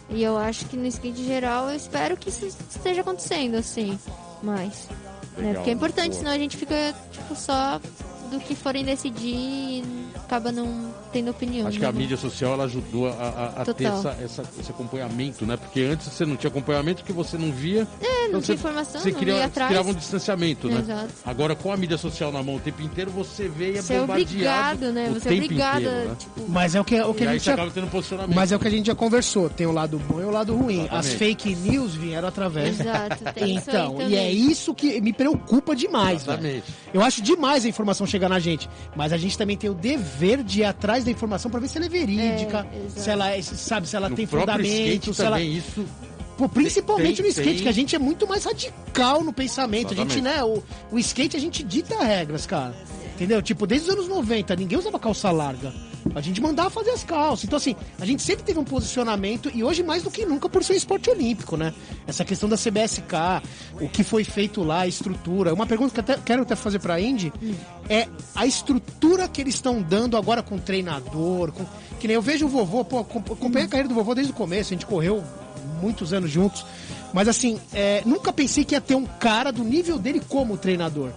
E 0.09 0.21
eu 0.21 0.37
acho 0.37 0.65
que 0.65 0.75
no 0.75 0.85
skate 0.87 1.23
geral, 1.23 1.69
eu 1.69 1.75
espero 1.77 2.17
que 2.17 2.27
isso 2.27 2.45
esteja 2.45 3.01
acontecendo, 3.01 3.55
assim, 3.55 3.97
mais. 4.43 4.89
Né? 5.37 5.53
Porque 5.53 5.69
é 5.69 5.73
importante, 5.73 6.09
boa. 6.09 6.19
senão 6.19 6.31
a 6.31 6.37
gente 6.37 6.57
fica, 6.57 6.93
tipo, 7.11 7.35
só 7.35 7.79
do 8.27 8.39
que 8.39 8.55
forem 8.55 8.83
decidir 8.83 9.33
e 9.33 9.83
acaba 10.15 10.51
não 10.51 10.91
tendo 11.11 11.31
opinião. 11.31 11.67
Acho 11.67 11.79
que 11.79 11.85
a 11.85 11.91
né? 11.91 11.97
mídia 11.99 12.17
social 12.17 12.53
ela 12.53 12.65
ajudou 12.65 13.07
a, 13.07 13.11
a- 13.57 13.61
a 13.61 13.73
ter 13.73 13.85
essa, 13.85 14.09
essa- 14.23 14.43
esse 14.59 14.69
acompanhamento, 14.71 15.45
né? 15.45 15.55
Porque 15.57 15.81
antes 15.81 16.07
você 16.07 16.25
não 16.25 16.35
tinha 16.35 16.49
acompanhamento 16.49 17.01
porque 17.01 17.13
você 17.13 17.37
não 17.37 17.51
via. 17.51 17.87
É, 18.01 18.05
não 18.05 18.27
então 18.27 18.41
tinha 18.41 18.41
você, 18.41 18.53
informação, 18.53 19.01
você 19.01 19.11
não 19.11 19.19
cria- 19.19 19.33
ia 19.35 19.45
atrás. 19.45 19.69
criava 19.69 19.89
um 19.89 19.93
distanciamento, 19.93 20.67
né? 20.69 20.79
Exato. 20.79 21.13
Agora 21.25 21.55
com 21.55 21.71
a 21.71 21.77
mídia 21.77 21.97
social 21.97 22.31
na 22.31 22.43
mão 22.43 22.55
o 22.55 22.59
tempo 22.59 22.81
inteiro, 22.81 23.09
você 23.11 23.47
vê 23.47 23.73
e 23.73 23.77
é 23.77 23.81
Você 23.81 23.93
é 23.93 23.99
bombardeado 23.99 24.85
obrigado, 24.85 24.93
né? 24.93 25.09
o 25.09 25.13
Você 25.19 25.29
é 25.29 25.33
obrigado, 25.33 25.81
inteiro, 25.81 26.09
né? 26.09 26.15
tipo... 26.19 26.45
Mas 26.49 26.75
é 26.75 26.81
o 26.81 26.83
que, 26.85 27.01
o 27.01 27.13
que 27.13 27.23
E 27.23 27.27
a 27.27 27.33
gente 27.33 27.45
já, 27.45 27.53
acaba 27.53 27.71
tendo 27.71 27.87
posicionamento. 27.87 28.35
mas 28.35 28.51
é 28.51 28.55
o 28.55 28.59
que 28.59 28.67
a 28.67 28.71
gente 28.71 28.87
já 28.87 28.95
conversou. 28.95 29.49
Tem 29.49 29.65
o 29.67 29.71
lado 29.71 29.97
bom 29.99 30.19
e 30.21 30.25
o 30.25 30.29
lado 30.31 30.55
ruim. 30.55 30.87
As 30.91 31.05
Exatamente. 31.07 31.17
fake 31.17 31.55
news 31.55 31.95
vieram 31.95 32.27
através. 32.27 32.79
Exato, 32.79 33.23
tem 33.33 33.55
isso 33.55 33.69
aí 33.69 33.75
Então, 33.77 34.09
e 34.09 34.15
é 34.15 34.31
isso 34.31 34.73
que 34.73 34.99
me 34.99 35.13
preocupa 35.13 35.75
demais, 35.75 36.23
velho. 36.25 36.37
Exatamente. 36.39 36.63
Eu 36.93 37.01
acho 37.01 37.21
demais 37.21 37.63
a 37.65 37.69
informação 37.69 38.05
chegar 38.07 38.16
na 38.27 38.39
gente, 38.39 38.69
mas 38.95 39.14
a 39.14 39.18
gente 39.18 39.38
também 39.38 39.56
tem 39.57 39.69
o 39.69 39.73
dever 39.73 40.41
de 40.44 40.61
ir 40.61 40.64
atrás 40.64 41.03
da 41.03 41.11
informação 41.11 41.52
pra 41.52 41.60
ver 41.60 41.68
se 41.68 41.77
ela 41.77 41.85
é 41.85 41.89
verídica, 41.89 42.65
É, 42.73 42.89
se 42.99 43.10
ela 43.10 43.30
é- 43.35 43.41
sabe 43.41 43.88
se 43.88 43.95
ela 43.95 44.10
No 44.10 44.15
tem 44.15 44.26
fundamento, 44.26 44.65
skate 44.65 45.14
se 45.14 45.23
ela 45.26 45.41
isso 45.41 45.85
Pô, 46.38 46.48
principalmente 46.48 47.15
Tem- 47.15 47.26
no 47.26 47.30
skate, 47.30 47.49
tem- 47.56 47.64
que 47.64 47.68
a 47.68 47.72
gente 47.72 47.95
é 47.95 47.99
muito 47.99 48.27
mais 48.27 48.44
radical 48.44 49.23
no 49.23 49.34
pensamento. 49.34 49.91
A 49.91 49.95
gente, 49.95 50.19
Exatamente. 50.19 50.38
né, 50.38 50.44
o, 50.44 50.64
o 50.91 50.99
skate 50.99 51.35
a 51.35 51.39
gente 51.39 51.64
dita 51.64 51.98
regras, 52.03 52.45
cara. 52.45 52.76
Entendeu? 53.15 53.41
Tipo, 53.41 53.65
desde 53.65 53.88
os 53.89 53.94
anos 53.95 54.07
90, 54.07 54.56
ninguém 54.56 54.77
usava 54.77 54.99
calça 54.99 55.31
larga. 55.31 55.73
A 56.15 56.21
gente 56.21 56.41
mandava 56.41 56.69
fazer 56.69 56.91
as 56.91 57.03
calças. 57.03 57.45
Então, 57.45 57.57
assim, 57.57 57.75
a 57.99 58.05
gente 58.05 58.21
sempre 58.23 58.43
teve 58.43 58.57
um 58.59 58.63
posicionamento 58.63 59.51
e 59.53 59.63
hoje 59.63 59.84
mais 59.84 60.03
do 60.03 60.09
que 60.11 60.25
nunca 60.25 60.49
por 60.49 60.63
ser 60.63 60.73
esporte 60.75 61.09
olímpico, 61.09 61.55
né? 61.57 61.73
Essa 62.07 62.25
questão 62.25 62.49
da 62.49 62.55
CBSK, 62.57 63.13
o 63.81 63.88
que 63.88 64.03
foi 64.03 64.23
feito 64.23 64.63
lá, 64.63 64.81
a 64.81 64.88
estrutura. 64.88 65.53
Uma 65.53 65.65
pergunta 65.65 65.93
que 65.93 65.99
até, 65.99 66.17
quero 66.23 66.41
até 66.41 66.55
fazer 66.55 66.79
pra 66.79 66.99
Indy 66.99 67.31
é 67.89 68.07
a 68.35 68.45
estrutura 68.45 69.27
que 69.27 69.41
eles 69.41 69.55
estão 69.55 69.81
dando 69.81 70.17
agora 70.17 70.41
com 70.41 70.57
treinador, 70.57 71.51
com... 71.51 71.65
que 71.99 72.07
nem 72.07 72.15
eu 72.15 72.21
vejo 72.21 72.45
o 72.45 72.49
vovô, 72.49 72.84
pô, 72.84 72.99
acom- 72.99 73.19
acompanhei 73.19 73.65
a 73.67 73.69
carreira 73.69 73.89
do 73.89 73.95
vovô 73.95 74.15
desde 74.15 74.31
o 74.31 74.35
começo, 74.35 74.73
a 74.73 74.75
gente 74.75 74.85
correu 74.85 75.23
muitos 75.81 76.13
anos 76.13 76.31
juntos. 76.31 76.65
Mas 77.13 77.27
assim, 77.27 77.59
é, 77.73 78.01
nunca 78.05 78.34
pensei 78.34 78.63
que 78.65 78.75
ia 78.75 78.81
ter 78.81 78.95
um 78.95 79.05
cara 79.05 79.51
do 79.51 79.63
nível 79.63 79.97
dele 79.99 80.21
como 80.27 80.57
treinador. 80.57 81.11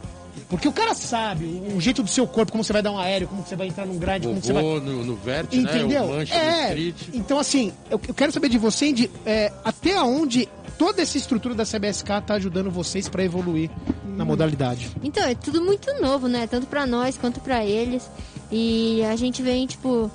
Porque 0.51 0.67
o 0.67 0.73
cara 0.73 0.95
sabe 0.95 1.45
o, 1.45 1.77
o 1.77 1.81
jeito 1.81 2.03
do 2.03 2.11
seu 2.11 2.27
corpo, 2.27 2.51
como 2.51 2.65
você 2.65 2.73
vai 2.73 2.83
dar 2.83 2.91
um 2.91 2.99
aéreo, 2.99 3.29
como 3.29 3.47
você 3.47 3.55
vai 3.55 3.69
entrar 3.69 3.87
num 3.87 3.97
grade, 3.97 4.27
como 4.27 4.43
você 4.43 4.53
vai. 4.53 4.63
no, 4.63 5.05
no 5.05 5.15
vértice, 5.15 5.63
Entendeu? 5.63 5.89
né? 5.89 6.13
O 6.13 6.17
mancha 6.17 6.35
é. 6.35 6.93
Então, 7.15 7.39
assim, 7.39 7.73
eu, 7.89 8.01
eu 8.09 8.13
quero 8.13 8.33
saber 8.33 8.49
de 8.49 8.59
você, 8.59 8.87
Indy, 8.87 9.09
é, 9.25 9.53
até 9.65 10.03
onde 10.03 10.49
toda 10.77 11.03
essa 11.03 11.17
estrutura 11.17 11.55
da 11.55 11.65
CBSK 11.65 12.09
tá 12.27 12.35
ajudando 12.35 12.69
vocês 12.69 13.09
pra 13.09 13.23
evoluir 13.23 13.71
na 14.17 14.25
modalidade. 14.25 14.91
Então, 15.05 15.23
é 15.25 15.37
tudo 15.37 15.63
muito 15.63 15.93
novo, 16.01 16.27
né? 16.27 16.49
Tanto 16.49 16.67
pra 16.67 16.85
nós 16.85 17.17
quanto 17.17 17.39
pra 17.41 17.65
eles. 17.65 18.11
E 18.51 19.05
a 19.05 19.15
gente 19.15 19.43
vem, 19.43 19.69
tipo, 19.69 20.11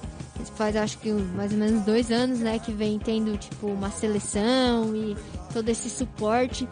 faz 0.57 0.75
acho 0.75 0.97
que 0.97 1.11
mais 1.11 1.53
ou 1.53 1.57
menos 1.57 1.83
dois 1.85 2.11
anos, 2.11 2.39
né? 2.39 2.59
Que 2.59 2.73
vem 2.73 2.99
tendo, 2.99 3.37
tipo, 3.37 3.67
uma 3.67 3.89
seleção 3.89 4.93
e 4.93 5.15
todo 5.53 5.69
esse 5.69 5.89
suporte. 5.89 6.67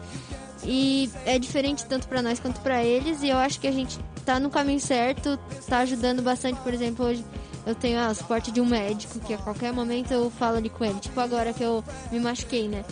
E 0.64 1.10
é 1.26 1.38
diferente 1.38 1.84
tanto 1.86 2.08
pra 2.08 2.22
nós 2.22 2.40
quanto 2.40 2.60
pra 2.60 2.82
eles. 2.82 3.22
E 3.22 3.28
eu 3.28 3.36
acho 3.36 3.60
que 3.60 3.66
a 3.66 3.72
gente 3.72 3.98
tá 4.24 4.40
no 4.40 4.50
caminho 4.50 4.80
certo, 4.80 5.38
tá 5.68 5.78
ajudando 5.78 6.22
bastante. 6.22 6.60
Por 6.60 6.72
exemplo, 6.72 7.06
hoje 7.06 7.24
eu 7.66 7.74
tenho 7.74 8.00
o 8.08 8.14
suporte 8.14 8.50
de 8.50 8.60
um 8.60 8.66
médico, 8.66 9.18
que 9.20 9.34
a 9.34 9.38
qualquer 9.38 9.72
momento 9.72 10.12
eu 10.12 10.30
falo 10.30 10.56
ali 10.56 10.68
com 10.68 10.84
ele. 10.84 10.98
Tipo 11.00 11.20
agora 11.20 11.52
que 11.52 11.62
eu 11.62 11.84
me 12.10 12.20
machuquei, 12.20 12.68
né? 12.68 12.84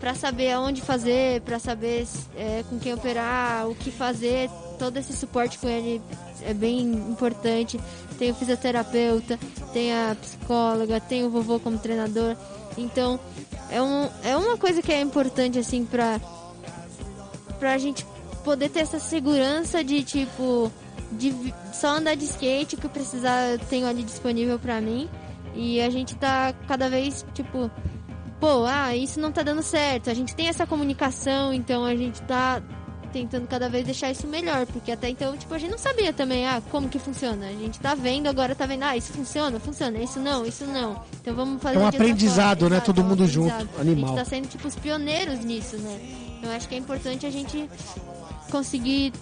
Pra 0.00 0.14
saber 0.14 0.52
aonde 0.52 0.82
fazer, 0.82 1.40
pra 1.42 1.58
saber 1.58 2.06
é, 2.36 2.62
com 2.68 2.78
quem 2.78 2.92
operar, 2.92 3.68
o 3.68 3.74
que 3.74 3.90
fazer, 3.90 4.50
todo 4.78 4.98
esse 4.98 5.14
suporte 5.14 5.58
com 5.58 5.68
ele 5.68 6.02
é 6.42 6.52
bem 6.52 6.80
importante. 6.80 7.80
Tem 8.18 8.30
o 8.30 8.34
fisioterapeuta, 8.34 9.38
tem 9.72 9.92
a 9.92 10.16
psicóloga, 10.20 11.00
tem 11.00 11.24
o 11.24 11.30
vovô 11.30 11.58
como 11.58 11.78
treinador. 11.78 12.36
Então, 12.76 13.18
é, 13.70 13.80
um, 13.80 14.08
é 14.22 14.36
uma 14.36 14.56
coisa 14.56 14.82
que 14.82 14.92
é 14.92 15.00
importante, 15.00 15.58
assim, 15.58 15.84
pra, 15.84 16.20
pra 17.58 17.78
gente 17.78 18.06
poder 18.44 18.68
ter 18.68 18.80
essa 18.80 18.98
segurança 18.98 19.82
de, 19.82 20.02
tipo, 20.02 20.70
de 21.12 21.34
só 21.72 21.96
andar 21.96 22.14
de 22.14 22.24
skate, 22.24 22.74
o 22.74 22.78
que 22.78 22.86
eu 22.86 22.90
precisar 22.90 23.52
eu 23.52 23.58
tenho 23.58 23.86
ali 23.86 24.02
disponível 24.02 24.58
pra 24.58 24.80
mim. 24.80 25.08
E 25.54 25.80
a 25.80 25.88
gente 25.88 26.14
tá 26.16 26.52
cada 26.66 26.90
vez, 26.90 27.24
tipo, 27.32 27.70
pô, 28.40 28.64
ah, 28.66 28.94
isso 28.94 29.20
não 29.20 29.30
tá 29.32 29.42
dando 29.42 29.62
certo. 29.62 30.10
A 30.10 30.14
gente 30.14 30.34
tem 30.34 30.48
essa 30.48 30.66
comunicação, 30.66 31.54
então 31.54 31.84
a 31.84 31.94
gente 31.94 32.20
tá 32.22 32.60
tentando 33.12 33.46
cada 33.46 33.68
vez 33.68 33.84
deixar 33.84 34.10
isso 34.10 34.26
melhor, 34.26 34.66
porque 34.66 34.90
até 34.90 35.08
então, 35.08 35.36
tipo, 35.36 35.54
a 35.54 35.58
gente 35.58 35.70
não 35.70 35.78
sabia 35.78 36.12
também, 36.12 36.48
ah, 36.48 36.60
como 36.72 36.88
que 36.88 36.98
funciona. 36.98 37.46
A 37.46 37.52
gente 37.52 37.78
tá 37.78 37.94
vendo, 37.94 38.26
agora 38.26 38.56
tá 38.56 38.66
vendo, 38.66 38.82
ah, 38.82 38.96
isso 38.96 39.12
funciona, 39.12 39.60
funciona, 39.60 39.98
isso 39.98 40.18
não, 40.18 40.44
isso 40.44 40.64
não. 40.64 41.00
Então 41.20 41.32
vamos 41.32 41.62
fazer 41.62 41.76
É 41.76 41.78
um 41.78 41.86
aprendizado, 41.86 42.60
forma. 42.60 42.74
né? 42.74 42.82
Todo 42.82 43.00
é 43.00 43.04
mundo 43.04 43.24
junto, 43.28 43.54
animal. 43.80 44.14
A 44.14 44.16
gente 44.16 44.16
tá 44.16 44.24
sendo, 44.24 44.48
tipo, 44.48 44.66
os 44.66 44.74
pioneiros 44.74 45.44
nisso, 45.44 45.76
né? 45.76 46.00
Eu 46.42 46.50
acho 46.50 46.68
que 46.68 46.74
é 46.74 46.78
importante 46.78 47.24
a 47.26 47.30
gente 47.30 47.68
conseguir 48.50 49.12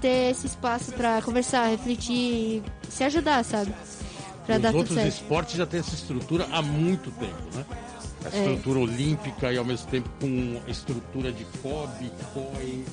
ter 0.00 0.30
esse 0.30 0.46
espaço 0.46 0.92
pra 0.92 1.22
conversar, 1.22 1.66
refletir 1.68 2.14
e 2.14 2.62
se 2.88 3.02
ajudar, 3.04 3.44
sabe? 3.44 3.72
Pra 4.44 4.58
dar 4.58 4.68
Os 4.74 4.82
tudo 4.88 4.90
outros 4.98 5.14
esportes 5.14 5.56
já 5.56 5.66
têm 5.66 5.80
essa 5.80 5.94
estrutura 5.94 6.46
há 6.52 6.62
muito 6.62 7.10
tempo, 7.12 7.56
né? 7.56 7.64
A 8.24 8.28
É. 8.36 8.38
estrutura 8.38 8.80
olímpica 8.80 9.52
e 9.52 9.58
ao 9.58 9.64
mesmo 9.64 9.86
tempo 9.88 10.08
com 10.20 10.60
estrutura 10.68 11.32
de 11.32 11.44
COB, 11.62 12.10
COI, 12.34 12.84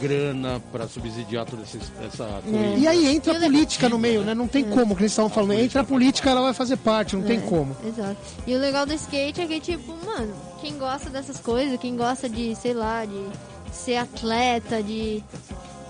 grana 0.00 0.60
para 0.72 0.88
subsidiar 0.88 1.44
toda 1.44 1.62
essa, 1.62 1.78
essa 2.04 2.42
corrida. 2.42 2.78
E 2.78 2.86
aí 2.86 3.06
entra 3.14 3.36
a 3.36 3.40
política 3.40 3.88
no 3.88 3.98
meio, 3.98 4.22
né? 4.22 4.34
Não 4.34 4.48
tem 4.48 4.64
como, 4.64 4.94
que 4.96 5.02
eles 5.02 5.12
estavam 5.12 5.30
falando. 5.30 5.58
Entra 5.58 5.82
a 5.82 5.84
política, 5.84 6.30
ela 6.30 6.40
vai 6.40 6.54
fazer 6.54 6.76
parte, 6.78 7.16
não 7.16 7.22
tem 7.22 7.38
É, 7.38 7.42
como. 7.42 7.76
Exato. 7.84 8.16
E 8.46 8.54
o 8.54 8.58
legal 8.58 8.86
do 8.86 8.94
skate 8.94 9.40
é 9.40 9.46
que, 9.46 9.60
tipo, 9.60 9.94
mano, 10.04 10.32
quem 10.60 10.78
gosta 10.78 11.10
dessas 11.10 11.38
coisas, 11.38 11.78
quem 11.78 11.96
gosta 11.96 12.28
de, 12.28 12.54
sei 12.56 12.72
lá, 12.74 13.04
de 13.04 13.26
ser 13.72 13.96
atleta, 13.96 14.82
de, 14.82 15.22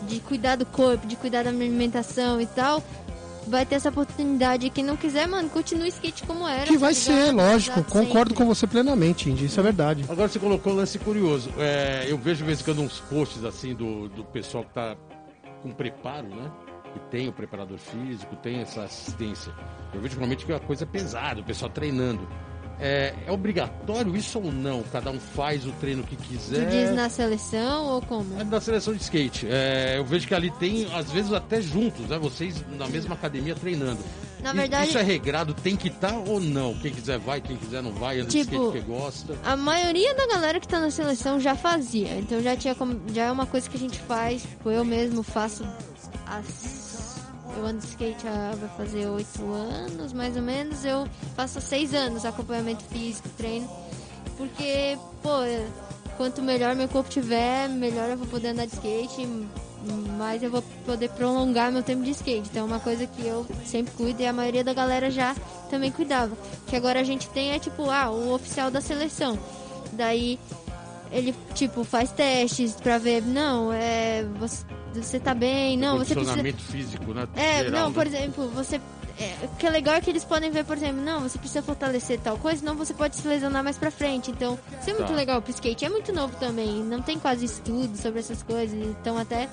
de 0.08 0.20
cuidar 0.20 0.56
do 0.56 0.66
corpo, 0.66 1.06
de 1.06 1.16
cuidar 1.16 1.44
da 1.44 1.50
alimentação 1.50 2.40
e 2.40 2.46
tal, 2.46 2.82
vai 3.46 3.64
ter 3.66 3.76
essa 3.76 3.88
oportunidade. 3.88 4.70
Quem 4.70 4.84
não 4.84 4.96
quiser, 4.96 5.26
mano, 5.26 5.48
continue 5.48 5.84
o 5.84 5.88
skate 5.88 6.22
como 6.24 6.46
era. 6.46 6.66
Que 6.66 6.76
vai 6.76 6.94
tá 6.94 7.00
ser, 7.00 7.12
ligado? 7.12 7.36
lógico. 7.36 7.84
Concordo 7.84 8.30
sempre. 8.30 8.34
com 8.34 8.46
você 8.46 8.66
plenamente, 8.66 9.30
Indy. 9.30 9.46
Isso 9.46 9.60
é 9.60 9.62
verdade. 9.62 10.04
Agora 10.08 10.28
você 10.28 10.38
colocou 10.38 10.72
um 10.72 10.76
lance 10.76 10.98
curioso. 10.98 11.50
É, 11.58 12.06
eu 12.08 12.18
vejo 12.18 12.38
de 12.38 12.44
vez 12.44 12.60
em 12.60 12.64
quando 12.64 12.82
uns 12.82 13.00
posts 13.00 13.44
assim 13.44 13.74
do, 13.74 14.08
do 14.08 14.24
pessoal 14.24 14.64
que 14.64 14.72
tá 14.74 14.96
com 15.62 15.70
preparo, 15.70 16.28
né? 16.28 16.50
Que 16.92 17.00
tem 17.10 17.28
o 17.28 17.32
preparador 17.32 17.78
físico, 17.78 18.34
tem 18.36 18.60
essa 18.60 18.82
assistência. 18.82 19.52
Eu 19.94 20.00
vejo 20.00 20.16
realmente 20.16 20.44
que 20.44 20.52
é 20.52 20.54
uma 20.54 20.60
coisa 20.60 20.84
pesada, 20.84 21.40
o 21.40 21.44
pessoal 21.44 21.70
treinando. 21.70 22.28
É, 22.80 23.12
é 23.26 23.30
obrigatório 23.32 24.16
isso 24.16 24.38
ou 24.38 24.50
não? 24.50 24.82
Cada 24.84 25.10
um 25.10 25.20
faz 25.20 25.66
o 25.66 25.72
treino 25.72 26.02
que 26.02 26.16
Tu 26.16 26.22
quiser. 26.22 26.68
diz 26.68 26.94
na 26.94 27.08
seleção 27.10 27.84
ou 27.86 28.00
como? 28.02 28.40
É 28.40 28.44
da 28.44 28.60
seleção 28.60 28.94
de 28.94 29.02
skate. 29.02 29.46
É, 29.50 29.94
eu 29.98 30.04
vejo 30.04 30.26
que 30.26 30.34
ali 30.34 30.50
tem, 30.52 30.86
às 30.94 31.10
vezes, 31.10 31.32
até 31.32 31.60
juntos, 31.60 32.06
né? 32.08 32.18
Vocês 32.18 32.64
na 32.78 32.88
mesma 32.88 33.14
academia 33.14 33.54
treinando. 33.54 34.00
Na 34.42 34.54
verdade- 34.54 34.88
Isso 34.88 34.96
é 34.98 35.02
regrado, 35.02 35.52
tem 35.52 35.76
que 35.76 35.88
estar 35.88 36.14
ou 36.16 36.40
não? 36.40 36.72
Quem 36.78 36.90
quiser 36.90 37.18
vai, 37.18 37.42
quem 37.42 37.56
quiser 37.58 37.82
não 37.82 37.92
vai, 37.92 38.20
anda 38.20 38.30
de 38.30 38.38
Tipo, 38.44 38.68
skate 38.68 38.72
que 38.86 38.90
gosta. 38.90 39.38
A 39.44 39.54
maioria 39.54 40.14
da 40.14 40.26
galera 40.26 40.58
que 40.58 40.66
tá 40.66 40.80
na 40.80 40.90
seleção 40.90 41.38
já 41.38 41.54
fazia, 41.54 42.16
então 42.18 42.40
já 42.42 42.56
tinha 42.56 42.74
já 43.12 43.24
é 43.24 43.30
uma 43.30 43.44
coisa 43.44 43.68
que 43.68 43.76
a 43.76 43.80
gente 43.80 43.98
faz, 43.98 44.40
tipo, 44.40 44.70
eu 44.70 44.82
mesmo 44.82 45.22
faço 45.22 45.62
as 46.26 46.89
eu 47.56 47.66
ando 47.66 47.78
de 47.78 47.86
skate 47.86 48.26
há, 48.26 48.54
vai 48.56 48.68
fazer 48.76 49.06
oito 49.06 49.52
anos, 49.52 50.12
mais 50.12 50.36
ou 50.36 50.42
menos, 50.42 50.84
eu 50.84 51.06
faço 51.34 51.60
seis 51.60 51.94
anos 51.94 52.24
acompanhamento 52.24 52.84
físico, 52.84 53.28
treino, 53.36 53.68
porque, 54.36 54.98
pô, 55.22 55.40
quanto 56.16 56.42
melhor 56.42 56.74
meu 56.74 56.88
corpo 56.88 57.10
tiver, 57.10 57.68
melhor 57.68 58.08
eu 58.08 58.16
vou 58.16 58.26
poder 58.26 58.48
andar 58.48 58.66
de 58.66 58.74
skate, 58.74 59.26
mais 60.18 60.42
eu 60.42 60.50
vou 60.50 60.62
poder 60.84 61.08
prolongar 61.10 61.72
meu 61.72 61.82
tempo 61.82 62.02
de 62.02 62.10
skate. 62.10 62.48
Então 62.50 62.62
é 62.62 62.64
uma 62.66 62.80
coisa 62.80 63.06
que 63.06 63.26
eu 63.26 63.46
sempre 63.64 63.92
cuido 63.94 64.20
e 64.22 64.26
a 64.26 64.32
maioria 64.32 64.62
da 64.62 64.74
galera 64.74 65.10
já 65.10 65.34
também 65.70 65.90
cuidava. 65.90 66.36
Que 66.66 66.76
agora 66.76 67.00
a 67.00 67.04
gente 67.04 67.28
tem 67.30 67.52
é 67.52 67.58
tipo, 67.58 67.88
ah, 67.90 68.10
o 68.10 68.34
oficial 68.34 68.70
da 68.70 68.80
seleção. 68.80 69.38
Daí 69.92 70.38
ele, 71.10 71.34
tipo, 71.54 71.84
faz 71.84 72.12
testes 72.12 72.74
pra 72.74 72.98
ver, 72.98 73.22
não, 73.22 73.72
é. 73.72 74.24
Você, 74.38 74.64
você 74.94 75.20
tá 75.20 75.34
bem, 75.34 75.76
não, 75.76 75.98
você 75.98 76.14
precisa. 76.14 76.42
Físico, 76.70 77.12
né? 77.12 77.28
É, 77.34 77.64
Geral, 77.64 77.70
não, 77.72 77.88
né? 77.88 77.94
por 77.94 78.06
exemplo, 78.06 78.48
você. 78.48 78.80
É, 79.20 79.36
o 79.44 79.48
que 79.56 79.66
é 79.66 79.70
legal 79.70 79.94
é 79.96 80.00
que 80.00 80.08
eles 80.08 80.24
podem 80.24 80.50
ver, 80.50 80.64
por 80.64 80.76
exemplo, 80.78 81.02
não, 81.02 81.20
você 81.20 81.36
precisa 81.38 81.60
fortalecer 81.62 82.18
tal 82.20 82.38
coisa, 82.38 82.60
senão 82.60 82.74
você 82.74 82.94
pode 82.94 83.16
se 83.16 83.28
lesionar 83.28 83.62
mais 83.62 83.76
pra 83.76 83.90
frente. 83.90 84.30
Então, 84.30 84.58
isso 84.80 84.88
é 84.88 84.94
muito 84.94 85.08
Tá. 85.08 85.14
legal 85.14 85.42
pro 85.42 85.50
skate. 85.50 85.84
É 85.84 85.88
muito 85.90 86.10
novo 86.10 86.34
também, 86.40 86.82
não 86.82 87.02
tem 87.02 87.18
quase 87.18 87.44
estudo 87.44 87.96
sobre 87.98 88.20
essas 88.20 88.42
coisas. 88.42 88.72
Então, 88.82 89.18
até, 89.18 89.46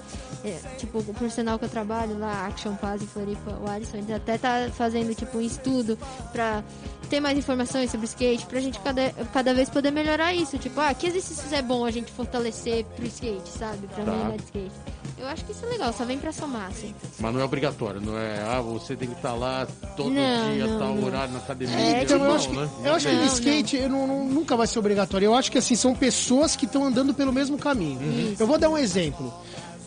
é, 0.46 0.58
tipo, 0.78 1.00
o 1.00 1.14
profissional 1.14 1.60
que 1.60 1.66
eu 1.66 1.70
trabalho 1.70 2.18
lá, 2.18 2.48
Action 2.48 2.76
Paz 2.76 3.02
em 3.02 3.08
Floripa, 3.08 3.52
o 3.62 3.70
Alisson, 3.70 3.98
ele 3.98 4.14
até 4.14 4.38
tá 4.38 4.70
fazendo, 4.74 5.14
tipo, 5.14 5.38
um 5.38 5.42
estudo 5.42 6.00
pra 6.32 6.64
ter 7.10 7.20
mais 7.20 7.38
informações 7.38 7.92
sobre 7.92 8.06
skate, 8.06 8.46
pra 8.46 8.62
gente 8.62 8.80
cada, 8.80 9.10
cada 9.34 9.54
vez 9.54 9.70
poder 9.70 9.92
melhorar 9.92 10.34
isso. 10.34 10.58
Tipo, 10.58 10.80
ah, 10.80 10.94
que 10.94 11.08
exercícios 11.08 11.52
é 11.52 11.62
bom 11.62 11.84
a 11.86 11.92
gente 11.92 12.10
fortalecer 12.12 12.86
pro 12.96 13.06
skate, 13.06 13.50
sabe? 13.50 13.86
Pra 13.88 14.04
Tá. 14.06 14.12
melhorar 14.12 14.38
de 14.38 14.44
skate. 14.44 14.72
Eu 15.18 15.28
acho 15.28 15.44
que 15.46 15.52
isso 15.52 15.66
é 15.66 15.70
legal, 15.70 15.92
só 15.94 16.06
vem 16.06 16.18
pra 16.18 16.32
somar, 16.32 16.68
assim. 16.70 16.94
Mas 17.20 17.34
não 17.34 17.42
é 17.42 17.44
obrigatório, 17.44 18.00
não 18.02 18.18
é? 18.18 18.40
Ah, 18.48 18.62
você 18.62 18.96
tem 18.96 19.08
que 19.10 19.16
estar 19.16 19.34
lá 19.34 19.68
todo 19.96 20.10
Não, 20.12 20.54
dia, 20.54 20.68
não, 20.68 20.80
tal 20.80 20.96
não. 20.96 21.04
horário 21.06 21.34
na 21.34 21.40
academia. 21.40 21.76
É, 21.76 22.04
Então, 22.04 22.24
eu 22.24 22.34
acho 22.36 22.50
que, 22.50 22.56
né? 22.56 22.70
eu 22.84 22.94
acho 22.94 23.08
que 23.08 23.26
skate 23.28 23.78
eu 23.78 23.90
não- 23.90 24.08
não- 24.08 24.26
nunca 24.26 24.56
vai 24.56 24.68
ser 24.68 24.80
obrigatório. 24.80 25.26
Eu 25.26 25.36
acho 25.36 25.52
que 25.52 25.58
assim, 25.58 25.76
são 25.76 25.96
pessoas 25.96 26.56
que 26.56 26.66
estão 26.66 26.84
andando 26.86 27.14
pelo 27.14 27.34
mesmo 27.34 27.58
caminho. 27.58 28.00
Eu 28.40 28.46
vou 28.48 28.58
dar 28.58 28.70
um 28.70 28.78
exemplo. 28.78 29.34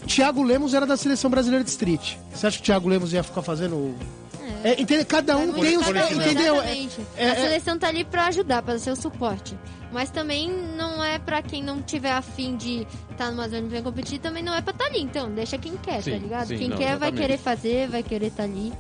Thiago 0.07 0.43
Lemos 0.43 0.75
era 0.75 0.87
da 0.87 0.97
seleção 0.97 1.31
brasileira 1.31 1.63
de 1.63 1.71
street. 1.71 2.17
Você 2.35 2.47
acha 2.47 2.57
que 2.57 2.63
o 2.63 2.67
Thiago 2.67 2.89
Lemos 2.89 3.13
ia 3.13 3.23
ficar 3.23 3.43
fazendo. 3.43 3.95
É, 4.65 4.81
entende? 4.81 5.05
Cada 5.05 5.37
um 5.37 5.47
Muito 5.47 5.61
tem 5.61 5.79
os. 5.79 5.87
Entendeu? 5.89 6.57
Exatamente. 6.57 7.01
É- 7.17 7.25
é- 7.27 7.31
a 7.31 7.35
seleção 7.37 7.79
tá 7.79 7.89
ali 7.89 8.05
pra 8.05 8.27
ajudar, 8.27 8.63
pra 8.63 8.79
ser 8.79 8.91
o 8.91 8.97
suporte. 8.97 9.57
Mas 9.93 10.11
também 10.11 10.51
não 10.77 11.03
é 11.03 11.19
pra 11.19 11.43
quem 11.43 11.63
não 11.63 11.83
tiver 11.83 12.13
afim 12.13 12.57
de 12.57 12.83
estar 13.11 13.27
tá 13.27 13.31
numa 13.31 13.49
zona 13.49 13.69
de 13.69 13.83
competir, 13.83 14.21
também 14.21 14.43
não 14.43 14.55
é 14.55 14.61
pra 14.61 14.73
estar 14.73 14.87
ali. 14.87 15.01
Então, 15.01 15.29
deixa 15.31 15.59
quem 15.59 15.77
quer, 15.77 16.03
Sim, 16.03 16.13
tá 16.13 16.17
ligado? 16.19 16.47
sim, 16.49 16.59
quem 16.59 16.69
não, 16.69 16.77
quer 16.77 16.97
vai 16.97 17.09
exatamente. 17.09 17.21
querer 17.21 17.39
fazer, 17.39 17.89
vai 17.89 18.03
querer 18.03 18.27
estar 18.27 18.45
ali. 18.45 18.73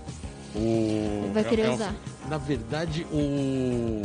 O... 0.55 1.31
Vai 1.33 1.45
querer 1.45 1.63
é- 1.63 1.67
é- 1.67 1.71
usar. 1.71 1.95
Na 2.29 2.39
verdade, 2.39 3.05
o... 3.11 4.03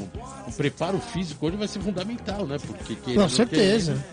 o 0.48 0.52
preparo 0.58 1.00
físico 1.00 1.46
hoje 1.46 1.58
vai 1.58 1.68
ser 1.68 1.80
fundamental, 1.80 2.46
né? 2.48 2.58
Porque 2.66 2.96
querendo 2.96 3.22
Com 3.22 3.30
certeza. 3.30 4.04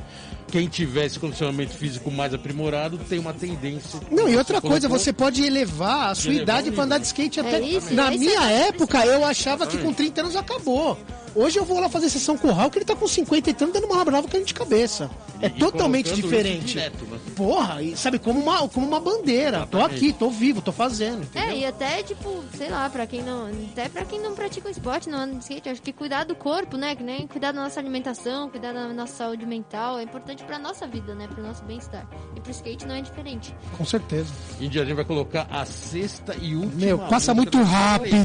quem 0.51 0.69
tiver 0.69 1.07
esse 1.07 1.19
condicionamento 1.19 1.73
físico 1.73 2.11
mais 2.11 2.35
aprimorado 2.35 2.99
tem 2.99 3.19
uma 3.19 3.33
tendência. 3.33 4.01
Não, 4.11 4.29
e 4.29 4.37
outra 4.37 4.61
coisa, 4.61 4.87
você 4.89 5.13
pode 5.15 5.43
elevar 5.43 6.11
a 6.11 6.15
sua 6.15 6.31
elevar 6.31 6.43
idade 6.43 6.71
o 6.71 6.73
pra 6.75 6.85
andar 6.85 6.99
de 6.99 7.07
skate 7.07 7.41
É 7.41 7.43
até. 7.43 7.61
isso, 7.61 7.95
Na 7.95 8.13
é 8.13 8.19
minha 8.19 8.51
época, 8.51 9.05
eu 9.07 9.25
achava 9.25 9.67
que 9.67 9.79
com 9.79 9.93
30 9.95 10.21
anos 10.23 10.37
acabou. 10.37 10.99
Hoje 11.35 11.59
eu 11.59 11.65
vou 11.65 11.81
lá 11.81 11.89
fazer 11.89 12.09
sessão 12.11 12.37
com 12.37 12.49
o 12.49 12.53
Raul, 12.53 12.71
que 12.71 12.79
ele 12.79 12.85
tá 12.85 12.95
com 12.95 13.07
50 13.09 13.51
e 13.51 13.55
tanto 13.55 13.73
dando 13.73 13.87
uma 13.91 14.05
brava 14.05 14.29
com 14.29 14.37
a 14.37 14.39
gente 14.39 14.49
de 14.49 14.55
cabeça. 14.55 15.11
É 15.41 15.47
E- 15.47 15.49
e 15.49 15.59
totalmente 15.59 16.13
diferente. 16.15 16.67
direto, 16.75 17.05
né? 17.07 17.19
Porra, 17.35 17.83
e 17.83 17.97
sabe, 17.97 18.19
como 18.19 18.39
uma, 18.39 18.69
como 18.69 18.87
uma 18.87 19.01
bandeira. 19.01 19.67
Tô 19.67 19.79
Exatamente. 19.79 20.05
aqui, 20.05 20.13
tô 20.13 20.31
vivo, 20.31 20.61
tô 20.61 20.71
fazendo. 20.73 21.27
É, 21.35 21.41
entendeu? 21.41 21.57
e 21.59 21.67
até, 21.67 22.03
tipo, 22.03 22.45
sei 22.57 22.69
lá, 22.69 22.89
pra 22.91 23.07
quem 23.07 23.23
não. 23.23 23.47
Até 23.73 23.89
pra 23.89 24.05
quem 24.05 24.21
não 24.21 24.35
pratica 24.35 24.69
o 24.69 24.71
esporte, 24.71 25.09
não 25.09 25.19
anda 25.21 25.35
de 25.35 25.41
skate, 25.41 25.69
acho 25.69 25.83
que 25.83 25.93
cuidar 25.93 26.25
do 26.25 26.35
corpo, 26.35 26.77
né? 26.77 26.95
Que 26.95 27.03
nem 27.03 27.27
cuidar 27.27 27.53
da 27.53 27.61
nossa 27.63 27.81
alimentação, 27.81 28.49
cuidar 28.51 28.73
da 28.73 28.89
nossa 28.89 29.15
saúde 29.15 29.47
mental 29.47 29.99
é 29.99 30.03
importante 30.03 30.45
pra 30.45 30.59
nossa 30.59 30.87
vida, 30.87 31.15
né? 31.15 31.27
Pro 31.27 31.43
nosso 31.43 31.65
bem-estar. 31.65 32.07
E 32.37 32.41
pro 32.41 32.51
skate 32.53 32.87
não 32.87 32.95
é 32.95 33.01
diferente. 33.01 33.55
Com 33.77 33.85
certeza. 33.85 34.31
Índia, 34.61 34.83
a 34.83 34.85
gente 34.85 34.95
vai 34.97 35.05
colocar 35.05 35.47
a 35.51 35.65
sexta 35.65 36.37
e 36.41 36.55
última. 36.55 36.81
Meu, 36.87 36.99
passa 36.99 37.33
muito 37.35 37.61
rápido, 37.63 38.17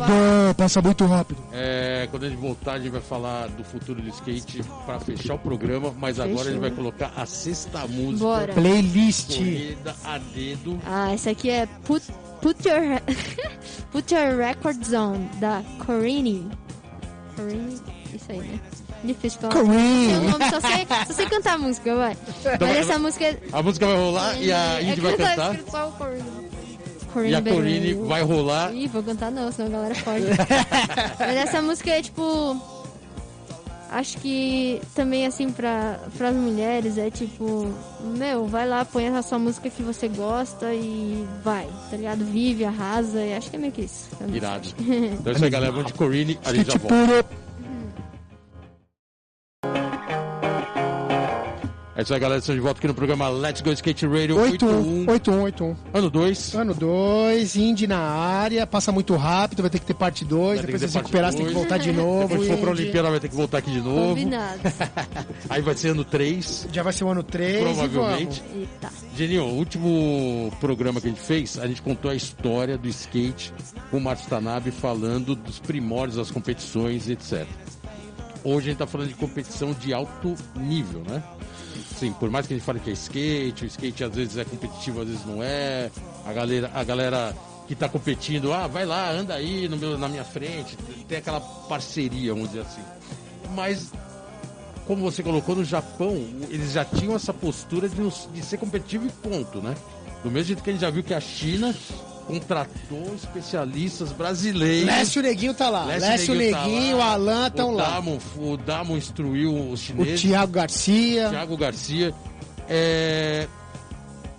passa 0.58 0.82
muito 0.82 1.06
rápido. 1.06 1.42
É, 1.52 2.08
quando 2.12 2.26
a 2.26 2.30
gente 2.30 2.38
voltar, 2.40 2.74
a 2.74 2.78
gente 2.80 2.90
vai 2.92 2.97
falar 3.02 3.48
do 3.50 3.64
futuro 3.64 4.02
do 4.02 4.10
skate 4.10 4.62
para 4.86 5.00
fechar 5.00 5.36
o 5.36 5.40
programa, 5.40 5.94
mas 5.98 6.20
agora 6.20 6.50
a 6.50 6.52
gente 6.52 6.54
Fechou. 6.54 6.62
vai 6.62 6.72
colocar 6.72 7.12
a 7.16 7.26
sexta 7.26 7.88
música 7.88 8.24
Bora. 8.24 8.54
Playlist. 8.54 9.30
escolhida 9.32 9.96
a 10.04 10.18
dedo. 10.18 10.80
Ah, 10.86 11.12
essa 11.14 11.32
aqui 11.32 11.50
é 11.50 11.66
Put, 11.86 12.04
Put, 12.42 12.68
Your, 12.68 13.02
Put 13.92 14.14
Your 14.14 14.38
Records 14.38 14.94
On, 14.94 15.16
da 15.40 15.64
Corinne. 15.86 16.50
Corinne, 17.36 17.80
isso 18.14 18.32
aí, 18.32 18.40
né? 18.40 18.60
Difícil 19.04 19.40
falar. 19.40 19.54
Corinne. 19.54 20.32
Só 20.50 20.60
sei, 20.60 20.88
só 21.08 21.14
sei 21.14 21.26
cantar 21.28 21.54
a 21.54 21.58
música, 21.58 21.96
vai. 21.96 22.18
Mas 22.60 22.78
essa 22.78 23.00
música 23.00 23.26
é... 23.26 23.40
A 23.54 23.62
música 23.62 23.86
vai 23.86 23.96
rolar 23.96 24.42
e 24.42 24.52
a 24.52 24.82
Indy 24.82 25.00
é 25.00 25.04
vai 25.04 25.18
cantar. 25.18 25.52
escrito 25.52 25.72
só 25.72 25.90
o 25.90 25.92
Corinne. 25.94 26.48
E 27.26 27.34
a 27.34 27.42
Corine 27.42 27.94
vai 27.94 28.22
rolar. 28.22 28.74
Ih, 28.74 28.88
vou 28.88 29.02
cantar 29.02 29.32
não, 29.32 29.52
senão 29.52 29.68
a 29.70 29.72
galera 29.72 29.96
pode. 30.04 30.26
Mas 31.20 31.36
essa 31.36 31.62
música 31.62 31.90
é 31.90 32.02
tipo. 32.02 32.77
Acho 33.90 34.18
que 34.18 34.82
também 34.94 35.26
assim 35.26 35.50
pra, 35.50 36.00
pras 36.18 36.36
mulheres 36.36 36.98
é 36.98 37.10
tipo, 37.10 37.74
meu, 38.18 38.46
vai 38.46 38.68
lá, 38.68 38.84
põe 38.84 39.08
a 39.08 39.22
sua 39.22 39.40
música 39.40 39.70
que 39.70 39.82
você 39.82 40.08
gosta 40.08 40.74
e 40.74 41.26
vai, 41.44 41.68
tá 41.90 41.96
ligado? 41.96 42.26
Vive, 42.26 42.66
arrasa, 42.66 43.20
e 43.22 43.34
acho 43.34 43.50
que 43.50 43.56
é 43.56 43.60
meio 43.60 43.72
que 43.72 43.82
isso. 43.82 44.10
Irado. 44.34 44.68
Então 45.20 45.32
é 45.32 45.36
isso 45.36 45.44
aí, 45.46 45.50
galera. 45.50 45.72
Vamos 45.72 45.88
de 45.88 45.94
Corine, 45.94 46.38
a 46.44 46.54
gente 46.54 46.72
já 46.72 46.78
volta. 46.78 47.47
É 51.98 52.04
isso 52.04 52.14
aí, 52.14 52.20
galera. 52.20 52.38
Estamos 52.38 52.62
de 52.62 52.64
volta 52.64 52.78
aqui 52.78 52.88
no 52.88 52.94
programa 52.94 53.28
Let's 53.28 53.60
Go 53.60 53.72
Skate 53.72 54.06
Radio 54.06 54.40
81, 54.40 55.08
81, 55.08 55.42
81. 55.42 55.76
Ano 55.96 56.10
2. 56.12 56.54
Ano 56.54 56.74
2, 56.76 57.56
Indy 57.56 57.88
na 57.88 57.98
área, 57.98 58.68
passa 58.68 58.92
muito 58.92 59.16
rápido, 59.16 59.64
vai 59.64 59.72
ter 59.72 59.80
que 59.80 59.86
ter 59.88 59.96
parte 59.96 60.24
2, 60.24 60.58
Vai 60.58 60.58
ter 60.58 60.74
depois 60.74 60.92
se 60.92 60.96
recuperar, 60.96 61.32
você 61.32 61.38
tem 61.40 61.48
que 61.48 61.54
voltar 61.56 61.80
de 61.80 61.92
novo. 61.98 62.28
Depois 62.28 62.48
que 62.48 62.54
for 62.54 62.62
pra. 62.62 62.70
Olimpíada, 62.70 63.10
vai 63.10 63.20
ter 63.20 63.30
que 63.30 63.36
voltar 63.36 63.58
aqui 63.58 63.72
de 63.72 63.82
novo. 63.82 64.10
Combinado. 64.10 64.60
Aí 65.50 65.60
vai 65.64 65.76
ser 65.76 65.88
ano 65.90 66.04
3. 66.04 66.68
Já 66.72 66.84
vai 66.84 66.94
ser 66.94 67.04
o 67.04 67.10
ano 67.10 67.24
3 67.24 67.64
Provavelmente. 67.64 68.44
e 68.54 68.60
Eita. 68.60 68.90
Geninho, 69.16 69.46
o 69.46 69.56
último 69.56 70.54
programa 70.60 71.02
que 71.02 71.08
a 71.08 71.10
gente 71.10 71.22
fez, 71.22 71.58
a 71.58 71.66
gente 71.66 71.82
contou 71.82 72.12
a 72.12 72.16
história 72.16 72.78
do 72.78 72.88
skate 72.88 73.52
com 73.90 73.98
o 73.98 74.02
Márcio 74.02 74.30
Tanabe 74.30 74.70
falando 74.70 75.36
dos 75.36 75.58
primórdios 75.58 76.18
das 76.18 76.30
competições, 76.30 77.10
etc. 77.10 77.48
Hoje 78.44 78.68
a 78.68 78.70
gente 78.70 78.78
tá 78.78 78.86
falando 78.86 79.08
de 79.08 79.16
competição 79.16 79.74
de 79.74 79.92
alto 79.96 80.36
nível, 80.56 81.02
né? 81.10 81.24
Sim, 82.00 82.14
por 82.14 82.30
mais 82.30 82.46
que 82.46 82.54
gente 82.54 82.64
fale 82.64 82.80
que 82.80 82.92
é 82.92 82.94
skate, 82.94 83.64
o 83.64 83.68
skate 83.68 84.04
às 84.04 84.16
vezes 84.16 84.38
é 84.38 84.46
competitivo, 84.46 85.02
às 85.02 85.08
vezes 85.08 85.26
não 85.26 85.42
é. 85.42 85.90
A 86.26 86.32
galera, 86.32 86.72
a 86.74 86.84
galera 86.84 87.36
que 87.68 87.76
tá 87.76 87.90
competindo, 87.90 88.54
ah, 88.54 88.68
vai 88.68 88.86
lá, 88.86 89.10
anda 89.12 89.34
aí 89.34 89.68
no 89.68 89.78
meu, 89.78 89.98
na 89.98 90.08
minha 90.08 90.24
frente. 90.24 90.78
Tem 91.08 91.18
aquela 91.18 91.42
parceria, 91.42 92.34
vamos 92.34 92.50
dizer 92.50 92.62
assim. 92.62 92.82
Mas 93.56 93.92
como 94.86 95.02
você 95.02 95.24
colocou 95.24 95.56
no 95.56 95.66
Japão, 95.66 96.16
eles 96.50 96.72
já 96.72 96.86
tinham 96.86 97.16
essa 97.16 97.34
postura 97.34 97.90
de, 97.90 97.98
de 98.32 98.42
ser 98.46 98.58
competitivo 98.58 99.08
e 99.08 99.10
ponto, 99.10 99.60
né? 99.60 99.76
Do 100.24 100.30
mesmo 100.30 100.48
jeito 100.48 100.64
que 100.64 100.70
a 100.70 100.74
gente 100.74 100.82
já 100.82 100.90
viu 100.92 101.04
que 101.04 101.14
a 101.14 101.20
China 101.20 101.76
contratou 102.28 103.16
especialistas 103.16 104.12
brasileiros. 104.12 104.86
Lécio 104.86 105.22
Neguinho 105.22 105.54
tá 105.54 105.70
lá. 105.70 105.86
Lécio 105.86 106.10
Lécio 106.10 106.36
Neguinho 106.36 106.52
tá 106.58 106.66
Neguinho, 106.68 106.96
o 106.96 107.00
lá. 107.00 107.06
Alan 107.14 107.48
estão 107.48 107.70
o 107.70 107.76
lá. 107.76 108.04
O 108.38 108.58
Damon 108.58 108.98
instruiu 108.98 109.54
os 109.72 109.82
O 109.82 109.84
chineses. 109.84 110.22
Thiago 110.22 110.52
Garcia. 110.52 111.30
Thiago 111.30 111.58
Garcia. 111.58 112.14
É, 112.70 113.48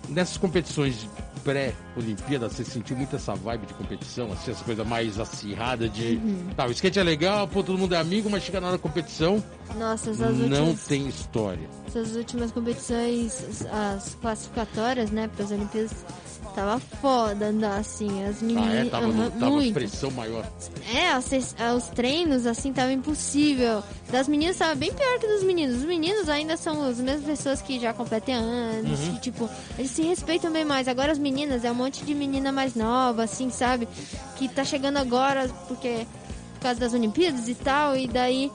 Nessas 0.07 0.37
competições 0.37 1.07
pré-Olimpíada, 1.43 2.49
você 2.49 2.63
sentiu 2.65 2.97
muito 2.97 3.15
essa 3.15 3.33
vibe 3.33 3.65
de 3.67 3.73
competição, 3.73 4.31
assim, 4.31 4.51
essa 4.51 4.63
coisa 4.63 4.83
mais 4.83 5.19
acirrada 5.19 5.87
de. 5.87 6.15
Uhum. 6.15 6.49
Tá, 6.55 6.65
o 6.67 6.71
skate 6.71 6.99
é 6.99 7.03
legal, 7.03 7.47
pô, 7.47 7.63
todo 7.63 7.77
mundo 7.77 7.95
é 7.95 7.97
amigo, 7.97 8.29
mas 8.29 8.43
chega 8.43 8.59
na 8.59 8.67
hora 8.67 8.77
da 8.77 8.81
competição, 8.81 9.43
Nossa, 9.77 10.09
essas 10.11 10.35
não 10.37 10.67
últimas, 10.67 10.83
tem 10.85 11.07
história. 11.07 11.69
essas 11.87 12.15
últimas 12.15 12.51
competições, 12.51 13.65
as 13.71 14.15
classificatórias, 14.15 15.11
né, 15.11 15.29
para 15.33 15.45
as 15.45 15.51
Olimpíadas, 15.51 15.91
tava 16.55 16.79
foda 16.79 17.47
andar 17.47 17.79
assim. 17.79 18.23
As 18.25 18.41
Ah, 18.41 18.45
meninas. 18.45 18.87
é? 18.87 18.89
Tava, 18.89 19.05
aham, 19.07 19.29
tava 19.31 19.51
muito. 19.51 19.73
pressão 19.73 20.11
maior. 20.11 20.45
É, 20.93 21.09
as 21.11 21.55
ah, 21.59 21.73
os 21.75 21.85
treinos, 21.87 22.45
assim, 22.45 22.73
tava 22.73 22.91
impossível. 22.91 23.83
Das 24.11 24.27
meninas 24.27 24.57
tava 24.57 24.75
bem 24.75 24.91
pior 24.93 25.19
que 25.19 25.27
dos 25.27 25.43
meninos. 25.43 25.77
Os 25.77 25.83
meninos 25.83 26.27
ainda 26.29 26.57
são 26.57 26.83
as 26.83 26.97
mesmas 26.99 27.25
pessoas 27.25 27.61
que 27.61 27.79
já 27.79 27.93
competem 27.93 28.35
há 28.35 28.39
anos. 28.39 28.99
Uhum. 28.99 29.13
Que, 29.15 29.21
tipo, 29.21 29.49
eles 29.77 29.91
se 29.91 30.01
respeitam 30.01 30.51
bem 30.51 30.65
mais. 30.65 30.87
Agora 30.87 31.11
as 31.11 31.19
meninas, 31.19 31.63
é 31.63 31.71
um 31.71 31.75
monte 31.75 32.03
de 32.03 32.13
menina 32.15 32.51
mais 32.51 32.75
nova, 32.75 33.23
assim, 33.23 33.49
sabe? 33.49 33.87
Que 34.37 34.47
tá 34.47 34.63
chegando 34.63 34.97
agora 34.97 35.49
porque 35.67 36.05
por 36.55 36.63
causa 36.63 36.79
das 36.79 36.93
Olimpíadas 36.93 37.47
e 37.47 37.55
tal. 37.55 37.95
E 37.95 38.07
daí, 38.07 38.51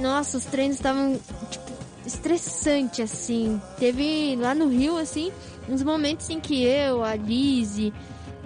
nossa, 0.00 0.36
os 0.36 0.44
treinos 0.44 0.76
estavam, 0.76 1.20
tipo, 1.50 1.64
estressante, 2.06 3.02
assim. 3.02 3.60
Teve 3.78 4.36
lá 4.40 4.54
no 4.54 4.68
Rio, 4.68 4.96
assim, 4.98 5.30
uns 5.68 5.82
momentos 5.82 6.28
em 6.30 6.40
que 6.40 6.64
eu, 6.64 7.04
a 7.04 7.14
Lizzie, 7.14 7.92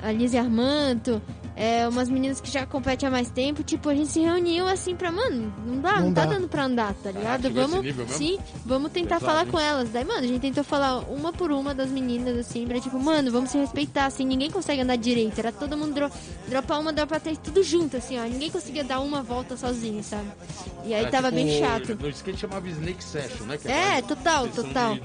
a 0.03 0.13
Lizzie 0.13 0.39
Armanto, 0.39 1.21
é, 1.61 1.89
umas 1.89 2.09
meninas 2.09 2.41
que 2.41 2.49
já 2.49 2.65
competem 2.65 3.09
há 3.09 3.11
mais 3.11 3.29
tempo, 3.31 3.65
tipo, 3.65 3.89
a 3.89 3.95
gente 3.95 4.11
se 4.13 4.21
reuniu 4.21 4.69
assim 4.69 4.95
pra, 4.95 5.11
mano, 5.11 5.53
não 5.67 5.81
dá, 5.81 5.97
não, 5.97 6.07
Não 6.07 6.15
tá 6.15 6.25
dá. 6.25 6.35
dando 6.35 6.47
pra 6.49 6.65
andar, 6.67 6.95
tá 6.95 7.11
ligado? 7.11 7.43
chegou 7.43 7.63
esse 7.65 7.71
vamos, 7.95 8.13
sim, 8.13 8.39
vamos 8.65 8.93
tentar 8.93 9.17
Pesado, 9.17 9.27
falar 9.27 9.45
hein? 9.45 9.51
com 9.51 9.59
elas. 9.59 9.89
Daí, 9.91 10.05
mano, 10.05 10.21
a 10.21 10.27
gente 10.29 10.41
tentou 10.41 10.63
falar 10.63 10.99
uma 11.11 11.33
por 11.33 11.51
uma 11.51 11.75
das 11.75 11.91
meninas, 11.91 12.39
assim, 12.39 12.65
pra 12.65 12.79
tipo, 12.79 12.97
mano, 13.01 13.33
vamos 13.33 13.51
se 13.51 13.59
respeitar, 13.59 14.07
assim, 14.07 14.25
ninguém 14.25 14.53
consegue 14.53 14.83
andar 14.83 14.95
direito. 14.97 15.37
Era 15.37 15.51
todo 15.51 15.77
mundo 15.77 15.95
dro 15.95 16.09
dropar 16.49 16.79
uma, 16.81 16.93
dropar 16.93 17.21
três, 17.21 17.37
tudo 17.39 17.61
junto, 17.65 17.97
assim, 17.97 18.17
ó. 18.21 18.23
Ninguém 18.23 18.51
conseguia 18.53 18.85
dar 18.85 19.01
uma 19.01 19.21
volta 19.21 19.57
sozinho, 19.57 20.05
sabe? 20.05 20.29
E 20.85 20.95
aí 20.95 21.07
É, 21.07 21.11
tava 21.11 21.33
tipo, 21.33 21.43
bem 21.45 21.59
chato. 21.59 21.99
No 22.01 22.09
skate 22.09 22.39
chamava 22.39 22.69
Snake 22.69 23.03
Session, 23.03 23.47
né? 23.47 23.57
Que 23.59 23.69
É, 23.69 23.89
mais 23.95 24.07
total, 24.07 24.47
total. 24.49 24.97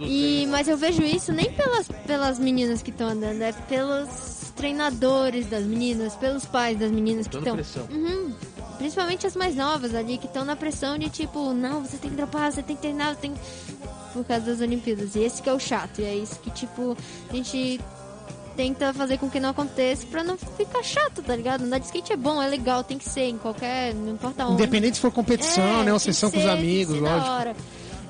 E, 0.00 0.46
mas 0.48 0.66
eu 0.68 0.76
vejo 0.78 1.02
isso 1.02 1.32
nem 1.34 1.52
pelas, 1.52 1.86
pelas 2.06 2.38
meninas 2.38 2.80
que 2.80 2.88
estão 2.90 3.08
andando, 3.08 3.42
é 3.42 3.52
pelos 3.52 4.08
treinadores 4.56 5.46
das 5.46 5.64
meninas, 5.64 5.97
pelos 6.16 6.44
pais 6.44 6.78
das 6.78 6.90
meninas 6.90 7.26
que 7.26 7.36
estão. 7.36 7.56
Uhum. 7.90 8.32
Principalmente 8.78 9.26
as 9.26 9.34
mais 9.34 9.56
novas 9.56 9.94
ali, 9.94 10.18
que 10.18 10.26
estão 10.26 10.44
na 10.44 10.54
pressão 10.54 10.96
de 10.96 11.08
tipo, 11.08 11.52
não, 11.52 11.84
você 11.84 11.96
tem 11.96 12.10
que 12.10 12.16
dropar, 12.16 12.52
você 12.52 12.62
tem 12.62 12.76
que 12.76 12.82
treinar, 12.82 13.14
você 13.14 13.20
tem 13.20 13.34
que... 13.34 13.40
Por 14.12 14.24
causa 14.24 14.46
das 14.46 14.60
Olimpíadas. 14.60 15.14
E 15.14 15.20
esse 15.20 15.42
que 15.42 15.48
é 15.48 15.52
o 15.52 15.58
chato. 15.58 16.00
E 16.00 16.04
é 16.04 16.14
isso 16.14 16.38
que, 16.40 16.50
tipo, 16.50 16.96
a 17.28 17.32
gente 17.36 17.80
tenta 18.56 18.92
fazer 18.92 19.18
com 19.18 19.30
que 19.30 19.38
não 19.38 19.50
aconteça 19.50 20.06
pra 20.06 20.24
não 20.24 20.36
ficar 20.36 20.82
chato, 20.82 21.22
tá 21.22 21.36
ligado? 21.36 21.62
Andar 21.62 21.78
de 21.78 21.86
skate 21.86 22.12
é 22.12 22.16
bom, 22.16 22.42
é 22.42 22.48
legal, 22.48 22.82
tem 22.82 22.98
que 22.98 23.08
ser 23.08 23.28
em 23.28 23.38
qualquer. 23.38 23.94
Não 23.94 24.14
importa 24.14 24.46
onde. 24.46 24.54
Independente 24.54 24.96
se 24.96 25.00
for 25.00 25.12
competição, 25.12 25.82
É, 25.82 25.84
né? 25.84 25.90
Tem 25.90 25.98
sessão 25.98 26.30
com 26.30 26.38
os 26.38 26.46
amigos, 26.46 26.98
lógico. 26.98 27.54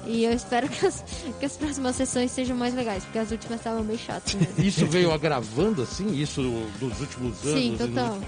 E 0.06 0.24
eu 0.24 0.32
espero 0.32 0.68
que 0.68 0.86
as, 0.86 1.04
que 1.38 1.44
as 1.44 1.56
próximas 1.56 1.96
sessões 1.96 2.30
sejam 2.30 2.56
mais 2.56 2.74
legais, 2.74 3.04
porque 3.04 3.18
as 3.18 3.30
últimas 3.30 3.60
estavam 3.60 3.82
bem 3.82 3.98
chatas 3.98 4.34
mesmo. 4.34 4.54
Isso 4.64 4.86
veio 4.86 5.12
agravando, 5.12 5.82
assim, 5.82 6.18
isso 6.18 6.42
dos 6.78 7.00
últimos 7.00 7.44
anos? 7.44 7.60
Sim, 7.60 7.76
total. 7.76 8.18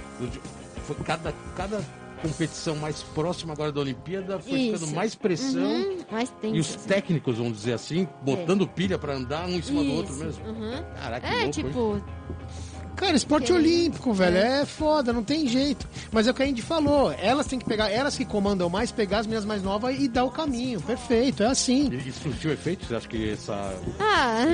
Foi 0.85 0.97
cada, 1.05 1.33
cada 1.57 1.81
competição 2.21 2.77
mais 2.77 3.03
próxima 3.03 3.53
agora 3.53 3.73
da 3.73 3.81
Olimpíada 3.81 4.39
foi 4.39 4.59
Isso. 4.59 4.79
ficando 4.79 4.95
mais 4.95 5.15
pressão. 5.15 5.63
Uhum, 5.63 5.99
mais 6.11 6.29
tenso. 6.41 6.55
E 6.57 6.61
os 6.61 6.75
assim. 6.77 6.89
técnicos, 6.89 7.39
vamos 7.39 7.57
dizer 7.59 7.73
assim, 7.73 8.07
botando 8.23 8.67
pilha 8.67 8.99
pra 8.99 9.15
andar 9.15 9.47
um 9.47 9.57
em 9.57 9.63
cima 9.63 9.83
do 9.83 9.93
outro 9.93 10.13
Isso, 10.15 10.25
mesmo. 10.25 10.47
uhum. 10.47 10.83
Caraca, 11.01 11.27
que 11.27 11.35
É, 11.35 11.65
louco, 11.65 11.97
hein? 11.97 12.05
Cara, 13.01 13.17
esporte 13.17 13.47
Que- 13.47 13.53
olímpico, 13.55 14.13
velho, 14.13 14.37
é. 14.37 14.65
foda, 14.67 15.13
não 15.13 15.25
tem 15.25 15.49
jeito. 15.49 15.89
Mas 16.13 16.27
é 16.27 16.31
o 16.31 16.35
que 16.35 16.43
a 16.43 16.47
Indy 16.47 16.61
falou, 16.63 17.11
elas 17.13 17.47
têm 17.47 17.59
que 17.59 17.65
pegar, 17.65 17.89
elas 17.91 18.17
que 18.17 18.25
comandam 18.27 18.69
mais, 18.69 18.93
pegar 18.93 19.21
as 19.21 19.27
minhas 19.27 19.45
mais 19.45 19.63
novas 19.63 19.99
e 19.99 20.07
dar 20.07 20.25
o 20.25 20.31
caminho. 20.31 20.81
Perfeito, 20.83 21.43
é 21.43 21.47
assim. 21.47 21.89
E 21.91 22.09
Isso 22.09 22.21
surtiu 22.23 22.53
efeito? 22.53 22.85
Você 22.87 22.95
acha 22.95 23.09
que 23.09 23.31
essa. 23.31 23.75
ah, 23.99 24.45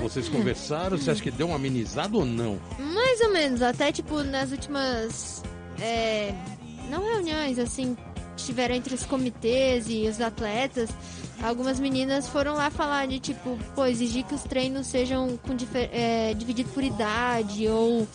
Vocês 0.00 0.28
conversaram? 0.28 0.96
Você 0.96 1.10
acha 1.10 1.22
que 1.22 1.30
deu 1.30 1.48
uma 1.48 1.56
amenizada 1.56 2.16
ou 2.16 2.24
não? 2.24 2.58
mais 2.78 3.20
ou 3.20 3.32
menos, 3.32 3.62
até 3.62 3.90
tipo 3.90 4.22
nas 4.22 4.52
últimas. 4.52 5.42
é, 5.80 6.32
não 6.90 7.02
reuniões, 7.04 7.58
assim, 7.58 7.96
tiveram 8.44 8.74
entre 8.74 8.94
os 8.94 9.04
comitês 9.04 9.86
e 9.88 10.06
os 10.08 10.20
atletas. 10.20 10.90
Algumas 11.42 11.78
meninas 11.78 12.28
foram 12.28 12.54
lá 12.54 12.70
falar 12.70 13.06
de 13.06 13.18
tipo, 13.20 13.58
pô, 13.74 13.86
exigir 13.86 14.24
que 14.24 14.34
os 14.34 14.42
treinos 14.42 14.86
sejam 14.86 15.38
com 15.38 15.56
é, 15.74 16.34
dividido 16.34 16.68
por 16.70 16.82
idade 16.82 17.68
ou 17.68 18.06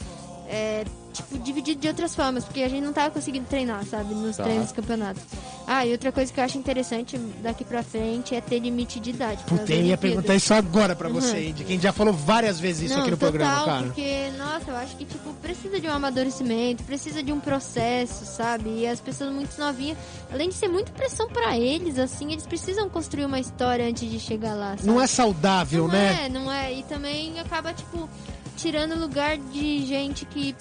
é, 0.48 0.84
tipo, 1.14 1.38
dividido 1.40 1.80
de 1.80 1.88
outras 1.88 2.16
formas, 2.16 2.44
porque 2.44 2.62
a 2.64 2.68
gente 2.68 2.84
não 2.84 2.92
tava 2.92 3.12
conseguindo 3.12 3.46
treinar, 3.46 3.86
sabe, 3.86 4.14
nos 4.14 4.36
Tá. 4.38 4.44
treinos 4.44 4.66
dos 4.66 4.74
campeonatos. 4.74 5.22
Ah, 5.66 5.86
e 5.86 5.92
outra 5.94 6.12
coisa 6.12 6.34
que 6.34 6.40
eu 6.40 6.44
acho 6.44 6.58
interessante 6.58 7.18
daqui 7.42 7.64
pra 7.64 7.82
frente 7.84 8.36
é 8.36 8.42
ter 8.42 8.60
limite 8.60 9.00
de 9.00 9.12
idade. 9.12 9.44
Puta, 9.46 9.72
eu 9.74 9.82
ia 9.86 9.98
perguntar 9.98 10.36
isso 10.36 10.54
agora 10.54 10.96
pra 10.96 11.08
você, 11.08 11.38
Uhum. 11.38 11.44
Indy. 11.50 11.64
Quem 11.64 11.80
já 11.80 11.94
falou 11.94 12.14
várias 12.14 12.60
vezes 12.60 12.84
isso 12.84 12.94
Não, 12.96 13.02
aqui 13.02 13.12
no 13.12 13.18
total, 13.18 13.32
programa, 13.32 13.66
cara. 13.66 13.84
porque, 13.84 14.30
nossa, 14.38 14.72
eu 14.72 14.76
acho 14.76 14.98
que, 14.98 15.06
tipo, 15.06 15.34
precisa 15.36 15.80
de 15.80 15.88
um 15.88 15.92
amadurecimento, 15.94 16.84
precisa 16.84 17.24
de 17.24 17.32
um 17.32 17.40
processo, 17.40 18.26
sabe? 18.26 18.70
E 18.80 18.88
as 18.88 19.00
pessoas 19.00 19.32
muito 19.32 19.58
novinhas, 19.58 19.98
além 20.32 20.50
de 20.50 20.56
ser 20.56 20.68
muita 20.68 20.92
pressão 20.92 21.30
pra 21.30 21.58
eles, 21.58 21.98
assim, 21.98 22.32
eles 22.34 22.46
precisam 22.46 22.90
construir 22.90 23.26
uma 23.26 23.40
história 23.40 23.86
antes 23.88 24.10
de 24.10 24.20
chegar 24.20 24.54
lá, 24.56 24.72
sabe? 24.72 24.86
Não 24.88 25.00
é 25.02 25.08
saudável, 25.08 25.84
Não 25.88 25.94
né? 25.94 26.26
é, 26.26 26.30
não 26.30 26.52
é. 26.52 26.74
E 26.74 26.84
também 26.84 27.40
acaba, 27.40 27.72
tipo, 27.74 28.10
tirando 28.58 29.00
lugar 29.00 29.38
de 29.38 29.86
gente 29.86 30.26
que. 30.26 30.56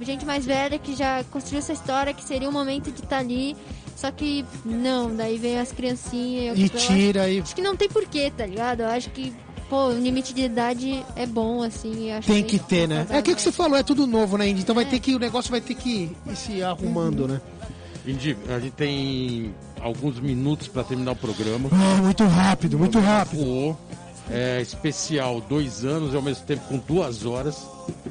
Gente 0.00 0.24
mais 0.24 0.44
velha 0.46 0.78
que 0.78 0.94
já 0.96 1.22
construiu 1.24 1.58
essa 1.58 1.72
história, 1.72 2.12
que 2.14 2.24
seria 2.24 2.48
o 2.48 2.52
momento 2.52 2.90
de 2.90 3.00
estar 3.02 3.18
ali. 3.18 3.54
Só 3.94 4.10
que 4.10 4.44
não, 4.64 5.14
daí 5.14 5.36
vem 5.36 5.58
as 5.58 5.72
criancinhas. 5.72 6.56
eu- 6.58 6.64
E 6.64 6.68
eu 6.70 6.76
acho- 6.76 6.86
tira 6.88 7.28
e 7.28 7.40
Acho 7.40 7.54
que 7.54 7.60
não 7.60 7.76
tem 7.76 7.88
porquê, 7.88 8.32
tá 8.34 8.46
ligado? 8.46 8.80
Eu 8.80 8.88
acho 8.88 9.10
que, 9.10 9.30
pô, 9.68 9.88
o 9.88 9.92
limite 10.00 10.32
de 10.32 10.42
idade 10.42 11.04
é 11.14 11.26
bom, 11.26 11.62
assim. 11.62 12.10
eu 12.10 12.16
acho 12.18 12.26
tem 12.28 12.36
bem 12.36 12.44
que 12.44 12.58
ter, 12.58 12.88
né? 12.88 13.06
É 13.10 13.18
aquilo 13.18 13.36
que 13.36 13.42
você 13.42 13.52
falou, 13.52 13.76
é 13.76 13.82
tudo 13.82 14.06
novo, 14.06 14.38
né, 14.38 14.48
Indy? 14.48 14.62
Então 14.62 14.74
vai 14.74 14.84
É. 14.84 14.88
ter 14.88 15.00
que, 15.00 15.14
o 15.14 15.18
negócio 15.18 15.50
vai 15.50 15.60
ter 15.60 15.74
que 15.74 16.10
ir 16.26 16.36
se 16.36 16.62
arrumando, 16.62 17.28
né? 17.28 17.40
Indy, 18.06 18.38
a 18.48 18.58
gente 18.58 18.72
tem 18.72 19.54
alguns 19.82 20.18
minutos 20.18 20.66
pra 20.66 20.82
terminar 20.82 21.12
o 21.12 21.16
programa. 21.16 21.68
Ah, 21.70 22.00
muito 22.02 22.24
rápido, 22.24 22.78
muito 22.78 22.98
rápido. 22.98 23.44
Voou. 23.44 23.78
É, 24.32 24.60
especial 24.62 25.40
dois 25.42 25.84
anos 25.84 26.12
e 26.14 26.16
ao 26.16 26.22
mesmo 26.22 26.44
tempo 26.46 26.62
com 26.68 26.78
duas 26.78 27.26
horas. 27.26 27.66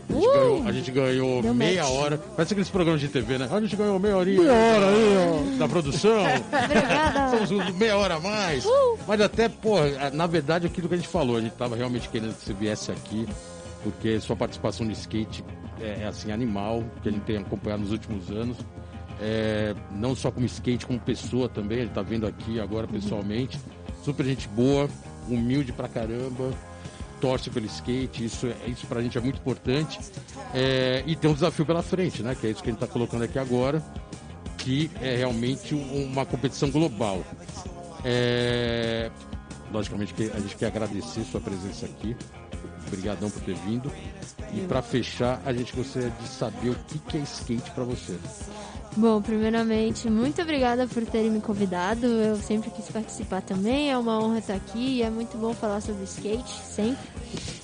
A 0.10 0.14
gente 0.14 0.28
Uh! 0.28 0.34
ganhou, 0.34 0.64
a 0.68 0.72
gente 0.72 0.92
ganhou 0.92 1.54
meia 1.54 1.84
match. 1.84 1.94
hora. 1.94 2.18
Parece 2.18 2.54
aqueles 2.54 2.70
programas 2.70 3.02
de 3.02 3.08
TV, 3.08 3.38
né? 3.38 3.48
A 3.52 3.62
gente 3.62 3.76
ganhou 3.76 4.00
meia 4.00 4.18
horinha. 4.18 4.42
Meia 4.42 4.54
hora 4.54 4.86
aí, 4.88 5.58
Da 5.58 5.68
produção. 5.68 6.24
Obrigada. 6.64 7.48
Somos 7.48 7.76
meia 7.76 7.98
hora 7.98 8.16
a 8.16 8.20
mais. 8.20 8.66
Uh! 8.66 8.98
Mas 9.08 9.22
até, 9.22 9.48
pô, 9.50 9.76
na 10.14 10.28
verdade, 10.28 10.68
aquilo 10.68 10.88
que 10.88 10.94
a 10.94 10.98
gente 10.98 11.10
falou, 11.10 11.38
a 11.38 11.42
gente 11.42 11.54
tava 11.54 11.76
realmente 11.76 12.10
querendo 12.10 12.36
que 12.36 12.46
você 12.46 12.54
viesse 12.54 12.92
aqui, 12.92 13.28
porque 13.84 14.20
sua 14.20 14.36
participação 14.36 14.86
de 14.86 14.94
skate 14.94 15.44
é, 15.82 16.02
é, 16.04 16.08
assim, 16.08 16.32
animal, 16.32 16.84
que 17.02 17.10
a 17.10 17.12
gente 17.12 17.24
tem 17.24 17.38
acompanhado 17.38 17.84
nos 17.84 17.92
últimos 17.92 18.30
anos. 18.30 18.58
É, 19.22 19.76
não 19.92 20.16
só 20.16 20.32
como 20.32 20.46
skate, 20.46 20.86
como 20.86 21.00
pessoa 21.00 21.50
também, 21.50 21.80
ele 21.80 21.90
tá 21.90 22.02
vendo 22.02 22.26
aqui 22.26 22.60
agora 22.60 22.88
pessoalmente. 22.88 23.60
Super 24.04 24.26
gente 24.26 24.48
boa. 24.48 24.90
humilde 25.28 25.72
pra 25.72 25.88
caramba, 25.88 26.52
torce 27.20 27.50
pelo 27.50 27.66
skate, 27.66 28.26
isso, 28.26 28.48
é, 28.48 28.70
isso 28.70 28.88
pra 28.88 29.02
gente 29.02 29.18
é 29.18 29.22
muito 29.22 29.40
importante. 29.40 30.00
É, 30.54 31.04
e 31.06 31.16
tem 31.16 31.30
um 31.30 31.34
desafio 31.34 31.66
pela 31.66 31.82
frente, 31.82 32.24
né? 32.24 32.36
Que 32.36 32.48
é 32.48 32.50
isso 32.52 32.64
que 32.64 32.70
a 32.70 32.72
gente 32.72 32.80
tá 32.80 32.88
colocando 32.88 33.24
aqui 33.24 33.38
agora, 33.38 33.84
que 34.58 34.90
é 35.02 35.16
realmente 35.16 35.76
uma 35.76 36.26
competição 36.26 36.70
global. 36.70 37.24
É, 38.04 39.12
logicamente 39.72 40.14
que 40.14 40.32
a 40.32 40.40
gente 40.40 40.56
quer 40.56 40.68
agradecer 40.68 41.24
sua 41.24 41.42
presença 41.42 41.86
aqui. 41.86 42.16
Obrigadão 42.88 43.30
por 43.30 43.42
ter 43.42 43.56
vindo. 43.56 43.92
E 44.54 44.62
para 44.62 44.82
fechar, 44.82 45.42
a 45.46 45.54
gente 45.54 45.76
gostaria 45.76 46.10
de 46.10 46.28
saber 46.28 46.70
o 46.70 46.76
que 46.76 47.18
é 47.18 47.22
skate 47.22 47.70
para 47.72 47.84
você. 47.84 48.18
Bom, 49.00 49.22
primeiramente, 49.22 50.10
muito 50.10 50.42
obrigada 50.42 50.86
por 50.86 51.06
terem 51.06 51.32
me 51.32 51.40
convidado. 51.40 52.06
Eu 52.06 52.36
sempre 52.36 52.70
quis 52.70 52.86
participar 52.90 53.42
também. 53.42 53.90
É 53.90 53.98
uma 53.98 54.22
honra 54.22 54.40
estar 54.40 54.56
aqui 54.56 54.98
e 54.98 55.02
é 55.02 55.10
muito 55.10 55.38
bom 55.38 55.54
falar 55.54 55.80
sobre 55.80 56.04
skate, 56.04 56.52
sempre. 56.66 57.08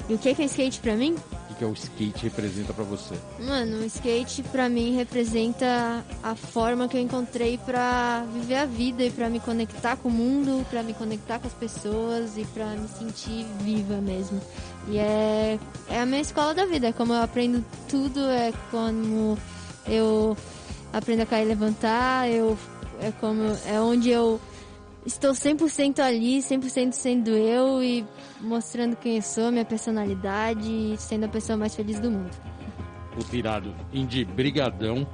E 0.08 0.14
o 0.14 0.18
que 0.18 0.30
é 0.30 0.46
skate 0.46 0.80
pra 0.80 0.96
mim? 0.96 1.14
O 1.14 1.48
que, 1.50 1.56
que 1.56 1.64
é 1.66 1.68
o 1.68 1.74
skate 1.74 2.24
representa 2.24 2.72
para 2.72 2.86
você? 2.86 3.16
Mano, 3.38 3.80
o 3.80 3.86
skate 3.86 4.44
pra 4.44 4.70
mim 4.70 4.96
representa 4.96 6.06
a 6.24 6.36
forma 6.36 6.88
que 6.88 6.96
eu 6.96 7.02
encontrei 7.02 7.58
pra 7.58 8.24
viver 8.34 8.56
a 8.56 8.66
vida 8.66 9.04
e 9.04 9.12
pra 9.12 9.30
me 9.30 9.42
conectar 9.42 9.98
com 9.98 10.08
o 10.08 10.12
mundo, 10.12 10.66
pra 10.70 10.84
me 10.84 10.94
conectar 10.94 11.40
com 11.40 11.48
as 11.48 11.54
pessoas 11.54 12.38
e 12.38 12.46
pra 12.46 12.68
me 12.68 12.88
sentir 12.88 13.46
viva 13.60 13.98
mesmo. 13.98 14.40
E 14.88 14.98
é, 14.98 15.60
é 15.90 16.00
a 16.00 16.06
minha 16.06 16.22
escola 16.22 16.54
da 16.54 16.66
vida, 16.66 16.88
é 16.88 16.94
como 16.94 17.12
eu 17.12 17.22
aprendo 17.22 17.62
tudo, 17.90 18.22
é 18.22 18.54
como 18.72 19.38
eu 19.86 20.38
aprendo 20.96 21.22
a 21.24 21.26
cair 21.26 21.44
e 21.44 21.48
levantar, 21.50 22.30
eu, 22.30 22.58
é 23.02 23.12
como 23.12 23.44
é 23.66 23.80
onde 23.82 24.10
eu 24.10 24.40
estou 25.06 25.32
100% 25.32 26.00
ali, 26.00 26.40
100% 26.40 26.94
sendo 26.94 27.32
eu 27.32 27.84
e 27.84 28.06
mostrando 28.40 28.96
quem 28.96 29.18
eu 29.18 29.22
sou, 29.22 29.52
minha 29.52 29.66
personalidade 29.66 30.68
e 30.68 30.96
sendo 30.98 31.26
a 31.26 31.28
pessoa 31.28 31.58
mais 31.58 31.76
feliz 31.76 32.00
do 32.00 32.10
mundo. 32.10 32.32
O 33.16 33.36
irado. 33.36 33.74
Indy, 33.94 34.24
brigadão. 34.26 35.06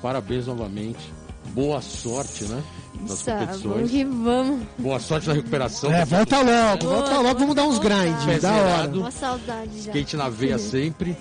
Parabéns 0.00 0.46
novamente. 0.46 1.12
Boa 1.54 1.80
sorte, 1.80 2.44
né? 2.44 2.62
Nas 3.00 3.18
Isso, 3.18 3.24
vamos 3.30 3.62
competições. 3.62 4.08
vamos. 4.24 4.60
Boa 4.78 5.00
sorte 5.00 5.28
na 5.28 5.34
recuperação. 5.34 5.92
É, 5.92 6.04
volta 6.04 6.36
logo, 6.38 6.84
Boa, 6.84 6.96
volta 6.96 7.18
logo, 7.20 7.38
vamos 7.40 7.54
dar 7.54 7.64
uns 7.64 7.78
boa. 7.78 8.38
da 8.40 8.52
hora. 8.52 8.88
Uma 8.90 9.10
saudade 9.10 9.70
já. 9.82 9.90
Skate 9.90 10.16
na 10.16 10.28
veia 10.28 10.58
sempre. 10.58 11.16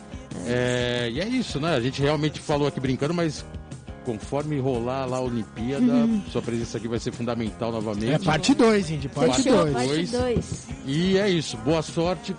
É, 0.46 1.10
e 1.12 1.20
é 1.20 1.28
isso, 1.28 1.60
né? 1.60 1.76
A 1.76 1.82
gente 1.82 2.02
realmente 2.02 2.40
falou 2.40 2.68
aqui 2.68 2.80
brincando, 2.80 3.14
mas 3.14 3.44
conforme 4.06 4.60
rolar 4.60 5.06
lá 5.06 5.18
a 5.18 5.22
Olimpíada, 5.22 6.08
sua 6.32 6.42
presença 6.42 6.78
aqui 6.78 6.88
vai 6.88 7.00
ser 7.00 7.12
fundamental 7.12 7.72
novamente. 7.72 8.14
É 8.14 8.20
parte 8.20 8.54
2, 8.54 8.92
Indy, 8.92 9.10
parte 9.10 9.44
Fechou, 9.44 9.60
2. 9.64 9.74
parte 9.74 9.88
Dois. 9.88 10.12
2. 10.12 10.68
E 10.86 11.18
é 11.18 11.30
isso. 11.30 11.58
Boa 11.58 11.82
sorte. 11.82 12.36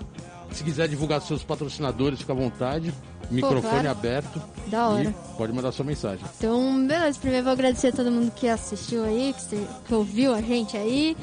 Se 0.50 0.62
quiser 0.62 0.88
divulgar 0.88 1.20
seus 1.22 1.42
patrocinadores, 1.42 2.20
fica 2.20 2.32
à 2.32 2.36
vontade. 2.36 2.92
Microfone 3.30 3.62
claro. 3.62 3.90
aberto. 3.90 4.42
Da 4.66 4.88
hora. 4.88 5.08
E 5.08 5.36
pode 5.38 5.52
mandar 5.52 5.72
sua 5.72 5.84
mensagem. 5.84 6.24
Então, 6.36 6.86
beleza. 6.86 7.18
Primeiro 7.18 7.44
vou 7.44 7.52
agradecer 7.52 7.88
a 7.88 7.92
todo 7.92 8.10
mundo 8.10 8.30
que 8.32 8.48
assistiu 8.48 9.04
aí, 9.04 9.34
que, 9.48 9.66
que 9.86 9.94
ouviu 9.94 10.34
a 10.34 10.42
gente 10.42 10.76
aí. 10.76 11.16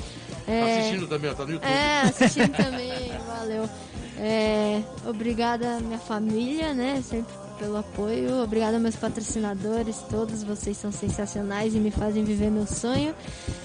É, 0.48 0.66
Tá 0.66 0.80
assistindo 0.80 1.08
também, 1.08 1.30
ó, 1.30 1.34
tá 1.36 1.46
no 1.46 1.52
YouTube. 1.52 1.70
É, 1.70 2.02
assistindo 2.02 2.58
também, 2.58 3.12
valeu. 3.28 3.70
É, 4.18 4.82
obrigada 5.06 5.80
minha 5.80 6.00
família, 6.00 6.74
né, 6.74 7.02
sempre 7.06 7.32
pelo 7.60 7.78
apoio. 7.78 8.42
Obrigada 8.42 8.80
meus 8.80 8.96
patrocinadores, 8.96 9.98
todos 10.10 10.42
vocês 10.42 10.78
são 10.78 10.92
sensacionais 10.92 11.76
e 11.76 11.80
me 11.80 11.92
fazem 11.92 12.24
viver 12.24 12.50
meu 12.50 12.66
sonho. 12.66 13.14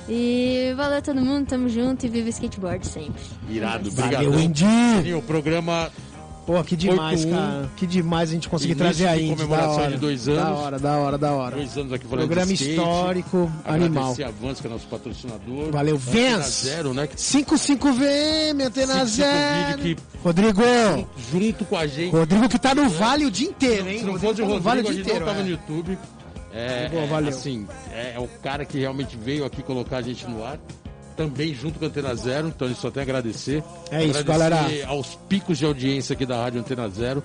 E 0.09 0.75
valeu 0.77 1.01
todo 1.01 1.21
mundo, 1.21 1.47
tamo 1.47 1.69
junto 1.69 2.05
e 2.05 2.09
viva 2.09 2.27
o 2.27 2.31
skateboard 2.31 2.87
sempre. 2.87 3.23
Irado, 3.49 3.91
Valeu, 3.93 4.31
obrigado. 4.31 4.41
Indy. 4.41 5.15
O 5.15 5.23
programa 5.23 5.91
Pô, 6.47 6.63
que 6.63 6.77
demais, 6.77 7.25
8-1. 7.25 7.31
cara. 7.31 7.71
Que 7.75 7.87
demais 7.87 8.29
a 8.29 8.33
gente 8.35 8.49
conseguir 8.51 8.75
trazer 8.75 9.05
de 9.05 9.09
a 9.09 9.17
Indy. 9.17 9.31
Da 9.31 9.37
comemoração 9.37 9.77
hora. 9.77 9.91
de 9.93 9.97
dois 9.97 10.27
Da 10.27 10.33
anos. 10.33 10.59
hora, 10.61 10.79
da 10.79 10.97
hora, 10.99 11.19
da 11.19 11.33
hora. 11.33 11.57
dois 11.57 11.79
anos 11.79 11.93
aqui 11.95 12.07
falando 12.07 12.27
Programa 12.27 12.53
skate. 12.53 12.71
histórico, 12.73 13.53
animal. 13.65 14.03
Agradecer 14.13 14.25
a 14.25 14.31
Vans, 14.31 14.61
que 14.61 14.67
é 14.67 14.71
nosso 14.71 14.87
patrocinador. 14.89 15.73
Valeu, 15.73 15.97
Vans. 15.97 16.63
Zero, 16.65 16.93
né? 16.93 17.07
Que 17.07 17.17
55VM, 17.17 18.61
Antena 18.67 19.07
55 19.07 19.07
Zero. 19.07 19.83
vídeo 19.83 20.03
Rodrigo, 20.23 20.63
junto 21.33 21.65
com 21.65 21.77
a 21.79 21.87
gente. 21.87 22.13
Rodrigo 22.13 22.49
que 22.49 22.59
tá 22.59 22.75
no 22.75 22.89
Vale 22.91 23.25
o 23.25 23.31
dia 23.31 23.49
inteiro, 23.49 23.89
hein? 23.89 23.99
Se 24.01 24.05
não 24.05 24.19
fosse 24.19 24.43
o 24.43 24.45
tá 24.45 24.53
Rodrigo, 24.53 24.61
Vale 24.63 24.81
a 24.81 24.85
o 24.85 24.93
dia 24.93 25.01
inteiro. 25.01 25.21
não 25.21 25.27
tava 25.27 25.41
é. 25.41 25.43
no 25.45 25.49
YouTube. 25.51 25.99
É, 26.53 26.89
Boa, 26.89 27.07
valeu. 27.07 27.31
assim, 27.31 27.67
é, 27.93 28.13
é 28.15 28.19
o 28.21 28.29
cara 28.43 28.65
que 28.65 28.79
realmente 28.79 29.17
veio 29.17 29.45
aqui 29.45 29.63
colocar 29.63 29.97
a 29.97 30.03
gente 30.03 30.25
no 30.29 30.45
ar. 30.45 30.59
Também 31.17 31.55
junto 31.55 31.79
com 31.79 31.85
a 31.85 31.89
Antena 31.89 32.15
Zero, 32.15 32.49
então 32.49 32.67
a 32.67 32.71
gente 32.71 32.81
só 32.81 32.91
tem 32.91 33.01
a 33.01 33.05
agradecer. 33.05 33.63
É 33.91 34.05
isso, 34.05 34.19
Agradecer 34.19 34.51
galera. 34.51 34.87
aos 34.89 35.15
picos 35.29 35.59
de 35.59 35.65
audiência 35.65 36.13
aqui 36.15 36.27
da 36.27 36.37
Rádio 36.43 36.61
Antena 36.61 36.89
Zero. 36.89 37.23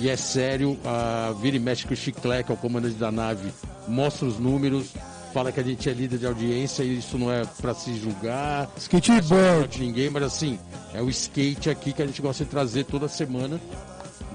E 0.00 0.08
é 0.08 0.16
sério, 0.16 0.78
a 0.84 1.34
Vira 1.40 1.56
e 1.56 1.58
Mexe 1.60 1.86
que 1.86 1.92
o 1.92 1.96
Chiclé, 1.96 2.42
que 2.42 2.50
é 2.50 2.54
o 2.54 2.58
comandante 2.58 2.94
da 2.96 3.10
nave, 3.12 3.50
mostra 3.88 4.26
os 4.26 4.38
números, 4.38 4.92
fala 5.34 5.52
que 5.52 5.60
a 5.60 5.62
gente 5.62 5.88
é 5.88 5.92
líder 5.92 6.18
de 6.18 6.26
audiência 6.26 6.82
e 6.82 6.98
isso 6.98 7.16
não 7.18 7.30
é 7.32 7.42
pra 7.60 7.74
se 7.74 7.94
julgar, 7.98 8.68
Skateboard. 8.78 9.68
de 9.68 9.80
ninguém, 9.80 10.08
mas 10.10 10.22
assim, 10.22 10.58
é 10.94 11.00
o 11.02 11.08
skate 11.10 11.68
aqui 11.70 11.92
que 11.92 12.02
a 12.02 12.06
gente 12.06 12.20
gosta 12.22 12.44
de 12.44 12.50
trazer 12.50 12.84
toda 12.84 13.06
semana. 13.08 13.60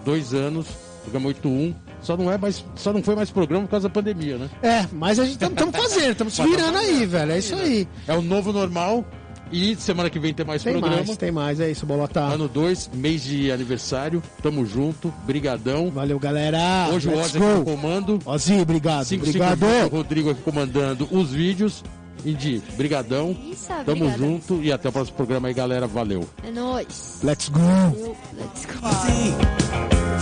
Dois 0.05 0.33
anos, 0.33 0.67
programa 1.03 1.27
81. 1.27 1.73
Só 2.01 2.17
não 2.17 2.31
é 2.31 2.37
mais, 2.37 2.65
só 2.75 2.91
não 2.91 3.03
foi 3.03 3.15
mais 3.15 3.29
programa 3.29 3.65
por 3.65 3.71
causa 3.71 3.87
da 3.87 3.93
pandemia, 3.93 4.37
né? 4.37 4.49
É, 4.63 4.85
mas 4.91 5.19
a 5.19 5.23
gente 5.25 5.43
estamos 5.43 5.75
fazendo, 5.75 6.11
estamos 6.11 6.33
se 6.33 6.43
virando 6.43 6.77
aí, 6.77 7.05
velho. 7.05 7.31
É 7.31 7.37
isso 7.39 7.55
aí. 7.55 7.87
É 8.07 8.13
o 8.13 8.21
novo 8.21 8.51
normal. 8.51 9.05
E 9.51 9.75
semana 9.75 10.09
que 10.09 10.17
vem 10.17 10.33
tem 10.33 10.45
mais 10.45 10.63
Tem 10.63 10.71
programa. 10.71 11.03
mais, 11.03 11.17
tem 11.17 11.31
mais. 11.31 11.59
É 11.59 11.69
isso, 11.69 11.85
Bolota. 11.85 12.21
Ano 12.21 12.47
2, 12.47 12.91
mês 12.93 13.21
de 13.23 13.51
aniversário. 13.51 14.23
Tamo 14.41 14.65
junto. 14.65 15.13
Brigadão. 15.25 15.91
Valeu, 15.91 16.17
galera. 16.17 16.87
Hoje 16.93 17.09
o 17.09 17.11
Let's 17.11 17.35
Ozzy 17.35 17.43
aqui 17.43 17.63
comando. 17.65 18.19
Ozzy, 18.25 18.61
obrigado. 18.61 19.03
5 19.03 19.25
Obrigado. 19.25 19.63
o 19.63 19.87
Rodrigo 19.89 20.29
aqui 20.29 20.41
comandando 20.41 21.05
os 21.11 21.31
vídeos. 21.31 21.83
Indy, 22.25 22.61
brigadão. 22.77 23.35
Isso, 23.51 23.67
Tamo 23.67 24.05
obrigada. 24.05 24.17
junto 24.17 24.63
e 24.63 24.71
até 24.71 24.87
o 24.87 24.91
próximo 24.91 25.17
programa 25.17 25.49
aí, 25.49 25.53
galera. 25.53 25.85
Valeu. 25.85 26.25
É 26.47 26.51
nóis. 26.51 27.19
Let's 27.21 27.49
go. 27.49 27.59
Let's 28.37 28.65
go. 28.65 30.00